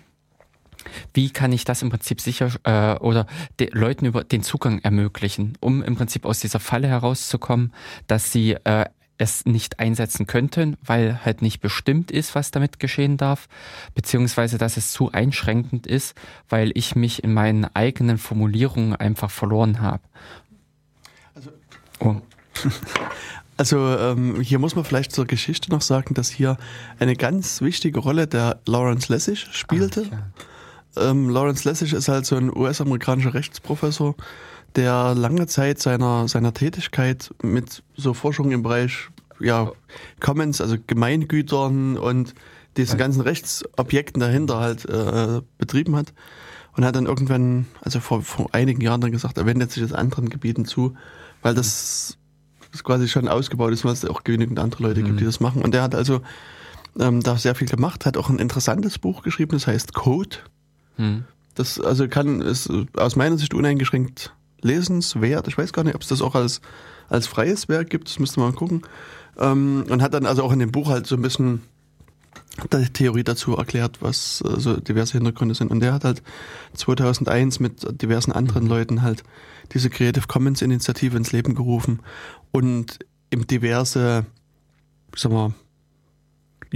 Wie 1.15 1.31
kann 1.31 1.53
ich 1.53 1.65
das 1.65 1.83
im 1.83 1.91
Prinzip 1.91 2.21
sicher 2.21 2.51
äh, 2.65 2.99
oder 3.01 3.27
den 3.59 3.71
Leuten 3.73 4.07
über 4.07 4.23
den 4.23 4.43
Zugang 4.43 4.79
ermöglichen, 4.81 5.57
um 5.61 5.83
im 5.83 5.97
Prinzip 5.97 6.25
aus 6.25 6.41
dieser 6.41 6.61
Falle 6.61 6.87
herauszukommen, 6.89 7.73
dass 8.07 8.31
sie 8.31 8.53
äh, 8.53 8.87
es 9.19 9.47
nicht 9.47 9.79
einsetzen 9.79 10.27
könnten, 10.27 10.77
weil 10.85 11.25
halt 11.25 11.43
nicht 11.43 11.61
bestimmt 11.61 12.11
ist, 12.11 12.35
was 12.35 12.51
damit 12.51 12.79
geschehen 12.79 13.17
darf, 13.17 13.49
beziehungsweise 13.95 14.59
dass 14.59 14.77
es 14.77 14.93
zu 14.93 15.13
einschränkend 15.13 15.87
ist, 15.87 16.15
weil 16.49 16.73
ich 16.75 16.97
mich 16.97 17.25
in 17.25 17.33
meinen 17.33 17.65
eigenen 17.75 18.19
Formulierungen 18.19 18.95
einfach 18.95 19.31
verloren 19.31 19.81
habe. 19.81 20.03
Oh. 22.01 22.17
Also 23.59 23.79
ähm, 23.97 24.41
hier 24.43 24.59
muss 24.59 24.77
man 24.77 24.85
vielleicht 24.85 25.13
zur 25.13 25.25
Geschichte 25.25 25.71
noch 25.71 25.81
sagen, 25.81 26.13
dass 26.13 26.29
hier 26.29 26.59
eine 26.99 27.17
ganz 27.17 27.63
wichtige 27.63 28.01
Rolle 28.01 28.27
der 28.27 28.61
Lawrence 28.67 29.11
Lessig 29.11 29.47
spielte. 29.51 30.11
Ach, 30.11 30.13
ja. 30.13 31.11
Ähm, 31.11 31.31
Lawrence 31.31 31.67
Lessig 31.67 31.93
ist 31.93 32.09
halt 32.09 32.27
so 32.27 32.37
ein 32.37 32.55
US-amerikanischer 32.55 33.33
Rechtsprofessor, 33.33 34.15
der 34.77 35.15
lange 35.15 35.47
Zeit 35.47 35.81
seiner, 35.81 36.29
seiner 36.29 36.55
Tätigkeit 36.55 37.35
mit 37.43 37.83
so 37.97 38.15
Forschung 38.15 38.53
im 38.53 38.63
Bereich 38.63 39.09
ja, 39.41 39.73
Commons, 40.21 40.61
also 40.61 40.77
Gemeingütern 40.87 41.97
und 41.99 42.35
diesen 42.77 42.99
ganzen 42.99 43.23
Rechtsobjekten 43.23 44.21
dahinter 44.21 44.61
halt 44.61 44.85
äh, 44.85 45.41
betrieben 45.59 45.97
hat. 45.97 46.13
Und 46.77 46.85
hat 46.85 46.95
dann 46.95 47.07
irgendwann, 47.07 47.67
also 47.81 48.01
vor, 48.01 48.21
vor 48.21 48.49
einigen 48.53 48.83
Jahren 48.83 49.01
dann 49.01 49.11
gesagt, 49.11 49.39
er 49.39 49.47
wendet 49.47 49.73
sich 49.73 49.83
jetzt 49.83 49.95
anderen 49.95 50.29
Gebieten 50.29 50.67
zu, 50.67 50.95
weil 51.41 51.55
das, 51.55 52.19
das 52.71 52.85
quasi 52.85 53.09
schon 53.09 53.29
ausgebaut 53.29 53.73
ist, 53.73 53.87
weil 53.87 53.95
es 53.95 54.05
auch 54.05 54.25
genügend 54.25 54.59
andere 54.59 54.83
Leute 54.83 55.03
gibt, 55.03 55.19
die 55.19 55.25
das 55.25 55.41
machen. 55.41 55.63
Und 55.63 55.73
der 55.73 55.83
hat 55.83 55.95
also 55.95 56.21
ähm, 57.01 57.23
da 57.23 57.39
sehr 57.39 57.55
viel 57.55 57.67
gemacht, 57.67 58.05
hat 58.05 58.19
auch 58.19 58.29
ein 58.29 58.39
interessantes 58.39 58.99
Buch 58.99 59.23
geschrieben, 59.23 59.53
das 59.53 59.67
heißt 59.67 59.95
Code. 59.95 60.37
Hm. 60.97 61.25
Das 61.55 61.81
also 61.81 62.09
kann 62.09 62.43
ist 62.43 62.71
aus 62.95 63.17
meiner 63.17 63.39
Sicht 63.39 63.55
uneingeschränkt 63.55 64.36
lesenswert. 64.63 65.49
Ich 65.49 65.59
weiß 65.59 65.73
gar 65.73 65.85
nicht, 65.85 65.95
ob 65.95 66.03
es 66.03 66.09
das 66.09 66.23
auch 66.23 66.35
als, 66.35 66.61
als 67.09 67.27
freies 67.27 67.69
Werk 67.69 67.91
gibt, 67.91 68.09
das 68.09 68.19
müsste 68.19 68.41
man 68.41 68.55
gucken. 68.55 68.83
Ähm, 69.39 69.85
und 69.91 70.03
hat 70.03 70.15
dann 70.15 70.27
also 70.27 70.43
auch 70.43 70.53
in 70.53 70.59
dem 70.59 70.73
Buch 70.73 70.89
halt 70.89 71.07
so 71.07 71.17
ein 71.17 71.23
bisschen 71.23 71.63
die 72.73 72.89
Theorie 72.89 73.25
dazu 73.25 73.57
erklärt, 73.57 73.99
was 74.01 74.43
also 74.43 74.77
diverse 74.79 75.13
Hintergründe 75.13 75.55
sind. 75.55 75.71
Und 75.71 75.81
der 75.81 75.93
hat 75.93 76.05
halt 76.05 76.23
2001 76.75 77.61
mit 77.61 78.01
diversen 78.01 78.33
anderen. 78.33 78.67
Leuten 78.67 79.03
halt 79.03 79.25
diese 79.73 79.91
Creative 79.91 80.27
Commons 80.27 80.63
Initiative 80.63 81.17
ins 81.17 81.33
Leben 81.33 81.55
gerufen 81.55 82.01
und 82.53 82.99
im 83.31 83.47
diverse, 83.47 84.25
sag 85.15 85.33
mal, 85.33 85.55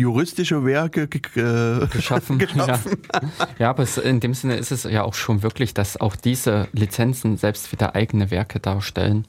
juristische 0.01 0.65
Werke 0.65 1.03
äh, 1.03 1.87
geschaffen. 1.87 2.39
geschaffen. 2.39 3.03
Ja. 3.13 3.49
ja, 3.59 3.71
aber 3.71 3.83
es, 3.83 3.99
in 3.99 4.21
dem 4.21 4.35
Sinne 4.35 4.57
ist 4.57 4.73
es 4.73 4.85
ja 4.85 5.03
auch 5.03 5.15
schon 5.15 5.43
wirklich, 5.43 5.75
dass 5.75 6.01
auch 6.01 6.17
diese 6.17 6.69
Lizenzen 6.73 7.37
selbst 7.37 7.71
wieder 7.73 7.95
eigene 7.95 8.31
Werke 8.31 8.61
darstellen 8.61 9.27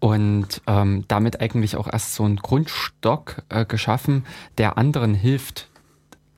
und 0.00 0.60
ähm, 0.66 1.04
damit 1.08 1.40
eigentlich 1.40 1.76
auch 1.76 1.90
erst 1.90 2.14
so 2.14 2.24
einen 2.24 2.36
Grundstock 2.36 3.42
äh, 3.48 3.64
geschaffen, 3.64 4.26
der 4.58 4.76
anderen 4.76 5.14
hilft, 5.14 5.68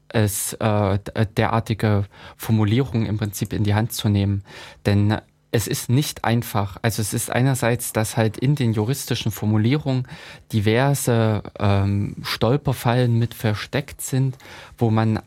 es 0.08 0.54
äh, 0.54 0.98
derartige 1.36 2.04
Formulierungen 2.36 3.06
im 3.06 3.18
Prinzip 3.18 3.52
in 3.52 3.64
die 3.64 3.74
Hand 3.74 3.92
zu 3.92 4.08
nehmen. 4.08 4.42
Denn 4.86 5.18
es 5.50 5.66
ist 5.66 5.88
nicht 5.88 6.24
einfach. 6.24 6.76
Also 6.82 7.00
es 7.00 7.14
ist 7.14 7.30
einerseits, 7.30 7.92
dass 7.92 8.16
halt 8.16 8.36
in 8.36 8.54
den 8.54 8.72
juristischen 8.72 9.32
Formulierungen 9.32 10.06
diverse 10.52 11.42
ähm, 11.58 12.16
Stolperfallen 12.22 13.18
mit 13.18 13.34
versteckt 13.34 14.00
sind, 14.02 14.36
wo 14.76 14.90
man, 14.90 15.20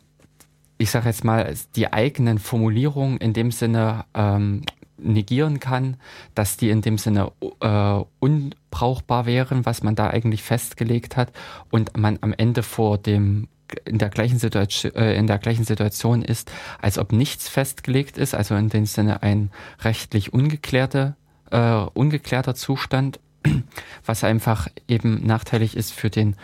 ich 0.77 0.91
sage 0.91 1.09
jetzt 1.09 1.23
mal, 1.23 1.53
die 1.75 1.91
eigenen 1.91 2.37
Formulierungen 2.37 3.17
in 3.17 3.33
dem 3.33 3.51
Sinne 3.51 4.05
ähm, 4.13 4.63
negieren 4.97 5.59
kann, 5.59 5.97
dass 6.35 6.57
die 6.57 6.69
in 6.69 6.81
dem 6.81 6.99
Sinne 6.99 7.31
äh, 7.59 8.03
unbrauchbar 8.19 9.25
wären, 9.25 9.65
was 9.65 9.81
man 9.81 9.95
da 9.95 10.07
eigentlich 10.07 10.43
festgelegt 10.43 11.17
hat 11.17 11.31
und 11.71 11.97
man 11.97 12.19
am 12.21 12.33
Ende 12.33 12.61
vor 12.61 12.99
dem 12.99 13.47
in 13.85 13.97
der 13.97 14.09
gleichen 14.09 14.39
Situation, 14.39 14.95
äh, 14.95 15.15
in 15.15 15.27
der 15.27 15.37
gleichen 15.37 15.63
Situation 15.63 16.21
ist, 16.21 16.51
als 16.81 16.97
ob 16.97 17.11
nichts 17.11 17.49
festgelegt 17.49 18.17
ist, 18.17 18.33
also 18.33 18.55
in 18.55 18.69
dem 18.69 18.85
Sinne 18.85 19.23
ein 19.23 19.51
rechtlich 19.81 20.33
ungeklärter, 20.33 21.15
äh, 21.51 21.73
ungeklärter 21.93 22.55
Zustand, 22.55 23.19
was 24.05 24.23
einfach 24.23 24.67
eben 24.87 25.25
nachteilig 25.25 25.75
ist 25.75 25.93
für 25.93 26.09
den 26.09 26.35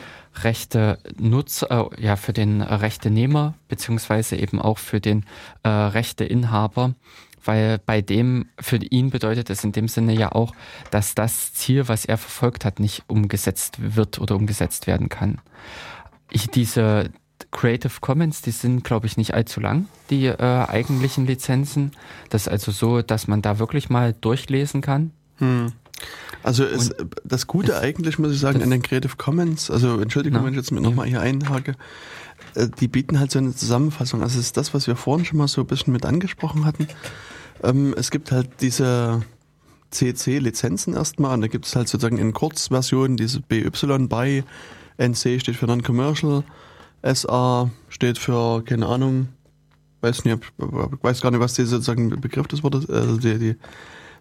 Rechte 0.44 1.00
Nutzer, 1.18 1.90
äh, 1.94 2.04
ja, 2.04 2.16
für 2.16 2.34
den 2.34 2.62
Rechtenehmer, 2.62 3.56
beziehungsweise 3.68 4.36
eben 4.36 4.62
auch 4.62 4.78
für 4.78 5.00
den 5.00 5.26
äh, 5.64 5.70
Rechteinhaber, 5.70 6.94
weil 7.44 7.80
bei 7.80 8.02
dem, 8.02 8.50
für 8.60 8.78
ihn 8.78 9.10
bedeutet 9.10 9.50
es 9.50 9.64
in 9.64 9.72
dem 9.72 9.88
Sinne 9.88 10.14
ja 10.14 10.32
auch, 10.34 10.54
dass 10.92 11.16
das 11.16 11.54
Ziel, 11.54 11.88
was 11.88 12.06
er 12.06 12.18
verfolgt 12.18 12.66
hat, 12.66 12.80
nicht 12.80 13.04
umgesetzt 13.08 13.78
wird 13.96 14.20
oder 14.20 14.36
umgesetzt 14.36 14.86
werden 14.86 15.10
kann. 15.10 15.40
Ich, 16.32 16.48
diese 16.48 17.10
Creative 17.52 17.94
Commons, 18.02 18.42
die 18.42 18.52
sind, 18.52 18.84
glaube 18.84 19.08
ich, 19.08 19.18
nicht 19.18 19.34
allzu 19.34 19.60
lang, 19.60 19.88
die 20.10 20.26
äh, 20.26 20.36
eigentlichen 20.38 21.26
Lizenzen. 21.26 21.92
Das 22.30 22.44
ist 22.44 22.48
also 22.50 22.72
so, 22.72 23.02
dass 23.02 23.28
man 23.28 23.42
da 23.42 23.60
wirklich 23.60 23.90
mal 23.90 24.14
durchlesen 24.14 24.82
kann. 24.82 25.12
Hm. 25.38 25.72
Also 26.44 26.64
es, 26.64 26.94
das 27.24 27.48
Gute 27.48 27.80
eigentlich, 27.80 28.20
muss 28.20 28.32
ich 28.32 28.40
sagen, 28.40 28.62
an 28.62 28.70
den 28.70 28.82
Creative 28.82 29.16
Commons, 29.18 29.72
also 29.72 30.00
Entschuldigung, 30.00 30.40
na, 30.40 30.46
wenn 30.46 30.54
ich 30.54 30.58
jetzt 30.58 30.72
nochmal 30.72 31.08
hier 31.08 31.22
einhake, 31.22 31.76
äh, 32.56 32.68
die 32.80 32.88
bieten 32.88 33.20
halt 33.20 33.32
so 33.32 33.40
eine 33.40 33.56
Zusammenfassung. 33.56 34.22
Also 34.22 34.40
es 34.40 34.48
ist 34.48 34.58
das, 34.58 34.74
was 34.74 34.88
wir 34.88 34.96
vorhin 34.96 35.26
schon 35.26 35.38
mal 35.38 35.48
so 35.48 35.62
ein 35.62 35.68
bisschen 35.68 35.94
mit 35.94 36.06
angesprochen 36.06 36.66
hatten. 36.66 36.88
Ähm, 37.64 37.96
es 37.98 38.12
gibt 38.12 38.32
halt 38.32 38.50
diese 38.62 39.22
CC-Lizenzen 39.92 40.94
erstmal 40.94 41.34
und 41.34 41.42
da 41.42 41.48
gibt 41.48 41.66
es 41.66 41.76
halt 41.76 41.88
sozusagen 41.88 42.18
in 42.18 42.34
Kurzversion 42.34 43.18
diese 43.18 43.42
BY 43.42 43.70
bei 44.08 44.44
NC 44.98 45.40
steht 45.40 45.56
für 45.56 45.66
Non-Commercial, 45.66 46.44
SA 47.04 47.70
steht 47.90 48.18
für, 48.18 48.64
keine 48.64 48.88
Ahnung, 48.88 49.30
weiß 50.02 50.26
nicht, 50.26 50.40
weiß 50.58 51.22
gar 51.22 51.32
nicht, 51.32 51.40
was 51.40 51.54
der 51.54 51.66
sozusagen 51.66 52.10
Begriff 52.22 52.48
des 52.48 52.64
Wortes, 52.64 52.90
also 52.90 53.18
die, 53.18 53.38
die 53.38 53.56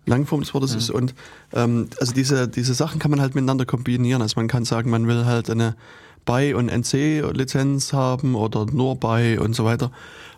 Langform 0.06 0.40
des 0.40 0.54
Wortes 0.54 0.72
ja. 0.72 0.78
ist. 0.78 0.90
Und 0.90 1.14
ähm, 1.52 1.88
also 2.00 2.12
diese, 2.12 2.48
diese 2.48 2.74
Sachen 2.74 2.98
kann 2.98 3.10
man 3.10 3.20
halt 3.20 3.34
miteinander 3.34 3.66
kombinieren. 3.66 4.22
Also 4.22 4.34
man 4.36 4.48
kann 4.48 4.64
sagen, 4.64 4.90
man 4.90 5.06
will 5.06 5.24
halt 5.24 5.50
eine 5.50 5.76
BY 6.24 6.54
und 6.54 6.68
NC-Lizenz 6.68 7.92
haben 7.92 8.34
oder 8.34 8.66
nur 8.66 8.96
BY 8.96 9.38
und 9.38 9.54
so 9.54 9.64
weiter. 9.64 9.90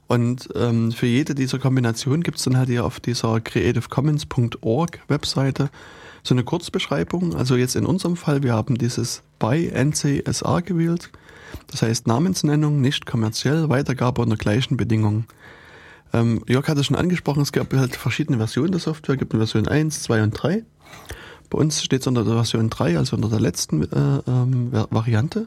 Und 0.07 0.49
ähm, 0.55 0.91
für 0.93 1.07
jede 1.07 1.35
dieser 1.35 1.59
Kombinationen 1.59 2.23
gibt 2.23 2.39
es 2.39 2.45
dann 2.45 2.57
halt 2.57 2.69
hier 2.69 2.85
auf 2.85 2.99
dieser 2.99 3.41
creativecommons.org 3.41 5.01
Webseite 5.09 5.71
so 6.23 6.35
eine 6.35 6.45
Kurzbeschreibung. 6.45 7.35
Also 7.35 7.57
jetzt 7.57 7.77
in 7.77 7.85
unserem 7.85 8.17
Fall, 8.17 8.43
wir 8.43 8.55
haben 8.55 8.79
dieses 8.79 9.23
bei 9.39 9.71
NCSA 9.73 10.61
gewählt. 10.61 11.11
Das 11.69 11.83
heißt 11.83 12.07
Namensnennung, 12.07 12.81
nicht 12.81 13.07
kommerziell, 13.07 13.69
Weitergabe 13.69 14.23
unter 14.23 14.37
gleichen 14.37 14.77
Bedingungen. 14.77 15.27
Ähm, 16.13 16.43
Jörg 16.47 16.67
hat 16.69 16.79
es 16.79 16.87
schon 16.87 16.97
angesprochen, 16.97 17.43
es 17.43 17.53
gab 17.53 17.73
halt 17.75 17.97
verschiedene 17.97 18.39
Versionen 18.39 18.73
der 18.73 18.81
Software, 18.81 19.15
es 19.15 19.19
gibt 19.19 19.33
eine 19.33 19.41
Version 19.47 19.69
1, 19.69 20.03
2 20.03 20.23
und 20.23 20.31
3. 20.33 20.65
Bei 21.51 21.59
uns 21.59 21.83
steht 21.83 22.03
es 22.03 22.07
unter 22.07 22.25
der 22.25 22.35
Version 22.35 22.71
3, 22.71 22.99
also 22.99 23.17
unter 23.17 23.29
der 23.29 23.41
letzten 23.41 23.83
äh, 23.83 24.21
ähm, 24.27 24.73
Variante. 24.91 25.47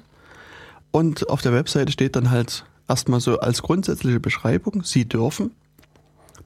Und 0.92 1.30
auf 1.30 1.42
der 1.42 1.54
Webseite 1.54 1.92
steht 1.92 2.16
dann 2.16 2.32
halt 2.32 2.66
erstmal 2.88 3.22
so 3.22 3.40
als 3.40 3.62
grundsätzliche 3.62 4.20
Beschreibung, 4.20 4.84
Sie 4.84 5.08
dürfen 5.08 5.52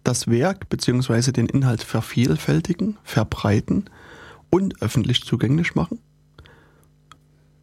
das 0.04 0.28
Werk 0.30 0.70
bzw. 0.70 1.32
den 1.32 1.48
Inhalt 1.48 1.84
vervielfältigen, 1.84 2.98
verbreiten 3.04 3.86
und 4.50 4.82
öffentlich 4.82 5.24
zugänglich 5.24 5.76
machen. 5.76 6.00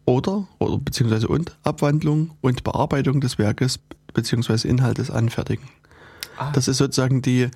Oder, 0.05 0.49
oder 0.59 0.79
beziehungsweise 0.79 1.29
und 1.29 1.57
Abwandlung 1.63 2.33
und 2.41 2.65
Bearbeitung 2.65 3.21
des 3.21 3.39
Werkes 3.39 3.79
bzw. 4.15 4.69
Inhaltes 4.69 5.11
anfertigen. 5.11 5.69
Ah. 6.37 6.51
Das 6.53 6.69
ist 6.69 6.79
sozusagen 6.79 7.23
die, 7.23 7.49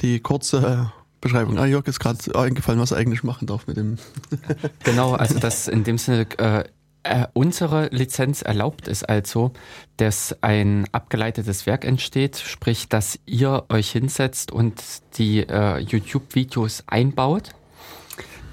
die 0.00 0.20
kurze 0.20 0.92
Beschreibung. 1.20 1.58
Ah, 1.58 1.66
Jörg 1.66 1.86
ist 1.86 2.00
gerade 2.00 2.18
eingefallen, 2.34 2.80
was 2.80 2.92
er 2.92 2.98
eigentlich 2.98 3.24
machen 3.24 3.46
darf 3.46 3.66
mit 3.66 3.76
dem. 3.76 3.98
genau, 4.84 5.12
also 5.12 5.38
das 5.38 5.68
in 5.68 5.84
dem 5.84 5.98
Sinne 5.98 6.26
äh, 6.38 6.64
äh, 7.02 7.26
unsere 7.32 7.88
Lizenz 7.88 8.42
erlaubt 8.42 8.86
es 8.86 9.04
also, 9.04 9.52
dass 9.96 10.36
ein 10.42 10.86
abgeleitetes 10.92 11.66
Werk 11.66 11.84
entsteht, 11.84 12.36
sprich, 12.36 12.88
dass 12.88 13.18
ihr 13.26 13.64
euch 13.70 13.90
hinsetzt 13.90 14.52
und 14.52 14.82
die 15.16 15.40
äh, 15.40 15.78
YouTube-Videos 15.78 16.84
einbaut 16.86 17.50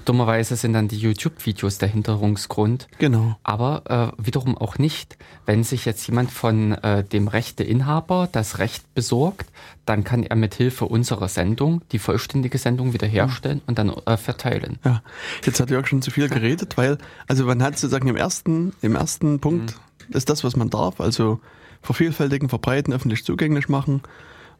Dummerweise 0.08 0.56
sind 0.56 0.72
dann 0.72 0.88
die 0.88 0.96
YouTube-Videos 0.96 1.76
der 1.76 1.90
Hinderungsgrund. 1.90 2.88
Genau. 2.98 3.36
Aber 3.42 4.14
äh, 4.16 4.24
wiederum 4.24 4.56
auch 4.56 4.78
nicht. 4.78 5.18
Wenn 5.44 5.64
sich 5.64 5.84
jetzt 5.84 6.06
jemand 6.06 6.30
von 6.30 6.72
äh, 6.72 7.04
dem 7.04 7.28
Rechteinhaber 7.28 8.26
das 8.32 8.58
Recht 8.58 8.94
besorgt, 8.94 9.50
dann 9.84 10.04
kann 10.04 10.22
er 10.22 10.34
mit 10.34 10.54
Hilfe 10.54 10.86
unserer 10.86 11.28
Sendung 11.28 11.82
die 11.92 11.98
vollständige 11.98 12.56
Sendung 12.56 12.94
wiederherstellen 12.94 13.60
und 13.66 13.78
dann 13.78 13.90
äh, 13.90 14.16
verteilen. 14.16 14.78
Ja, 14.82 15.02
jetzt 15.44 15.60
hat 15.60 15.68
Jörg 15.68 15.86
schon 15.86 16.00
zu 16.00 16.10
viel 16.10 16.30
geredet, 16.30 16.78
weil, 16.78 16.96
also 17.26 17.44
man 17.44 17.62
hat 17.62 17.78
sozusagen 17.78 18.08
im 18.08 18.16
ersten, 18.16 18.72
im 18.80 18.96
ersten 18.96 19.40
Punkt 19.40 19.74
mhm. 20.08 20.16
ist 20.16 20.30
das, 20.30 20.42
was 20.42 20.56
man 20.56 20.70
darf, 20.70 21.02
also 21.02 21.38
vervielfältigen, 21.82 22.48
verbreiten, 22.48 22.94
öffentlich 22.94 23.26
zugänglich 23.26 23.68
machen 23.68 24.00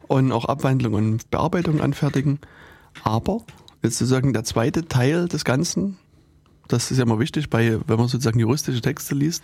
und 0.07 0.31
auch 0.31 0.45
Abwandlung 0.45 0.93
und 0.93 1.31
Bearbeitung 1.31 1.81
anfertigen. 1.81 2.39
Aber 3.03 3.41
jetzt 3.81 3.97
sozusagen 3.97 4.33
der 4.33 4.43
zweite 4.43 4.87
Teil 4.87 5.27
des 5.27 5.45
Ganzen, 5.45 5.97
das 6.67 6.91
ist 6.91 6.97
ja 6.97 7.03
immer 7.03 7.19
wichtig, 7.19 7.49
bei, 7.49 7.79
wenn 7.87 7.97
man 7.97 8.07
sozusagen 8.07 8.39
juristische 8.39 8.81
Texte 8.81 9.15
liest, 9.15 9.43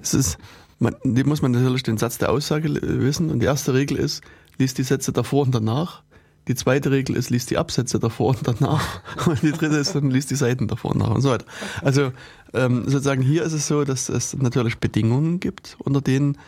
es 0.00 0.14
ist, 0.14 0.38
man, 0.78 0.94
muss 1.04 1.42
man 1.42 1.52
natürlich 1.52 1.82
den 1.82 1.98
Satz 1.98 2.18
der 2.18 2.30
Aussage 2.30 2.68
wissen 2.82 3.30
und 3.30 3.40
die 3.40 3.46
erste 3.46 3.74
Regel 3.74 3.96
ist, 3.98 4.22
liest 4.58 4.78
die 4.78 4.82
Sätze 4.82 5.12
davor 5.12 5.44
und 5.44 5.54
danach. 5.54 6.02
Die 6.48 6.54
zweite 6.54 6.92
Regel 6.92 7.16
ist, 7.16 7.30
liest 7.30 7.50
die 7.50 7.58
Absätze 7.58 7.98
davor 7.98 8.28
und 8.28 8.46
danach. 8.46 9.00
Und 9.26 9.42
die 9.42 9.50
dritte 9.50 9.76
ist, 9.76 9.96
dann 9.96 10.10
liest 10.10 10.30
die 10.30 10.36
Seiten 10.36 10.68
davor 10.68 10.92
und 10.92 11.00
danach 11.00 11.16
und 11.16 11.22
so 11.22 11.30
weiter. 11.30 11.44
Also 11.82 12.12
ähm, 12.54 12.84
sozusagen 12.86 13.20
hier 13.20 13.42
ist 13.42 13.52
es 13.52 13.66
so, 13.66 13.82
dass 13.82 14.08
es 14.08 14.36
natürlich 14.36 14.78
Bedingungen 14.78 15.40
gibt, 15.40 15.76
unter 15.80 16.00
denen 16.00 16.38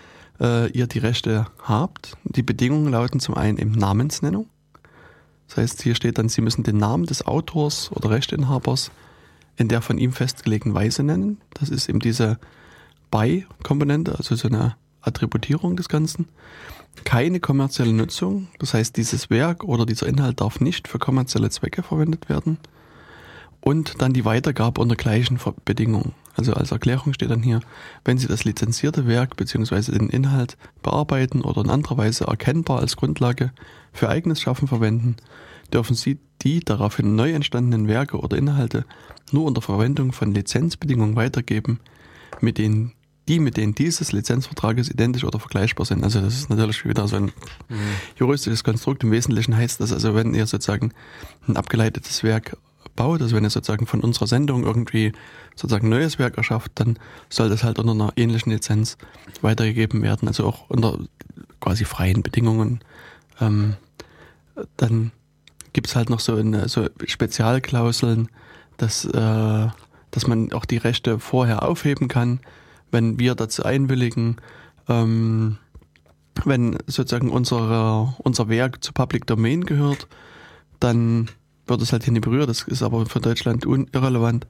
äh, 0.40 0.70
ihr 0.70 0.86
die 0.86 1.00
Rechte 1.00 1.46
habt. 1.64 2.16
Die 2.22 2.44
Bedingungen 2.44 2.92
lauten 2.92 3.18
zum 3.18 3.34
einen 3.34 3.58
eben 3.58 3.72
Namensnennung. 3.72 4.46
Das 5.48 5.56
heißt, 5.56 5.82
hier 5.82 5.94
steht 5.94 6.18
dann, 6.18 6.28
Sie 6.28 6.42
müssen 6.42 6.62
den 6.62 6.76
Namen 6.76 7.06
des 7.06 7.26
Autors 7.26 7.90
oder 7.92 8.10
Rechteinhabers 8.10 8.90
in 9.56 9.68
der 9.68 9.82
von 9.82 9.98
ihm 9.98 10.12
festgelegten 10.12 10.74
Weise 10.74 11.02
nennen. 11.02 11.40
Das 11.54 11.68
ist 11.68 11.88
eben 11.88 12.00
diese 12.00 12.38
By-Komponente, 13.10 14.16
also 14.16 14.36
so 14.36 14.48
eine 14.48 14.76
Attributierung 15.00 15.76
des 15.76 15.88
Ganzen. 15.88 16.28
Keine 17.04 17.40
kommerzielle 17.40 17.92
Nutzung, 17.92 18.48
das 18.58 18.74
heißt, 18.74 18.96
dieses 18.96 19.30
Werk 19.30 19.64
oder 19.64 19.86
dieser 19.86 20.06
Inhalt 20.06 20.40
darf 20.40 20.60
nicht 20.60 20.88
für 20.88 20.98
kommerzielle 20.98 21.50
Zwecke 21.50 21.82
verwendet 21.82 22.28
werden. 22.28 22.58
Und 23.60 24.00
dann 24.00 24.12
die 24.12 24.24
Weitergabe 24.24 24.80
unter 24.80 24.96
gleichen 24.96 25.38
Bedingungen. 25.64 26.14
Also 26.38 26.54
als 26.54 26.70
Erklärung 26.70 27.14
steht 27.14 27.30
dann 27.30 27.42
hier, 27.42 27.60
wenn 28.04 28.16
Sie 28.16 28.28
das 28.28 28.44
lizenzierte 28.44 29.08
Werk 29.08 29.36
bzw. 29.36 29.90
den 29.90 30.08
Inhalt 30.08 30.56
bearbeiten 30.82 31.42
oder 31.42 31.62
in 31.62 31.70
anderer 31.70 31.98
Weise 31.98 32.26
erkennbar 32.26 32.78
als 32.78 32.96
Grundlage 32.96 33.50
für 33.92 34.08
eigenes 34.08 34.40
Schaffen 34.40 34.68
verwenden, 34.68 35.16
dürfen 35.72 35.96
Sie 35.96 36.18
die 36.42 36.60
daraufhin 36.60 37.16
neu 37.16 37.32
entstandenen 37.32 37.88
Werke 37.88 38.18
oder 38.18 38.36
Inhalte 38.36 38.84
nur 39.32 39.46
unter 39.46 39.60
Verwendung 39.60 40.12
von 40.12 40.32
Lizenzbedingungen 40.32 41.16
weitergeben, 41.16 41.80
mit 42.40 42.58
denen 42.58 42.92
die, 43.26 43.40
mit 43.40 43.56
denen 43.56 43.74
dieses 43.74 44.12
Lizenzvertrages 44.12 44.88
identisch 44.88 45.24
oder 45.24 45.40
vergleichbar 45.40 45.86
sind. 45.86 46.04
Also 46.04 46.20
das 46.20 46.34
ist 46.34 46.50
natürlich 46.50 46.84
wieder 46.84 47.08
so 47.08 47.16
ein 47.16 47.32
mhm. 47.68 47.78
juristisches 48.16 48.62
Konstrukt. 48.62 49.02
Im 49.02 49.10
Wesentlichen 49.10 49.56
heißt 49.56 49.80
das 49.80 49.92
also, 49.92 50.14
wenn 50.14 50.34
ihr 50.34 50.46
sozusagen 50.46 50.92
ein 51.48 51.56
abgeleitetes 51.56 52.22
Werk 52.22 52.56
baut, 52.98 53.22
also 53.22 53.36
wenn 53.36 53.44
ihr 53.44 53.50
sozusagen 53.50 53.86
von 53.86 54.00
unserer 54.00 54.26
Sendung 54.26 54.64
irgendwie 54.64 55.12
sozusagen 55.54 55.88
neues 55.88 56.18
Werk 56.18 56.36
erschafft, 56.36 56.72
dann 56.74 56.98
soll 57.30 57.48
das 57.48 57.62
halt 57.62 57.78
unter 57.78 57.92
einer 57.92 58.12
ähnlichen 58.16 58.50
Lizenz 58.50 58.98
weitergegeben 59.40 60.02
werden, 60.02 60.26
also 60.26 60.44
auch 60.44 60.68
unter 60.68 60.98
quasi 61.60 61.84
freien 61.84 62.22
Bedingungen. 62.22 62.80
Ähm, 63.40 63.76
dann 64.76 65.12
gibt's 65.72 65.94
halt 65.94 66.10
noch 66.10 66.18
so, 66.18 66.34
eine, 66.34 66.68
so 66.68 66.88
Spezialklauseln, 67.06 68.28
dass, 68.78 69.04
äh, 69.04 69.68
dass 70.10 70.26
man 70.26 70.52
auch 70.52 70.64
die 70.64 70.78
Rechte 70.78 71.20
vorher 71.20 71.62
aufheben 71.62 72.08
kann, 72.08 72.40
wenn 72.90 73.20
wir 73.20 73.36
dazu 73.36 73.62
einwilligen, 73.62 74.38
ähm, 74.88 75.58
wenn 76.44 76.78
sozusagen 76.88 77.30
unsere, 77.30 78.14
unser 78.18 78.48
Werk 78.48 78.82
zu 78.82 78.92
Public 78.92 79.26
Domain 79.26 79.64
gehört, 79.64 80.08
dann 80.80 81.28
wird 81.68 81.82
es 81.82 81.92
halt 81.92 82.04
hier 82.04 82.12
nicht 82.12 82.24
berührt, 82.24 82.48
das 82.48 82.62
ist 82.62 82.82
aber 82.82 83.06
für 83.06 83.20
Deutschland 83.20 83.64
irrelevant. 83.64 84.46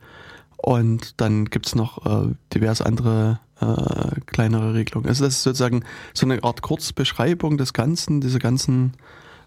Und 0.57 1.21
dann 1.21 1.45
gibt's 1.47 1.75
noch 1.75 2.05
äh, 2.05 2.35
diverse 2.53 2.85
andere 2.85 3.41
äh, 3.61 4.21
kleinere 4.27 4.75
Regelungen. 4.75 5.09
Also 5.09 5.25
das 5.25 5.35
ist 5.35 5.43
sozusagen 5.45 5.85
so 6.15 6.27
eine 6.27 6.43
Art 6.43 6.63
Kurzbeschreibung 6.63 7.57
des 7.59 7.73
Ganzen, 7.73 8.21
dieser 8.21 8.39
ganzen 8.39 8.95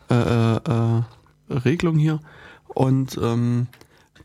äh, 0.09 0.15
äh, 0.15 0.55
äh 0.55 1.01
Regelung 1.49 1.97
hier. 1.97 2.21
Und 2.67 3.19
ähm, 3.21 3.67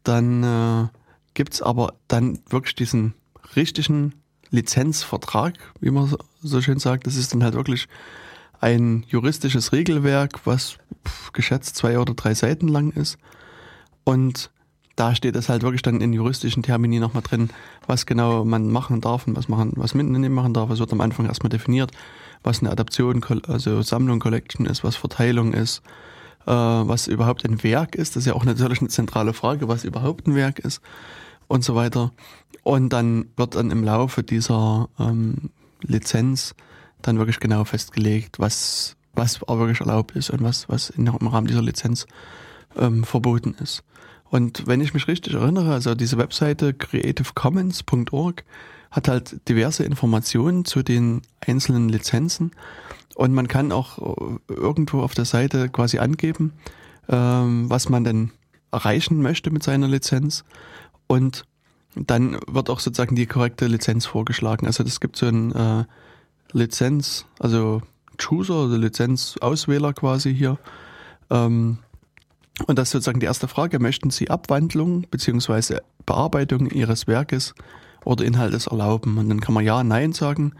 dann 0.05 0.44
äh, 0.44 0.89
gibt's 1.35 1.60
aber 1.60 1.94
dann 2.06 2.39
wirklich 2.48 2.77
diesen 2.77 3.14
richtigen 3.56 4.14
Lizenzvertrag, 4.51 5.55
wie 5.81 5.90
man 5.90 6.14
so 6.40 6.60
schön 6.60 6.78
sagt. 6.78 7.06
Das 7.06 7.16
ist 7.16 7.35
dann 7.35 7.43
halt 7.43 7.55
wirklich 7.55 7.89
ein 8.60 9.05
juristisches 9.09 9.73
Regelwerk, 9.73 10.47
was 10.47 10.78
geschätzt 11.32 11.77
zwei 11.77 11.98
oder 11.98 12.14
drei 12.14 12.35
Seiten 12.35 12.68
lang 12.68 12.90
ist. 12.90 13.18
Und 14.07 14.53
da 14.95 15.16
steht 15.16 15.35
es 15.35 15.49
halt 15.49 15.62
wirklich 15.62 15.83
dann 15.83 16.01
in 16.01 16.12
juristischen 16.12 16.62
Termini 16.62 17.01
nochmal 17.01 17.24
drin, 17.24 17.51
was 17.89 18.07
genau 18.07 18.45
man 18.45 18.70
machen 18.70 19.01
darf 19.01 19.27
und 19.27 19.37
was 19.37 19.49
machen, 19.49 19.73
was 19.74 19.95
mitnehmen 19.95 20.33
machen 20.33 20.55
darf. 20.55 20.70
Es 20.70 20.78
wird 20.78 20.93
am 20.93 21.01
Anfang 21.01 21.27
erstmal 21.27 21.51
definiert, 21.51 21.91
was 22.45 22.61
eine 22.61 22.70
Adaption, 22.70 23.23
also 23.49 23.83
Sammlung, 23.83 24.20
Collection 24.20 24.65
ist, 24.65 24.85
was 24.85 24.95
Verteilung 24.95 25.53
ist, 25.53 25.83
äh, 26.47 26.53
was 26.53 27.09
überhaupt 27.09 27.45
ein 27.45 27.65
Werk 27.65 27.97
ist. 27.97 28.15
Das 28.15 28.23
ist 28.23 28.27
ja 28.28 28.35
auch 28.35 28.45
natürlich 28.45 28.78
eine 28.78 28.89
zentrale 28.89 29.33
Frage, 29.33 29.66
was 29.66 29.85
überhaupt 29.85 30.28
ein 30.28 30.37
Werk 30.37 30.61
ist 30.61 30.81
und 31.49 31.65
so 31.65 31.74
weiter. 31.74 32.12
Und 32.62 32.91
dann 32.91 33.31
wird 33.37 33.57
dann 33.57 33.73
im 33.73 33.83
Laufe 33.83 34.23
dieser 34.23 34.89
ähm, 35.01 35.51
Lizenz 35.83 36.55
dann 37.03 37.19
wirklich 37.19 37.41
genau 37.41 37.65
festgelegt, 37.65 38.39
was, 38.39 38.97
was 39.15 39.43
auch 39.43 39.59
wirklich 39.59 39.81
erlaubt 39.81 40.12
ist 40.12 40.31
und 40.31 40.45
was, 40.45 40.69
was 40.69 40.91
im 40.91 41.09
Rahmen 41.09 41.49
dieser 41.49 41.62
Lizenz 41.62 42.07
ähm, 42.78 43.03
verboten 43.03 43.57
ist. 43.61 43.83
Und 44.31 44.66
wenn 44.66 44.81
ich 44.81 44.94
mich 44.94 45.09
richtig 45.09 45.35
erinnere, 45.35 45.73
also 45.73 45.94
diese 45.94 46.19
Webseite 46.19 46.74
creativecommons.org 46.74 48.44
hat 48.90 49.09
halt 49.09 49.48
diverse 49.48 49.85
Informationen 49.85 50.65
zu 50.65 50.82
den 50.82 51.23
einzelnen 51.47 51.89
Lizenzen 51.89 52.53
und 53.15 53.32
man 53.32 53.48
kann 53.48 53.73
auch 53.73 53.98
äh, 53.98 54.53
irgendwo 54.53 55.01
auf 55.01 55.15
der 55.15 55.24
Seite 55.24 55.69
quasi 55.69 55.98
angeben, 55.98 56.53
ähm, 57.09 57.69
was 57.69 57.89
man 57.89 58.05
denn 58.05 58.31
erreichen 58.73 59.23
möchte 59.23 59.51
mit 59.51 59.62
seiner 59.62 59.89
Lizenz 59.89 60.44
und 61.07 61.44
dann 61.94 62.39
wird 62.47 62.69
auch 62.69 62.81
sozusagen 62.81 63.16
die 63.16 63.27
korrekte 63.27 63.66
Lizenz 63.66 64.05
vorgeschlagen. 64.05 64.66
Also 64.66 64.85
es 64.85 65.01
gibt 65.01 65.16
so 65.16 65.27
ein 65.27 65.53
äh, 65.53 65.85
Lizenz, 66.53 67.27
also 67.39 67.81
Chooser, 68.19 68.55
also 68.55 68.77
Lizenzauswähler 68.77 69.94
quasi 69.94 70.35
hier. 70.35 70.59
Ähm, 71.31 71.78
und 72.66 72.78
das 72.78 72.89
ist 72.89 72.93
sozusagen 72.93 73.20
die 73.20 73.27
erste 73.27 73.49
Frage. 73.49 73.78
Möchten 73.78 74.11
Sie 74.11 74.31
Abwandlung 74.31 75.07
beziehungsweise 75.11 75.83
Bearbeitung 76.07 76.70
Ihres 76.70 77.07
Werkes 77.07 77.55
oder 78.05 78.24
Inhaltes 78.24 78.66
erlauben? 78.66 79.19
Und 79.19 79.28
dann 79.28 79.41
kann 79.41 79.55
man 79.55 79.65
Ja, 79.65 79.85
Nein 79.85 80.12
sagen 80.12 80.53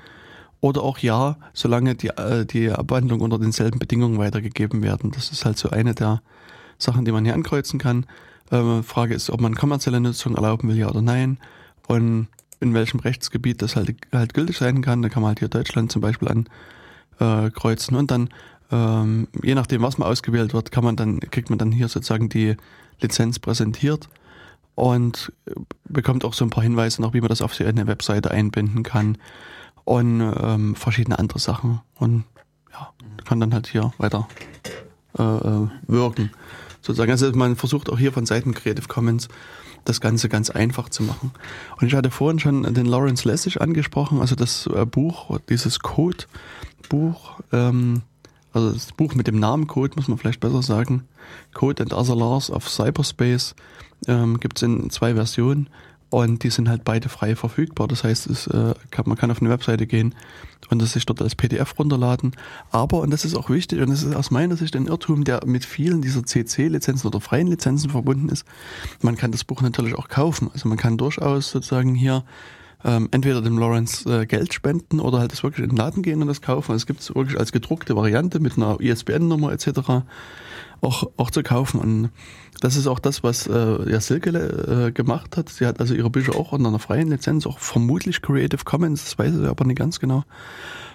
oder 0.61 0.83
auch 0.83 0.99
Ja, 0.99 1.37
solange 1.53 1.95
die, 1.95 2.09
äh, 2.09 2.45
die 2.45 2.71
Abwandlung 2.71 3.21
unter 3.21 3.39
denselben 3.39 3.79
Bedingungen 3.79 4.19
weitergegeben 4.19 4.83
werden. 4.83 5.11
Das 5.11 5.31
ist 5.31 5.45
halt 5.45 5.59
so 5.59 5.71
eine 5.71 5.95
der 5.95 6.23
Sachen, 6.79 7.05
die 7.05 7.13
man 7.13 7.25
hier 7.25 7.35
ankreuzen 7.35 7.79
kann. 7.79 8.07
Ähm, 8.51 8.85
Frage 8.85 9.15
ist, 9.15 9.31
ob 9.31 9.41
man 9.41 9.55
kommerzielle 9.55 10.01
Nutzung 10.01 10.35
erlauben 10.35 10.69
will, 10.69 10.77
ja 10.77 10.89
oder 10.89 11.03
nein. 11.03 11.39
Und 11.89 12.29
in 12.61 12.75
welchem 12.75 13.01
Rechtsgebiet 13.01 13.63
das 13.63 13.77
halt, 13.77 13.95
halt 14.13 14.35
gültig 14.35 14.59
sein 14.59 14.83
kann. 14.83 15.03
Da 15.03 15.09
kann 15.09 15.23
man 15.23 15.29
halt 15.31 15.39
hier 15.41 15.49
Deutschland 15.49 15.93
zum 15.93 16.03
Beispiel 16.03 16.45
ankreuzen. 17.19 17.97
Und 17.97 18.11
dann 18.11 18.29
ähm, 18.71 19.29
je 19.43 19.55
nachdem, 19.55 19.83
was 19.83 19.99
man 19.99 20.09
ausgewählt 20.09 20.55
wird, 20.55 20.73
kann 20.73 20.85
man 20.85 20.97
dann, 20.97 21.21
kriegt 21.21 21.51
man 21.51 21.59
dann 21.59 21.73
hier 21.73 21.89
sozusagen 21.89 22.29
die 22.29 22.57
Lizenz 23.01 23.39
präsentiert 23.39 24.09
und 24.75 25.33
bekommt 25.85 26.25
auch 26.25 26.35
so 26.35 26.45
ein 26.45 26.51
paar 26.51 26.63
Hinweise 26.63 27.03
noch, 27.03 27.15
wie 27.15 27.21
man 27.21 27.29
das 27.29 27.43
auf 27.43 27.59
eine 27.61 27.87
Webseite 27.87 28.31
einbinden 28.31 28.83
kann 28.83 29.19
und 29.85 30.21
ähm, 30.21 30.75
verschiedene 30.75 31.19
andere 31.19 31.39
Sachen. 31.39 31.81
Und 31.95 32.25
ja, 32.73 32.91
kann 33.25 33.41
dann 33.41 33.55
halt 33.55 33.67
hier 33.67 33.93
weiter 33.99 34.29
äh, 35.19 35.23
äh, 35.23 35.69
wirken. 35.87 36.31
Sozusagen. 36.83 37.11
Also 37.11 37.31
man 37.33 37.57
versucht 37.57 37.91
auch 37.91 37.99
hier 37.99 38.13
von 38.13 38.27
Seiten 38.27 38.55
Creative 38.55 38.87
Commons 38.87 39.29
das 39.85 40.01
Ganze 40.01 40.29
ganz 40.29 40.51
einfach 40.51 40.89
zu 40.89 41.03
machen. 41.05 41.33
Und 41.81 41.87
ich 41.87 41.95
hatte 41.95 42.11
vorhin 42.11 42.39
schon 42.39 42.63
den 42.75 42.87
Lawrence 42.87 43.27
Lessig 43.27 43.61
angesprochen, 43.61 44.21
also 44.21 44.35
das 44.35 44.67
äh, 44.67 44.85
Buch, 44.85 45.39
dieses 45.49 45.81
Code-Buch, 45.81 47.41
ähm, 47.53 48.03
also 48.57 48.73
das 48.73 48.93
Buch 48.93 49.15
mit 49.15 49.27
dem 49.27 49.39
Namen 49.39 49.67
Code, 49.67 49.93
muss 49.97 50.09
man 50.09 50.17
vielleicht 50.17 50.41
besser 50.41 50.63
sagen. 50.63 51.05
Code 51.53 51.83
and 51.83 51.93
Other 51.93 52.17
Laws 52.17 52.51
of 52.51 52.69
Cyberspace 52.69 53.55
ähm, 54.09 54.41
gibt 54.41 54.57
es 54.57 54.63
in 54.63 54.89
zwei 54.89 55.15
Versionen 55.15 55.69
und 56.09 56.43
die 56.43 56.49
sind 56.49 56.67
halt 56.67 56.83
beide 56.83 57.11
frei 57.11 57.37
verfügbar. 57.37 57.87
Das 57.87 58.03
heißt, 58.03 58.29
es, 58.29 58.47
äh, 58.47 58.75
kann, 58.91 59.05
man 59.09 59.19
kann 59.19 59.31
auf 59.31 59.43
eine 59.43 59.51
Webseite 59.51 59.87
gehen 59.87 60.15
und 60.71 60.81
das 60.81 60.95
sich 60.95 61.05
dort 61.05 61.21
als 61.21 61.35
PDF 61.35 61.79
runterladen. 61.79 62.33
Aber, 62.71 63.01
und 63.01 63.11
das 63.11 63.27
ist 63.27 63.35
auch 63.35 63.51
wichtig, 63.51 63.83
und 63.83 63.91
das 63.91 64.03
ist 64.03 64.17
aus 64.17 64.31
meiner 64.31 64.57
Sicht 64.57 64.75
ein 64.75 64.87
Irrtum, 64.87 65.25
der 65.25 65.45
mit 65.45 65.67
vielen 65.67 66.01
dieser 66.01 66.25
CC-Lizenzen 66.25 67.07
oder 67.07 67.21
freien 67.21 67.49
Lizenzen 67.49 67.91
verbunden 67.91 68.31
ist, 68.31 68.47
man 69.03 69.17
kann 69.17 69.33
das 69.33 69.45
Buch 69.45 69.61
natürlich 69.61 69.97
auch 69.97 70.09
kaufen. 70.09 70.49
Also 70.55 70.67
man 70.67 70.79
kann 70.79 70.97
durchaus 70.97 71.51
sozusagen 71.51 71.95
hier 71.95 72.25
ähm, 72.87 73.09
entweder 73.11 73.43
dem 73.43 73.59
Lawrence 73.59 74.09
äh, 74.09 74.27
Geld 74.27 74.55
spenden 74.55 75.01
oder 75.01 75.19
halt 75.19 75.33
das 75.33 75.43
wirklich 75.43 75.65
in 75.65 75.71
den 75.71 75.77
Laden 75.77 76.05
gehen 76.05 76.23
und 76.23 76.29
das 76.29 76.41
kaufen. 76.41 76.75
Es 76.77 76.87
gibt 76.87 77.01
es 77.01 77.13
wirklich 77.15 77.39
als 77.39 77.51
gedruckte 77.51 77.97
Variante 77.97 78.39
mit 78.39 78.57
einer 78.57 78.81
ISBN-Nummer 78.81 79.53
etc. 79.53 80.05
Auch, 80.81 81.11
auch 81.17 81.31
zu 81.33 81.43
kaufen. 81.43 81.81
Und 81.81 82.11
das 82.61 82.77
ist 82.77 82.87
auch 82.87 83.01
das, 83.01 83.25
was 83.25 83.49
äh, 83.49 83.91
ja 83.91 84.01
Silke 84.01 84.31
äh, 84.31 84.93
gemacht 84.93 85.37
hat. 85.37 85.49
Sie 85.49 85.67
hat 85.67 85.81
also 85.81 85.95
ihre 85.95 86.11
Bücher 86.11 86.37
auch 86.37 86.53
unter 86.53 86.69
einer 86.69 86.79
freien 86.79 87.11
Lizenz, 87.11 87.45
auch 87.45 87.59
vermutlich 87.59 88.23
Creative 88.23 88.63
Commons, 88.65 89.03
das 89.03 89.19
weiß 89.19 89.35
ich 89.35 89.49
aber 89.49 89.65
nicht 89.65 89.79
ganz 89.79 89.99
genau, 89.99 90.23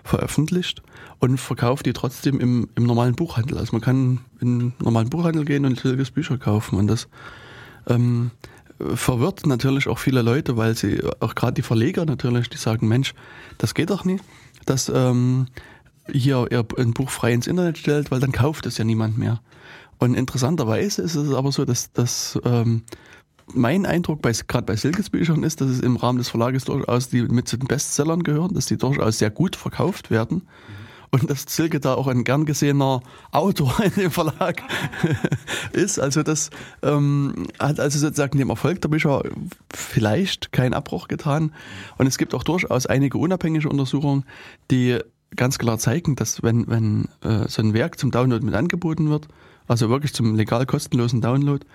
veröffentlicht 0.05 0.81
und 1.19 1.39
verkauft 1.39 1.85
die 1.85 1.93
trotzdem 1.93 2.39
im, 2.39 2.69
im 2.75 2.83
normalen 2.83 3.15
Buchhandel. 3.15 3.57
Also 3.57 3.73
man 3.73 3.81
kann 3.81 4.21
in 4.39 4.59
den 4.59 4.73
normalen 4.79 5.09
Buchhandel 5.09 5.43
gehen 5.43 5.65
und 5.65 5.77
Silkes 5.77 6.11
Bücher 6.11 6.37
kaufen 6.37 6.77
und 6.77 6.87
das 6.87 7.09
ähm, 7.87 8.31
verwirrt 8.95 9.45
natürlich 9.45 9.87
auch 9.87 9.99
viele 9.99 10.21
Leute, 10.21 10.57
weil 10.57 10.75
sie, 10.75 11.01
auch 11.19 11.35
gerade 11.35 11.53
die 11.53 11.61
Verleger 11.61 12.05
natürlich, 12.05 12.49
die 12.49 12.57
sagen, 12.57 12.87
Mensch, 12.87 13.13
das 13.57 13.73
geht 13.73 13.89
doch 13.89 14.05
nicht, 14.05 14.23
dass 14.65 14.91
ähm, 14.93 15.47
hier 16.11 16.47
ihr 16.51 16.65
ein 16.77 16.93
Buch 16.93 17.09
frei 17.09 17.33
ins 17.33 17.47
Internet 17.47 17.77
stellt, 17.77 18.11
weil 18.11 18.19
dann 18.19 18.31
kauft 18.31 18.65
es 18.65 18.77
ja 18.77 18.83
niemand 18.83 19.17
mehr. 19.17 19.41
Und 19.97 20.15
interessanterweise 20.15 21.01
ist 21.01 21.15
es 21.15 21.33
aber 21.33 21.51
so, 21.51 21.65
dass, 21.65 21.91
dass 21.93 22.39
ähm, 22.43 22.83
mein 23.53 23.85
Eindruck 23.85 24.21
gerade 24.21 24.65
bei 24.65 24.75
Silkes 24.75 25.09
Büchern 25.09 25.43
ist, 25.43 25.61
dass 25.61 25.69
es 25.69 25.79
im 25.79 25.95
Rahmen 25.95 26.17
des 26.17 26.29
Verlages 26.29 26.65
durchaus 26.65 27.09
die 27.09 27.23
mit 27.23 27.47
zu 27.47 27.57
den 27.57 27.67
Bestsellern 27.67 28.23
gehören, 28.23 28.53
dass 28.53 28.65
die 28.65 28.77
durchaus 28.77 29.19
sehr 29.19 29.29
gut 29.29 29.55
verkauft 29.55 30.09
werden. 30.09 30.37
Mhm 30.37 30.80
und 31.11 31.29
dass 31.29 31.45
Silke 31.47 31.79
da 31.79 31.93
auch 31.93 32.07
ein 32.07 32.23
gern 32.23 32.45
gesehener 32.45 33.01
Autor 33.31 33.79
in 33.83 33.91
dem 33.93 34.11
Verlag 34.11 34.63
ist. 35.73 35.99
Also 35.99 36.23
das 36.23 36.49
ähm, 36.81 37.47
hat 37.59 37.79
also 37.79 37.99
sozusagen 37.99 38.37
dem 38.37 38.49
Erfolg 38.49 38.81
der 38.81 38.89
Bücher 38.89 39.23
vielleicht 39.73 40.51
keinen 40.53 40.73
Abbruch 40.73 41.09
getan. 41.09 41.53
Und 41.97 42.07
es 42.07 42.17
gibt 42.17 42.33
auch 42.33 42.43
durchaus 42.43 42.85
einige 42.85 43.17
unabhängige 43.17 43.67
Untersuchungen, 43.67 44.25
die 44.71 44.99
ganz 45.35 45.59
klar 45.59 45.77
zeigen, 45.77 46.15
dass 46.15 46.43
wenn, 46.43 46.67
wenn 46.67 47.09
äh, 47.23 47.47
so 47.47 47.61
ein 47.61 47.73
Werk 47.73 47.99
zum 47.99 48.11
Download 48.11 48.45
mit 48.45 48.55
angeboten 48.55 49.09
wird, 49.09 49.27
also 49.67 49.89
wirklich 49.89 50.13
zum 50.13 50.35
legal 50.35 50.65
kostenlosen 50.65 51.21
Download, 51.21 51.65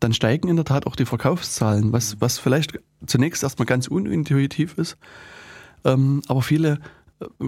dann 0.00 0.12
steigen 0.12 0.48
in 0.48 0.56
der 0.56 0.64
Tat 0.64 0.86
auch 0.86 0.96
die 0.96 1.06
Verkaufszahlen, 1.06 1.92
was, 1.92 2.20
was 2.20 2.38
vielleicht 2.38 2.78
zunächst 3.06 3.42
erstmal 3.42 3.66
ganz 3.66 3.88
unintuitiv 3.88 4.76
ist. 4.76 4.98
Ähm, 5.84 6.22
aber 6.28 6.42
viele 6.42 6.80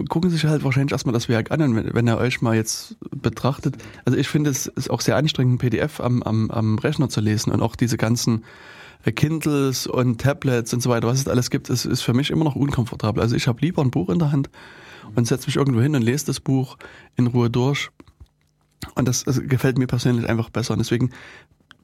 gucken 0.09 0.31
sich 0.31 0.45
halt 0.45 0.65
wahrscheinlich 0.65 0.93
erstmal 0.93 1.13
das 1.13 1.29
Werk 1.29 1.51
an, 1.51 1.75
wenn, 1.75 1.95
wenn 1.95 2.09
er 2.09 2.19
euch 2.19 2.41
mal 2.43 2.55
jetzt 2.55 2.97
betrachtet. 3.11 3.77
Also 4.05 4.19
ich 4.19 4.29
finde 4.29 4.51
es 4.51 4.67
ist 4.67 4.91
auch 4.91 5.01
sehr 5.01 5.17
anstrengend, 5.17 5.55
ein 5.55 5.59
PDF 5.59 6.01
am, 6.01 6.23
am, 6.23 6.51
am 6.51 6.79
Rechner 6.79 7.09
zu 7.09 7.21
lesen 7.21 7.53
und 7.53 7.63
auch 7.63 7.77
diese 7.77 7.97
ganzen 7.97 8.45
äh, 9.05 9.13
Kindles 9.13 9.87
und 9.87 10.21
Tablets 10.21 10.73
und 10.75 10.83
so 10.83 10.91
weiter, 10.91 11.07
was 11.07 11.21
es 11.21 11.29
alles 11.29 11.51
gibt, 11.51 11.71
ist, 11.71 11.85
ist 11.85 12.03
für 12.03 12.15
mich 12.15 12.31
immer 12.31 12.45
noch 12.45 12.57
unkomfortabel. 12.57 13.23
Also 13.23 13.37
ich 13.37 13.49
habe 13.49 13.61
lieber 13.61 13.83
ein 13.83 13.91
Buch 13.91 14.09
in 14.11 14.19
der 14.19 14.33
Hand 14.33 14.51
und 15.15 15.27
setze 15.27 15.47
mich 15.47 15.57
irgendwo 15.57 15.81
hin 15.81 15.95
und 15.95 16.03
lese 16.03 16.27
das 16.27 16.41
Buch 16.41 16.77
in 17.17 17.27
Ruhe 17.27 17.51
durch. 17.51 17.91
Und 18.95 19.09
das, 19.09 19.25
das 19.25 19.41
gefällt 19.41 19.79
mir 19.79 19.87
persönlich 19.87 20.29
einfach 20.29 20.51
besser. 20.51 20.75
Und 20.75 20.79
deswegen 20.79 21.11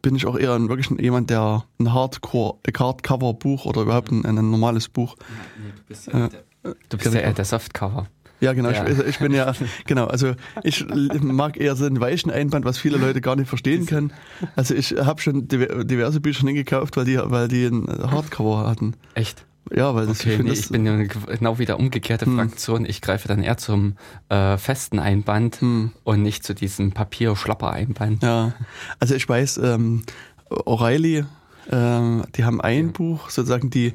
bin 0.02 0.16
ich 0.16 0.27
auch 0.27 0.36
eher 0.36 0.55
ein, 0.55 0.69
wirklich 0.69 0.90
jemand, 1.01 1.31
der 1.31 1.64
ein 1.78 1.93
Hardcore, 1.93 2.59
Hardcover-Buch 2.77 3.64
oder 3.66 3.82
überhaupt 3.82 4.10
ein, 4.10 4.27
ein 4.27 4.51
normales 4.51 4.89
Buch. 4.89 5.16
Ja, 5.19 5.24
nee, 5.64 5.73
du 5.77 5.82
bist 5.85 6.06
ja, 6.09 6.27
äh, 6.27 6.28
der, 6.28 6.44
du 6.62 6.98
bist 6.98 7.14
ja 7.14 7.20
eher 7.20 7.32
der 7.32 7.44
Softcover. 7.44 8.06
Ja, 8.43 8.55
genau. 8.55 8.70
Ja. 8.70 8.86
Ich, 8.89 8.98
ich, 8.98 9.18
bin 9.20 9.32
ja, 9.32 9.52
genau. 9.86 10.06
Also 10.06 10.34
ich 10.64 10.84
mag 11.22 11.56
eher 11.56 11.76
so 11.76 11.84
einen 11.84 12.01
weichen 12.01 12.30
Einband, 12.32 12.64
was 12.64 12.76
viele 12.76 12.98
Leute 12.98 13.20
gar 13.20 13.36
nicht 13.36 13.48
verstehen 13.48 13.86
können. 13.86 14.12
Also 14.56 14.74
ich 14.74 14.97
habe 14.98 15.22
schon 15.22 15.47
diverse 15.47 16.20
Bücher 16.20 16.44
nicht 16.44 16.56
gekauft, 16.56 16.97
weil 16.97 17.05
die, 17.05 17.18
weil 17.22 17.47
die 17.47 17.66
ein 17.66 17.86
Hardcover 18.10 18.68
hatten. 18.68 18.94
Echt? 19.14 19.47
Ja, 19.70 19.94
weil 19.94 20.06
das, 20.06 20.20
okay, 20.20 20.34
ich, 20.34 20.43
nee, 20.43 20.52
ich 20.52 20.68
bin 20.70 21.09
genau 21.09 21.59
wieder 21.60 21.78
umgekehrte 21.78 22.26
hm. 22.26 22.36
Fraktion. 22.36 22.84
Ich 22.84 23.01
greife 23.01 23.28
dann 23.28 23.43
eher 23.43 23.59
zum 23.59 23.94
äh, 24.28 24.59
festen 24.59 24.98
Einband 24.98 25.60
hm. 25.60 25.93
und 26.02 26.22
nicht 26.22 26.44
zu 26.44 26.52
diesem 26.52 26.90
Papier-Schlapper-Einband. 26.90 28.24
Ja, 28.24 28.55
also 28.98 29.14
ich 29.14 29.28
weiß, 29.28 29.59
ähm, 29.59 30.02
O'Reilly, 30.51 31.26
ähm, 31.70 32.24
die 32.34 32.44
haben 32.44 32.60
ein 32.60 32.86
ja. 32.86 32.93
Buch, 32.93 33.30
sozusagen 33.30 33.70
die 33.70 33.94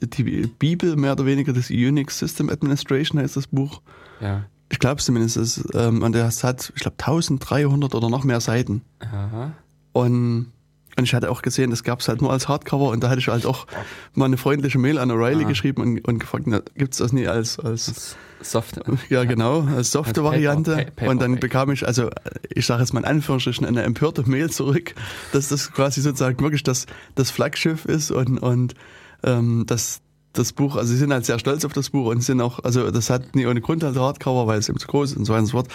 die 0.00 0.46
Bibel 0.46 0.96
mehr 0.96 1.12
oder 1.12 1.26
weniger 1.26 1.52
des 1.52 1.70
Unix 1.70 2.18
System 2.18 2.48
Administration 2.48 3.20
heißt 3.20 3.36
das 3.36 3.46
Buch. 3.46 3.82
Ja. 4.20 4.44
Ich 4.70 4.78
glaube 4.78 5.02
zumindest, 5.02 5.36
ist, 5.36 5.64
ähm, 5.74 6.02
und 6.02 6.14
das 6.14 6.44
hat, 6.44 6.72
ich 6.76 6.82
glaube, 6.82 6.96
1300 6.98 7.94
oder 7.94 8.08
noch 8.08 8.24
mehr 8.24 8.40
Seiten. 8.40 8.82
Aha. 9.00 9.52
Und, 9.92 10.52
und 10.96 11.04
ich 11.04 11.12
hatte 11.12 11.30
auch 11.30 11.42
gesehen, 11.42 11.70
das 11.70 11.82
gab 11.82 12.00
es 12.00 12.08
halt 12.08 12.22
nur 12.22 12.30
als 12.30 12.46
Hardcover 12.46 12.90
und 12.90 13.02
da 13.02 13.08
hatte 13.10 13.18
ich 13.18 13.28
halt 13.28 13.46
auch 13.46 13.66
mal 14.14 14.26
eine 14.26 14.36
freundliche 14.36 14.78
Mail 14.78 14.98
an 14.98 15.10
O'Reilly 15.10 15.44
ah. 15.44 15.48
geschrieben 15.48 15.82
und, 15.82 16.06
und 16.06 16.18
gefragt, 16.20 16.46
gibt 16.76 16.92
es 16.92 16.98
das 16.98 17.12
nie 17.12 17.26
als, 17.26 17.58
als 17.58 18.16
Soft? 18.42 18.80
Ja, 19.08 19.24
genau, 19.24 19.62
als 19.62 19.92
softe 19.92 20.24
Variante. 20.24 20.76
Paper, 20.76 20.90
Paper, 20.90 21.10
und 21.10 21.20
dann 21.20 21.40
bekam 21.40 21.70
ich, 21.70 21.86
also 21.86 22.10
ich 22.48 22.66
sage 22.66 22.80
jetzt 22.80 22.92
mal 22.92 23.00
in 23.00 23.06
Anführungsstrichen, 23.06 23.66
eine 23.66 23.82
empörte 23.82 24.28
Mail 24.28 24.50
zurück, 24.50 24.94
dass 25.32 25.48
das 25.48 25.72
quasi 25.72 26.00
sozusagen 26.00 26.40
wirklich 26.40 26.62
das, 26.62 26.86
das 27.14 27.30
Flaggschiff 27.30 27.84
ist 27.84 28.10
und, 28.10 28.38
und 28.38 28.74
ähm, 29.22 29.64
das, 29.66 30.00
das 30.32 30.52
Buch, 30.52 30.76
also 30.76 30.92
sie 30.92 30.98
sind 30.98 31.12
halt 31.12 31.24
sehr 31.24 31.38
stolz 31.38 31.64
auf 31.64 31.72
das 31.72 31.90
Buch 31.90 32.10
und 32.10 32.22
sind 32.22 32.40
auch, 32.40 32.62
also 32.64 32.90
das 32.90 33.10
hat 33.10 33.34
nie 33.34 33.46
ohne 33.46 33.60
Grund 33.60 33.82
halt 33.82 33.96
Hardcover, 33.96 34.46
weil 34.46 34.58
es 34.58 34.68
eben 34.68 34.78
zu 34.78 34.86
groß 34.86 35.12
ist 35.12 35.16
und 35.16 35.24
so 35.24 35.32
weiter 35.32 35.42
und 35.42 35.46
so 35.46 35.52
fort. 35.52 35.68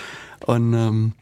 Und 0.45 0.73
ähm, 0.73 1.13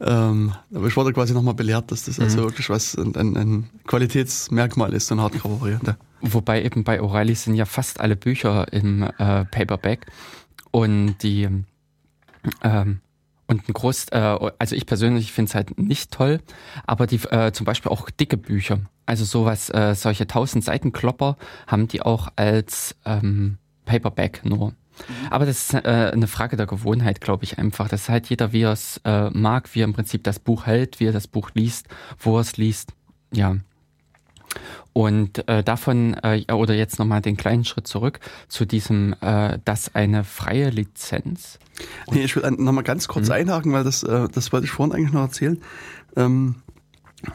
ähm, 0.00 0.52
aber 0.74 0.88
ich 0.88 0.96
wurde 0.96 1.12
quasi 1.12 1.32
nochmal 1.32 1.54
belehrt, 1.54 1.92
dass 1.92 2.04
das 2.06 2.18
also 2.18 2.40
mhm. 2.40 2.44
wirklich 2.44 2.68
was 2.70 2.96
ein, 2.96 3.14
ein, 3.14 3.36
ein 3.36 3.70
Qualitätsmerkmal 3.86 4.92
ist, 4.94 5.06
so 5.06 5.14
eine 5.14 5.22
Hardcover-Variante. 5.22 5.96
Wobei 6.20 6.64
eben 6.64 6.82
bei 6.82 7.00
O'Reilly 7.00 7.36
sind 7.36 7.54
ja 7.54 7.66
fast 7.66 8.00
alle 8.00 8.16
Bücher 8.16 8.72
im 8.72 9.02
äh, 9.02 9.44
Paperback 9.44 10.06
und 10.72 11.16
die 11.22 11.48
ähm, 12.62 13.00
und 13.52 13.68
ein 13.68 13.72
Groß, 13.72 14.06
äh, 14.12 14.50
also 14.58 14.74
ich 14.74 14.86
persönlich 14.86 15.32
finde 15.32 15.50
es 15.50 15.54
halt 15.54 15.78
nicht 15.78 16.10
toll, 16.10 16.40
aber 16.86 17.06
die 17.06 17.16
äh, 17.30 17.52
zum 17.52 17.66
Beispiel 17.66 17.92
auch 17.92 18.10
dicke 18.10 18.36
Bücher, 18.36 18.80
also 19.06 19.24
sowas, 19.24 19.70
äh, 19.70 19.94
solche 19.94 20.24
1000 20.24 20.64
Seiten 20.64 20.92
Klopper 20.92 21.36
haben 21.66 21.86
die 21.86 22.02
auch 22.02 22.28
als 22.36 22.96
ähm, 23.04 23.58
Paperback 23.84 24.44
nur. 24.44 24.72
Aber 25.30 25.46
das 25.46 25.74
ist 25.74 25.74
äh, 25.74 26.10
eine 26.12 26.26
Frage 26.26 26.56
der 26.56 26.66
Gewohnheit, 26.66 27.20
glaube 27.20 27.44
ich 27.44 27.58
einfach. 27.58 27.88
Das 27.88 28.02
ist 28.02 28.08
halt 28.08 28.28
jeder, 28.28 28.52
wie 28.52 28.62
er 28.62 28.72
es 28.72 29.00
äh, 29.04 29.30
mag, 29.30 29.74
wie 29.74 29.80
er 29.80 29.84
im 29.84 29.94
Prinzip 29.94 30.24
das 30.24 30.38
Buch 30.38 30.66
hält, 30.66 31.00
wie 31.00 31.06
er 31.06 31.12
das 31.12 31.28
Buch 31.28 31.50
liest, 31.54 31.88
wo 32.18 32.36
er 32.36 32.42
es 32.42 32.56
liest. 32.56 32.92
Ja. 33.32 33.56
Und 34.92 35.48
äh, 35.48 35.62
davon, 35.62 36.14
äh, 36.22 36.44
oder 36.52 36.74
jetzt 36.74 36.98
nochmal 36.98 37.22
den 37.22 37.36
kleinen 37.36 37.64
Schritt 37.64 37.86
zurück 37.86 38.20
zu 38.48 38.66
diesem, 38.66 39.14
äh, 39.20 39.58
dass 39.64 39.94
eine 39.94 40.24
freie 40.24 40.70
Lizenz. 40.70 41.58
Nee, 42.10 42.24
ich 42.24 42.36
will 42.36 42.48
nochmal 42.50 42.84
ganz 42.84 43.08
kurz 43.08 43.28
mhm. 43.28 43.34
einhaken, 43.34 43.72
weil 43.72 43.84
das, 43.84 44.02
äh, 44.02 44.28
das 44.28 44.52
wollte 44.52 44.66
ich 44.66 44.72
vorhin 44.72 44.94
eigentlich 44.94 45.12
noch 45.12 45.22
erzählen. 45.22 45.60
Ähm, 46.16 46.56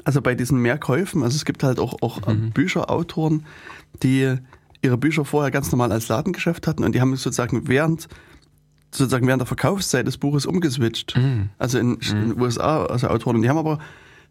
also 0.03 0.21
bei 0.21 0.35
diesen 0.35 0.61
Mehrkäufen, 0.61 1.23
also 1.23 1.35
es 1.35 1.45
gibt 1.45 1.63
halt 1.63 1.79
auch, 1.79 2.01
auch 2.01 2.25
mhm. 2.27 2.51
Bücherautoren, 2.51 3.45
die 4.03 4.35
ihre 4.81 4.97
Bücher 4.97 5.25
vorher 5.25 5.49
ganz 5.49 5.71
normal 5.71 5.91
als 5.91 6.07
Ladengeschäft 6.07 6.67
hatten 6.67 6.83
und 6.83 6.93
die 6.93 7.01
haben 7.01 7.15
sozusagen 7.15 7.67
während 7.67 8.07
sozusagen 8.91 9.27
während 9.27 9.41
der 9.41 9.47
Verkaufszeit 9.47 10.07
des 10.07 10.17
Buches 10.17 10.45
umgeswitcht. 10.45 11.17
Mhm. 11.17 11.49
Also 11.57 11.77
in, 11.77 11.95
in 11.95 12.29
mhm. 12.29 12.41
USA, 12.41 12.85
also 12.85 13.07
Autoren, 13.07 13.41
die 13.41 13.49
haben 13.49 13.57
aber 13.57 13.79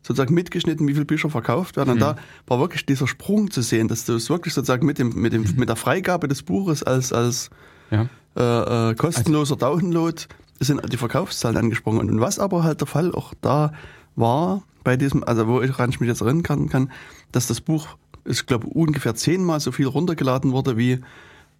sozusagen 0.06 0.34
mitgeschnitten, 0.34 0.86
wie 0.86 0.92
viele 0.92 1.04
Bücher 1.04 1.30
verkauft 1.30 1.76
werden. 1.76 1.90
Und 1.90 1.96
mhm. 1.96 2.00
da 2.00 2.16
war 2.46 2.60
wirklich 2.60 2.86
dieser 2.86 3.08
Sprung 3.08 3.50
zu 3.50 3.60
sehen, 3.60 3.88
dass 3.88 4.04
du 4.04 4.14
es 4.14 4.30
wirklich 4.30 4.54
sozusagen 4.54 4.86
mit 4.86 4.98
dem, 5.00 5.14
mit 5.14 5.32
dem, 5.32 5.44
mit 5.56 5.68
der 5.68 5.74
Freigabe 5.74 6.28
des 6.28 6.44
Buches 6.44 6.84
als, 6.84 7.12
als 7.12 7.50
ja. 7.90 8.08
äh, 8.36 8.90
äh, 8.90 8.94
kostenloser 8.94 9.54
also, 9.54 9.66
Download 9.66 10.22
sind 10.60 10.80
die 10.92 10.96
Verkaufszahlen 10.96 11.56
angesprochen. 11.56 11.98
Und 11.98 12.20
was 12.20 12.38
aber 12.38 12.62
halt 12.62 12.80
der 12.80 12.86
Fall 12.86 13.12
auch 13.12 13.34
da 13.40 13.72
war, 14.14 14.62
bei 14.84 14.96
diesem, 14.96 15.24
also 15.24 15.48
wo 15.48 15.60
ich 15.60 15.76
mich 15.76 16.08
jetzt 16.08 16.20
erinnern 16.20 16.44
kann, 16.44 16.68
kann 16.68 16.92
dass 17.32 17.48
das 17.48 17.60
Buch, 17.60 17.88
ich 18.24 18.46
glaube, 18.46 18.68
ungefähr 18.68 19.16
zehnmal 19.16 19.58
so 19.58 19.72
viel 19.72 19.88
runtergeladen 19.88 20.52
wurde, 20.52 20.76
wie, 20.76 21.00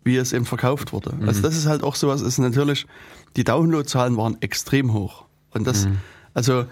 wie 0.05 0.17
es 0.17 0.33
eben 0.33 0.45
verkauft 0.45 0.93
wurde. 0.93 1.17
Mhm. 1.17 1.29
Also 1.29 1.43
das 1.43 1.57
ist 1.57 1.67
halt 1.67 1.83
auch 1.83 1.97
sowas, 1.97 2.23
ist 2.23 2.39
natürlich, 2.39 2.87
die 3.35 3.43
Downloadzahlen 3.43 4.17
waren 4.17 4.41
extrem 4.41 4.93
hoch. 4.93 5.25
Und 5.51 5.67
das, 5.67 5.87
mhm. 5.87 5.99
also 6.33 6.67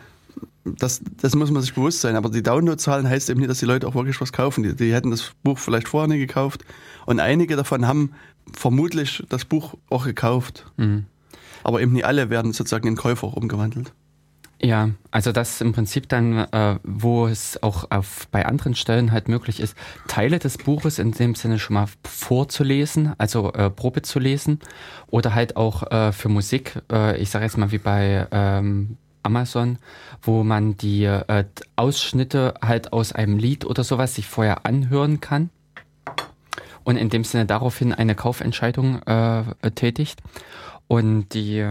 das, 0.65 1.03
das 1.21 1.35
muss 1.35 1.51
man 1.51 1.63
sich 1.63 1.75
bewusst 1.75 2.01
sein. 2.01 2.17
Aber 2.17 2.31
die 2.31 2.43
Downloadzahlen 2.43 3.09
heißt 3.09 3.31
eben 3.31 3.41
nicht, 3.41 3.51
dass 3.51 3.59
die 3.59 3.67
Leute 3.67 3.87
auch 3.87 3.95
wirklich 3.95 4.21
was 4.21 4.33
kaufen. 4.33 4.63
Die, 4.63 4.75
die 4.75 4.93
hätten 4.93 5.11
das 5.11 5.33
Buch 5.43 5.59
vielleicht 5.59 5.89
vorher 5.89 6.09
nicht 6.09 6.27
gekauft. 6.27 6.65
Und 7.07 7.21
einige 7.21 7.57
davon 7.57 7.87
haben 7.87 8.13
vermutlich 8.53 9.25
das 9.29 9.45
Buch 9.45 9.75
auch 9.91 10.05
gekauft. 10.05 10.67
Mhm. 10.77 11.07
Aber 11.63 11.81
eben 11.81 11.93
nicht 11.93 12.05
alle 12.05 12.31
werden 12.31 12.53
sozusagen 12.53 12.89
in 12.89 12.97
Käufer 12.97 13.27
auch 13.27 13.35
umgewandelt. 13.35 13.93
Ja, 14.65 14.91
also 15.11 15.31
das 15.33 15.61
im 15.61 15.73
Prinzip 15.73 16.09
dann, 16.09 16.39
äh, 16.39 16.79
wo 16.85 17.27
es 17.27 17.63
auch 17.63 17.91
auf, 17.91 18.29
bei 18.31 18.47
anderen 18.47 18.75
Stellen 18.75 19.13
halt 19.13 19.29
möglich 19.29 19.61
ist, 19.61 19.77
Teile 20.09 20.39
des 20.39 20.57
Buches 20.57 20.99
in 20.99 21.13
dem 21.13 21.35
Sinne 21.35 21.59
schon 21.59 21.75
mal 21.75 21.87
vorzulesen, 22.03 23.13
also 23.19 23.53
äh, 23.53 23.69
Probe 23.69 24.01
zu 24.01 24.19
lesen 24.19 24.61
oder 25.09 25.35
halt 25.35 25.57
auch 25.57 25.91
äh, 25.91 26.13
für 26.13 26.31
Musik, 26.31 26.81
äh, 26.91 27.21
ich 27.21 27.29
sage 27.29 27.45
jetzt 27.45 27.59
mal 27.59 27.73
wie 27.73 27.79
bei 27.79 28.27
ähm, 28.31 28.97
Amazon, 29.25 29.79
wo 30.23 30.45
man 30.45 30.77
die 30.77 31.05
äh, 31.05 31.45
Ausschnitte 31.77 32.55
halt 32.63 32.93
aus 32.93 33.13
einem 33.13 33.39
Lied 33.39 33.65
oder 33.65 33.85
sowas 33.85 34.15
sich 34.15 34.27
vorher 34.27 34.67
anhören 34.67 35.21
kann 35.21 35.51
und 36.85 36.97
in 36.97 37.09
dem 37.09 37.25
Sinne 37.25 37.47
daraufhin 37.47 37.93
eine 37.93 38.15
Kaufentscheidung 38.15 39.03
äh, 39.03 39.71
tätigt. 39.73 40.23
Und 40.87 41.33
die 41.35 41.65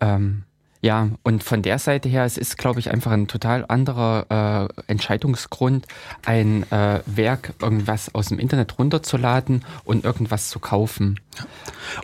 ähm, 0.00 0.42
ja, 0.84 1.10
und 1.22 1.44
von 1.44 1.62
der 1.62 1.78
Seite 1.78 2.08
her, 2.08 2.24
es 2.24 2.36
ist, 2.36 2.58
glaube 2.58 2.80
ich, 2.80 2.90
einfach 2.90 3.12
ein 3.12 3.28
total 3.28 3.64
anderer 3.68 4.68
äh, 4.68 4.82
Entscheidungsgrund, 4.90 5.86
ein 6.26 6.64
äh, 6.72 7.00
Werk 7.06 7.54
irgendwas 7.62 8.12
aus 8.16 8.30
dem 8.30 8.40
Internet 8.40 8.80
runterzuladen 8.80 9.64
und 9.84 10.04
irgendwas 10.04 10.50
zu 10.50 10.58
kaufen. 10.58 11.20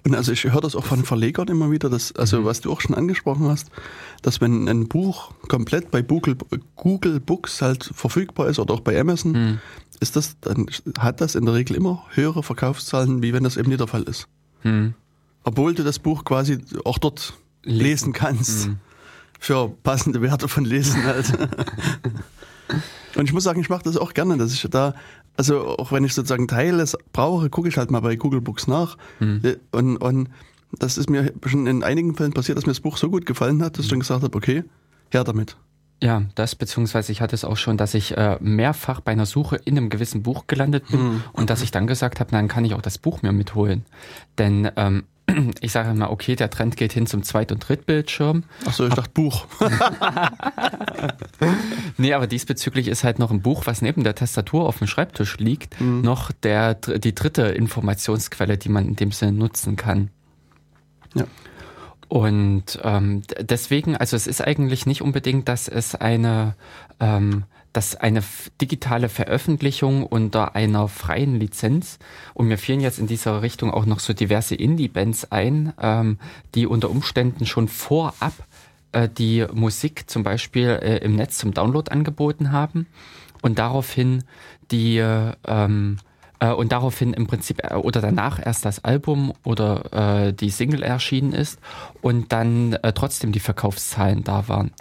Und 0.05 0.14
also 0.14 0.30
ich 0.30 0.44
höre 0.44 0.60
das 0.60 0.76
auch 0.76 0.84
von 0.84 1.05
Verlegern 1.05 1.48
immer 1.48 1.72
wieder, 1.72 1.90
dass, 1.90 2.14
also 2.14 2.42
mhm. 2.42 2.44
was 2.44 2.60
du 2.60 2.70
auch 2.70 2.80
schon 2.80 2.94
angesprochen 2.94 3.48
hast, 3.48 3.68
dass 4.22 4.40
wenn 4.40 4.68
ein 4.68 4.86
Buch 4.86 5.32
komplett 5.48 5.90
bei 5.90 6.02
Google, 6.02 6.36
Google 6.76 7.18
Books 7.18 7.60
halt 7.60 7.90
verfügbar 7.92 8.46
ist 8.46 8.60
oder 8.60 8.74
auch 8.74 8.80
bei 8.80 8.98
Amazon, 8.98 9.32
mhm. 9.32 9.59
ist 9.98 10.14
das, 10.14 10.38
dann 10.40 10.66
hat 11.00 11.20
das 11.20 11.34
in 11.34 11.46
der 11.46 11.55
Regel 11.55 11.74
immer 11.74 12.05
höhere 12.10 12.44
Verkaufszahlen, 12.44 13.22
wie 13.22 13.32
wenn 13.32 13.42
das 13.42 13.56
eben 13.56 13.70
nicht 13.70 13.80
der 13.80 13.88
Fall 13.88 14.05
ist. 14.05 14.28
Mhm. 14.62 14.94
Obwohl 15.42 15.74
du 15.74 15.82
das 15.82 15.98
Buch 15.98 16.24
quasi 16.24 16.59
auch 16.84 16.98
dort 16.98 17.34
lesen 17.62 18.12
kannst. 18.12 18.68
Mhm. 18.68 18.78
Für 19.40 19.68
passende 19.68 20.20
Werte 20.20 20.48
von 20.48 20.64
Lesen 20.64 21.05
halt. 21.05 21.32
Und 23.16 23.24
ich 23.24 23.32
muss 23.32 23.44
sagen, 23.44 23.60
ich 23.60 23.70
mache 23.70 23.85
das 23.85 23.97
auch 23.97 24.12
gerne, 24.14 24.36
dass 24.36 24.52
ich 24.52 24.66
da, 24.70 24.94
also 25.36 25.78
auch 25.78 25.93
wenn 25.93 26.05
ich 26.05 26.14
sozusagen 26.14 26.48
Teile 26.48 26.85
brauche, 27.12 27.48
gucke 27.48 27.68
ich 27.68 27.76
halt 27.76 27.90
mal 27.90 28.01
bei 28.01 28.16
Google 28.16 28.40
Books 28.40 28.66
nach. 28.66 28.98
Mhm. 29.20 29.56
Und, 29.70 29.97
und 29.98 30.28
das 30.72 30.98
ist 30.98 31.09
mir 31.09 31.32
schon 31.47 31.66
in 31.66 31.82
einigen 31.82 32.14
Fällen 32.14 32.32
passiert, 32.32 32.59
dass 32.59 32.66
mir 32.66 32.72
das 32.72 32.80
Buch 32.80 32.97
so 32.97 33.10
gut 33.10 33.26
gefallen 33.26 33.62
hat, 33.62 33.78
dass 33.78 33.86
ich 33.86 33.90
dann 33.90 34.01
gesagt 34.01 34.22
habe, 34.22 34.36
okay, 34.36 34.64
her 35.10 35.24
damit. 35.24 35.56
Ja, 36.02 36.22
das 36.36 36.55
beziehungsweise 36.55 37.10
ich 37.10 37.20
hatte 37.20 37.35
es 37.35 37.44
auch 37.44 37.56
schon, 37.56 37.76
dass 37.76 37.94
ich 37.94 38.16
äh, 38.16 38.39
mehrfach 38.40 39.01
bei 39.01 39.12
einer 39.12 39.26
Suche 39.26 39.56
in 39.56 39.76
einem 39.76 39.89
gewissen 39.89 40.22
Buch 40.22 40.47
gelandet 40.47 40.89
bin 40.90 41.02
mhm. 41.02 41.22
und 41.32 41.51
dass 41.51 41.62
ich 41.62 41.72
dann 41.72 41.89
gesagt 41.89 42.20
habe, 42.20 42.30
dann 42.30 42.47
kann 42.47 42.64
ich 42.64 42.74
auch 42.74 42.82
das 42.82 42.98
Buch 42.98 43.22
mir 43.22 43.32
mitholen. 43.32 43.85
Denn 44.36 44.70
ähm, 44.76 45.05
ich 45.60 45.72
sage 45.72 45.94
mal, 45.94 46.09
okay, 46.09 46.36
der 46.36 46.50
Trend 46.50 46.76
geht 46.76 46.92
hin 46.92 47.06
zum 47.06 47.22
Zweit- 47.22 47.52
und 47.52 47.66
Drittbildschirm. 47.68 48.44
Achso, 48.66 48.86
ich 48.86 48.94
dachte 48.94 49.10
Buch. 49.12 49.46
nee, 51.98 52.12
aber 52.12 52.26
diesbezüglich 52.26 52.88
ist 52.88 53.05
halt 53.05 53.18
noch 53.18 53.30
ein 53.30 53.42
Buch, 53.42 53.66
was 53.66 53.82
neben 53.82 54.05
der 54.05 54.14
Tastatur 54.14 54.66
auf 54.66 54.78
dem 54.78 54.86
Schreibtisch 54.86 55.38
liegt, 55.38 55.80
mhm. 55.80 56.02
noch 56.02 56.32
der, 56.32 56.74
die 56.74 57.14
dritte 57.14 57.42
Informationsquelle, 57.42 58.59
die 58.59 58.68
man 58.68 58.86
in 58.86 58.96
dem 58.96 59.12
Sinne 59.12 59.32
nutzen 59.32 59.76
kann. 59.76 60.10
Ja. 61.14 61.24
Und 62.09 62.80
ähm, 62.82 63.22
deswegen, 63.38 63.96
also 63.96 64.16
es 64.16 64.26
ist 64.26 64.40
eigentlich 64.40 64.86
nicht 64.86 65.02
unbedingt, 65.02 65.48
dass 65.48 65.68
es 65.68 65.94
eine, 65.94 66.55
ähm, 67.00 67.44
dass 67.78 67.94
eine 67.94 68.24
digitale 68.60 69.09
Veröffentlichung 69.09 70.02
unter 70.02 70.56
einer 70.56 70.88
freien 70.88 71.38
Lizenz 71.38 72.00
und 72.34 72.48
mir 72.48 72.59
fielen 72.59 72.80
jetzt 72.80 72.98
in 72.98 73.06
dieser 73.06 73.40
Richtung 73.40 73.70
auch 73.72 73.86
noch 73.86 74.00
so 74.00 74.12
diverse 74.12 74.56
Indie-Bands 74.56 75.30
ein, 75.30 75.72
ähm, 75.80 76.18
die 76.56 76.66
unter 76.66 76.90
Umständen 76.90 77.46
schon 77.46 77.68
vorab 77.68 78.32
äh, 78.90 79.09
die 79.09 79.46
Musik 79.52 80.10
zum 80.10 80.24
Beispiel 80.24 80.70
äh, 80.70 80.96
im 81.05 81.14
Netz 81.14 81.38
zum 81.38 81.55
Download 81.55 81.88
angeboten 81.88 82.50
haben 82.50 82.88
und 83.42 83.60
daraufhin 83.60 84.24
die 84.72 84.98
ähm, 84.98 85.98
äh, 86.40 86.50
und 86.50 86.72
daraufhin 86.72 87.12
im 87.12 87.28
Prinzip 87.28 87.62
äh, 87.62 87.74
oder 87.74 88.00
danach 88.00 88.44
erst 88.44 88.64
das 88.64 88.84
Album 88.84 89.32
oder 89.44 90.26
äh, 90.26 90.32
die 90.32 90.50
Single 90.50 90.82
erschienen 90.82 91.32
ist 91.32 91.60
und 92.02 92.32
dann 92.32 92.72
äh, 92.72 92.92
trotzdem 92.92 93.30
die 93.30 93.38
Verkaufszahlen 93.38 94.24
da 94.24 94.48
waren. 94.48 94.72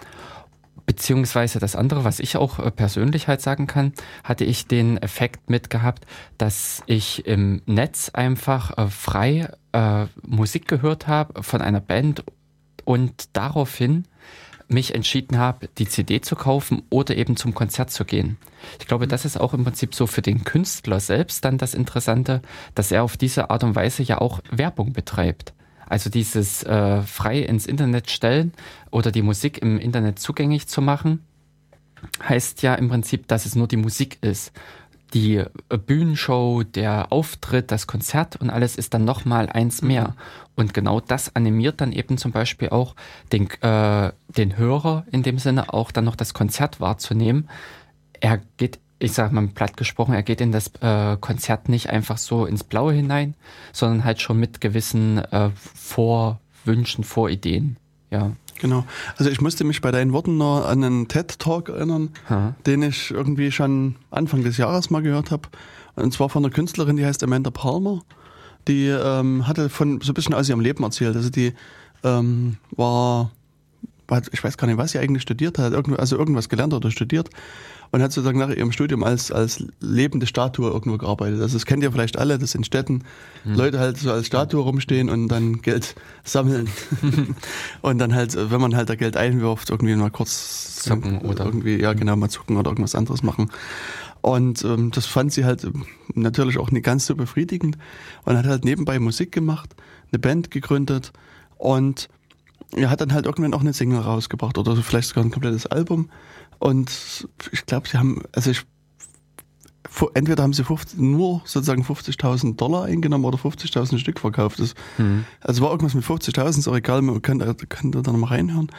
Beziehungsweise 0.87 1.59
das 1.59 1.75
andere, 1.75 2.05
was 2.05 2.21
ich 2.21 2.37
auch 2.37 2.59
äh, 2.59 2.71
persönlich 2.71 3.27
halt 3.27 3.41
sagen 3.41 3.67
kann, 3.67 3.91
hatte 4.23 4.45
ich 4.45 4.67
den 4.67 4.97
Effekt 4.97 5.49
mitgehabt, 5.49 6.07
dass 6.37 6.81
ich 6.85 7.27
im 7.27 7.61
Netz 7.65 8.09
einfach 8.13 8.77
äh, 8.77 8.87
frei 8.87 9.51
äh, 9.73 10.05
Musik 10.25 10.65
gehört 10.65 11.07
habe 11.07 11.43
von 11.43 11.61
einer 11.61 11.81
Band 11.81 12.23
und 12.85 13.35
daraufhin 13.35 14.05
mich 14.69 14.95
entschieden 14.95 15.37
habe, 15.37 15.67
die 15.77 15.89
CD 15.89 16.21
zu 16.21 16.37
kaufen 16.37 16.83
oder 16.89 17.17
eben 17.17 17.35
zum 17.35 17.53
Konzert 17.53 17.91
zu 17.91 18.05
gehen. 18.05 18.37
Ich 18.79 18.87
glaube, 18.87 19.07
das 19.07 19.25
ist 19.25 19.39
auch 19.39 19.53
im 19.53 19.65
Prinzip 19.65 19.93
so 19.93 20.07
für 20.07 20.21
den 20.21 20.45
Künstler 20.45 21.01
selbst 21.01 21.43
dann 21.43 21.57
das 21.57 21.73
Interessante, 21.73 22.41
dass 22.75 22.93
er 22.93 23.03
auf 23.03 23.17
diese 23.17 23.49
Art 23.49 23.65
und 23.65 23.75
Weise 23.75 24.03
ja 24.03 24.19
auch 24.19 24.39
Werbung 24.51 24.93
betreibt. 24.93 25.53
Also 25.89 26.09
dieses 26.09 26.63
äh, 26.63 27.01
frei 27.01 27.39
ins 27.39 27.65
Internet 27.65 28.09
stellen 28.09 28.53
oder 28.91 29.11
die 29.11 29.21
Musik 29.21 29.61
im 29.61 29.79
Internet 29.79 30.19
zugänglich 30.19 30.67
zu 30.67 30.81
machen, 30.81 31.23
heißt 32.27 32.61
ja 32.61 32.75
im 32.75 32.89
Prinzip, 32.89 33.27
dass 33.27 33.45
es 33.45 33.55
nur 33.55 33.67
die 33.67 33.77
Musik 33.77 34.17
ist 34.21 34.51
die 35.13 35.37
äh, 35.37 35.77
Bühnenshow, 35.77 36.63
der 36.63 37.11
Auftritt, 37.11 37.71
das 37.71 37.87
Konzert 37.87 38.35
und 38.37 38.49
alles 38.49 38.75
ist 38.75 38.93
dann 38.93 39.05
nochmal 39.05 39.49
eins 39.49 39.81
mhm. 39.81 39.87
mehr. 39.87 40.15
Und 40.55 40.73
genau 40.73 40.99
das 40.99 41.35
animiert 41.35 41.81
dann 41.81 41.91
eben 41.91 42.17
zum 42.17 42.31
Beispiel 42.31 42.69
auch 42.69 42.95
den, 43.31 43.49
äh, 43.61 44.11
den 44.27 44.57
Hörer 44.57 45.05
in 45.11 45.23
dem 45.23 45.39
Sinne 45.39 45.73
auch 45.73 45.91
dann 45.91 46.05
noch 46.05 46.15
das 46.15 46.33
Konzert 46.33 46.79
wahrzunehmen. 46.79 47.49
Er 48.19 48.41
geht, 48.57 48.79
ich 48.99 49.13
sage 49.13 49.33
mal 49.33 49.47
platt 49.47 49.77
gesprochen, 49.77 50.13
er 50.13 50.23
geht 50.23 50.41
in 50.41 50.51
das 50.51 50.71
äh, 50.81 51.17
Konzert 51.17 51.69
nicht 51.69 51.89
einfach 51.89 52.17
so 52.17 52.45
ins 52.45 52.63
Blaue 52.63 52.93
hinein, 52.93 53.35
sondern 53.71 54.03
halt 54.03 54.21
schon 54.21 54.39
mit 54.39 54.61
gewissen 54.61 55.19
äh, 55.19 55.51
Vorwünschen, 55.75 57.03
Vorideen. 57.03 57.77
Ja. 58.09 58.31
Genau. 58.59 58.85
Also 59.17 59.29
ich 59.29 59.39
musste 59.39 59.63
mich 59.63 59.81
bei 59.81 59.91
deinen 59.91 60.13
Worten 60.13 60.37
noch 60.37 60.65
an 60.65 60.83
einen 60.83 61.07
TED-Talk 61.07 61.69
erinnern, 61.69 62.09
ha. 62.27 62.55
den 62.65 62.81
ich 62.81 63.11
irgendwie 63.11 63.51
schon 63.51 63.95
Anfang 64.09 64.43
des 64.43 64.57
Jahres 64.57 64.89
mal 64.89 65.03
gehört 65.03 65.29
habe. 65.29 65.49
Und 65.95 66.13
zwar 66.13 66.29
von 66.29 66.43
einer 66.43 66.53
Künstlerin, 66.53 66.97
die 66.97 67.05
heißt 67.05 67.23
Amanda 67.23 67.51
Palmer. 67.51 68.01
Die 68.67 68.87
ähm, 68.87 69.47
hatte 69.47 69.69
von 69.69 70.01
so 70.01 70.11
ein 70.11 70.13
bisschen 70.15 70.33
aus 70.33 70.49
ihrem 70.49 70.59
Leben 70.59 70.83
erzählt. 70.83 71.15
Also 71.15 71.29
die 71.29 71.53
ähm, 72.03 72.57
war, 72.71 73.31
ich 74.31 74.43
weiß 74.43 74.57
gar 74.57 74.67
nicht, 74.67 74.77
was 74.77 74.91
sie 74.91 74.99
eigentlich 74.99 75.23
studiert 75.23 75.57
hat, 75.57 75.73
also 75.73 76.17
irgendwas 76.17 76.49
gelernt 76.49 76.73
oder 76.73 76.91
studiert 76.91 77.29
und 77.91 78.01
hat 78.01 78.11
sozusagen 78.11 78.39
nach 78.39 78.49
ihrem 78.49 78.71
Studium 78.71 79.03
als, 79.03 79.31
als 79.31 79.63
lebende 79.79 80.27
Statue 80.27 80.69
irgendwo 80.69 80.97
gearbeitet. 80.97 81.41
Also 81.41 81.55
das 81.57 81.65
kennt 81.65 81.83
ihr 81.83 81.91
vielleicht 81.91 82.17
alle, 82.17 82.37
dass 82.37 82.55
in 82.55 82.63
Städten 82.63 83.03
mhm. 83.45 83.55
Leute 83.55 83.79
halt 83.79 83.97
so 83.97 84.11
als 84.11 84.27
Statue 84.27 84.61
rumstehen 84.61 85.09
und 85.09 85.27
dann 85.27 85.61
Geld 85.61 85.95
sammeln. 86.23 86.69
und 87.81 87.97
dann 87.99 88.13
halt, 88.13 88.35
wenn 88.51 88.61
man 88.61 88.75
halt 88.75 88.89
da 88.89 88.95
Geld 88.95 89.17
einwirft, 89.17 89.69
irgendwie 89.69 89.95
mal 89.95 90.11
kurz 90.11 90.75
zucken 90.83 91.19
oder 91.19 91.45
irgendwie, 91.45 91.79
ja 91.79 91.93
genau, 91.93 92.15
mal 92.15 92.29
zucken 92.29 92.57
oder 92.57 92.71
irgendwas 92.71 92.95
anderes 92.95 93.23
machen. 93.23 93.49
Und 94.21 94.63
ähm, 94.65 94.91
das 94.91 95.05
fand 95.05 95.31
sie 95.31 95.45
halt 95.45 95.67
natürlich 96.13 96.57
auch 96.57 96.71
nicht 96.71 96.83
ganz 96.83 97.05
so 97.05 97.15
befriedigend 97.15 97.77
und 98.25 98.37
hat 98.37 98.45
halt 98.45 98.65
nebenbei 98.65 98.99
Musik 98.99 99.31
gemacht, 99.31 99.75
eine 100.11 100.19
Band 100.19 100.51
gegründet 100.51 101.13
und 101.57 102.09
er 102.75 102.89
hat 102.89 103.01
dann 103.01 103.13
halt 103.13 103.25
irgendwann 103.25 103.53
auch 103.53 103.61
eine 103.61 103.73
Single 103.73 103.99
rausgebracht 103.99 104.57
oder 104.57 104.75
vielleicht 104.77 105.09
sogar 105.09 105.23
ein 105.23 105.31
komplettes 105.31 105.65
Album 105.65 106.09
und 106.59 107.27
ich 107.51 107.65
glaube, 107.65 107.87
sie 107.87 107.97
haben, 107.97 108.21
also 108.31 108.51
ich, 108.51 108.63
entweder 110.13 110.43
haben 110.43 110.53
sie 110.53 110.63
50, 110.63 110.99
nur 110.99 111.41
sozusagen 111.45 111.83
50.000 111.83 112.55
Dollar 112.55 112.85
eingenommen 112.85 113.25
oder 113.25 113.37
50.000 113.37 113.99
Stück 113.99 114.19
verkauft. 114.19 114.59
Das, 114.59 114.73
mhm. 114.97 115.25
Also 115.41 115.61
war 115.61 115.71
irgendwas 115.71 115.93
mit 115.93 116.03
50.000, 116.03 116.59
ist 116.59 116.67
auch 116.67 116.75
egal, 116.75 117.01
man 117.01 117.21
kann, 117.21 117.39
kann 117.69 117.91
da 117.91 118.01
noch 118.01 118.17
mal 118.17 118.27
reinhören. 118.27 118.69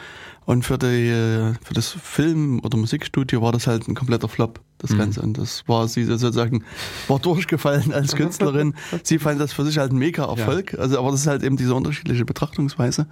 Und 0.45 0.63
für, 0.65 0.77
die, 0.77 1.55
für 1.63 1.73
das 1.73 1.89
Film- 1.89 2.59
oder 2.63 2.77
Musikstudio 2.77 3.41
war 3.41 3.51
das 3.51 3.67
halt 3.67 3.87
ein 3.87 3.95
kompletter 3.95 4.27
Flop, 4.27 4.61
das 4.79 4.91
mhm. 4.91 4.97
Ganze. 4.97 5.21
Und 5.21 5.37
das 5.37 5.63
war 5.67 5.87
sie 5.87 6.03
sozusagen, 6.05 6.63
war 7.07 7.19
durchgefallen 7.19 7.93
als 7.93 8.15
Künstlerin. 8.15 8.73
sie 9.03 9.19
fand 9.19 9.39
das 9.39 9.53
für 9.53 9.63
sich 9.65 9.77
halt 9.77 9.91
ein 9.91 9.97
mega 9.97 10.25
Erfolg. 10.25 10.73
Ja. 10.73 10.79
Also, 10.79 10.99
aber 10.99 11.11
das 11.11 11.21
ist 11.21 11.27
halt 11.27 11.43
eben 11.43 11.55
diese 11.55 11.75
unterschiedliche 11.75 12.25
Betrachtungsweise. 12.25 13.07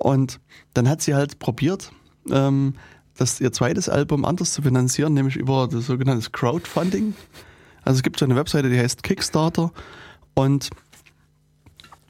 Und 0.00 0.40
dann 0.74 0.88
hat 0.88 1.02
sie 1.02 1.14
halt 1.14 1.38
probiert, 1.38 1.92
ähm, 2.30 2.74
das, 3.16 3.40
ihr 3.40 3.52
zweites 3.52 3.88
Album 3.88 4.24
anders 4.24 4.54
zu 4.54 4.62
finanzieren, 4.62 5.12
nämlich 5.12 5.36
über 5.36 5.68
das 5.68 5.86
sogenannte 5.86 6.30
Crowdfunding. 6.30 7.14
Also 7.84 7.98
es 7.98 8.02
gibt 8.02 8.18
so 8.18 8.24
eine 8.24 8.34
Webseite, 8.34 8.70
die 8.70 8.78
heißt 8.78 9.02
Kickstarter 9.02 9.72
und 10.34 10.70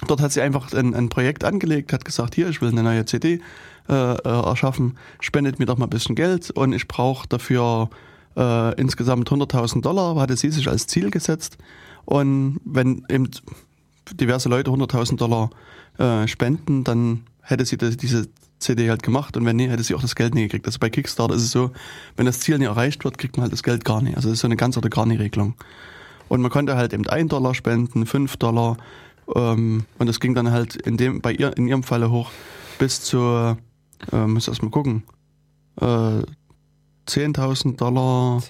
dort 0.06 0.20
hat 0.20 0.30
sie 0.32 0.40
einfach 0.40 0.72
ein, 0.72 0.94
ein 0.94 1.08
Projekt 1.08 1.44
angelegt, 1.44 1.92
hat 1.92 2.04
gesagt, 2.04 2.36
hier, 2.36 2.48
ich 2.48 2.60
will 2.62 2.68
eine 2.68 2.84
neue 2.84 3.04
CD 3.06 3.40
äh, 3.88 3.92
äh, 3.92 4.18
erschaffen, 4.24 4.96
spendet 5.18 5.58
mir 5.58 5.66
doch 5.66 5.78
mal 5.78 5.86
ein 5.86 5.90
bisschen 5.90 6.14
Geld 6.14 6.50
und 6.52 6.72
ich 6.72 6.86
brauche 6.86 7.26
dafür 7.28 7.90
äh, 8.36 8.80
insgesamt 8.80 9.28
100.000 9.28 9.82
Dollar, 9.82 10.14
hatte 10.14 10.36
sie 10.36 10.50
sich 10.50 10.68
als 10.68 10.86
Ziel 10.86 11.10
gesetzt 11.10 11.58
und 12.04 12.60
wenn 12.64 13.04
eben 13.08 13.28
diverse 14.12 14.48
Leute 14.48 14.70
100.000 14.70 15.16
Dollar 15.16 15.50
äh, 15.98 16.28
spenden, 16.28 16.84
dann 16.84 17.24
hätte 17.42 17.64
sie 17.64 17.76
das, 17.76 17.96
diese 17.96 18.28
CD 18.58 18.90
halt 18.90 19.02
gemacht 19.02 19.36
und 19.36 19.44
wenn 19.46 19.56
nicht, 19.56 19.70
hätte 19.70 19.82
sie 19.82 19.94
auch 19.94 20.02
das 20.02 20.14
Geld 20.14 20.34
nie 20.34 20.42
gekriegt. 20.42 20.66
Also 20.66 20.78
bei 20.78 20.90
Kickstarter 20.90 21.34
ist 21.34 21.42
es 21.42 21.50
so, 21.50 21.70
wenn 22.16 22.26
das 22.26 22.40
Ziel 22.40 22.58
nicht 22.58 22.68
erreicht 22.68 23.04
wird, 23.04 23.18
kriegt 23.18 23.36
man 23.36 23.42
halt 23.42 23.52
das 23.52 23.62
Geld 23.62 23.84
gar 23.84 24.02
nicht. 24.02 24.16
Also 24.16 24.28
das 24.28 24.34
ist 24.34 24.40
so 24.40 24.48
eine 24.48 24.56
ganz 24.56 24.76
oder 24.76 24.90
gar 24.90 25.06
nicht 25.06 25.20
Regelung. 25.20 25.54
Und 26.28 26.42
man 26.42 26.50
konnte 26.50 26.76
halt 26.76 26.92
eben 26.92 27.08
1 27.08 27.30
Dollar 27.30 27.54
spenden, 27.54 28.06
5 28.06 28.36
Dollar 28.36 28.76
ähm, 29.34 29.84
und 29.98 30.06
das 30.06 30.20
ging 30.20 30.34
dann 30.34 30.50
halt 30.50 30.76
in 30.76 30.96
dem, 30.96 31.20
bei 31.20 31.32
ihr, 31.32 31.56
in 31.56 31.66
ihrem 31.66 31.82
Falle 31.82 32.10
hoch 32.10 32.30
bis 32.78 33.02
zu, 33.02 33.56
äh, 34.12 34.26
muss 34.26 34.48
erst 34.48 34.62
mal 34.62 34.70
gucken, 34.70 35.02
äh, 35.80 36.22
10.000 37.06 37.76
Dollar, 37.76 38.42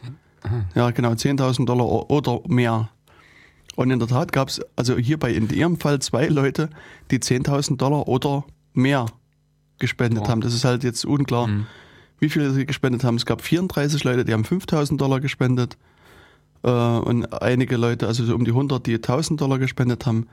10? 0.42 0.64
ja 0.74 0.90
genau, 0.90 1.10
10.000 1.12 1.64
Dollar 1.66 2.10
oder 2.10 2.40
mehr. 2.46 2.90
Und 3.76 3.90
in 3.90 3.98
der 3.98 4.08
Tat 4.08 4.32
gab 4.32 4.48
es, 4.48 4.60
also 4.76 4.96
hierbei 4.96 5.32
in 5.32 5.48
ihrem 5.48 5.78
Fall 5.78 6.00
zwei 6.00 6.26
Leute, 6.26 6.70
die 7.10 7.18
10.000 7.18 7.76
Dollar 7.76 8.08
oder 8.08 8.44
mehr 8.72 9.06
gespendet 9.78 10.24
oh. 10.26 10.28
haben. 10.28 10.40
Das 10.40 10.54
ist 10.54 10.64
halt 10.64 10.84
jetzt 10.84 11.04
unklar, 11.04 11.48
mhm. 11.48 11.66
wie 12.18 12.28
viele 12.28 12.50
sie 12.52 12.66
gespendet 12.66 13.04
haben. 13.04 13.16
Es 13.16 13.26
gab 13.26 13.42
34 13.42 14.04
Leute, 14.04 14.24
die 14.24 14.32
haben 14.32 14.44
5000 14.44 15.00
Dollar 15.00 15.20
gespendet. 15.20 15.76
Äh, 16.62 16.68
und 16.70 17.42
einige 17.42 17.76
Leute, 17.76 18.06
also 18.06 18.24
so 18.24 18.34
um 18.34 18.44
die 18.44 18.50
100, 18.50 18.86
die 18.86 18.94
1000 18.96 19.40
Dollar 19.40 19.58
gespendet 19.58 20.06
haben. 20.06 20.28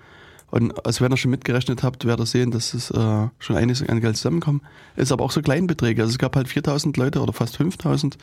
Und 0.49 0.85
also 0.85 1.03
wenn 1.03 1.11
ihr 1.11 1.17
schon 1.17 1.31
mitgerechnet 1.31 1.83
habt, 1.83 2.05
werdet 2.05 2.23
ihr 2.23 2.27
sehen, 2.27 2.51
dass 2.51 2.73
es 2.73 2.89
äh, 2.91 3.27
schon 3.39 3.55
einiges 3.55 3.87
an 3.87 3.99
Geld 3.99 4.15
zusammenkommt. 4.15 4.61
Ist 4.95 5.11
aber 5.11 5.25
auch 5.25 5.31
so 5.31 5.41
Kleinbeträge. 5.41 6.01
Also 6.01 6.11
es 6.11 6.17
gab 6.17 6.35
halt 6.35 6.47
4000 6.47 6.95
Leute 6.95 7.21
oder 7.21 7.33
fast 7.33 7.57
5000, 7.57 8.17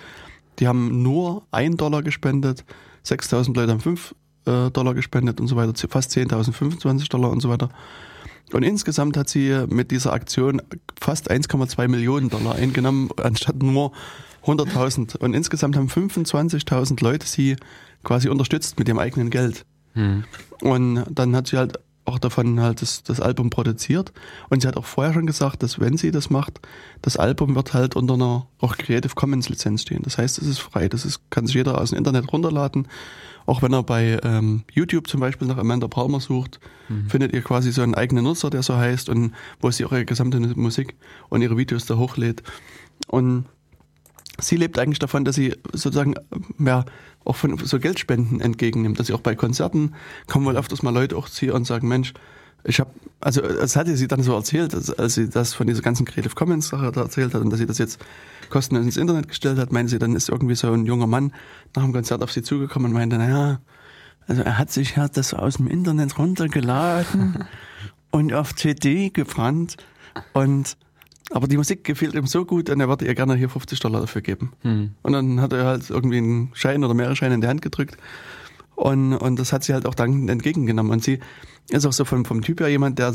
die 0.59 0.69
haben 0.69 1.03
nur 1.03 1.43
1 1.51 1.77
Dollar 1.77 2.03
gespendet. 2.03 2.65
6000 3.03 3.57
Leute 3.57 3.73
haben 3.73 3.81
5 3.81 4.15
äh, 4.47 4.71
Dollar 4.71 4.95
gespendet 4.95 5.41
und 5.41 5.49
so 5.49 5.57
weiter. 5.57 5.73
Fast 5.89 6.13
10.000, 6.13 6.53
25 6.53 7.09
Dollar 7.09 7.31
und 7.31 7.41
so 7.41 7.49
weiter. 7.51 7.69
Und 8.53 8.63
insgesamt 8.63 9.17
hat 9.17 9.29
sie 9.29 9.65
mit 9.69 9.91
dieser 9.91 10.13
Aktion 10.13 10.63
fast 11.01 11.31
1,2 11.31 11.89
Millionen 11.89 12.31
Dollar 12.31 12.55
eingenommen, 12.55 13.11
anstatt 13.23 13.63
nur 13.63 13.93
100.000. 14.45 15.17
Und 15.17 15.35
insgesamt 15.35 15.77
haben 15.77 15.89
25.000 15.89 17.03
Leute 17.03 17.27
sie 17.27 17.57
quasi 18.05 18.29
unterstützt 18.29 18.79
mit 18.79 18.89
ihrem 18.89 18.99
eigenen 18.99 19.31
Geld. 19.31 19.65
Hm. 19.95 20.25
Und 20.61 21.05
dann 21.11 21.35
hat 21.35 21.49
sie 21.49 21.57
halt 21.57 21.79
auch 22.05 22.19
davon 22.19 22.61
halt 22.61 22.83
das, 22.83 23.03
das 23.03 23.21
Album 23.21 23.51
produziert. 23.51 24.13
Und 24.51 24.61
sie 24.61 24.69
hat 24.69 24.77
auch 24.77 24.85
vorher 24.85 25.15
schon 25.15 25.27
gesagt, 25.27 25.63
dass 25.63 25.81
wenn 25.81 25.97
sie 25.97 26.11
das 26.11 26.31
macht, 26.31 26.61
das 27.03 27.17
Album 27.17 27.55
wird 27.55 27.73
halt 27.73 27.97
unter 27.97 28.15
einer 28.15 28.47
auch 28.61 28.77
Creative 28.77 29.15
Commons 29.15 29.49
Lizenz 29.49 29.83
stehen. 29.83 30.03
Das 30.03 30.19
heißt, 30.19 30.39
es 30.39 30.47
ist 30.47 30.59
frei. 30.59 30.89
Das 30.89 31.05
ist, 31.05 31.21
kann 31.31 31.47
sich 31.47 31.55
jeder 31.55 31.81
aus 31.81 31.91
dem 31.91 31.99
Internet 31.99 32.31
runterladen. 32.33 32.89
Auch 33.47 33.63
wenn 33.63 33.73
er 33.73 33.83
bei 33.83 34.19
ähm, 34.23 34.65
YouTube 34.73 35.09
zum 35.09 35.21
Beispiel 35.21 35.47
nach 35.47 35.59
Amanda 35.59 35.89
Palmer 35.89 36.21
sucht, 36.21 36.61
mhm. 36.89 37.09
findet 37.09 37.33
ihr 37.33 37.43
quasi 37.43 37.73
so 37.73 37.83
einen 37.83 37.95
eigenen 37.95 38.25
Nutzer, 38.25 38.51
der 38.51 38.63
so 38.63 38.77
heißt 38.77 39.09
und 39.09 39.33
wo 39.61 39.71
sie 39.71 39.83
ihre 39.83 40.05
gesamte 40.05 40.41
Musik 40.41 40.95
und 41.29 41.43
ihre 41.43 41.57
Videos 41.57 41.87
da 41.87 41.97
hochlädt. 41.97 42.43
Und 43.09 43.45
sie 44.41 44.57
lebt 44.57 44.79
eigentlich 44.79 44.99
davon, 44.99 45.25
dass 45.25 45.37
sie 45.37 45.55
sozusagen 45.73 46.15
ja, 46.59 46.85
auch 47.25 47.37
von 47.37 47.59
so 47.59 47.79
Geldspenden 47.79 48.41
entgegennimmt, 48.41 48.99
dass 48.99 49.09
sie 49.09 49.13
auch 49.13 49.21
bei 49.21 49.35
Konzerten 49.35 49.95
kommen 50.27 50.47
wohl 50.47 50.57
öfters 50.57 50.83
mal 50.83 50.95
Leute 50.95 51.17
auch 51.17 51.29
zu 51.29 51.47
ihr 51.47 51.55
und 51.55 51.67
sagen, 51.67 51.89
Mensch, 51.89 52.15
ich 52.65 52.81
habe, 52.81 52.91
also 53.21 53.43
es 53.43 53.77
hatte 53.77 53.97
sie 53.97 54.09
dann 54.09 54.23
so 54.23 54.35
erzählt, 54.35 54.75
als, 54.75 54.91
als 54.91 55.15
sie 55.15 55.29
das 55.29 55.53
von 55.53 55.67
dieser 55.67 55.83
ganzen 55.83 56.07
Creative 56.07 56.35
Commons 56.35 56.69
Sache 56.69 56.91
da 56.93 57.03
erzählt 57.03 57.35
hat 57.35 57.43
und 57.43 57.51
dass 57.51 57.59
sie 57.59 57.67
das 57.67 57.79
jetzt 57.79 58.01
kostenlos 58.51 58.85
ins 58.85 58.97
Internet 58.97 59.29
gestellt 59.29 59.59
hat, 59.59 59.73
meinte 59.73 59.91
sie, 59.91 59.99
dann 59.99 60.15
ist 60.15 60.29
irgendwie 60.29 60.55
so 60.55 60.73
ein 60.73 60.87
junger 60.87 61.07
Mann 61.07 61.33
nach 61.75 61.83
dem 61.83 61.93
Konzert 61.93 62.23
auf 62.23 62.33
sie 62.33 62.43
zugekommen 62.43 62.91
und 62.91 62.95
meinte, 62.95 63.19
naja, 63.19 63.61
also 64.27 64.43
er 64.43 64.59
hat 64.59 64.71
sich 64.71 64.97
ja 64.97 65.09
das 65.09 65.35
aus 65.35 65.57
dem 65.57 65.69
Internet 65.69 66.19
runtergeladen 66.19 67.45
und 68.11 68.33
auf 68.33 68.55
CD 68.55 69.11
gebrannt 69.11 69.77
und 70.33 70.77
aber 71.31 71.49
die 71.49 71.57
Musik 71.57 71.85
gefiel 71.85 72.15
ihm 72.15 72.27
so 72.27 72.45
gut 72.45 72.69
und 72.69 72.81
er 72.81 72.89
würde 72.89 73.07
ihr 73.07 73.15
gerne 73.15 73.35
hier 73.35 73.49
50 73.49 73.81
Dollar 73.81 74.03
dafür 74.03 74.21
geben. 74.21 74.53
Hm. 74.61 74.91
Und 75.03 75.13
dann 75.15 75.41
hat 75.41 75.55
er 75.55 75.65
halt 75.65 75.89
irgendwie 75.89 76.19
einen 76.19 76.51
Schein 76.53 76.85
oder 76.85 76.93
mehrere 76.93 77.17
Scheine 77.17 77.35
in 77.35 77.41
die 77.41 77.49
Hand 77.49 77.63
gedrückt 77.63 77.97
und, 78.77 79.15
und 79.15 79.39
das 79.39 79.53
hat 79.53 79.65
sie 79.65 79.73
halt 79.73 79.87
auch 79.87 79.95
dankend 79.95 80.31
entgegengenommen. 80.31 80.93
Und 80.93 81.05
sie 81.05 81.21
ist 81.71 81.87
auch 81.87 81.93
so 81.93 82.05
vom, 82.05 82.25
vom 82.25 82.43
Typ 82.43 82.61
her 82.61 82.69
jemand, 82.69 82.99
der 82.99 83.13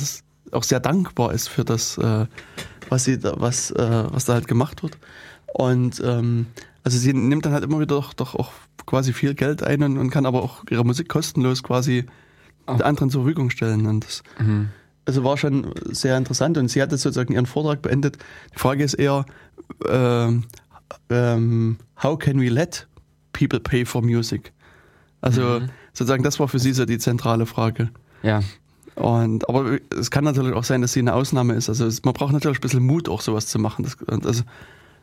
auch 0.52 0.64
sehr 0.64 0.80
dankbar 0.80 1.34
ist 1.34 1.48
für 1.48 1.64
das, 1.64 1.98
äh, 1.98 2.26
was 2.90 3.04
sie 3.04 3.20
da, 3.20 3.34
was, 3.38 3.72
äh, 3.72 4.04
was 4.12 4.26
da 4.26 4.34
halt 4.34 4.48
gemacht 4.48 4.84
wird. 4.84 4.98
Und 5.54 6.02
ähm, 6.04 6.48
also 6.84 6.98
sie 6.98 7.14
nimmt 7.14 7.46
dann 7.46 7.54
halt 7.54 7.64
immer 7.64 7.78
wieder 7.78 7.96
doch, 7.96 8.14
doch 8.14 8.36
auch 8.36 8.52
quasi 8.86 9.14
viel 9.14 9.36
Geld 9.36 9.64
ein 9.64 9.84
und, 9.84 9.98
und 9.98 10.10
kann 10.10 10.26
aber 10.26 10.44
auch 10.44 10.64
ihre 10.70 10.86
Musik 10.86 11.10
kostenlos 11.10 11.64
quasi 11.64 12.06
oh. 12.68 12.72
anderen 12.72 13.10
zur 13.10 13.24
Verfügung 13.24 13.50
stellen. 13.50 13.86
Und 13.86 14.06
das 14.06 14.24
mhm. 14.40 14.70
also 15.06 15.24
war 15.24 15.38
schon 15.38 15.74
sehr 15.86 16.18
interessant 16.18 16.58
und 16.58 16.70
sie 16.70 16.82
hat 16.82 16.92
jetzt 16.92 17.02
sozusagen 17.02 17.34
ihren 17.34 17.46
Vortrag 17.46 17.82
beendet. 17.82 18.18
Die 18.56 18.60
Frage 18.60 18.84
ist 18.84 18.96
eher, 18.96 19.26
ähm, 19.88 20.46
ähm, 21.10 21.78
how 22.02 22.18
can 22.18 22.40
we 22.40 22.50
let 22.50 22.88
people 23.34 23.60
pay 23.60 23.86
for 23.86 24.02
music? 24.02 24.54
Also 25.22 25.60
mhm. 25.60 25.70
sozusagen, 25.94 26.24
das 26.24 26.40
war 26.40 26.48
für 26.48 26.60
sie 26.60 26.74
so 26.74 26.86
die 26.86 26.98
zentrale 26.98 27.46
Frage. 27.46 27.90
Ja. 28.24 28.42
Und, 29.00 29.48
aber 29.48 29.78
es 29.98 30.12
kann 30.12 30.24
natürlich 30.24 30.54
auch 30.54 30.64
sein, 30.64 30.82
dass 30.82 30.94
sie 30.94 31.00
eine 31.00 31.14
Ausnahme 31.14 31.54
ist. 31.54 31.70
Also 31.70 31.86
es, 31.86 32.04
man 32.04 32.14
braucht 32.14 32.34
natürlich 32.34 32.60
ein 32.60 32.62
bisschen 32.62 32.86
Mut, 32.86 33.10
auch 33.10 33.22
sowas 33.22 33.48
zu 33.48 33.58
machen. 33.58 33.84
Das, 33.84 33.98
also 34.26 34.44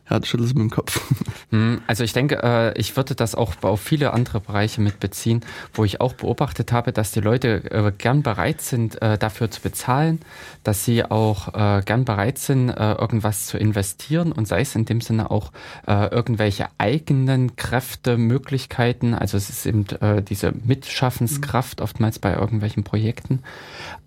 ja, 0.09 0.19
du 0.19 0.25
schüttelst 0.25 0.55
mit 0.55 0.61
dem 0.61 0.69
Kopf. 0.71 1.01
Hm, 1.49 1.79
also 1.87 2.03
ich 2.03 2.11
denke, 2.11 2.43
äh, 2.43 2.77
ich 2.77 2.97
würde 2.97 3.15
das 3.15 3.33
auch 3.33 3.53
auf 3.61 3.79
viele 3.79 4.11
andere 4.11 4.41
Bereiche 4.41 4.81
mit 4.81 4.99
beziehen, 4.99 5.45
wo 5.73 5.85
ich 5.85 6.01
auch 6.01 6.11
beobachtet 6.11 6.73
habe, 6.73 6.91
dass 6.91 7.13
die 7.13 7.21
Leute 7.21 7.71
äh, 7.71 7.93
gern 7.97 8.21
bereit 8.21 8.59
sind, 8.59 9.01
äh, 9.01 9.17
dafür 9.17 9.49
zu 9.49 9.61
bezahlen, 9.61 10.19
dass 10.65 10.83
sie 10.83 11.05
auch 11.05 11.53
gern 11.85 12.03
bereit 12.03 12.37
sind, 12.37 12.69
irgendwas 12.69 13.45
zu 13.45 13.57
investieren 13.57 14.33
und 14.33 14.45
sei 14.45 14.59
es 14.59 14.75
in 14.75 14.83
dem 14.83 14.99
Sinne 14.99 15.31
auch 15.31 15.53
irgendwelche 15.87 16.67
eigenen 16.77 17.55
Kräfte, 17.55 18.17
Möglichkeiten. 18.17 19.13
Also 19.13 19.37
es 19.37 19.49
ist 19.49 19.65
eben 19.65 19.85
diese 20.27 20.51
Mitschaffenskraft 20.51 21.79
oftmals 21.79 22.19
bei 22.19 22.33
irgendwelchen 22.33 22.83
Projekten. 22.83 23.43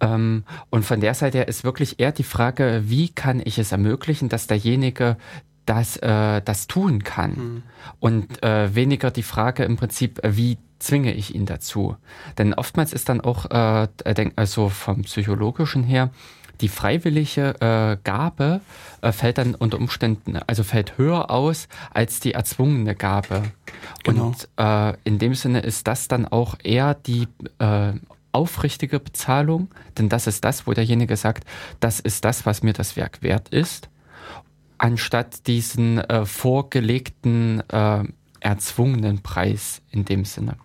Ähm, 0.01 0.45
und 0.71 0.85
von 0.85 1.01
der 1.01 1.15
Seite 1.15 1.39
her 1.39 1.49
ist 1.49 1.65
wirklich 1.65 2.01
eher 2.01 2.13
die 2.13 2.25
Frage, 2.25 2.83
wie 2.87 3.09
kann 3.09 3.41
ich 3.45 3.59
es 3.59 3.73
ermöglichen, 3.73 4.29
dass 4.29 4.47
derjenige, 4.47 5.17
das, 5.67 5.97
äh, 5.99 6.43
das 6.43 6.67
tun 6.67 7.05
kann. 7.05 7.31
Mhm. 7.31 7.63
Und 8.01 8.43
äh, 8.43 8.75
weniger 8.75 9.11
die 9.11 9.23
Frage 9.23 9.65
im 9.65 9.77
Prinzip, 9.77 10.25
äh, 10.25 10.37
wie 10.37 10.59
zwinge 10.79 11.13
ich 11.13 11.35
ihn 11.35 11.47
dazu? 11.47 11.97
Denn 12.39 12.55
oftmals 12.55 12.93
ist 12.93 13.09
dann 13.09 13.21
auch, 13.21 13.51
äh, 13.51 13.89
also 14.37 14.69
vom 14.69 15.03
psychologischen 15.03 15.85
her, 15.85 16.11
die 16.61 16.69
freiwillige 16.69 17.55
äh, 17.61 17.97
Gabe 18.05 18.61
äh, 19.01 19.13
fällt 19.13 19.39
dann 19.39 19.55
unter 19.55 19.79
Umständen, 19.79 20.39
also 20.47 20.63
fällt 20.63 20.99
höher 20.99 21.31
aus 21.31 21.69
als 21.93 22.21
die 22.21 22.33
erzwungene 22.33 22.95
Gabe. 22.95 23.43
Genau. 24.05 24.27
Und 24.27 24.49
äh, 24.57 24.95
in 25.05 25.19
dem 25.19 25.35
Sinne 25.35 25.61
ist 25.61 25.87
das 25.87 26.09
dann 26.09 26.27
auch 26.27 26.57
eher 26.63 26.95
die 26.95 27.29
äh, 27.59 27.93
aufrichtige 28.33 29.01
Bezahlung, 29.01 29.69
denn 29.99 30.09
das 30.09 30.27
ist 30.27 30.45
das, 30.45 30.67
wo 30.67 30.73
derjenige 30.73 31.17
sagt, 31.17 31.45
das 31.81 32.01
ist 32.01 32.25
das, 32.25 32.47
was 32.47 32.63
mir 32.63 32.73
das 32.73 32.97
Werk 32.97 33.23
wert 33.23 33.49
ist 33.49 33.89
anstatt 34.81 35.47
diesen 35.47 35.99
äh, 35.99 36.25
vorgelegten, 36.25 37.63
äh, 37.69 38.05
erzwungenen 38.41 39.23
Preis 39.23 39.83
in 39.91 40.05
dem 40.05 40.25
Sinne. 40.25 40.57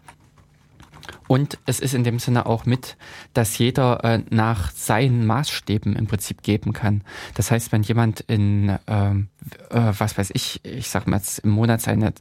Und 1.27 1.59
es 1.65 1.79
ist 1.79 1.93
in 1.93 2.03
dem 2.03 2.19
Sinne 2.19 2.45
auch 2.45 2.65
mit, 2.65 2.97
dass 3.33 3.57
jeder 3.57 4.03
äh, 4.03 4.23
nach 4.29 4.71
seinen 4.71 5.25
Maßstäben 5.25 5.95
im 5.95 6.07
Prinzip 6.07 6.41
geben 6.43 6.73
kann. 6.73 7.03
Das 7.35 7.51
heißt, 7.51 7.71
wenn 7.71 7.83
jemand 7.83 8.21
in, 8.21 8.77
ähm, 8.87 9.27
äh, 9.69 9.93
was 9.97 10.17
weiß 10.17 10.31
ich, 10.33 10.61
ich 10.63 10.89
sag 10.89 11.07
mal 11.07 11.17
jetzt 11.17 11.39
im 11.39 11.51
Monat 11.51 11.81
seine 11.81 12.13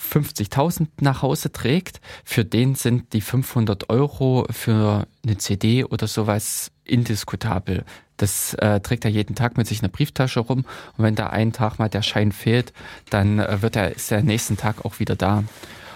50.000 0.00 0.88
nach 1.00 1.22
Hause 1.22 1.52
trägt, 1.52 2.00
für 2.24 2.44
den 2.44 2.74
sind 2.74 3.12
die 3.12 3.20
500 3.20 3.90
Euro 3.90 4.46
für 4.50 5.06
eine 5.24 5.38
CD 5.38 5.84
oder 5.84 6.06
sowas 6.06 6.70
indiskutabel. 6.84 7.84
Das 8.16 8.54
äh, 8.54 8.80
trägt 8.80 9.04
er 9.04 9.10
jeden 9.10 9.34
Tag 9.34 9.56
mit 9.56 9.66
sich 9.66 9.78
in 9.78 9.82
der 9.82 9.88
Brieftasche 9.88 10.40
rum 10.40 10.64
und 10.96 11.04
wenn 11.04 11.14
da 11.14 11.28
einen 11.28 11.52
Tag 11.52 11.78
mal 11.78 11.88
der 11.88 12.02
Schein 12.02 12.32
fehlt, 12.32 12.72
dann 13.10 13.38
äh, 13.38 13.62
wird 13.62 13.76
er, 13.76 13.94
ist 13.94 14.12
er 14.12 14.22
nächsten 14.22 14.56
Tag 14.56 14.84
auch 14.84 15.00
wieder 15.00 15.16
da. 15.16 15.44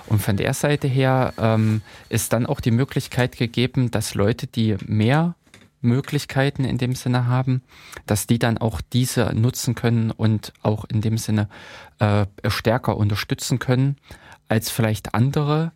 Und 0.06 0.22
von 0.22 0.36
der 0.36 0.54
Seite 0.54 0.88
her 0.88 1.34
ähm, 1.38 1.82
ist 2.08 2.32
dann 2.32 2.46
auch 2.46 2.60
die 2.60 2.70
Möglichkeit 2.70 3.36
gegeben, 3.36 3.90
dass 3.90 4.14
Leute, 4.14 4.46
die 4.46 4.76
mehr 4.86 5.34
Möglichkeiten 5.80 6.64
in 6.64 6.78
dem 6.78 6.94
Sinne 6.94 7.26
haben, 7.26 7.62
dass 8.06 8.26
die 8.26 8.38
dann 8.38 8.58
auch 8.58 8.80
diese 8.80 9.32
nutzen 9.34 9.74
können 9.74 10.10
und 10.10 10.52
auch 10.62 10.84
in 10.84 11.00
dem 11.00 11.18
Sinne 11.18 11.48
äh, 11.98 12.26
stärker 12.48 12.96
unterstützen 12.96 13.58
können 13.58 13.96
als 14.48 14.70
vielleicht 14.70 15.14
andere, 15.14 15.72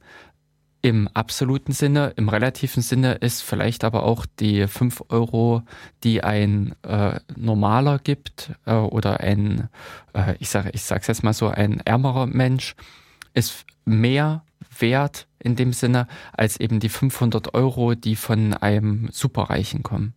im 0.83 1.09
absoluten 1.15 1.73
Sinne, 1.73 2.13
im 2.17 2.29
relativen 2.29 2.83
Sinne 2.83 3.13
ist 3.15 3.43
vielleicht 3.43 3.85
aber 3.85 4.03
auch 4.03 4.27
die 4.41 4.67
fünf 4.67 5.03
Euro, 5.09 5.63
die 6.03 6.25
ein 6.25 6.75
äh, 6.83 7.21
normaler 7.37 8.01
gibt 8.01 8.51
äh, 8.67 8.75
oder 8.75 9.21
ein, 9.21 9.69
äh, 10.13 10.35
ich 10.41 10.51
sage 10.51 10.71
ich 10.73 10.83
sag's 10.83 11.07
jetzt 11.07 11.23
mal 11.23 11.33
so, 11.33 11.47
ein 11.47 11.81
ärmerer 11.81 12.27
Mensch, 12.27 12.75
ist 13.33 13.65
mehr 13.85 14.43
wert 14.77 15.29
in 15.43 15.57
dem 15.57 15.73
Sinne 15.73 16.07
als 16.33 16.59
eben 16.59 16.81
die 16.81 16.89
500 16.89 17.55
Euro, 17.55 17.95
die 17.95 18.17
von 18.17 18.55
einem 18.55 19.09
Superreichen 19.13 19.83
kommen. 19.83 20.15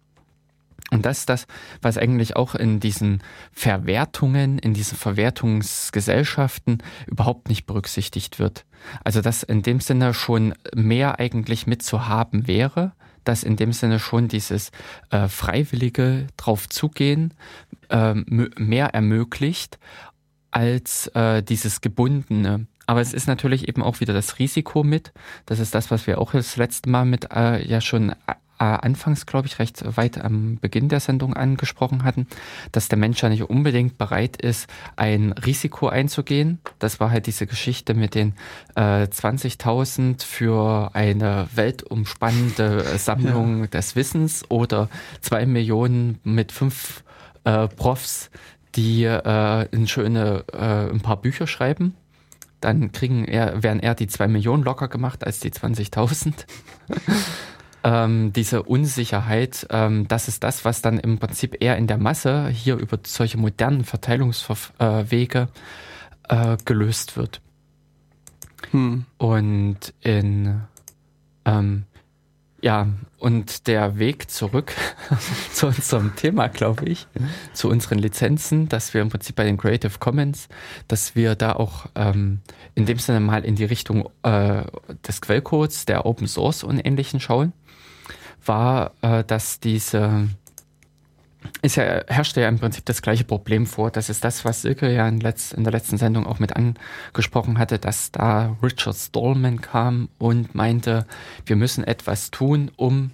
Und 0.92 1.06
das 1.06 1.20
ist 1.20 1.30
das, 1.30 1.48
was 1.82 1.98
eigentlich 1.98 2.36
auch 2.36 2.54
in 2.54 2.80
diesen 2.80 3.24
Verwertungen, 3.52 4.60
in 4.60 4.74
diesen 4.74 4.98
Verwertungsgesellschaften 4.98 6.84
überhaupt 7.08 7.50
nicht 7.50 7.66
berücksichtigt 7.66 8.38
wird. 8.38 8.66
Also 9.04 9.22
dass 9.22 9.42
in 9.42 9.64
dem 9.64 9.80
Sinne 9.80 10.14
schon 10.14 10.54
mehr 10.76 11.20
eigentlich 11.20 11.66
mitzuhaben 11.66 12.48
wäre, 12.48 12.94
dass 13.24 13.44
in 13.44 13.56
dem 13.56 13.74
Sinne 13.74 14.00
schon 14.00 14.28
dieses 14.28 14.72
äh, 15.10 15.28
freiwillige 15.28 16.28
drauf 16.38 16.70
zugehen 16.70 17.34
äh, 17.90 18.14
mehr 18.14 18.94
ermöglicht 18.94 19.80
als 20.52 21.08
äh, 21.08 21.42
dieses 21.42 21.82
gebundene. 21.82 22.68
Aber 22.86 23.02
es 23.02 23.14
ist 23.14 23.28
natürlich 23.28 23.68
eben 23.68 23.82
auch 23.82 24.00
wieder 24.00 24.14
das 24.14 24.40
Risiko 24.40 24.84
mit. 24.84 25.12
Das 25.46 25.60
ist 25.60 25.74
das, 25.74 25.92
was 25.92 26.08
wir 26.08 26.20
auch 26.20 26.32
das 26.32 26.58
letzte 26.58 26.90
Mal 26.90 27.06
mit 27.06 27.32
äh, 27.32 27.66
ja 27.66 27.82
schon 27.82 28.16
äh, 28.58 28.64
anfangs, 28.64 29.26
glaube 29.26 29.48
ich, 29.48 29.60
recht 29.60 29.84
weit 29.98 30.24
am 30.24 30.58
Beginn 30.60 30.88
der 30.88 31.00
Sendung 31.00 31.34
angesprochen 31.34 32.04
hatten, 32.04 32.28
dass 32.72 32.88
der 32.88 32.98
Mensch 32.98 33.22
ja 33.22 33.30
nicht 33.30 33.44
unbedingt 33.44 33.98
bereit 33.98 34.38
ist, 34.38 34.70
ein 34.96 35.34
Risiko 35.34 35.88
einzugehen. 35.88 36.60
Das 36.80 37.00
war 37.00 37.12
halt 37.12 37.28
diese 37.28 37.48
Geschichte 37.48 37.94
mit 37.94 38.16
den 38.16 38.34
äh, 38.76 39.04
20.000 39.04 40.24
für 40.24 40.92
eine 40.94 41.48
weltumspannende 41.54 42.84
Sammlung 42.98 43.62
ja. 43.62 43.68
des 43.68 43.96
Wissens 43.96 44.50
oder 44.50 44.90
zwei 45.22 45.46
Millionen 45.46 46.20
mit 46.24 46.52
fünf 46.52 47.04
äh, 47.44 47.68
Profs, 47.68 48.30
die 48.76 49.04
äh, 49.04 49.88
schöne 49.88 50.46
äh, 50.54 50.92
ein 50.92 51.02
paar 51.02 51.18
Bücher 51.18 51.48
schreiben 51.48 51.96
dann 52.66 52.92
kriegen 52.92 53.26
er, 53.26 53.62
werden 53.64 53.80
eher 53.80 53.96
die 53.96 54.08
zwei 54.08 54.28
Millionen 54.28 54.64
locker 54.64 54.88
gemacht 54.88 55.24
als 55.24 55.40
die 55.40 55.52
20.000. 55.52 56.34
ähm, 57.84 58.34
diese 58.34 58.64
Unsicherheit, 58.64 59.68
ähm, 59.70 60.08
das 60.08 60.28
ist 60.28 60.44
das, 60.44 60.66
was 60.66 60.82
dann 60.82 61.00
im 61.00 61.20
Prinzip 61.20 61.62
eher 61.62 61.78
in 61.78 61.86
der 61.86 62.00
Masse 62.00 62.50
hier 62.50 62.76
über 62.78 62.98
solche 63.06 63.38
modernen 63.38 63.84
Verteilungswege 63.84 65.48
äh, 66.28 66.58
gelöst 66.66 67.18
wird. 67.18 67.42
Hm. 68.72 69.06
Und 69.18 69.94
in 70.02 70.62
ähm, 71.46 71.84
ja, 72.66 72.88
und 73.20 73.68
der 73.68 74.00
Weg 74.00 74.32
zurück 74.32 74.74
zu 75.54 75.68
unserem 75.68 76.16
Thema, 76.16 76.48
glaube 76.48 76.86
ich, 76.86 77.06
zu 77.54 77.70
unseren 77.70 78.00
Lizenzen, 78.00 78.68
dass 78.70 78.96
wir 78.96 79.04
im 79.04 79.10
Prinzip 79.10 79.36
bei 79.36 79.44
den 79.44 79.58
Creative 79.58 80.00
Commons, 80.00 80.50
dass 80.88 81.16
wir 81.16 81.36
da 81.36 81.54
auch 81.54 81.86
ähm, 81.94 82.40
in 82.74 82.88
dem 82.88 82.98
Sinne 82.98 83.20
mal 83.20 83.46
in 83.46 83.56
die 83.56 83.66
Richtung 83.66 84.10
äh, 84.24 84.64
des 85.08 85.22
Quellcodes, 85.22 85.86
der 85.86 86.08
Open 86.08 86.26
Source 86.26 86.64
und 86.64 86.80
Ähnlichen 86.80 87.20
schauen 87.20 87.54
war, 88.44 88.94
äh, 89.02 89.24
dass 89.24 89.60
diese 89.60 90.28
ist 91.62 91.76
ja, 91.76 92.02
herrschte 92.08 92.42
ja 92.42 92.50
im 92.50 92.60
Prinzip 92.60 92.86
das 92.86 93.02
gleiche 93.02 93.24
Problem 93.24 93.66
vor. 93.66 93.92
Das 93.92 94.10
ist 94.10 94.24
das, 94.24 94.46
was 94.46 94.62
Silke 94.62 94.92
ja 94.92 95.08
in, 95.08 95.20
letzt, 95.20 95.54
in 95.54 95.64
der 95.64 95.74
letzten 95.74 95.98
Sendung 95.98 96.26
auch 96.26 96.40
mit 96.40 96.54
angesprochen 96.56 97.58
hatte, 97.58 97.80
dass 97.80 98.12
da 98.12 98.56
Richard 98.62 98.96
Stallman 98.96 99.62
kam 99.62 100.10
und 100.18 100.56
meinte, 100.56 101.06
wir 101.46 101.56
müssen 101.56 101.84
etwas 101.84 102.32
tun, 102.32 102.72
um 102.76 103.12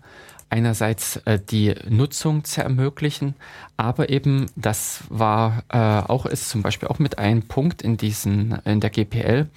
einerseits 0.51 1.17
äh, 1.25 1.39
die 1.39 1.73
Nutzung 1.89 2.43
zu 2.43 2.61
ermöglichen, 2.61 3.35
aber 3.77 4.09
eben 4.09 4.47
das 4.55 5.03
war 5.09 5.63
äh, 5.69 5.77
auch 5.77 6.25
ist 6.25 6.49
zum 6.49 6.61
Beispiel 6.61 6.89
auch 6.89 6.99
mit 6.99 7.17
einem 7.17 7.43
Punkt 7.43 7.81
in 7.81 7.97
diesen 7.97 8.59
in 8.65 8.79
der 8.79 8.89
GPL 8.89 9.47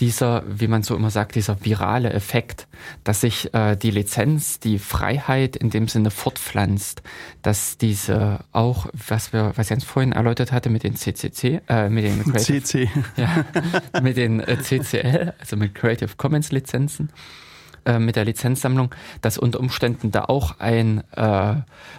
dieser, 0.00 0.42
wie 0.46 0.68
man 0.68 0.82
so 0.82 0.94
immer 0.94 1.10
sagt, 1.10 1.34
dieser 1.36 1.64
virale 1.64 2.12
Effekt, 2.12 2.66
dass 3.04 3.22
sich 3.22 3.52
äh, 3.54 3.76
die 3.76 3.90
Lizenz, 3.90 4.60
die 4.60 4.78
Freiheit 4.78 5.56
in 5.56 5.70
dem 5.70 5.88
Sinne 5.88 6.10
fortpflanzt, 6.10 7.02
dass 7.42 7.78
diese 7.78 8.40
auch, 8.52 8.86
was 8.92 9.32
wir, 9.32 9.52
was 9.56 9.70
Jens 9.70 9.84
vorhin 9.84 10.12
erläutert 10.12 10.52
hatte 10.52 10.68
mit 10.68 10.82
den 10.82 10.96
CCC, 10.96 11.62
äh, 11.68 11.88
mit 11.88 12.04
den 12.04 12.24
Creative, 12.32 12.62
CC, 12.62 12.90
ja, 13.16 13.44
mit 14.02 14.16
den 14.16 14.40
äh, 14.40 14.58
CCL, 14.58 15.32
also 15.38 15.56
mit 15.56 15.74
Creative 15.74 16.10
Commons 16.16 16.52
Lizenzen, 16.52 17.10
äh, 17.86 17.98
mit 17.98 18.16
der 18.16 18.24
Lizenzsammlung, 18.24 18.94
dass 19.20 19.38
unter 19.38 19.60
Umständen 19.60 20.10
da 20.10 20.24
auch 20.24 20.58
ein 20.58 21.02
äh, 21.12 21.54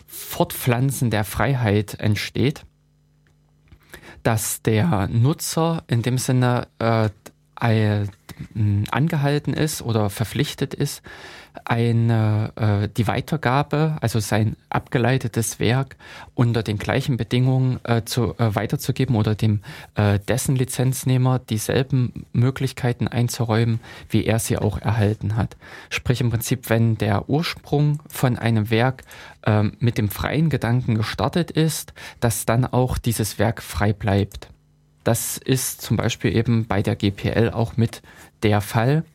Fortpflanzen 0.05 1.09
der 1.09 1.23
Freiheit 1.23 1.99
entsteht, 1.99 2.65
dass 4.23 4.61
der 4.61 5.07
Nutzer 5.07 5.83
in 5.87 6.01
dem 6.01 6.17
Sinne 6.17 6.67
äh, 6.79 7.09
angehalten 7.59 9.53
ist 9.53 9.81
oder 9.81 10.09
verpflichtet 10.09 10.73
ist, 10.75 11.01
eine, 11.65 12.51
äh, 12.55 12.89
die 12.95 13.07
Weitergabe, 13.07 13.97
also 14.01 14.19
sein 14.19 14.55
abgeleitetes 14.69 15.59
Werk 15.59 15.95
unter 16.35 16.63
den 16.63 16.77
gleichen 16.77 17.17
Bedingungen 17.17 17.79
äh, 17.83 18.03
zu, 18.05 18.35
äh, 18.37 18.55
weiterzugeben 18.55 19.15
oder 19.15 19.35
dem 19.35 19.61
äh, 19.95 20.19
dessen 20.19 20.55
Lizenznehmer 20.55 21.39
dieselben 21.39 22.25
Möglichkeiten 22.33 23.07
einzuräumen, 23.07 23.79
wie 24.09 24.25
er 24.25 24.39
sie 24.39 24.57
auch 24.57 24.79
erhalten 24.79 25.35
hat. 25.35 25.57
Sprich 25.89 26.21
im 26.21 26.29
Prinzip, 26.29 26.69
wenn 26.69 26.97
der 26.97 27.29
Ursprung 27.29 28.01
von 28.07 28.37
einem 28.37 28.69
Werk 28.69 29.03
ähm, 29.45 29.73
mit 29.79 29.97
dem 29.97 30.09
freien 30.09 30.49
Gedanken 30.49 30.95
gestartet 30.95 31.51
ist, 31.51 31.93
dass 32.19 32.45
dann 32.45 32.65
auch 32.65 32.97
dieses 32.97 33.39
Werk 33.39 33.61
frei 33.61 33.93
bleibt. 33.93 34.49
Das 35.07 35.37
ist 35.37 35.81
zum 35.81 35.95
Beispiel 35.95 36.35
eben 36.35 36.67
bei 36.67 36.81
der 36.81 36.97
GPL 36.97 37.51
auch 37.51 37.77
mit 37.77 38.01
der 38.43 38.59
Fall. 38.59 39.05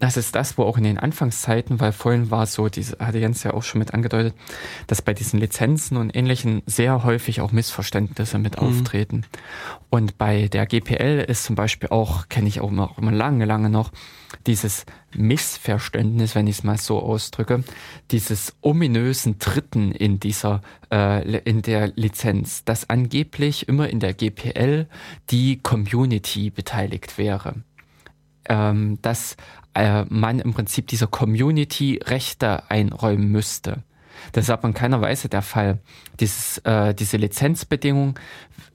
Das 0.00 0.16
ist 0.16 0.34
das, 0.34 0.56
wo 0.56 0.62
auch 0.64 0.78
in 0.78 0.84
den 0.84 0.98
Anfangszeiten, 0.98 1.78
weil 1.78 1.92
vorhin 1.92 2.30
war 2.30 2.46
so, 2.46 2.70
diese 2.70 2.98
hatte 2.98 3.18
Jens 3.18 3.42
ja 3.42 3.52
auch 3.52 3.62
schon 3.62 3.80
mit 3.80 3.92
angedeutet, 3.92 4.34
dass 4.86 5.02
bei 5.02 5.12
diesen 5.12 5.38
Lizenzen 5.38 5.98
und 5.98 6.16
ähnlichen 6.16 6.62
sehr 6.64 7.04
häufig 7.04 7.42
auch 7.42 7.52
Missverständnisse 7.52 8.38
mit 8.38 8.58
mhm. 8.58 8.66
auftreten. 8.66 9.26
Und 9.90 10.16
bei 10.16 10.48
der 10.48 10.64
GPL 10.64 11.26
ist 11.28 11.44
zum 11.44 11.54
Beispiel 11.54 11.90
auch, 11.90 12.30
kenne 12.30 12.48
ich 12.48 12.62
auch 12.62 12.70
immer, 12.70 12.90
auch 12.90 12.98
immer 12.98 13.12
lange, 13.12 13.44
lange 13.44 13.68
noch, 13.68 13.92
dieses 14.46 14.86
Missverständnis, 15.14 16.34
wenn 16.34 16.46
ich 16.46 16.58
es 16.58 16.64
mal 16.64 16.78
so 16.78 17.00
ausdrücke, 17.00 17.62
dieses 18.10 18.56
ominösen 18.62 19.38
Dritten 19.38 19.92
in 19.92 20.18
dieser, 20.18 20.62
äh, 20.90 21.38
in 21.40 21.60
der 21.60 21.88
Lizenz, 21.94 22.64
dass 22.64 22.88
angeblich 22.88 23.68
immer 23.68 23.90
in 23.90 24.00
der 24.00 24.14
GPL 24.14 24.86
die 25.30 25.58
Community 25.58 26.48
beteiligt 26.48 27.18
wäre. 27.18 27.56
Ähm, 28.48 28.98
dass 29.02 29.36
äh, 29.74 30.04
man 30.08 30.38
im 30.38 30.54
Prinzip 30.54 30.86
dieser 30.88 31.06
Community 31.06 32.00
Rechte 32.02 32.70
einräumen 32.70 33.30
müsste. 33.30 33.82
Das 34.32 34.44
ist 34.44 34.50
aber 34.50 34.68
in 34.68 34.74
keiner 34.74 35.00
Weise 35.00 35.28
der 35.28 35.42
Fall. 35.42 35.78
Dieses, 36.18 36.58
äh, 36.58 36.94
diese 36.94 37.16
Lizenzbedingungen 37.16 38.14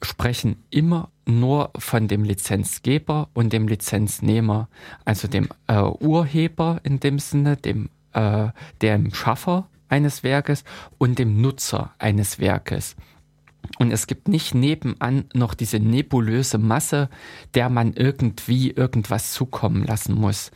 sprechen 0.02 0.64
immer 0.70 1.10
nur 1.26 1.72
von 1.78 2.08
dem 2.08 2.24
Lizenzgeber 2.24 3.30
und 3.34 3.54
dem 3.54 3.68
Lizenznehmer, 3.68 4.70
also 5.06 5.28
dem 5.28 5.50
äh, 5.68 5.82
Urheber 5.82 6.80
in 6.84 7.00
dem 7.00 7.20
Sinne, 7.20 7.58
dem, 7.58 7.90
äh, 8.14 8.50
dem 8.82 9.14
Schaffer 9.14 9.68
eines 9.88 10.24
Werkes 10.24 10.64
und 10.98 11.20
dem 11.20 11.42
Nutzer 11.42 11.94
eines 12.00 12.40
Werkes. 12.40 12.96
Und 13.80 13.92
es 13.92 14.06
gibt 14.08 14.28
nicht 14.28 14.54
nebenan 14.54 15.26
noch 15.34 15.54
diese 15.54 15.80
nebulöse 15.80 16.58
Masse, 16.58 17.10
der 17.56 17.70
man 17.70 17.94
irgendwie 17.94 18.72
irgendwas 18.72 19.32
zukommen 19.32 19.84
lassen 19.84 20.14
muss. 20.14 20.52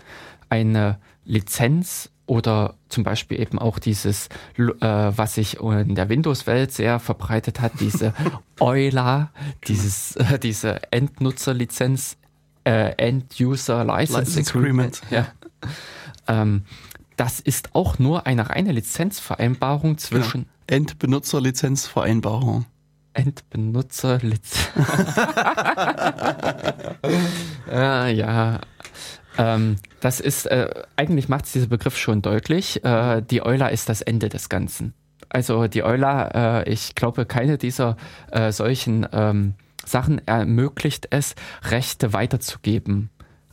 Eine 0.50 1.00
Lizenz 1.26 2.10
oder 2.30 2.76
zum 2.90 3.04
Beispiel 3.04 3.40
eben 3.40 3.60
auch 3.60 3.80
dieses, 3.80 4.28
äh, 4.58 4.64
was 4.80 5.36
sich 5.36 5.60
in 5.60 5.96
der 5.96 6.10
Windows-Welt 6.10 6.72
sehr 6.72 7.00
verbreitet 7.00 7.60
hat, 7.60 7.74
diese 7.80 8.14
EULA, 8.60 9.32
dieses, 9.68 10.16
äh, 10.16 10.38
diese 10.38 10.80
Endnutzerlizenz, 10.92 12.18
äh, 12.66 12.94
End-User 12.98 13.84
License, 13.84 14.20
License 14.20 14.58
Agreement. 14.58 15.02
Ja. 15.10 15.28
Ähm, 16.28 16.64
das 17.16 17.40
ist 17.40 17.74
auch 17.74 18.00
nur 18.00 18.28
eine 18.28 18.50
reine 18.50 18.72
Lizenzvereinbarung 18.72 19.98
zwischen. 19.98 20.46
Genau. 20.68 20.68
Endbenutzerlizenzvereinbarung. 20.68 22.66
Endbenutzerlizenz. 23.14 24.70
ja, 27.72 28.08
ja. 28.08 28.62
Ähm, 29.40 29.78
das 30.02 30.20
ist, 30.20 30.46
äh, 30.48 30.70
eigentlich 30.98 31.30
macht 31.30 31.46
es 31.46 31.54
dieser 31.54 31.68
Begriff 31.68 31.98
schon 31.98 32.22
deutlich. 32.22 32.84
Äh, 32.84 33.22
die 33.22 33.42
Euler 33.42 33.72
ist 33.72 33.88
das 33.88 34.02
Ende 34.02 34.30
des 34.30 34.50
Ganzen. 34.50 34.94
Also 35.30 35.68
die 35.68 35.84
Euler, 35.84 36.66
äh, 36.66 36.70
ich 36.72 36.94
glaube, 36.94 37.26
keine 37.26 37.58
dieser 37.58 37.96
äh, 38.32 38.52
solchen 38.52 39.08
ähm, 39.14 39.54
Sachen 39.86 40.22
ermöglicht 40.28 41.08
es, 41.12 41.36
Rechte 41.64 42.14
weiterzugeben. 42.14 43.10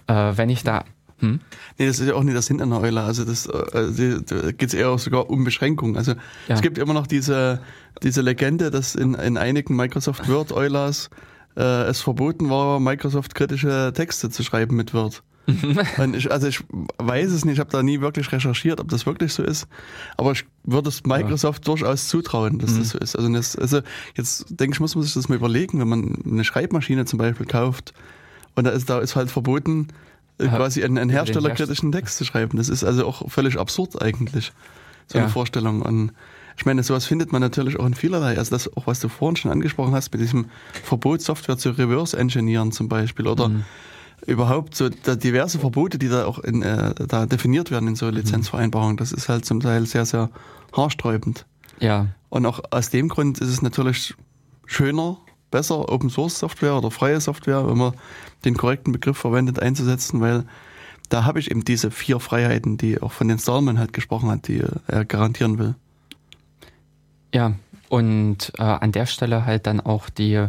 Äh, 0.09 0.33
wenn 0.37 0.51
ich 0.51 0.65
da 0.65 0.85
hm? 1.19 1.41
Nee, 1.79 1.87
das 1.87 1.99
ist 1.99 2.09
ja 2.09 2.15
auch 2.15 2.23
nicht 2.23 2.35
der 2.35 2.43
Sinn 2.43 2.61
einer 2.61 2.81
Euler. 2.81 3.05
Also 3.05 3.25
das 3.25 3.49
also, 3.49 4.21
da 4.21 4.53
geht 4.53 4.69
es 4.69 4.75
eher 4.75 4.99
sogar 4.99 5.31
um 5.31 5.45
Beschränkung. 5.45 5.97
Also 5.97 6.13
ja. 6.47 6.55
es 6.55 6.61
gibt 6.61 6.77
immer 6.77 6.93
noch 6.93 7.07
diese, 7.07 7.61
diese 8.03 8.21
Legende, 8.21 8.71
dass 8.71 8.95
in, 8.95 9.15
in 9.15 9.39
einigen 9.39 9.77
Microsoft 9.77 10.29
Word 10.29 10.53
Eulers 10.53 11.09
äh, 11.57 11.85
es 11.85 12.03
verboten 12.03 12.51
war, 12.51 12.81
Microsoft 12.81 13.35
kritische 13.35 13.93
Texte 13.95 14.29
zu 14.29 14.43
schreiben 14.43 14.77
mit 14.77 14.93
Word. 14.93 15.23
ich, 16.15 16.31
also 16.31 16.49
ich 16.49 16.65
weiß 16.99 17.31
es 17.31 17.45
nicht, 17.45 17.55
ich 17.55 17.61
habe 17.61 17.71
da 17.71 17.83
nie 17.83 18.01
wirklich 18.01 18.31
recherchiert, 18.33 18.81
ob 18.81 18.89
das 18.89 19.07
wirklich 19.07 19.33
so 19.33 19.43
ist. 19.43 19.69
Aber 20.17 20.33
ich 20.33 20.45
würde 20.65 20.89
es 20.89 21.05
Microsoft 21.05 21.67
ja. 21.67 21.73
durchaus 21.73 22.09
zutrauen, 22.09 22.59
dass 22.59 22.73
mhm. 22.73 22.79
das 22.79 22.89
so 22.91 22.99
ist. 22.99 23.17
Also, 23.17 23.33
das, 23.33 23.57
also 23.57 23.81
jetzt 24.17 24.47
denke 24.49 24.75
ich, 24.75 24.81
muss 24.81 24.95
man 24.95 25.05
sich 25.05 25.15
das 25.15 25.29
mal 25.29 25.37
überlegen, 25.37 25.79
wenn 25.79 25.89
man 25.89 26.19
eine 26.25 26.45
Schreibmaschine 26.45 27.05
zum 27.05 27.19
Beispiel 27.19 27.47
kauft 27.47 27.95
und 28.57 28.65
da 28.65 28.71
ist, 28.71 28.91
da 28.91 28.99
ist 28.99 29.15
halt 29.15 29.31
verboten, 29.31 29.89
ja, 30.41 30.49
quasi 30.49 30.83
einen, 30.83 30.99
einen 30.99 31.11
herstellerkritischen 31.11 31.93
Text 31.93 32.19
zu 32.19 32.25
schreiben. 32.25 32.59
Das 32.59 32.69
ist 32.69 32.85
also 32.85 33.07
auch 33.07 33.31
völlig 33.31 33.59
absurd 33.59 34.03
eigentlich, 34.03 34.53
so 35.07 35.19
eine 35.19 35.29
Vorstellung. 35.29 35.83
Und 35.83 36.13
ich 36.59 36.67
meine, 36.67 36.83
sowas 36.83 37.07
findet 37.07 37.33
man 37.33 37.41
natürlich 37.41 37.79
auch 37.79 37.87
in 37.87 37.95
vielerlei. 37.95 38.37
Also 38.37 38.51
das 38.51 38.77
auch, 38.77 38.87
was 38.87 39.01
du 39.01 39.09
vorhin 39.09 39.37
schon 39.37 39.51
angesprochen 39.51 39.95
hast, 39.95 40.13
mit 40.13 40.21
diesem 40.21 40.47
Verbot, 40.83 41.23
Software 41.23 41.57
zu 41.57 41.71
reverse 41.71 42.19
engineeren 42.19 42.73
zum 42.73 42.89
Beispiel 42.89 43.29
oder 43.29 43.49
mhm 43.49 43.65
überhaupt 44.27 44.75
so 44.75 44.89
diverse 44.89 45.59
Verbote, 45.59 45.99
die 45.99 46.09
da 46.09 46.27
auch 46.27 46.39
in, 46.39 46.63
äh, 46.63 46.95
da 47.07 47.27
definiert 47.27 47.71
werden 47.71 47.89
in 47.89 47.97
so 47.97 48.09
Lizenzvereinbarungen, 48.09 48.97
das 48.97 49.13
ist 49.13 49.29
halt 49.29 49.45
zum 49.45 49.61
Teil 49.61 49.87
sehr, 49.87 50.05
sehr 50.05 50.31
haarsträubend. 50.77 51.47
Ja. 51.81 52.09
Und 52.29 52.47
auch 52.47 52.61
aus 52.71 52.91
dem 52.91 53.09
Grund 53.09 53.41
ist 53.41 53.49
es 53.49 53.63
natürlich 53.63 54.15
schöner, 54.67 55.19
besser 55.51 55.91
Open 55.93 56.11
Source 56.11 56.39
Software 56.39 56.77
oder 56.77 56.91
freie 56.91 57.21
Software, 57.21 57.67
wenn 57.69 57.79
man 57.79 57.95
den 58.45 58.57
korrekten 58.57 58.93
Begriff 58.93 59.17
verwendet, 59.17 59.61
einzusetzen, 59.61 60.21
weil 60.21 60.45
da 61.09 61.25
habe 61.25 61.39
ich 61.39 61.51
eben 61.51 61.65
diese 61.65 61.91
vier 61.91 62.19
Freiheiten, 62.19 62.79
die 62.79 63.01
auch 63.01 63.13
von 63.13 63.29
den 63.29 63.39
Stallman 63.39 63.79
halt 63.79 63.93
gesprochen 63.93 64.29
hat, 64.29 64.49
die 64.49 64.63
er 64.89 65.05
garantieren 65.05 65.59
will. 65.59 65.75
Ja, 67.33 67.53
und 67.89 68.53
äh, 68.59 68.63
an 68.63 68.93
der 68.93 69.07
Stelle 69.07 69.47
halt 69.47 69.67
dann 69.67 69.81
auch 69.81 70.11
die, 70.11 70.47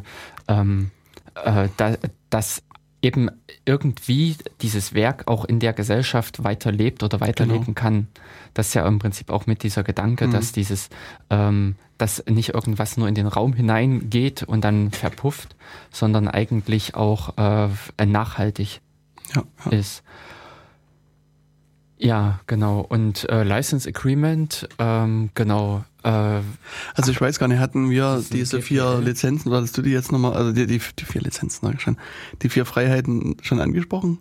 ähm, 0.48 0.92
äh, 1.36 1.70
da, 1.78 1.96
das 2.30 2.64
eben 3.02 3.30
irgendwie 3.66 4.36
dieses 4.62 4.94
Werk 4.94 5.28
auch 5.28 5.46
in 5.46 5.60
der 5.60 5.74
Gesellschaft 5.74 6.44
weiterlebt 6.44 7.04
oder 7.04 7.20
weiterleben 7.22 7.66
genau. 7.66 7.80
kann. 7.80 8.08
Das 8.54 8.70
ist 8.70 8.74
ja 8.74 8.88
im 8.88 9.00
Prinzip 9.00 9.30
auch 9.30 9.46
mit 9.46 9.64
dieser 9.64 9.84
Gedanke, 9.84 10.28
mhm. 10.28 10.32
dass 10.32 10.52
dieses, 10.52 10.90
ähm, 11.30 11.76
dass 11.98 12.24
nicht 12.28 12.54
irgendwas 12.54 12.98
nur 12.98 13.08
in 13.08 13.16
den 13.16 13.28
Raum 13.28 13.54
hineingeht 13.54 14.44
und 14.44 14.64
dann 14.64 14.92
verpufft, 14.92 15.56
sondern 15.92 16.28
eigentlich 16.28 16.96
auch 16.96 17.38
äh, 17.38 18.06
nachhaltig 18.06 18.82
ja, 19.36 19.44
ja. 19.66 19.72
ist. 19.72 20.04
Ja, 22.00 22.40
genau. 22.46 22.82
Und 22.82 23.28
äh, 23.30 23.44
License 23.44 23.90
Agreement, 23.90 24.68
ähm, 24.78 25.30
genau. 25.34 25.84
Äh, 26.04 26.42
also 26.94 27.12
ich 27.12 27.20
weiß 27.20 27.40
gar 27.40 27.48
nicht, 27.48 27.60
hatten 27.60 27.90
wir 27.90 28.24
diese 28.32 28.62
vier 28.62 29.00
Lizenzen, 29.00 29.50
oder 29.50 29.62
hast 29.62 29.78
du 29.78 29.82
die 29.82 29.92
jetzt 29.92 30.12
nochmal, 30.12 30.34
also 30.34 30.52
die, 30.52 30.68
die, 30.68 30.80
die 31.00 31.06
vier 31.06 31.22
Lizenzen, 31.22 31.72
ich 31.74 31.82
schon, 31.82 31.98
die 32.44 32.50
vier 32.50 32.66
Freiheiten 32.66 33.38
schon 33.42 33.60
angesprochen? 33.60 34.20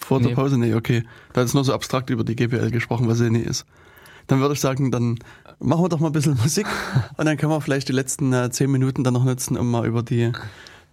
Vor 0.00 0.20
nee. 0.20 0.28
der 0.28 0.34
Pause? 0.36 0.58
Nee, 0.58 0.74
okay. 0.74 1.02
Da 1.32 1.42
ist 1.42 1.54
nur 1.54 1.64
so 1.64 1.74
abstrakt 1.74 2.10
über 2.10 2.22
die 2.22 2.36
GPL 2.36 2.70
gesprochen, 2.70 3.08
was 3.08 3.18
sie 3.18 3.30
nie 3.30 3.40
ist. 3.40 3.66
Dann 4.28 4.40
würde 4.40 4.54
ich 4.54 4.60
sagen, 4.60 4.92
dann 4.92 5.18
machen 5.58 5.82
wir 5.82 5.88
doch 5.88 5.98
mal 5.98 6.08
ein 6.08 6.12
bisschen 6.12 6.36
Musik 6.42 6.66
und 7.16 7.24
dann 7.24 7.36
können 7.36 7.50
wir 7.50 7.60
vielleicht 7.60 7.88
die 7.88 7.94
letzten 7.94 8.32
äh, 8.32 8.50
zehn 8.50 8.70
Minuten 8.70 9.02
dann 9.02 9.14
noch 9.14 9.24
nutzen, 9.24 9.56
um 9.56 9.68
mal 9.68 9.86
über 9.86 10.04
die, 10.04 10.30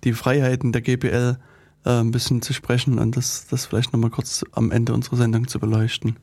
die 0.03 0.13
Freiheiten 0.13 0.71
der 0.71 0.81
GPL 0.81 1.37
äh, 1.85 1.99
ein 2.01 2.11
bisschen 2.11 2.41
zu 2.41 2.53
sprechen 2.53 2.99
und 2.99 3.15
das, 3.15 3.47
das 3.47 3.65
vielleicht 3.65 3.93
nochmal 3.93 4.09
kurz 4.09 4.43
am 4.51 4.71
Ende 4.71 4.93
unserer 4.93 5.17
Sendung 5.17 5.47
zu 5.47 5.59
beleuchten. 5.59 6.17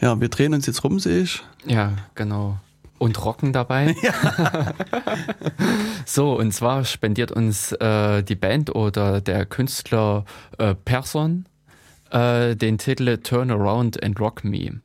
Ja, 0.00 0.20
wir 0.20 0.28
drehen 0.28 0.54
uns 0.54 0.66
jetzt 0.66 0.82
rum, 0.84 0.98
sehe 0.98 1.20
ich. 1.22 1.42
Ja, 1.66 1.92
genau. 2.14 2.58
Und 2.98 3.24
rocken 3.24 3.52
dabei. 3.52 3.94
Ja. 4.02 4.74
so, 6.04 6.38
und 6.38 6.52
zwar 6.52 6.84
spendiert 6.84 7.32
uns 7.32 7.72
äh, 7.72 8.22
die 8.22 8.34
Band 8.34 8.74
oder 8.74 9.20
der 9.20 9.46
Künstler 9.46 10.24
äh, 10.58 10.74
Person 10.74 11.46
äh, 12.10 12.56
den 12.56 12.78
Titel 12.78 13.16
Turn 13.18 13.50
Around 13.50 14.02
and 14.02 14.18
Rock 14.20 14.44
Me. 14.44 14.80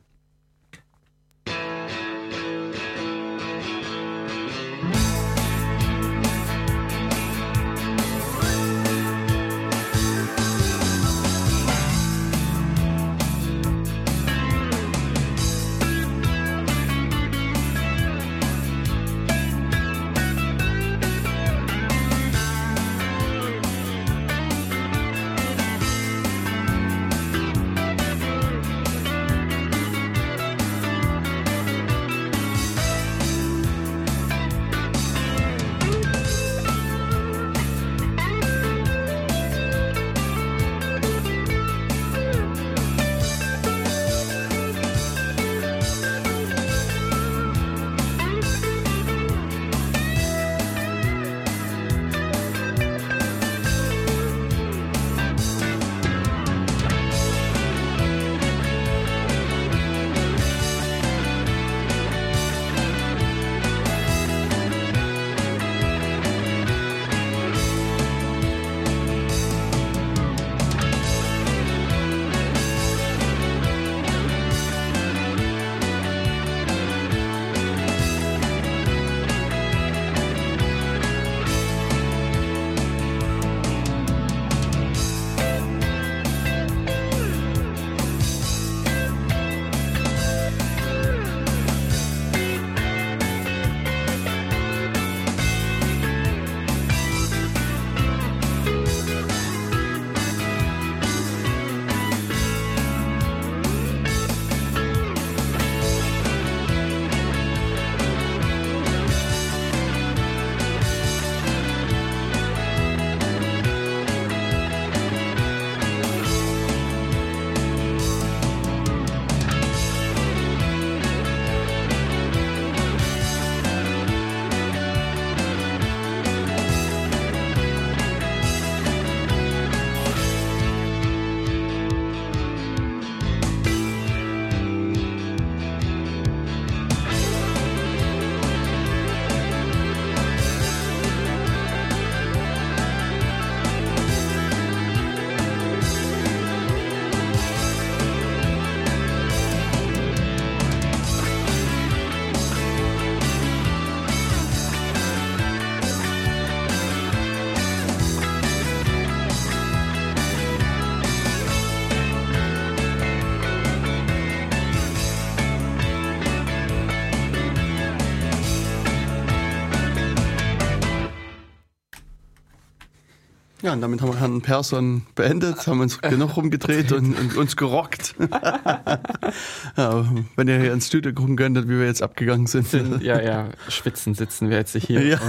Und 173.75 173.81
damit 173.81 174.01
haben 174.01 174.13
wir 174.13 174.19
Herrn 174.19 174.41
Persson 174.41 175.03
beendet, 175.15 175.67
haben 175.67 175.81
uns 175.81 175.99
genug 175.99 176.37
rumgedreht 176.37 176.93
und, 176.93 177.17
und 177.19 177.35
uns 177.35 177.57
gerockt. 177.57 178.15
ja, 179.77 180.05
wenn 180.35 180.47
ihr 180.47 180.59
hier 180.59 180.73
ins 180.73 180.87
Studio 180.87 181.13
gucken 181.13 181.35
könntet, 181.35 181.67
wie 181.67 181.77
wir 181.77 181.85
jetzt 181.85 182.01
abgegangen 182.01 182.47
sind. 182.47 182.71
Ja, 183.01 183.21
ja, 183.21 183.49
schwitzen 183.67 184.13
sitzen 184.15 184.49
wir 184.49 184.57
jetzt 184.57 184.75
hier. 184.77 185.05
Ja. 185.05 185.19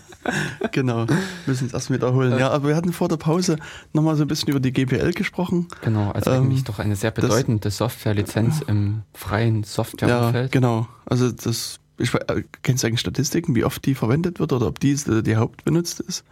genau, 0.70 1.06
müssen 1.46 1.66
es 1.66 1.72
erst 1.72 1.90
wiederholen. 1.90 2.38
Ja, 2.38 2.50
aber 2.50 2.68
wir 2.68 2.76
hatten 2.76 2.92
vor 2.92 3.08
der 3.08 3.16
Pause 3.16 3.56
nochmal 3.94 4.16
so 4.16 4.22
ein 4.22 4.28
bisschen 4.28 4.50
über 4.50 4.60
die 4.60 4.72
GPL 4.72 5.12
gesprochen. 5.12 5.68
Genau, 5.80 6.10
also 6.10 6.30
ähm, 6.30 6.44
eigentlich 6.44 6.64
doch 6.64 6.78
eine 6.78 6.94
sehr 6.94 7.10
bedeutende 7.10 7.70
Softwarelizenz 7.70 8.60
im 8.66 9.02
freien 9.14 9.64
Softwareumfeld. 9.64 10.54
Ja, 10.54 10.60
genau. 10.60 10.88
Also 11.06 11.32
das, 11.32 11.80
ich, 11.96 12.12
kennst 12.62 12.82
du 12.82 12.86
eigentlich 12.86 13.00
Statistiken, 13.00 13.54
wie 13.54 13.64
oft 13.64 13.84
die 13.86 13.94
verwendet 13.94 14.40
wird 14.40 14.52
oder 14.52 14.66
ob 14.66 14.78
die 14.78 14.94
die 14.94 15.36
Hauptbenutzt 15.36 16.00
ist? 16.00 16.24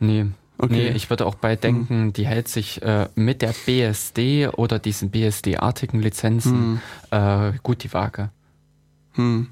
Nee, 0.00 0.26
Okay. 0.62 0.74
Nee, 0.74 0.88
ich 0.90 1.10
würde 1.10 1.26
auch 1.26 1.34
bei 1.34 1.56
denken, 1.56 1.88
hm. 1.88 2.12
die 2.12 2.24
hält 2.24 2.46
sich 2.46 2.80
äh, 2.82 3.08
mit 3.16 3.42
der 3.42 3.52
BSD 3.66 4.46
oder 4.46 4.78
diesen 4.78 5.10
BSD-artigen 5.10 6.00
Lizenzen 6.00 6.80
hm. 7.10 7.50
äh, 7.50 7.52
gut 7.64 7.82
die 7.82 7.92
Waage. 7.92 8.30
Hm. 9.14 9.48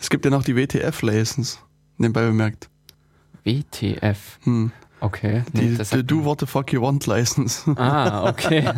Es 0.00 0.10
gibt 0.10 0.24
ja 0.24 0.30
noch 0.32 0.42
die 0.42 0.56
WTF-License, 0.56 1.58
nebenbei 1.98 2.26
bemerkt. 2.26 2.68
WTF? 3.44 4.40
Hm. 4.42 4.72
Okay. 4.98 5.44
Nee, 5.52 5.76
die, 5.76 5.84
die 5.84 6.04
Do 6.04 6.24
What 6.24 6.40
the 6.40 6.46
Fuck 6.46 6.72
You 6.72 6.82
Want 6.82 7.06
License. 7.06 7.72
Ah, 7.76 8.28
okay. 8.28 8.68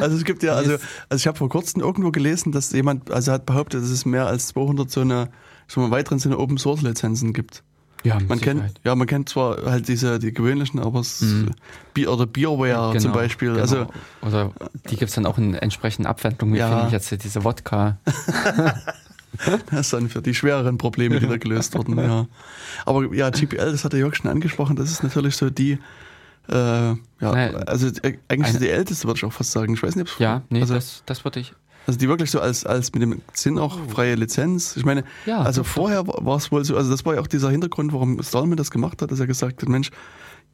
also 0.00 0.16
es 0.16 0.24
gibt 0.24 0.42
ja, 0.42 0.54
also, 0.54 0.78
also 1.10 1.22
ich 1.22 1.26
habe 1.26 1.36
vor 1.36 1.50
kurzem 1.50 1.82
irgendwo 1.82 2.12
gelesen, 2.12 2.50
dass 2.50 2.72
jemand, 2.72 3.10
also 3.10 3.30
hat 3.30 3.44
behauptet, 3.44 3.82
dass 3.82 3.90
es 3.90 4.06
mehr 4.06 4.26
als 4.26 4.48
200 4.48 4.90
so 4.90 5.02
eine, 5.02 5.28
schon 5.68 5.82
mal 5.82 5.90
weiteren 5.90 6.18
Sinne 6.18 6.38
Open 6.38 6.56
Source 6.56 6.80
Lizenzen 6.80 7.34
gibt. 7.34 7.62
Ja, 8.06 8.18
man 8.28 8.40
kennt, 8.40 8.62
ja, 8.84 8.94
man 8.94 9.06
kennt 9.06 9.28
zwar 9.28 9.64
halt 9.64 9.88
diese 9.88 10.18
die 10.18 10.32
gewöhnlichen, 10.32 10.78
aber 10.78 11.00
es 11.00 11.20
mhm. 11.22 11.50
Bier 11.92 12.12
oder 12.12 12.26
Bierware 12.26 12.92
genau, 12.92 13.00
zum 13.00 13.12
Beispiel. 13.12 13.50
Genau. 13.50 13.60
Also 13.60 13.86
oder 14.22 14.52
die 14.90 14.96
gibt 14.96 15.08
es 15.08 15.14
dann 15.14 15.26
auch 15.26 15.38
in 15.38 15.54
entsprechenden 15.54 16.06
Abwandlungen, 16.06 16.54
wie 16.54 16.58
ja. 16.58 16.68
finde 16.68 16.86
ich 16.86 16.92
jetzt 16.92 17.24
diese 17.24 17.42
Wodka. 17.42 17.98
das 19.70 19.80
ist 19.80 19.92
dann 19.92 20.08
für 20.08 20.22
die 20.22 20.34
schwereren 20.34 20.78
Probleme 20.78 21.20
wieder 21.20 21.38
gelöst 21.38 21.74
worden, 21.74 21.98
ja. 21.98 22.26
Aber 22.84 23.12
ja, 23.12 23.30
GPL, 23.30 23.72
das 23.72 23.84
hat 23.84 23.92
der 23.92 24.00
Jörg 24.00 24.14
schon 24.14 24.30
angesprochen, 24.30 24.76
das 24.76 24.90
ist 24.90 25.02
natürlich 25.02 25.36
so 25.36 25.50
die, 25.50 25.78
äh, 26.48 26.54
ja, 26.54 26.96
Nein, 27.20 27.56
also 27.56 27.88
äh, 27.88 28.18
eigentlich 28.28 28.50
eine, 28.50 28.60
die 28.60 28.70
älteste, 28.70 29.06
würde 29.08 29.18
ich 29.18 29.24
auch 29.24 29.32
fast 29.32 29.50
sagen. 29.50 29.74
Ich 29.74 29.82
weiß 29.82 29.96
nicht, 29.96 30.12
ob 30.12 30.20
Ja, 30.20 30.42
nee, 30.48 30.60
also, 30.60 30.74
das, 30.74 31.02
das 31.06 31.24
würde 31.24 31.40
ich 31.40 31.54
also 31.86 31.98
die 31.98 32.08
wirklich 32.08 32.30
so 32.30 32.40
als, 32.40 32.66
als 32.66 32.92
mit 32.92 33.02
dem 33.02 33.22
Sinn 33.32 33.58
auch 33.58 33.78
freie 33.88 34.14
Lizenz. 34.16 34.76
Ich 34.76 34.84
meine, 34.84 35.04
ja, 35.24 35.40
also 35.40 35.62
vorher 35.62 36.06
war 36.06 36.36
es 36.36 36.50
wohl 36.50 36.64
so, 36.64 36.76
also 36.76 36.90
das 36.90 37.04
war 37.04 37.14
ja 37.14 37.20
auch 37.20 37.26
dieser 37.26 37.50
Hintergrund, 37.50 37.92
warum 37.92 38.22
Stallman 38.22 38.56
das 38.56 38.70
gemacht 38.70 39.02
hat, 39.02 39.10
dass 39.10 39.20
er 39.20 39.26
gesagt 39.26 39.62
hat, 39.62 39.68
Mensch, 39.68 39.90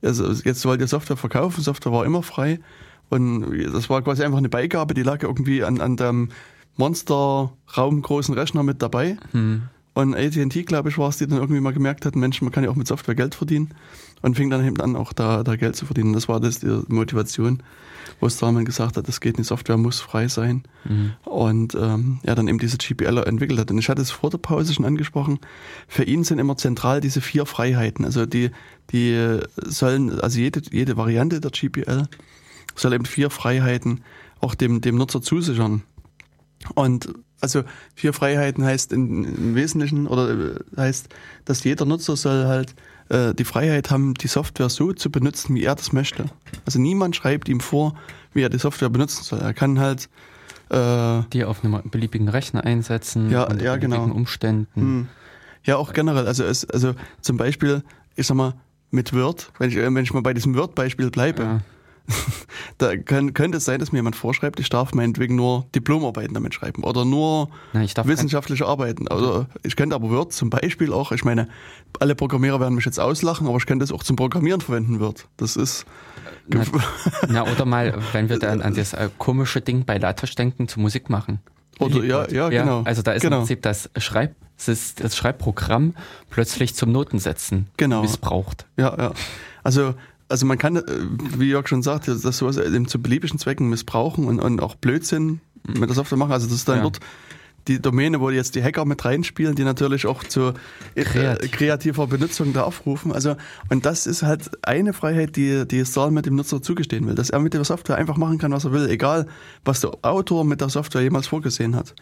also 0.02 0.30
jetzt 0.44 0.64
wollt 0.64 0.80
ihr 0.80 0.88
Software 0.88 1.16
verkaufen, 1.16 1.62
Software 1.62 1.92
war 1.92 2.04
immer 2.04 2.22
frei. 2.22 2.60
Und 3.09 3.52
das 3.72 3.90
war 3.90 4.00
quasi 4.02 4.22
einfach 4.22 4.38
eine 4.38 4.48
Beigabe, 4.48 4.94
die 4.94 5.02
lag 5.02 5.22
irgendwie 5.22 5.64
an, 5.64 5.80
an 5.80 5.96
dem 5.96 6.30
Monster-Raum 6.76 8.00
großen 8.00 8.34
Rechner 8.34 8.62
mit 8.62 8.80
dabei. 8.80 9.16
Hm. 9.32 9.62
Und 9.94 10.14
AT&T, 10.14 10.62
glaube 10.62 10.88
ich, 10.88 10.96
war 10.96 11.10
es, 11.10 11.18
die 11.18 11.26
dann 11.26 11.38
irgendwie 11.38 11.60
mal 11.60 11.74
gemerkt 11.74 12.06
hatten, 12.06 12.18
Mensch, 12.18 12.40
man 12.40 12.50
kann 12.50 12.64
ja 12.64 12.70
auch 12.70 12.76
mit 12.76 12.86
Software 12.86 13.14
Geld 13.14 13.34
verdienen 13.34 13.74
und 14.22 14.36
fing 14.36 14.48
dann 14.48 14.66
eben 14.66 14.80
an, 14.80 14.96
auch 14.96 15.12
da, 15.12 15.42
da 15.42 15.56
Geld 15.56 15.76
zu 15.76 15.84
verdienen. 15.84 16.14
Das 16.14 16.28
war 16.28 16.40
das 16.40 16.60
die 16.60 16.82
Motivation, 16.88 17.62
wo 18.20 18.28
Stallman 18.28 18.64
gesagt 18.64 18.96
hat, 18.96 19.08
das 19.08 19.20
geht 19.20 19.38
nicht, 19.38 19.46
Software 19.46 19.76
muss 19.76 20.00
frei 20.00 20.28
sein. 20.28 20.64
Mhm. 20.84 21.12
Und 21.24 21.74
ähm, 21.74 22.20
er 22.22 22.34
dann 22.34 22.48
eben 22.48 22.58
diese 22.58 22.78
GPL 22.78 23.18
entwickelt 23.18 23.58
hat. 23.58 23.70
Und 23.70 23.78
ich 23.78 23.88
hatte 23.88 24.02
es 24.02 24.10
vor 24.10 24.30
der 24.30 24.38
Pause 24.38 24.74
schon 24.74 24.84
angesprochen, 24.84 25.38
für 25.88 26.04
ihn 26.04 26.24
sind 26.24 26.38
immer 26.38 26.56
zentral 26.56 27.00
diese 27.00 27.20
vier 27.20 27.46
Freiheiten. 27.46 28.04
Also 28.04 28.26
die, 28.26 28.50
die 28.90 29.38
sollen, 29.56 30.20
also 30.20 30.38
jede, 30.38 30.62
jede 30.70 30.96
Variante 30.96 31.40
der 31.40 31.50
GPL 31.50 32.08
soll 32.74 32.92
eben 32.92 33.04
vier 33.04 33.30
Freiheiten 33.30 34.02
auch 34.40 34.54
dem, 34.54 34.80
dem 34.80 34.96
Nutzer 34.96 35.22
zusichern. 35.22 35.82
Und 36.74 37.12
also 37.40 37.64
vier 37.94 38.12
Freiheiten 38.12 38.64
heißt 38.64 38.92
im 38.92 39.54
Wesentlichen 39.54 40.06
oder 40.06 40.30
äh, 40.30 40.54
heißt, 40.76 41.08
dass 41.44 41.64
jeder 41.64 41.84
Nutzer 41.84 42.16
soll 42.16 42.46
halt 42.46 42.74
äh, 43.08 43.34
die 43.34 43.44
Freiheit 43.44 43.90
haben, 43.90 44.14
die 44.14 44.28
Software 44.28 44.68
so 44.68 44.92
zu 44.92 45.10
benutzen, 45.10 45.54
wie 45.54 45.64
er 45.64 45.74
das 45.74 45.92
möchte. 45.92 46.26
Also 46.64 46.78
niemand 46.78 47.16
schreibt 47.16 47.48
ihm 47.48 47.60
vor, 47.60 47.94
wie 48.32 48.42
er 48.42 48.48
die 48.48 48.58
Software 48.58 48.90
benutzen 48.90 49.22
soll. 49.24 49.40
Er 49.40 49.54
kann 49.54 49.78
halt 49.78 50.08
äh, 50.70 51.22
die 51.32 51.44
auf 51.44 51.64
einem 51.64 51.82
beliebigen 51.90 52.28
Rechner 52.28 52.64
einsetzen, 52.64 53.30
ja, 53.30 53.44
unter 53.44 53.62
ja, 53.62 53.74
beliebigen 53.76 54.04
genau. 54.04 54.14
Umständen. 54.14 54.80
Hm. 54.80 55.08
Ja, 55.64 55.76
auch 55.76 55.92
generell. 55.92 56.26
Also 56.26 56.44
es, 56.44 56.68
also 56.68 56.94
zum 57.20 57.36
Beispiel, 57.36 57.82
ich 58.16 58.26
sag 58.26 58.36
mal, 58.36 58.54
mit 58.90 59.12
Word, 59.14 59.52
wenn 59.58 59.70
ich, 59.70 59.76
wenn 59.76 59.96
ich 59.96 60.12
mal 60.12 60.22
bei 60.22 60.34
diesem 60.34 60.54
Word-Beispiel 60.54 61.10
bleibe, 61.10 61.42
ja. 61.42 61.60
da 62.78 62.96
kann, 62.96 63.34
könnte 63.34 63.58
es 63.58 63.64
sein, 63.64 63.78
dass 63.78 63.92
mir 63.92 63.98
jemand 63.98 64.16
vorschreibt, 64.16 64.60
ich 64.60 64.68
darf 64.68 64.92
meinetwegen 64.94 65.36
nur 65.36 65.66
Diplomarbeiten 65.74 66.34
damit 66.34 66.54
schreiben 66.54 66.84
oder 66.84 67.04
nur 67.04 67.48
Na, 67.72 67.82
wissenschaftliche 68.04 68.66
Arbeiten. 68.66 69.08
Also 69.08 69.46
ich 69.62 69.76
könnte 69.76 69.94
aber 69.94 70.10
Word 70.10 70.32
zum 70.32 70.50
Beispiel 70.50 70.92
auch, 70.92 71.12
ich 71.12 71.24
meine, 71.24 71.48
alle 72.00 72.14
Programmierer 72.14 72.60
werden 72.60 72.74
mich 72.74 72.84
jetzt 72.84 73.00
auslachen, 73.00 73.46
aber 73.46 73.56
ich 73.56 73.66
könnte 73.66 73.84
es 73.84 73.92
auch 73.92 74.02
zum 74.02 74.16
Programmieren 74.16 74.60
verwenden 74.60 75.00
Word. 75.00 75.28
Das 75.36 75.56
ist. 75.56 75.86
Na, 76.48 76.64
na, 77.28 77.42
oder 77.44 77.64
mal, 77.64 77.98
wenn 78.12 78.28
wir 78.28 78.38
dann 78.38 78.62
an 78.62 78.74
das 78.74 78.92
äh, 78.94 79.08
komische 79.18 79.60
Ding 79.60 79.84
bei 79.84 79.98
Latasch 79.98 80.34
denken, 80.34 80.68
zu 80.68 80.80
Musik 80.80 81.08
machen. 81.10 81.40
Oder 81.78 82.04
ja, 82.04 82.28
ja, 82.28 82.48
genau. 82.48 82.82
Also 82.82 83.02
da 83.02 83.12
ist 83.12 83.22
genau. 83.22 83.36
im 83.36 83.42
Prinzip 83.42 83.62
das 83.62 83.90
Schreib, 83.96 84.34
das 84.66 85.16
Schreibprogramm 85.16 85.94
plötzlich 86.30 86.74
zum 86.74 86.92
Notensetzen 86.92 87.68
genau. 87.76 88.02
missbraucht. 88.02 88.66
Ja, 88.76 88.94
ja. 88.96 89.12
Also 89.64 89.94
also 90.32 90.46
man 90.46 90.59
kann, 90.59 90.76
äh, 90.76 90.82
wie 91.36 91.50
Jörg 91.50 91.68
schon 91.68 91.82
sagt, 91.82 92.09
das 92.09 92.22
sowas 92.22 92.56
eben 92.56 92.88
zu 92.88 93.00
beliebigen 93.00 93.38
Zwecken 93.38 93.68
missbrauchen 93.68 94.26
und, 94.26 94.40
und 94.40 94.60
auch 94.60 94.74
Blödsinn 94.74 95.40
mit 95.68 95.88
der 95.88 95.94
Software 95.94 96.18
machen. 96.18 96.32
Also 96.32 96.46
das 96.46 96.56
ist 96.56 96.68
dann 96.68 96.78
ja. 96.78 96.82
dort 96.82 97.00
die 97.68 97.80
Domäne, 97.80 98.18
wo 98.18 98.30
jetzt 98.30 98.54
die 98.56 98.62
Hacker 98.62 98.84
mit 98.86 99.04
reinspielen, 99.04 99.54
die 99.54 99.62
natürlich 99.62 100.06
auch 100.06 100.24
zu 100.24 100.54
äh, 100.94 101.04
Kreativ. 101.04 101.52
kreativer 101.52 102.06
Benutzung 102.06 102.52
da 102.52 102.62
aufrufen. 102.64 103.12
Also, 103.12 103.36
und 103.68 103.86
das 103.86 104.06
ist 104.06 104.22
halt 104.22 104.50
eine 104.66 104.94
Freiheit, 104.94 105.36
die, 105.36 105.68
die 105.68 105.84
Stahl 105.84 106.10
mit 106.10 106.26
dem 106.26 106.34
Nutzer 106.34 106.60
zugestehen 106.62 107.06
will, 107.06 107.14
dass 107.14 107.30
er 107.30 107.38
mit 107.38 107.54
der 107.54 107.62
Software 107.64 107.98
einfach 107.98 108.16
machen 108.16 108.38
kann, 108.38 108.52
was 108.52 108.64
er 108.64 108.72
will, 108.72 108.88
egal 108.88 109.28
was 109.64 109.80
der 109.80 109.92
Autor 110.02 110.44
mit 110.44 110.60
der 110.60 110.70
Software 110.70 111.02
jemals 111.02 111.28
vorgesehen 111.28 111.76
hat. 111.76 111.94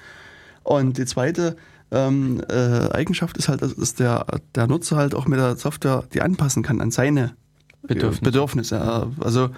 Und 0.62 0.96
die 0.96 1.04
zweite 1.04 1.56
ähm, 1.90 2.40
äh, 2.48 2.90
Eigenschaft 2.92 3.36
ist 3.36 3.48
halt, 3.48 3.60
dass 3.60 3.94
der, 3.96 4.24
der 4.54 4.66
Nutzer 4.66 4.96
halt 4.96 5.14
auch 5.14 5.26
mit 5.26 5.40
der 5.40 5.56
Software 5.56 6.04
die 6.14 6.22
anpassen 6.22 6.62
kann 6.62 6.80
an 6.80 6.90
seine 6.90 7.34
Bedürfnisse. 7.82 8.22
Bedürfnisse. 8.22 9.10
Also 9.20 9.50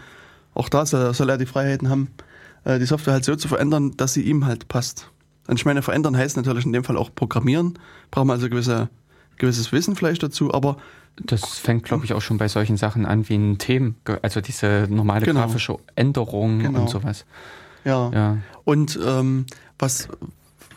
auch 0.54 0.68
da 0.68 0.86
soll, 0.86 1.30
er 1.30 1.38
die 1.38 1.46
Freiheiten 1.46 1.88
haben, 1.88 2.08
äh, 2.64 2.78
die 2.78 2.86
Software 2.86 3.14
halt 3.14 3.24
so 3.24 3.36
zu 3.36 3.48
verändern, 3.48 3.96
dass 3.96 4.14
sie 4.14 4.22
ihm 4.22 4.46
halt 4.46 4.68
passt. 4.68 5.08
Und 5.48 5.58
ich 5.58 5.64
meine, 5.64 5.82
verändern 5.82 6.16
heißt 6.16 6.36
natürlich 6.36 6.64
in 6.64 6.72
dem 6.72 6.84
Fall 6.84 6.96
auch 6.96 7.10
programmieren. 7.14 7.78
Brauchen 8.10 8.28
wir 8.28 8.34
also 8.34 8.48
gewisse, 8.48 8.88
gewisses 9.38 9.72
Wissen 9.72 9.96
vielleicht 9.96 10.22
dazu, 10.22 10.52
aber 10.54 10.76
das 11.16 11.58
fängt, 11.58 11.84
glaube 11.84 12.04
ich, 12.04 12.14
auch 12.14 12.22
schon 12.22 12.38
bei 12.38 12.48
solchen 12.48 12.76
Sachen 12.76 13.04
an 13.04 13.28
wie 13.28 13.34
ein 13.34 13.58
Themen, 13.58 13.96
also 14.22 14.40
diese 14.40 14.86
normale 14.88 15.26
genau. 15.26 15.40
grafische 15.40 15.76
Änderung 15.94 16.60
genau. 16.60 16.82
und 16.82 16.90
sowas. 16.90 17.26
Ja. 17.84 18.10
ja. 18.12 18.38
Und 18.64 18.98
ähm, 19.04 19.46
was, 19.78 20.08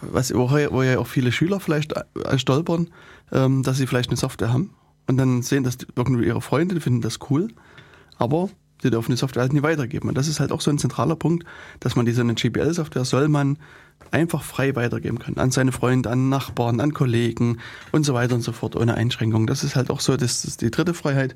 was 0.02 0.34
wo, 0.34 0.50
wo 0.50 0.84
ja 0.84 1.00
auch 1.00 1.08
viele 1.08 1.32
Schüler 1.32 1.60
vielleicht 1.60 1.94
äh, 1.94 2.38
stolpern, 2.38 2.90
ähm, 3.32 3.64
dass 3.64 3.78
sie 3.78 3.88
vielleicht 3.88 4.10
eine 4.10 4.18
Software 4.18 4.52
haben 4.52 4.72
und 5.08 5.18
dann 5.18 5.42
sehen 5.42 5.64
das 5.64 5.78
irgendwie 5.96 6.26
ihre 6.26 6.42
Freunde, 6.42 6.80
finden 6.82 7.02
das 7.02 7.20
cool, 7.30 7.50
aber 8.18 8.50
die 8.84 8.90
dürfen 8.90 9.12
die 9.12 9.18
Software 9.18 9.44
halt 9.44 9.54
nie 9.54 9.64
weitergeben. 9.64 10.10
Und 10.10 10.18
das 10.18 10.28
ist 10.28 10.40
halt 10.40 10.52
auch 10.52 10.62
so 10.62 10.70
ein 10.70 10.78
zentraler 10.78 11.16
Punkt, 11.16 11.46
dass 11.80 11.96
man 11.96 12.06
diese 12.06 12.24
GPL-Software 12.26 13.06
soll 13.06 13.28
man 13.28 13.58
einfach 14.12 14.44
frei 14.44 14.76
weitergeben 14.76 15.20
können. 15.20 15.38
An 15.38 15.52
seine 15.52 15.72
Freunde, 15.72 16.10
an 16.10 16.30
Nachbarn, 16.30 16.80
an 16.80 16.94
Kollegen 16.94 17.60
und 17.92 18.04
so 18.04 18.14
weiter 18.14 18.36
und 18.36 18.42
so 18.42 18.52
fort, 18.52 18.76
ohne 18.76 18.96
Einschränkung. 18.96 19.48
Das 19.48 19.64
ist 19.64 19.76
halt 19.76 19.90
auch 19.90 20.02
so, 20.02 20.18
das 20.18 20.46
ist 20.46 20.62
die 20.62 20.72
dritte 20.72 20.94
Freiheit. 20.94 21.36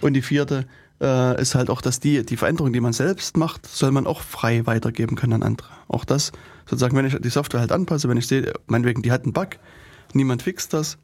Und 0.00 0.14
die 0.14 0.22
vierte 0.22 0.66
äh, 1.00 1.40
ist 1.40 1.54
halt 1.54 1.70
auch, 1.70 1.80
dass 1.80 2.00
die, 2.00 2.24
die 2.24 2.36
Veränderung, 2.36 2.72
die 2.72 2.80
man 2.80 2.92
selbst 2.92 3.36
macht, 3.36 3.66
soll 3.66 3.90
man 3.90 4.06
auch 4.06 4.20
frei 4.20 4.66
weitergeben 4.66 5.16
können 5.16 5.34
an 5.34 5.42
andere. 5.42 5.68
Auch 5.88 6.04
das, 6.04 6.32
sozusagen, 6.64 6.96
wenn 6.96 7.06
ich 7.06 7.18
die 7.18 7.28
Software 7.28 7.60
halt 7.60 7.72
anpasse, 7.72 8.08
wenn 8.08 8.16
ich 8.16 8.26
sehe, 8.26 8.52
meinetwegen, 8.66 9.02
die 9.02 9.12
hat 9.12 9.24
einen 9.24 9.32
Bug, 9.32 9.58
niemand 10.14 10.42
fixt 10.42 10.72
das, 10.72 10.98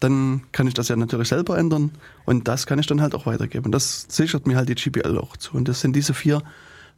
dann 0.00 0.42
kann 0.52 0.66
ich 0.66 0.74
das 0.74 0.88
ja 0.88 0.96
natürlich 0.96 1.28
selber 1.28 1.58
ändern 1.58 1.90
und 2.24 2.48
das 2.48 2.66
kann 2.66 2.78
ich 2.78 2.86
dann 2.86 3.00
halt 3.00 3.14
auch 3.14 3.26
weitergeben. 3.26 3.72
Das 3.72 4.06
sichert 4.08 4.46
mir 4.46 4.56
halt 4.56 4.68
die 4.68 4.74
GPL 4.74 5.18
auch 5.18 5.36
zu. 5.36 5.56
Und 5.56 5.68
das 5.68 5.80
sind 5.80 5.96
diese 5.96 6.12
vier 6.12 6.42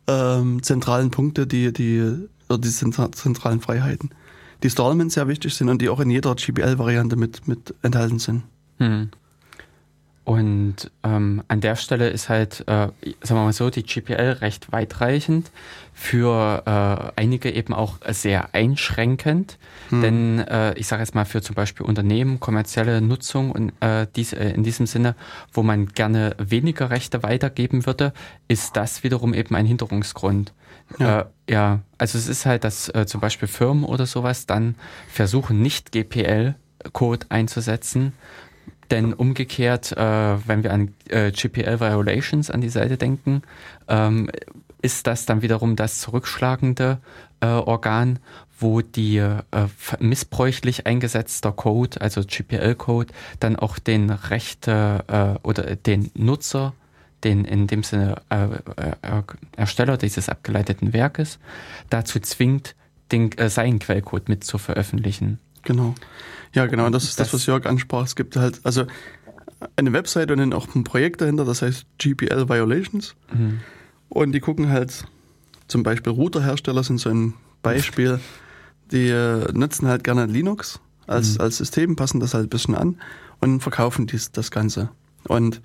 ähm, 0.08 0.62
zentralen 0.62 1.10
Punkte, 1.10 1.46
die, 1.46 1.72
die, 1.72 2.28
oder 2.48 2.58
die 2.58 2.70
zentralen 2.70 3.60
Freiheiten, 3.60 4.10
die 4.62 4.70
Stallman 4.70 5.10
sehr 5.10 5.28
wichtig 5.28 5.54
sind 5.54 5.68
und 5.68 5.80
die 5.80 5.88
auch 5.88 6.00
in 6.00 6.10
jeder 6.10 6.34
GPL-Variante 6.34 7.16
mit, 7.16 7.46
mit 7.46 7.74
enthalten 7.82 8.18
sind. 8.18 8.42
Hm. 8.78 9.10
Und 10.24 10.90
ähm, 11.04 11.42
an 11.48 11.62
der 11.62 11.74
Stelle 11.76 12.10
ist 12.10 12.28
halt, 12.28 12.60
äh, 12.66 12.88
sagen 13.22 13.40
wir 13.40 13.44
mal 13.44 13.52
so, 13.54 13.70
die 13.70 13.82
GPL 13.82 14.38
recht 14.40 14.70
weitreichend, 14.72 15.50
für 16.00 16.62
äh, 16.64 17.20
einige 17.20 17.50
eben 17.50 17.74
auch 17.74 17.98
sehr 18.08 18.54
einschränkend. 18.54 19.58
Hm. 19.88 20.00
Denn 20.00 20.38
äh, 20.38 20.72
ich 20.74 20.86
sage 20.86 21.02
jetzt 21.02 21.16
mal 21.16 21.24
für 21.24 21.42
zum 21.42 21.56
Beispiel 21.56 21.84
Unternehmen, 21.84 22.38
kommerzielle 22.38 23.00
Nutzung 23.00 23.50
und 23.50 23.72
äh, 23.80 24.06
dies, 24.14 24.32
äh, 24.32 24.50
in 24.50 24.62
diesem 24.62 24.86
Sinne, 24.86 25.16
wo 25.52 25.64
man 25.64 25.88
gerne 25.88 26.36
weniger 26.38 26.90
Rechte 26.90 27.24
weitergeben 27.24 27.84
würde, 27.84 28.12
ist 28.46 28.76
das 28.76 29.02
wiederum 29.02 29.34
eben 29.34 29.56
ein 29.56 29.66
Hinderungsgrund. 29.66 30.52
Ja, 31.00 31.20
äh, 31.20 31.24
ja 31.50 31.80
also 31.98 32.16
es 32.16 32.28
ist 32.28 32.46
halt, 32.46 32.62
dass 32.62 32.88
äh, 32.90 33.04
zum 33.06 33.20
Beispiel 33.20 33.48
Firmen 33.48 33.82
oder 33.82 34.06
sowas 34.06 34.46
dann 34.46 34.76
versuchen, 35.08 35.60
nicht 35.60 35.90
GPL-Code 35.90 37.26
einzusetzen, 37.28 38.12
denn 38.92 39.12
umgekehrt, 39.14 39.92
äh, 39.92 39.98
wenn 40.46 40.62
wir 40.62 40.72
an 40.72 40.94
äh, 41.08 41.32
GPL-Violations 41.32 42.52
an 42.52 42.60
die 42.60 42.70
Seite 42.70 42.96
denken, 42.96 43.42
ähm, 43.88 44.30
ist 44.82 45.06
das 45.06 45.26
dann 45.26 45.42
wiederum 45.42 45.76
das 45.76 46.00
zurückschlagende 46.00 46.98
äh, 47.40 47.46
Organ, 47.46 48.18
wo 48.60 48.80
die 48.80 49.18
äh, 49.18 49.42
missbräuchlich 50.00 50.86
eingesetzter 50.86 51.52
Code, 51.52 52.00
also 52.00 52.22
GPL-Code, 52.22 53.12
dann 53.40 53.56
auch 53.56 53.78
den 53.78 54.10
Rechte 54.10 55.05
äh, 55.06 55.46
oder 55.46 55.76
den 55.76 56.10
Nutzer, 56.14 56.74
den 57.24 57.44
in 57.44 57.66
dem 57.66 57.82
Sinne 57.82 58.20
äh, 58.30 58.44
äh, 58.44 59.22
Ersteller 59.56 59.96
dieses 59.96 60.28
abgeleiteten 60.28 60.92
Werkes, 60.92 61.38
dazu 61.90 62.18
zwingt, 62.20 62.74
den, 63.12 63.36
äh, 63.38 63.48
seinen 63.48 63.78
Quellcode 63.78 64.28
mit 64.28 64.44
zu 64.44 64.59
veröffentlichen. 64.59 65.38
Genau. 65.62 65.94
Ja, 66.55 66.66
genau, 66.66 66.86
und 66.86 66.92
das 66.92 67.05
ist 67.05 67.20
das, 67.20 67.28
das, 67.28 67.34
was 67.34 67.46
Jörg 67.46 67.66
ansprach. 67.66 68.05
Es 68.05 68.16
gibt 68.16 68.36
halt, 68.36 68.60
also 68.64 68.86
eine 69.76 69.92
Website 69.92 70.30
und 70.30 70.38
dann 70.38 70.52
auch 70.52 70.74
ein 70.74 70.84
Projekt 70.84 71.20
dahinter, 71.20 71.44
das 71.44 71.62
heißt 71.62 71.86
GPL 71.98 72.48
Violations. 72.48 73.14
Mhm. 73.32 73.60
Und 74.09 74.32
die 74.32 74.40
gucken 74.40 74.70
halt, 74.70 75.05
zum 75.66 75.82
Beispiel 75.82 76.12
Routerhersteller 76.12 76.82
sind 76.82 76.98
so 76.98 77.10
ein 77.10 77.35
Beispiel, 77.62 78.20
die 78.90 79.09
äh, 79.09 79.52
nutzen 79.52 79.86
halt 79.89 80.05
gerne 80.05 80.26
Linux 80.26 80.80
als, 81.06 81.35
mhm. 81.35 81.43
als 81.43 81.59
System, 81.59 81.97
passen 81.97 82.20
das 82.20 82.35
halt 82.35 82.47
ein 82.47 82.51
bisschen 82.51 82.74
an 82.74 82.97
und 83.40 83.60
verkaufen 83.60 84.06
dies, 84.06 84.32
das 84.32 84.51
Ganze. 84.51 84.90
Und 85.26 85.60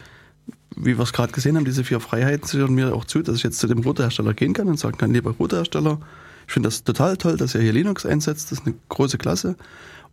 wie 0.76 0.98
wir 0.98 1.04
es 1.04 1.14
gerade 1.14 1.32
gesehen 1.32 1.56
haben, 1.56 1.66
diese 1.66 1.84
vier 1.84 2.00
Freiheiten 2.00 2.48
sichern 2.48 2.74
mir 2.74 2.96
auch 2.96 3.06
zu, 3.06 3.22
dass 3.22 3.38
ich 3.38 3.44
jetzt 3.44 3.60
zu 3.60 3.68
dem 3.68 3.80
Routerhersteller 3.80 4.34
gehen 4.34 4.54
kann 4.54 4.68
und 4.68 4.80
sagen 4.80 4.98
kann, 4.98 5.14
lieber 5.14 5.32
Routerhersteller, 5.32 6.00
ich 6.48 6.54
finde 6.54 6.68
das 6.68 6.84
total 6.84 7.16
toll, 7.18 7.38
dass 7.38 7.56
ihr 7.56 7.62
hier 7.62 7.74
Linux 7.74 8.06
einsetzt, 8.06 8.52
das 8.52 8.60
ist 8.60 8.66
eine 8.66 8.76
große 8.90 9.18
Klasse. 9.18 9.56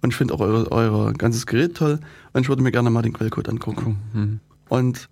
Und 0.02 0.11
ich 0.11 0.16
finde 0.16 0.32
auch 0.35 0.40
euer, 0.40 0.70
euer 0.70 1.12
ganzes 1.12 1.47
Gerät 1.47 1.77
toll 1.77 1.98
und 2.32 2.43
ich 2.43 2.48
würde 2.48 2.62
mir 2.62 2.73
gerne 2.73 2.90
mal 2.90 3.02
den 3.02 3.12
Quellcode 3.12 3.48
angucken. 3.48 3.98
Mhm. 4.12 4.40
Und 4.69 5.09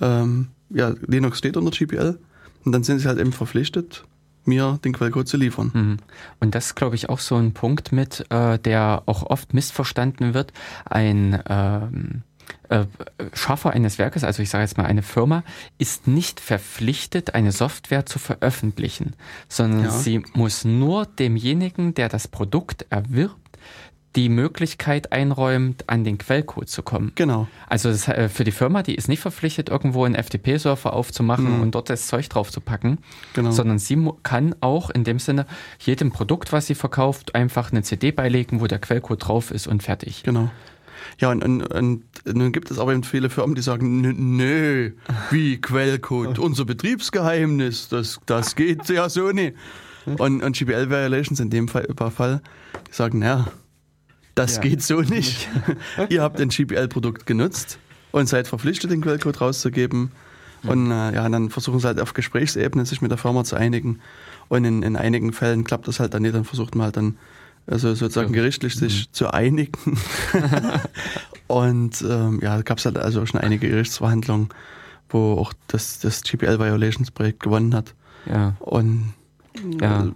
ähm, 0.00 0.48
ja, 0.70 0.94
Linux 1.06 1.38
steht 1.38 1.56
unter 1.56 1.70
GPL 1.70 2.18
und 2.64 2.72
dann 2.72 2.82
sind 2.82 2.98
sie 2.98 3.08
halt 3.08 3.18
eben 3.18 3.32
verpflichtet, 3.32 4.04
mir 4.44 4.78
den 4.84 4.92
Quellcode 4.92 5.28
zu 5.28 5.36
liefern. 5.36 5.70
Mhm. 5.74 5.96
Und 6.40 6.54
das 6.54 6.66
ist, 6.66 6.74
glaube 6.74 6.96
ich, 6.96 7.08
auch 7.08 7.18
so 7.18 7.36
ein 7.36 7.52
Punkt 7.52 7.92
mit, 7.92 8.26
äh, 8.30 8.58
der 8.58 9.02
auch 9.06 9.22
oft 9.24 9.54
missverstanden 9.54 10.34
wird. 10.34 10.52
Ein 10.84 11.42
ähm, 11.48 12.22
äh, 12.68 12.84
Schaffer 13.32 13.70
eines 13.70 13.98
Werkes, 13.98 14.24
also 14.24 14.42
ich 14.42 14.50
sage 14.50 14.62
jetzt 14.62 14.76
mal 14.76 14.86
eine 14.86 15.02
Firma, 15.02 15.44
ist 15.78 16.06
nicht 16.06 16.40
verpflichtet, 16.40 17.34
eine 17.34 17.52
Software 17.52 18.06
zu 18.06 18.18
veröffentlichen, 18.18 19.14
sondern 19.48 19.84
ja. 19.84 19.90
sie 19.90 20.22
muss 20.34 20.64
nur 20.64 21.06
demjenigen, 21.06 21.94
der 21.94 22.08
das 22.08 22.28
Produkt 22.28 22.86
erwirbt, 22.90 23.43
die 24.16 24.28
Möglichkeit 24.28 25.12
einräumt, 25.12 25.84
an 25.88 26.04
den 26.04 26.18
Quellcode 26.18 26.68
zu 26.68 26.82
kommen. 26.82 27.12
Genau. 27.16 27.48
Also 27.68 27.90
das, 27.90 28.06
äh, 28.08 28.28
für 28.28 28.44
die 28.44 28.52
Firma, 28.52 28.82
die 28.82 28.94
ist 28.94 29.08
nicht 29.08 29.20
verpflichtet, 29.20 29.68
irgendwo 29.68 30.04
einen 30.04 30.14
FTP-Surfer 30.14 30.92
aufzumachen 30.92 31.56
Mhm. 31.56 31.62
und 31.62 31.74
dort 31.74 31.90
das 31.90 32.06
Zeug 32.06 32.28
drauf 32.28 32.52
zu 32.52 32.60
packen, 32.60 32.98
Genau. 33.34 33.50
sondern 33.50 33.78
sie 33.78 33.98
kann 34.22 34.54
auch 34.60 34.90
in 34.90 35.02
dem 35.04 35.18
Sinne 35.18 35.46
jedem 35.80 36.12
Produkt, 36.12 36.52
was 36.52 36.66
sie 36.66 36.74
verkauft, 36.76 37.34
einfach 37.34 37.72
eine 37.72 37.82
CD 37.82 38.12
beilegen, 38.12 38.60
wo 38.60 38.66
der 38.66 38.78
Quellcode 38.78 39.26
drauf 39.26 39.50
ist 39.50 39.66
und 39.66 39.82
fertig. 39.82 40.22
Genau. 40.22 40.50
Ja, 41.18 41.30
und, 41.30 41.44
und, 41.44 41.62
und 41.66 42.02
nun 42.32 42.52
gibt 42.52 42.70
es 42.70 42.78
aber 42.78 42.92
eben 42.92 43.02
viele 43.04 43.28
Firmen, 43.30 43.54
die 43.54 43.62
sagen, 43.62 44.00
nö, 44.36 44.92
wie 45.30 45.60
Quellcode, 45.60 46.38
unser 46.38 46.64
Betriebsgeheimnis, 46.64 47.88
das, 47.88 48.20
das 48.26 48.54
geht 48.56 48.88
ja 48.88 49.08
so 49.08 49.30
nicht. 49.30 49.54
Und, 50.06 50.42
und 50.42 50.56
GPL 50.56 50.90
Violations 50.90 51.40
in 51.40 51.50
dem 51.50 51.66
Fall, 51.68 51.86
Fall 52.14 52.42
die 52.90 52.94
sagen, 52.94 53.18
naja, 53.20 53.46
das 54.34 54.56
Ja. 54.56 54.62
geht 54.62 54.82
so 54.82 55.00
nicht. 55.00 55.48
Ihr 56.08 56.22
habt 56.22 56.40
ein 56.40 56.48
GPL-Produkt 56.48 57.26
genutzt 57.26 57.78
und 58.12 58.28
seid 58.28 58.48
verpflichtet, 58.48 58.90
den 58.90 59.00
Quellcode 59.00 59.40
rauszugeben. 59.40 60.12
Und 60.62 60.90
äh, 60.90 61.14
ja, 61.14 61.28
dann 61.28 61.50
versuchen 61.50 61.78
sie 61.78 61.86
halt 61.86 62.00
auf 62.00 62.14
Gesprächsebene 62.14 62.86
sich 62.86 63.02
mit 63.02 63.10
der 63.10 63.18
Firma 63.18 63.44
zu 63.44 63.56
einigen. 63.56 64.00
Und 64.48 64.64
in, 64.64 64.82
in 64.82 64.96
einigen 64.96 65.32
Fällen 65.32 65.64
klappt 65.64 65.88
das 65.88 66.00
halt 66.00 66.14
dann 66.14 66.22
nicht, 66.22 66.34
dann 66.34 66.44
versucht 66.44 66.74
man 66.74 66.86
halt 66.86 66.96
dann 66.96 67.16
also 67.66 67.94
sozusagen 67.94 68.32
gerichtlich 68.32 68.74
sich 68.74 69.10
zu 69.12 69.30
einigen. 69.30 69.98
und 71.46 72.02
ähm, 72.02 72.40
ja, 72.42 72.62
gab 72.62 72.78
es 72.78 72.84
halt 72.84 72.98
also 72.98 73.24
schon 73.26 73.40
einige 73.40 73.68
Gerichtsverhandlungen, 73.68 74.48
wo 75.08 75.34
auch 75.34 75.52
das, 75.68 75.98
das 76.00 76.22
GPL 76.22 76.58
Violations 76.58 77.10
Projekt 77.10 77.40
gewonnen 77.40 77.74
hat. 77.74 77.94
Ja. 78.26 78.56
Und 78.60 79.12
Ja. 79.80 80.08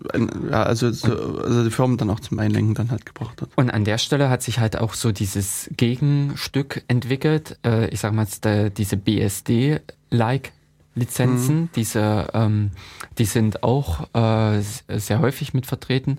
ja, 0.50 0.62
also, 0.62 0.90
so, 0.90 1.12
also 1.38 1.64
die 1.64 1.70
Firmen 1.70 1.96
dann 1.96 2.10
auch 2.10 2.20
zum 2.20 2.38
Einlenken 2.38 2.74
dann 2.74 2.90
halt 2.90 3.06
gebracht 3.06 3.40
hat. 3.40 3.50
Und 3.56 3.70
an 3.70 3.84
der 3.84 3.98
Stelle 3.98 4.30
hat 4.30 4.42
sich 4.42 4.58
halt 4.58 4.76
auch 4.76 4.94
so 4.94 5.12
dieses 5.12 5.70
Gegenstück 5.76 6.82
entwickelt. 6.88 7.58
Äh, 7.64 7.88
ich 7.88 8.00
sag 8.00 8.12
mal, 8.12 8.22
jetzt, 8.22 8.44
äh, 8.46 8.70
diese 8.70 8.96
BSD-like 8.96 10.52
Lizenzen, 10.98 11.70
diese, 11.76 12.28
ähm, 12.34 12.72
die 13.18 13.24
sind 13.24 13.62
auch 13.62 14.12
äh, 14.14 14.60
sehr 14.98 15.20
häufig 15.20 15.54
mit 15.54 15.66
vertreten, 15.66 16.18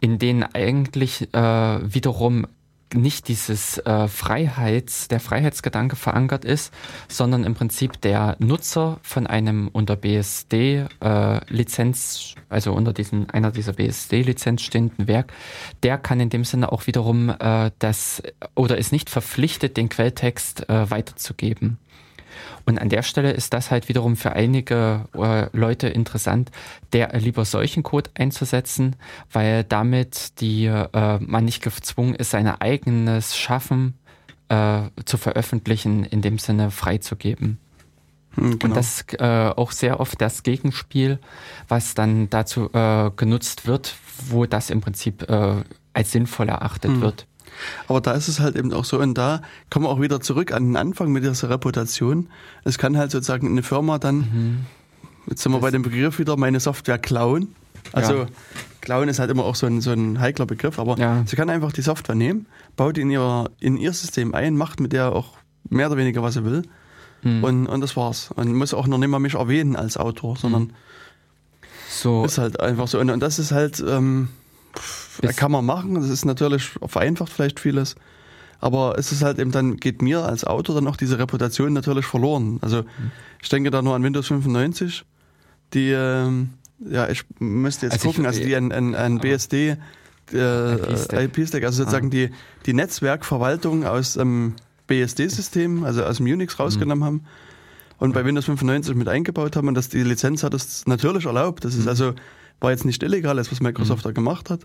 in 0.00 0.18
denen 0.18 0.44
eigentlich 0.44 1.34
äh, 1.34 1.38
wiederum 1.94 2.46
nicht 2.94 3.28
dieses 3.28 3.78
äh, 3.78 4.08
Freiheits, 4.08 5.08
der 5.08 5.20
Freiheitsgedanke 5.20 5.96
verankert 5.96 6.44
ist, 6.44 6.72
sondern 7.08 7.44
im 7.44 7.54
Prinzip 7.54 8.00
der 8.00 8.36
Nutzer 8.38 8.98
von 9.02 9.26
einem 9.26 9.68
unter 9.68 9.96
BSD 9.96 10.86
äh, 11.00 11.52
Lizenz, 11.52 12.34
also 12.48 12.72
unter 12.72 12.92
diesen 12.92 13.30
einer 13.30 13.50
dieser 13.50 13.74
BSD 13.74 14.22
Lizenz 14.22 14.62
stehenden 14.62 15.08
Werk, 15.08 15.32
der 15.82 15.98
kann 15.98 16.20
in 16.20 16.30
dem 16.30 16.44
Sinne 16.44 16.72
auch 16.72 16.86
wiederum 16.86 17.30
äh, 17.30 17.70
das 17.78 18.22
oder 18.54 18.78
ist 18.78 18.92
nicht 18.92 19.10
verpflichtet, 19.10 19.76
den 19.76 19.88
Quelltext 19.88 20.68
äh, 20.68 20.90
weiterzugeben. 20.90 21.78
Und 22.64 22.78
an 22.78 22.88
der 22.88 23.02
Stelle 23.02 23.32
ist 23.32 23.52
das 23.54 23.70
halt 23.70 23.88
wiederum 23.88 24.16
für 24.16 24.32
einige 24.32 25.06
äh, 25.14 25.46
Leute 25.56 25.88
interessant, 25.88 26.50
der 26.92 27.14
äh, 27.14 27.18
lieber 27.18 27.44
solchen 27.44 27.82
Code 27.82 28.10
einzusetzen, 28.14 28.96
weil 29.32 29.64
damit 29.64 30.40
die 30.40 30.66
äh, 30.66 31.18
man 31.20 31.44
nicht 31.44 31.62
gezwungen 31.62 32.14
ist, 32.14 32.30
sein 32.30 32.46
eigenes 32.46 33.36
Schaffen 33.36 33.94
äh, 34.48 34.82
zu 35.04 35.16
veröffentlichen, 35.18 36.04
in 36.04 36.22
dem 36.22 36.38
Sinne 36.38 36.70
freizugeben. 36.70 37.58
Hm, 38.34 38.58
Und 38.62 38.76
das 38.76 39.00
ist 39.02 39.20
äh, 39.20 39.52
auch 39.56 39.72
sehr 39.72 40.00
oft 40.00 40.20
das 40.20 40.42
Gegenspiel, 40.42 41.18
was 41.68 41.94
dann 41.94 42.30
dazu 42.30 42.70
äh, 42.72 43.10
genutzt 43.16 43.66
wird, 43.66 43.94
wo 44.28 44.46
das 44.46 44.70
im 44.70 44.80
Prinzip 44.80 45.28
äh, 45.28 45.56
als 45.92 46.12
sinnvoll 46.12 46.48
erachtet 46.48 46.92
Mhm. 46.92 47.00
wird. 47.02 47.26
Aber 47.88 48.00
da 48.00 48.12
ist 48.12 48.28
es 48.28 48.40
halt 48.40 48.56
eben 48.56 48.72
auch 48.72 48.84
so, 48.84 48.98
und 49.00 49.14
da 49.16 49.42
kommen 49.70 49.84
wir 49.86 49.90
auch 49.90 50.00
wieder 50.00 50.20
zurück 50.20 50.52
an 50.52 50.64
den 50.64 50.76
Anfang 50.76 51.12
mit 51.12 51.24
dieser 51.24 51.50
Reputation. 51.50 52.28
Es 52.64 52.78
kann 52.78 52.96
halt 52.96 53.10
sozusagen 53.10 53.46
eine 53.48 53.62
Firma 53.62 53.98
dann, 53.98 54.64
jetzt 55.26 55.42
sind 55.42 55.52
wir 55.52 55.58
Mhm. 55.58 55.60
Das- 55.60 55.62
bei 55.62 55.70
dem 55.70 55.82
Begriff 55.82 56.18
wieder, 56.18 56.36
meine 56.36 56.60
Software 56.60 56.98
klauen. 56.98 57.54
Also 57.92 58.14
Ja. 58.14 58.26
klauen 58.80 59.08
ist 59.08 59.18
halt 59.18 59.30
immer 59.30 59.44
auch 59.44 59.54
so 59.56 59.66
ein, 59.66 59.80
so 59.80 59.90
ein 59.90 60.20
heikler 60.20 60.46
Begriff, 60.46 60.78
aber 60.78 60.96
Ja. 60.98 61.22
sie 61.26 61.36
kann 61.36 61.50
einfach 61.50 61.72
die 61.72 61.82
Software 61.82 62.14
nehmen, 62.14 62.46
baut 62.76 62.96
in 62.98 63.10
ihr, 63.10 63.50
in 63.60 63.76
ihr 63.76 63.92
System 63.92 64.34
ein, 64.34 64.56
macht 64.56 64.78
mit 64.80 64.92
der 64.92 65.12
auch 65.12 65.34
mehr 65.68 65.88
oder 65.88 65.96
weniger, 65.96 66.22
was 66.22 66.34
sie 66.34 66.44
will. 66.44 66.62
Mhm. 67.22 67.44
Und, 67.44 67.66
und 67.66 67.80
das 67.80 67.96
war's. 67.96 68.30
Und 68.34 68.52
muss 68.54 68.74
auch 68.74 68.86
noch 68.86 68.98
nicht 68.98 69.08
mal 69.08 69.18
mich 69.20 69.34
erwähnen 69.34 69.76
als 69.76 69.96
Autor, 69.96 70.36
sondern 70.36 70.72
So, 71.90 72.24
ist 72.24 72.38
halt 72.38 72.58
einfach 72.60 72.88
so. 72.88 72.98
Und, 72.98 73.10
und 73.10 73.20
das 73.20 73.38
ist 73.38 73.52
halt, 73.52 73.82
ähm, 73.86 74.28
pff, 74.76 75.01
Bis- 75.20 75.36
kann 75.36 75.52
man 75.52 75.64
machen. 75.64 75.94
Das 75.94 76.08
ist 76.08 76.24
natürlich 76.24 76.70
vereinfacht 76.86 77.32
vielleicht 77.32 77.60
vieles. 77.60 77.94
Aber 78.60 78.96
es 78.96 79.10
ist 79.10 79.22
halt 79.22 79.38
eben 79.40 79.50
dann, 79.50 79.76
geht 79.78 80.02
mir 80.02 80.24
als 80.24 80.44
Autor 80.44 80.76
dann 80.76 80.86
auch 80.86 80.96
diese 80.96 81.18
Reputation 81.18 81.72
natürlich 81.72 82.06
verloren. 82.06 82.58
Also 82.62 82.84
ich 83.42 83.48
denke 83.48 83.70
da 83.72 83.82
nur 83.82 83.94
an 83.96 84.04
Windows 84.04 84.28
95, 84.28 85.04
die, 85.74 85.90
ähm, 85.90 86.50
ja, 86.78 87.08
ich 87.08 87.24
müsste 87.40 87.86
jetzt 87.86 87.94
Also 87.94 88.08
ich- 88.08 88.14
gucken, 88.14 88.26
also 88.26 88.40
die 88.40 88.54
ein, 88.54 88.70
ein, 88.70 88.94
ein 88.94 89.18
BSD, 89.18 89.76
äh, 90.32 90.74
IP-Stack. 90.74 91.22
IP-Stack, 91.24 91.64
also 91.64 91.78
sozusagen 91.82 92.10
die, 92.10 92.30
die 92.66 92.72
Netzwerkverwaltung 92.72 93.84
aus 93.84 94.14
dem 94.14 94.54
BSD-System, 94.86 95.82
also 95.84 96.04
aus 96.04 96.18
dem 96.18 96.26
Unix 96.26 96.58
rausgenommen 96.60 97.04
haben 97.04 97.24
und 97.98 98.12
bei 98.14 98.24
Windows 98.24 98.44
95 98.44 98.94
mit 98.94 99.08
eingebaut 99.08 99.56
haben 99.56 99.66
und 99.68 99.74
dass 99.74 99.88
die 99.88 100.02
Lizenz 100.02 100.42
hat 100.44 100.54
das 100.54 100.86
natürlich 100.86 101.24
erlaubt. 101.26 101.64
Das 101.64 101.74
ist 101.74 101.88
also, 101.88 102.14
war 102.60 102.70
jetzt 102.70 102.84
nicht 102.84 103.02
illegal, 103.02 103.34
das 103.36 103.50
was 103.50 103.60
Microsoft 103.60 104.04
da 104.06 104.12
gemacht 104.12 104.50
hat. 104.50 104.60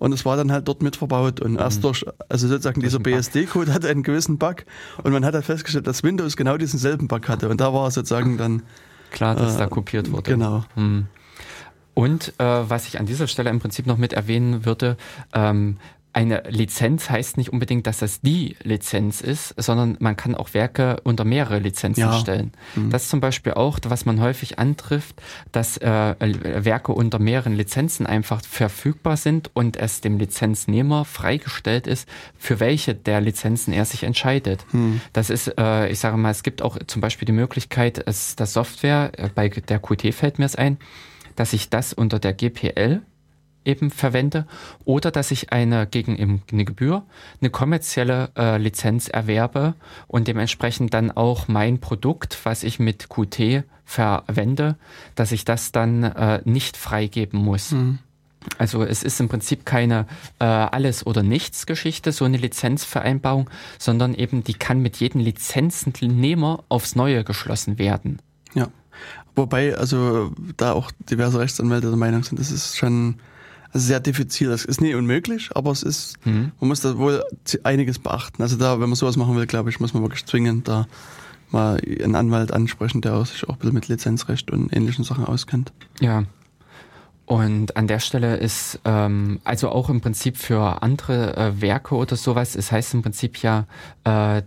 Und 0.00 0.12
es 0.12 0.24
war 0.24 0.36
dann 0.36 0.50
halt 0.50 0.66
dort 0.66 0.82
mit 0.82 0.96
verbaut. 0.96 1.40
Und 1.40 1.56
erst 1.56 1.84
durch, 1.84 2.04
also 2.28 2.48
sozusagen 2.48 2.80
dieser. 2.80 2.98
BSD-Code 2.98 3.72
hatte 3.72 3.88
einen 3.88 4.02
gewissen 4.02 4.38
Bug. 4.38 4.64
Und 5.04 5.12
man 5.12 5.24
hat 5.26 5.34
halt 5.34 5.44
festgestellt, 5.44 5.86
dass 5.86 6.02
Windows 6.02 6.36
genau 6.36 6.56
diesen 6.56 6.78
selben 6.78 7.06
Bug 7.06 7.28
hatte. 7.28 7.50
Und 7.50 7.60
da 7.60 7.72
war 7.74 7.90
sozusagen 7.90 8.38
dann, 8.38 8.62
klar, 9.10 9.36
dass 9.36 9.56
äh, 9.56 9.58
da 9.58 9.66
kopiert 9.66 10.10
wurde. 10.10 10.32
genau. 10.32 10.64
Hm. 10.74 11.06
Und 11.92 12.32
äh, 12.38 12.44
was 12.44 12.88
ich 12.88 12.98
an 12.98 13.04
dieser 13.04 13.26
Stelle 13.26 13.50
im 13.50 13.60
Prinzip 13.60 13.86
noch 13.86 13.98
mit 13.98 14.14
erwähnen 14.14 14.64
würde, 14.64 14.96
ähm, 15.34 15.76
eine 16.12 16.42
Lizenz 16.48 17.08
heißt 17.08 17.36
nicht 17.36 17.52
unbedingt, 17.52 17.86
dass 17.86 17.98
das 17.98 18.20
die 18.20 18.56
Lizenz 18.64 19.20
ist, 19.20 19.54
sondern 19.56 19.96
man 20.00 20.16
kann 20.16 20.34
auch 20.34 20.54
Werke 20.54 20.96
unter 21.04 21.24
mehrere 21.24 21.58
Lizenzen 21.60 22.00
Ja. 22.00 22.12
stellen. 22.14 22.52
Das 22.90 23.04
ist 23.04 23.10
zum 23.10 23.20
Beispiel 23.20 23.54
auch, 23.54 23.78
was 23.86 24.04
man 24.06 24.20
häufig 24.20 24.58
antrifft, 24.58 25.22
dass 25.52 25.76
äh, 25.76 26.14
Werke 26.18 26.92
unter 26.92 27.18
mehreren 27.18 27.54
Lizenzen 27.54 28.06
einfach 28.06 28.42
verfügbar 28.44 29.16
sind 29.16 29.50
und 29.54 29.76
es 29.76 30.00
dem 30.00 30.18
Lizenznehmer 30.18 31.04
freigestellt 31.04 31.86
ist, 31.86 32.08
für 32.38 32.58
welche 32.60 32.94
der 32.94 33.20
Lizenzen 33.20 33.72
er 33.72 33.84
sich 33.84 34.02
entscheidet. 34.02 34.64
Das 35.12 35.30
ist, 35.30 35.54
äh, 35.58 35.88
ich 35.90 36.00
sage 36.00 36.16
mal, 36.16 36.30
es 36.30 36.42
gibt 36.42 36.60
auch 36.62 36.76
zum 36.86 37.00
Beispiel 37.00 37.26
die 37.26 37.32
Möglichkeit, 37.32 38.02
es, 38.06 38.34
das 38.36 38.52
Software, 38.52 39.12
äh, 39.16 39.28
bei 39.34 39.48
der 39.48 39.78
Qt 39.78 40.12
fällt 40.12 40.38
mir 40.38 40.46
es 40.46 40.56
ein, 40.56 40.78
dass 41.36 41.52
ich 41.52 41.70
das 41.70 41.92
unter 41.92 42.18
der 42.18 42.32
GPL 42.32 43.00
eben 43.64 43.90
verwende 43.90 44.46
oder 44.84 45.10
dass 45.10 45.30
ich 45.30 45.52
eine 45.52 45.86
gegen 45.86 46.42
eine 46.50 46.64
Gebühr 46.64 47.04
eine 47.40 47.50
kommerzielle 47.50 48.30
äh, 48.36 48.58
Lizenz 48.58 49.08
erwerbe 49.08 49.74
und 50.06 50.28
dementsprechend 50.28 50.94
dann 50.94 51.10
auch 51.10 51.48
mein 51.48 51.78
Produkt, 51.80 52.38
was 52.44 52.62
ich 52.62 52.78
mit 52.78 53.08
Qt 53.08 53.64
verwende, 53.84 54.76
dass 55.14 55.32
ich 55.32 55.44
das 55.44 55.72
dann 55.72 56.04
äh, 56.04 56.40
nicht 56.44 56.76
freigeben 56.76 57.40
muss. 57.40 57.74
Also 58.56 58.84
es 58.84 59.02
ist 59.02 59.20
im 59.20 59.28
Prinzip 59.28 59.66
keine 59.66 60.06
äh, 60.38 60.44
alles 60.44 61.06
oder 61.06 61.22
nichts 61.22 61.66
Geschichte, 61.66 62.12
so 62.12 62.24
eine 62.24 62.38
Lizenzvereinbarung, 62.38 63.50
sondern 63.78 64.14
eben 64.14 64.44
die 64.44 64.54
kann 64.54 64.80
mit 64.80 64.96
jedem 64.96 65.20
Lizenzennehmer 65.20 66.64
aufs 66.68 66.96
Neue 66.96 67.24
geschlossen 67.24 67.78
werden. 67.78 68.20
Ja. 68.54 68.68
Wobei, 69.36 69.76
also 69.76 70.32
da 70.56 70.72
auch 70.72 70.90
diverse 70.98 71.38
Rechtsanwälte 71.38 71.88
der 71.88 71.96
Meinung 71.96 72.24
sind, 72.24 72.38
das 72.38 72.50
ist 72.50 72.76
schon 72.76 73.16
sehr 73.72 74.00
diffizil. 74.00 74.48
Das 74.48 74.64
ist 74.64 74.80
nie 74.80 74.94
unmöglich, 74.94 75.50
aber 75.54 75.70
es 75.70 75.82
ist, 75.82 76.14
Mhm. 76.26 76.52
man 76.60 76.68
muss 76.68 76.80
da 76.80 76.98
wohl 76.98 77.22
einiges 77.62 77.98
beachten. 77.98 78.42
Also 78.42 78.56
da, 78.56 78.80
wenn 78.80 78.88
man 78.88 78.96
sowas 78.96 79.16
machen 79.16 79.36
will, 79.36 79.46
glaube 79.46 79.70
ich, 79.70 79.80
muss 79.80 79.94
man 79.94 80.02
wirklich 80.02 80.26
zwingend 80.26 80.68
da 80.68 80.86
mal 81.50 81.80
einen 82.02 82.14
Anwalt 82.14 82.52
ansprechen, 82.52 83.00
der 83.00 83.24
sich 83.24 83.44
auch 83.48 83.54
ein 83.54 83.58
bisschen 83.58 83.74
mit 83.74 83.88
Lizenzrecht 83.88 84.50
und 84.50 84.74
ähnlichen 84.74 85.04
Sachen 85.04 85.24
auskennt. 85.24 85.72
Ja. 86.00 86.24
Und 87.26 87.76
an 87.76 87.86
der 87.86 88.00
Stelle 88.00 88.36
ist 88.38 88.80
ähm, 88.84 89.40
also 89.44 89.68
auch 89.68 89.88
im 89.88 90.00
Prinzip 90.00 90.36
für 90.36 90.82
andere 90.82 91.36
äh, 91.36 91.60
Werke 91.60 91.94
oder 91.94 92.16
sowas, 92.16 92.56
es 92.56 92.72
heißt 92.72 92.94
im 92.94 93.02
Prinzip 93.02 93.38
ja, 93.38 93.66
äh, 94.04 94.42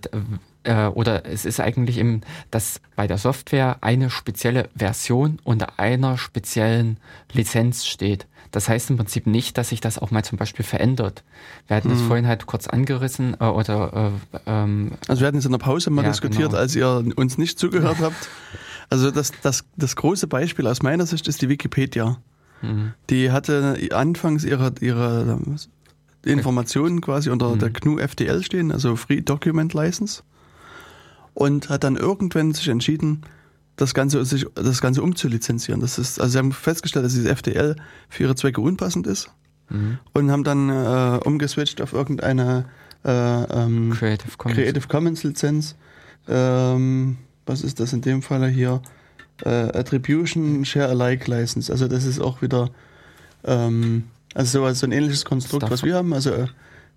äh, 0.64 0.88
oder 0.88 1.26
es 1.26 1.46
ist 1.46 1.62
eigentlich 1.62 1.98
im, 1.98 2.22
dass 2.52 2.82
bei 2.98 3.08
der 3.08 3.18
Software 3.18 3.78
eine 3.80 4.10
spezielle 4.10 4.70
Version 4.76 5.40
unter 5.46 5.80
einer 5.80 6.18
speziellen 6.18 6.98
Lizenz 7.32 7.86
steht. 7.86 8.28
Das 8.54 8.70
heißt 8.70 8.92
im 8.92 8.98
Prinzip 8.98 9.26
nicht, 9.26 9.58
dass 9.58 9.70
sich 9.70 9.82
das 9.82 9.98
auch 9.98 10.12
mal 10.12 10.24
zum 10.24 10.38
Beispiel 10.38 10.64
verändert. 10.64 11.24
Wir 11.66 11.76
hatten 11.76 11.90
das 11.90 12.02
vorhin 12.02 12.28
halt 12.28 12.46
kurz 12.46 12.68
angerissen 12.68 13.36
äh, 13.40 13.46
oder 13.46 14.12
äh, 14.32 14.40
ähm, 14.46 14.92
Also 15.08 15.22
wir 15.22 15.28
hatten 15.28 15.38
jetzt 15.38 15.46
in 15.46 15.52
der 15.52 15.58
Pause 15.58 15.90
mal 15.90 16.04
Ja, 16.04 16.12
diskutiert, 16.12 16.52
genau. 16.52 16.62
als 16.62 16.76
ihr 16.76 17.04
uns 17.16 17.40
nicht 17.40 17.58
zugehört 17.58 17.98
habt. 18.02 18.30
Also 18.92 19.10
das, 19.10 19.32
das, 19.42 19.66
das 19.76 19.96
große 19.96 20.28
Beispiel 20.28 20.68
aus 20.68 20.84
meiner 20.84 21.08
Sicht 21.08 21.28
ist 21.28 21.42
die 21.42 21.50
Wikipedia. 21.50 22.18
mhm. 22.62 22.94
Die 23.10 23.32
hatte 23.32 23.76
anfangs 23.92 24.44
ihre, 24.44 24.72
ihre 24.82 25.40
Informationen 26.24 27.02
quasi 27.02 27.32
unter 27.32 27.56
mhm. 27.56 27.60
der 27.60 27.72
GNU 27.72 27.98
FDL 27.98 28.44
stehen, 28.44 28.72
also 28.72 28.96
Free 28.96 29.22
Document 29.22 29.74
License. 29.74 30.22
Und 31.34 31.70
hat 31.70 31.84
dann 31.84 31.96
irgendwann 31.96 32.54
sich 32.54 32.68
entschieden, 32.68 33.24
das 33.76 33.94
Ganze, 33.94 34.24
sich, 34.26 34.46
das 34.56 34.82
Ganze 34.82 35.02
umzulizenzieren. 35.02 35.82
Das 35.82 35.98
ist, 35.98 36.20
also 36.20 36.32
sie 36.32 36.38
haben 36.38 36.52
festgestellt, 36.52 37.06
dass 37.06 37.14
dieses 37.14 37.30
FDL 37.30 37.76
für 38.10 38.24
ihre 38.24 38.36
Zwecke 38.36 38.62
unpassend 38.62 39.08
ist 39.08 39.32
mhm. 39.70 39.98
und 40.14 40.32
haben 40.32 40.44
dann 40.44 40.70
äh, 40.70 41.20
umgeswitcht 41.24 41.82
auf 41.82 41.94
irgendeine 41.94 42.66
äh, 43.04 43.10
ähm, 43.12 43.92
Creative, 43.92 44.38
Commons. 44.38 44.58
Creative 44.58 44.88
Commons 44.88 45.24
Lizenz. 45.24 45.76
Ähm, 46.28 47.18
was 47.46 47.62
ist 47.62 47.80
das 47.80 47.94
in 47.94 48.02
dem 48.02 48.22
Falle 48.22 48.48
hier? 48.48 48.82
Äh, 49.44 49.50
Attribution 49.50 50.64
Share 50.64 50.90
Alike 50.90 51.30
License. 51.30 51.72
Also 51.72 51.88
das 51.88 52.06
ist 52.06 52.22
auch 52.22 52.42
wieder 52.42 52.70
ähm, 53.44 54.04
also 54.34 54.72
so, 54.74 54.86
ein 54.86 54.92
ähnliches 54.92 55.26
Konstrukt, 55.26 55.70
was 55.70 55.84
wir 55.84 55.96
haben. 55.96 56.14
Also 56.14 56.32
äh, 56.32 56.48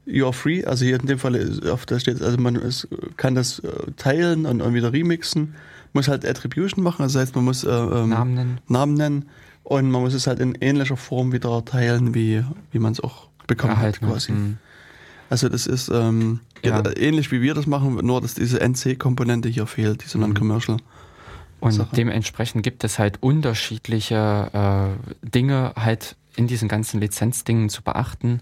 you 0.05 0.25
are 0.25 0.33
free. 0.33 0.65
Also 0.65 0.85
hier 0.85 0.99
in 1.01 1.07
dem 1.07 1.19
Fall 1.19 1.61
auf 1.71 1.87
der 1.87 1.99
steht, 1.99 2.23
also 2.23 2.39
man 2.39 2.57
ist, 2.57 2.89
kann 3.17 3.35
das 3.35 3.59
äh, 3.61 3.69
teilen 3.97 4.47
und, 4.47 4.63
und, 4.63 4.75
wieder 4.75 4.93
remixen. 4.93 5.55
Muss 5.97 6.09
halt 6.09 6.27
Attribution 6.27 6.85
machen, 6.85 7.03
das 7.03 7.15
heißt 7.15 7.35
man 7.35 7.45
muss 7.45 7.65
äh, 7.65 7.71
ähm, 7.71 8.11
Namen, 8.11 8.35
nennen. 8.35 8.61
Namen 8.69 8.95
nennen 8.95 9.25
und 9.65 9.91
man 9.91 10.03
muss 10.03 10.15
es 10.15 10.27
halt 10.27 10.39
in 10.39 10.55
ähnlicher 10.61 10.97
Form 10.97 11.33
wieder 11.33 11.65
teilen, 11.65 12.15
wie, 12.15 12.45
wie 12.71 12.79
man 12.79 12.93
es 12.93 13.01
auch 13.01 13.29
bekommen 13.47 13.73
Erhalten. 13.73 14.07
hat 14.07 14.13
quasi. 14.13 14.33
Mhm. 14.33 14.59
Also 15.29 15.49
das 15.49 15.67
ist 15.67 15.89
ähm, 15.89 16.41
ja. 16.63 16.83
ähnlich 16.97 17.33
wie 17.33 17.43
wir 17.43 17.55
das 17.55 17.67
machen, 17.67 17.97
nur 17.97 18.21
dass 18.21 18.35
diese 18.35 18.61
NC-Komponente 18.61 19.49
hier 19.49 19.67
fehlt, 19.67 20.05
diese 20.05 20.19
mhm. 20.19 20.25
Non-Commercial. 20.25 20.79
Und 21.59 21.73
Sache. 21.73 21.97
dementsprechend 21.97 22.63
gibt 22.63 22.85
es 22.85 22.99
halt 22.99 23.23
unterschiedliche 23.23 24.51
äh, 24.53 25.27
Dinge 25.27 25.73
halt 25.75 26.17
in 26.37 26.47
diesen 26.47 26.69
ganzen 26.69 27.01
Lizenzdingen 27.01 27.71
zu 27.71 27.83
beachten. 27.83 28.41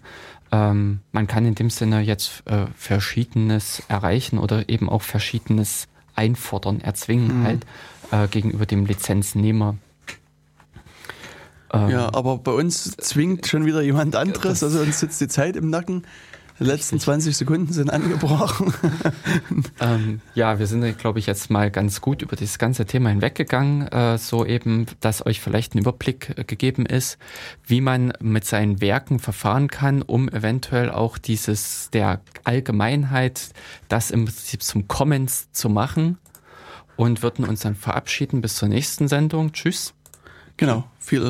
Ähm, 0.52 1.00
man 1.12 1.26
kann 1.26 1.46
in 1.46 1.54
dem 1.54 1.70
Sinne 1.70 2.00
jetzt 2.00 2.42
äh, 2.46 2.66
Verschiedenes 2.76 3.82
erreichen 3.88 4.38
oder 4.38 4.68
eben 4.68 4.90
auch 4.90 5.02
Verschiedenes 5.02 5.88
einfordern, 6.14 6.80
erzwingen 6.80 7.40
mhm. 7.40 7.44
halt 7.44 7.66
äh, 8.10 8.28
gegenüber 8.28 8.66
dem 8.66 8.86
Lizenznehmer. 8.86 9.76
Ähm, 11.72 11.88
ja, 11.90 12.14
aber 12.14 12.38
bei 12.38 12.52
uns 12.52 12.96
zwingt 12.96 13.46
schon 13.46 13.66
wieder 13.66 13.82
jemand 13.82 14.16
anderes, 14.16 14.62
also 14.62 14.80
uns 14.80 15.00
sitzt 15.00 15.20
die 15.20 15.28
Zeit 15.28 15.56
im 15.56 15.70
Nacken. 15.70 16.06
Die 16.60 16.64
letzten 16.64 17.00
20 17.00 17.36
Sekunden 17.36 17.72
sind 17.72 17.90
angebrochen. 17.90 18.72
ähm, 19.80 20.20
ja, 20.34 20.60
wir 20.60 20.68
sind, 20.68 20.98
glaube 20.98 21.18
ich, 21.18 21.26
jetzt 21.26 21.50
mal 21.50 21.68
ganz 21.68 22.00
gut 22.00 22.22
über 22.22 22.36
dieses 22.36 22.58
ganze 22.58 22.86
Thema 22.86 23.10
hinweggegangen, 23.10 23.88
äh, 23.88 24.18
so 24.18 24.46
eben, 24.46 24.86
dass 25.00 25.26
euch 25.26 25.40
vielleicht 25.40 25.74
ein 25.74 25.78
Überblick 25.78 26.34
äh, 26.36 26.44
gegeben 26.44 26.86
ist, 26.86 27.18
wie 27.66 27.80
man 27.80 28.12
mit 28.20 28.44
seinen 28.44 28.80
Werken 28.80 29.18
verfahren 29.18 29.66
kann, 29.66 30.02
um 30.02 30.28
eventuell 30.28 30.90
auch 30.90 31.18
dieses 31.18 31.90
der 31.92 32.20
Allgemeinheit, 32.44 33.48
das 33.88 34.12
im 34.12 34.26
Prinzip 34.26 34.62
zum 34.62 34.86
Commons 34.86 35.50
zu 35.50 35.68
machen 35.68 36.18
und 36.94 37.22
würden 37.22 37.44
uns 37.44 37.60
dann 37.60 37.74
verabschieden 37.74 38.40
bis 38.40 38.54
zur 38.54 38.68
nächsten 38.68 39.08
Sendung. 39.08 39.52
Tschüss. 39.52 39.92
Genau, 40.56 40.84
viel 41.00 41.20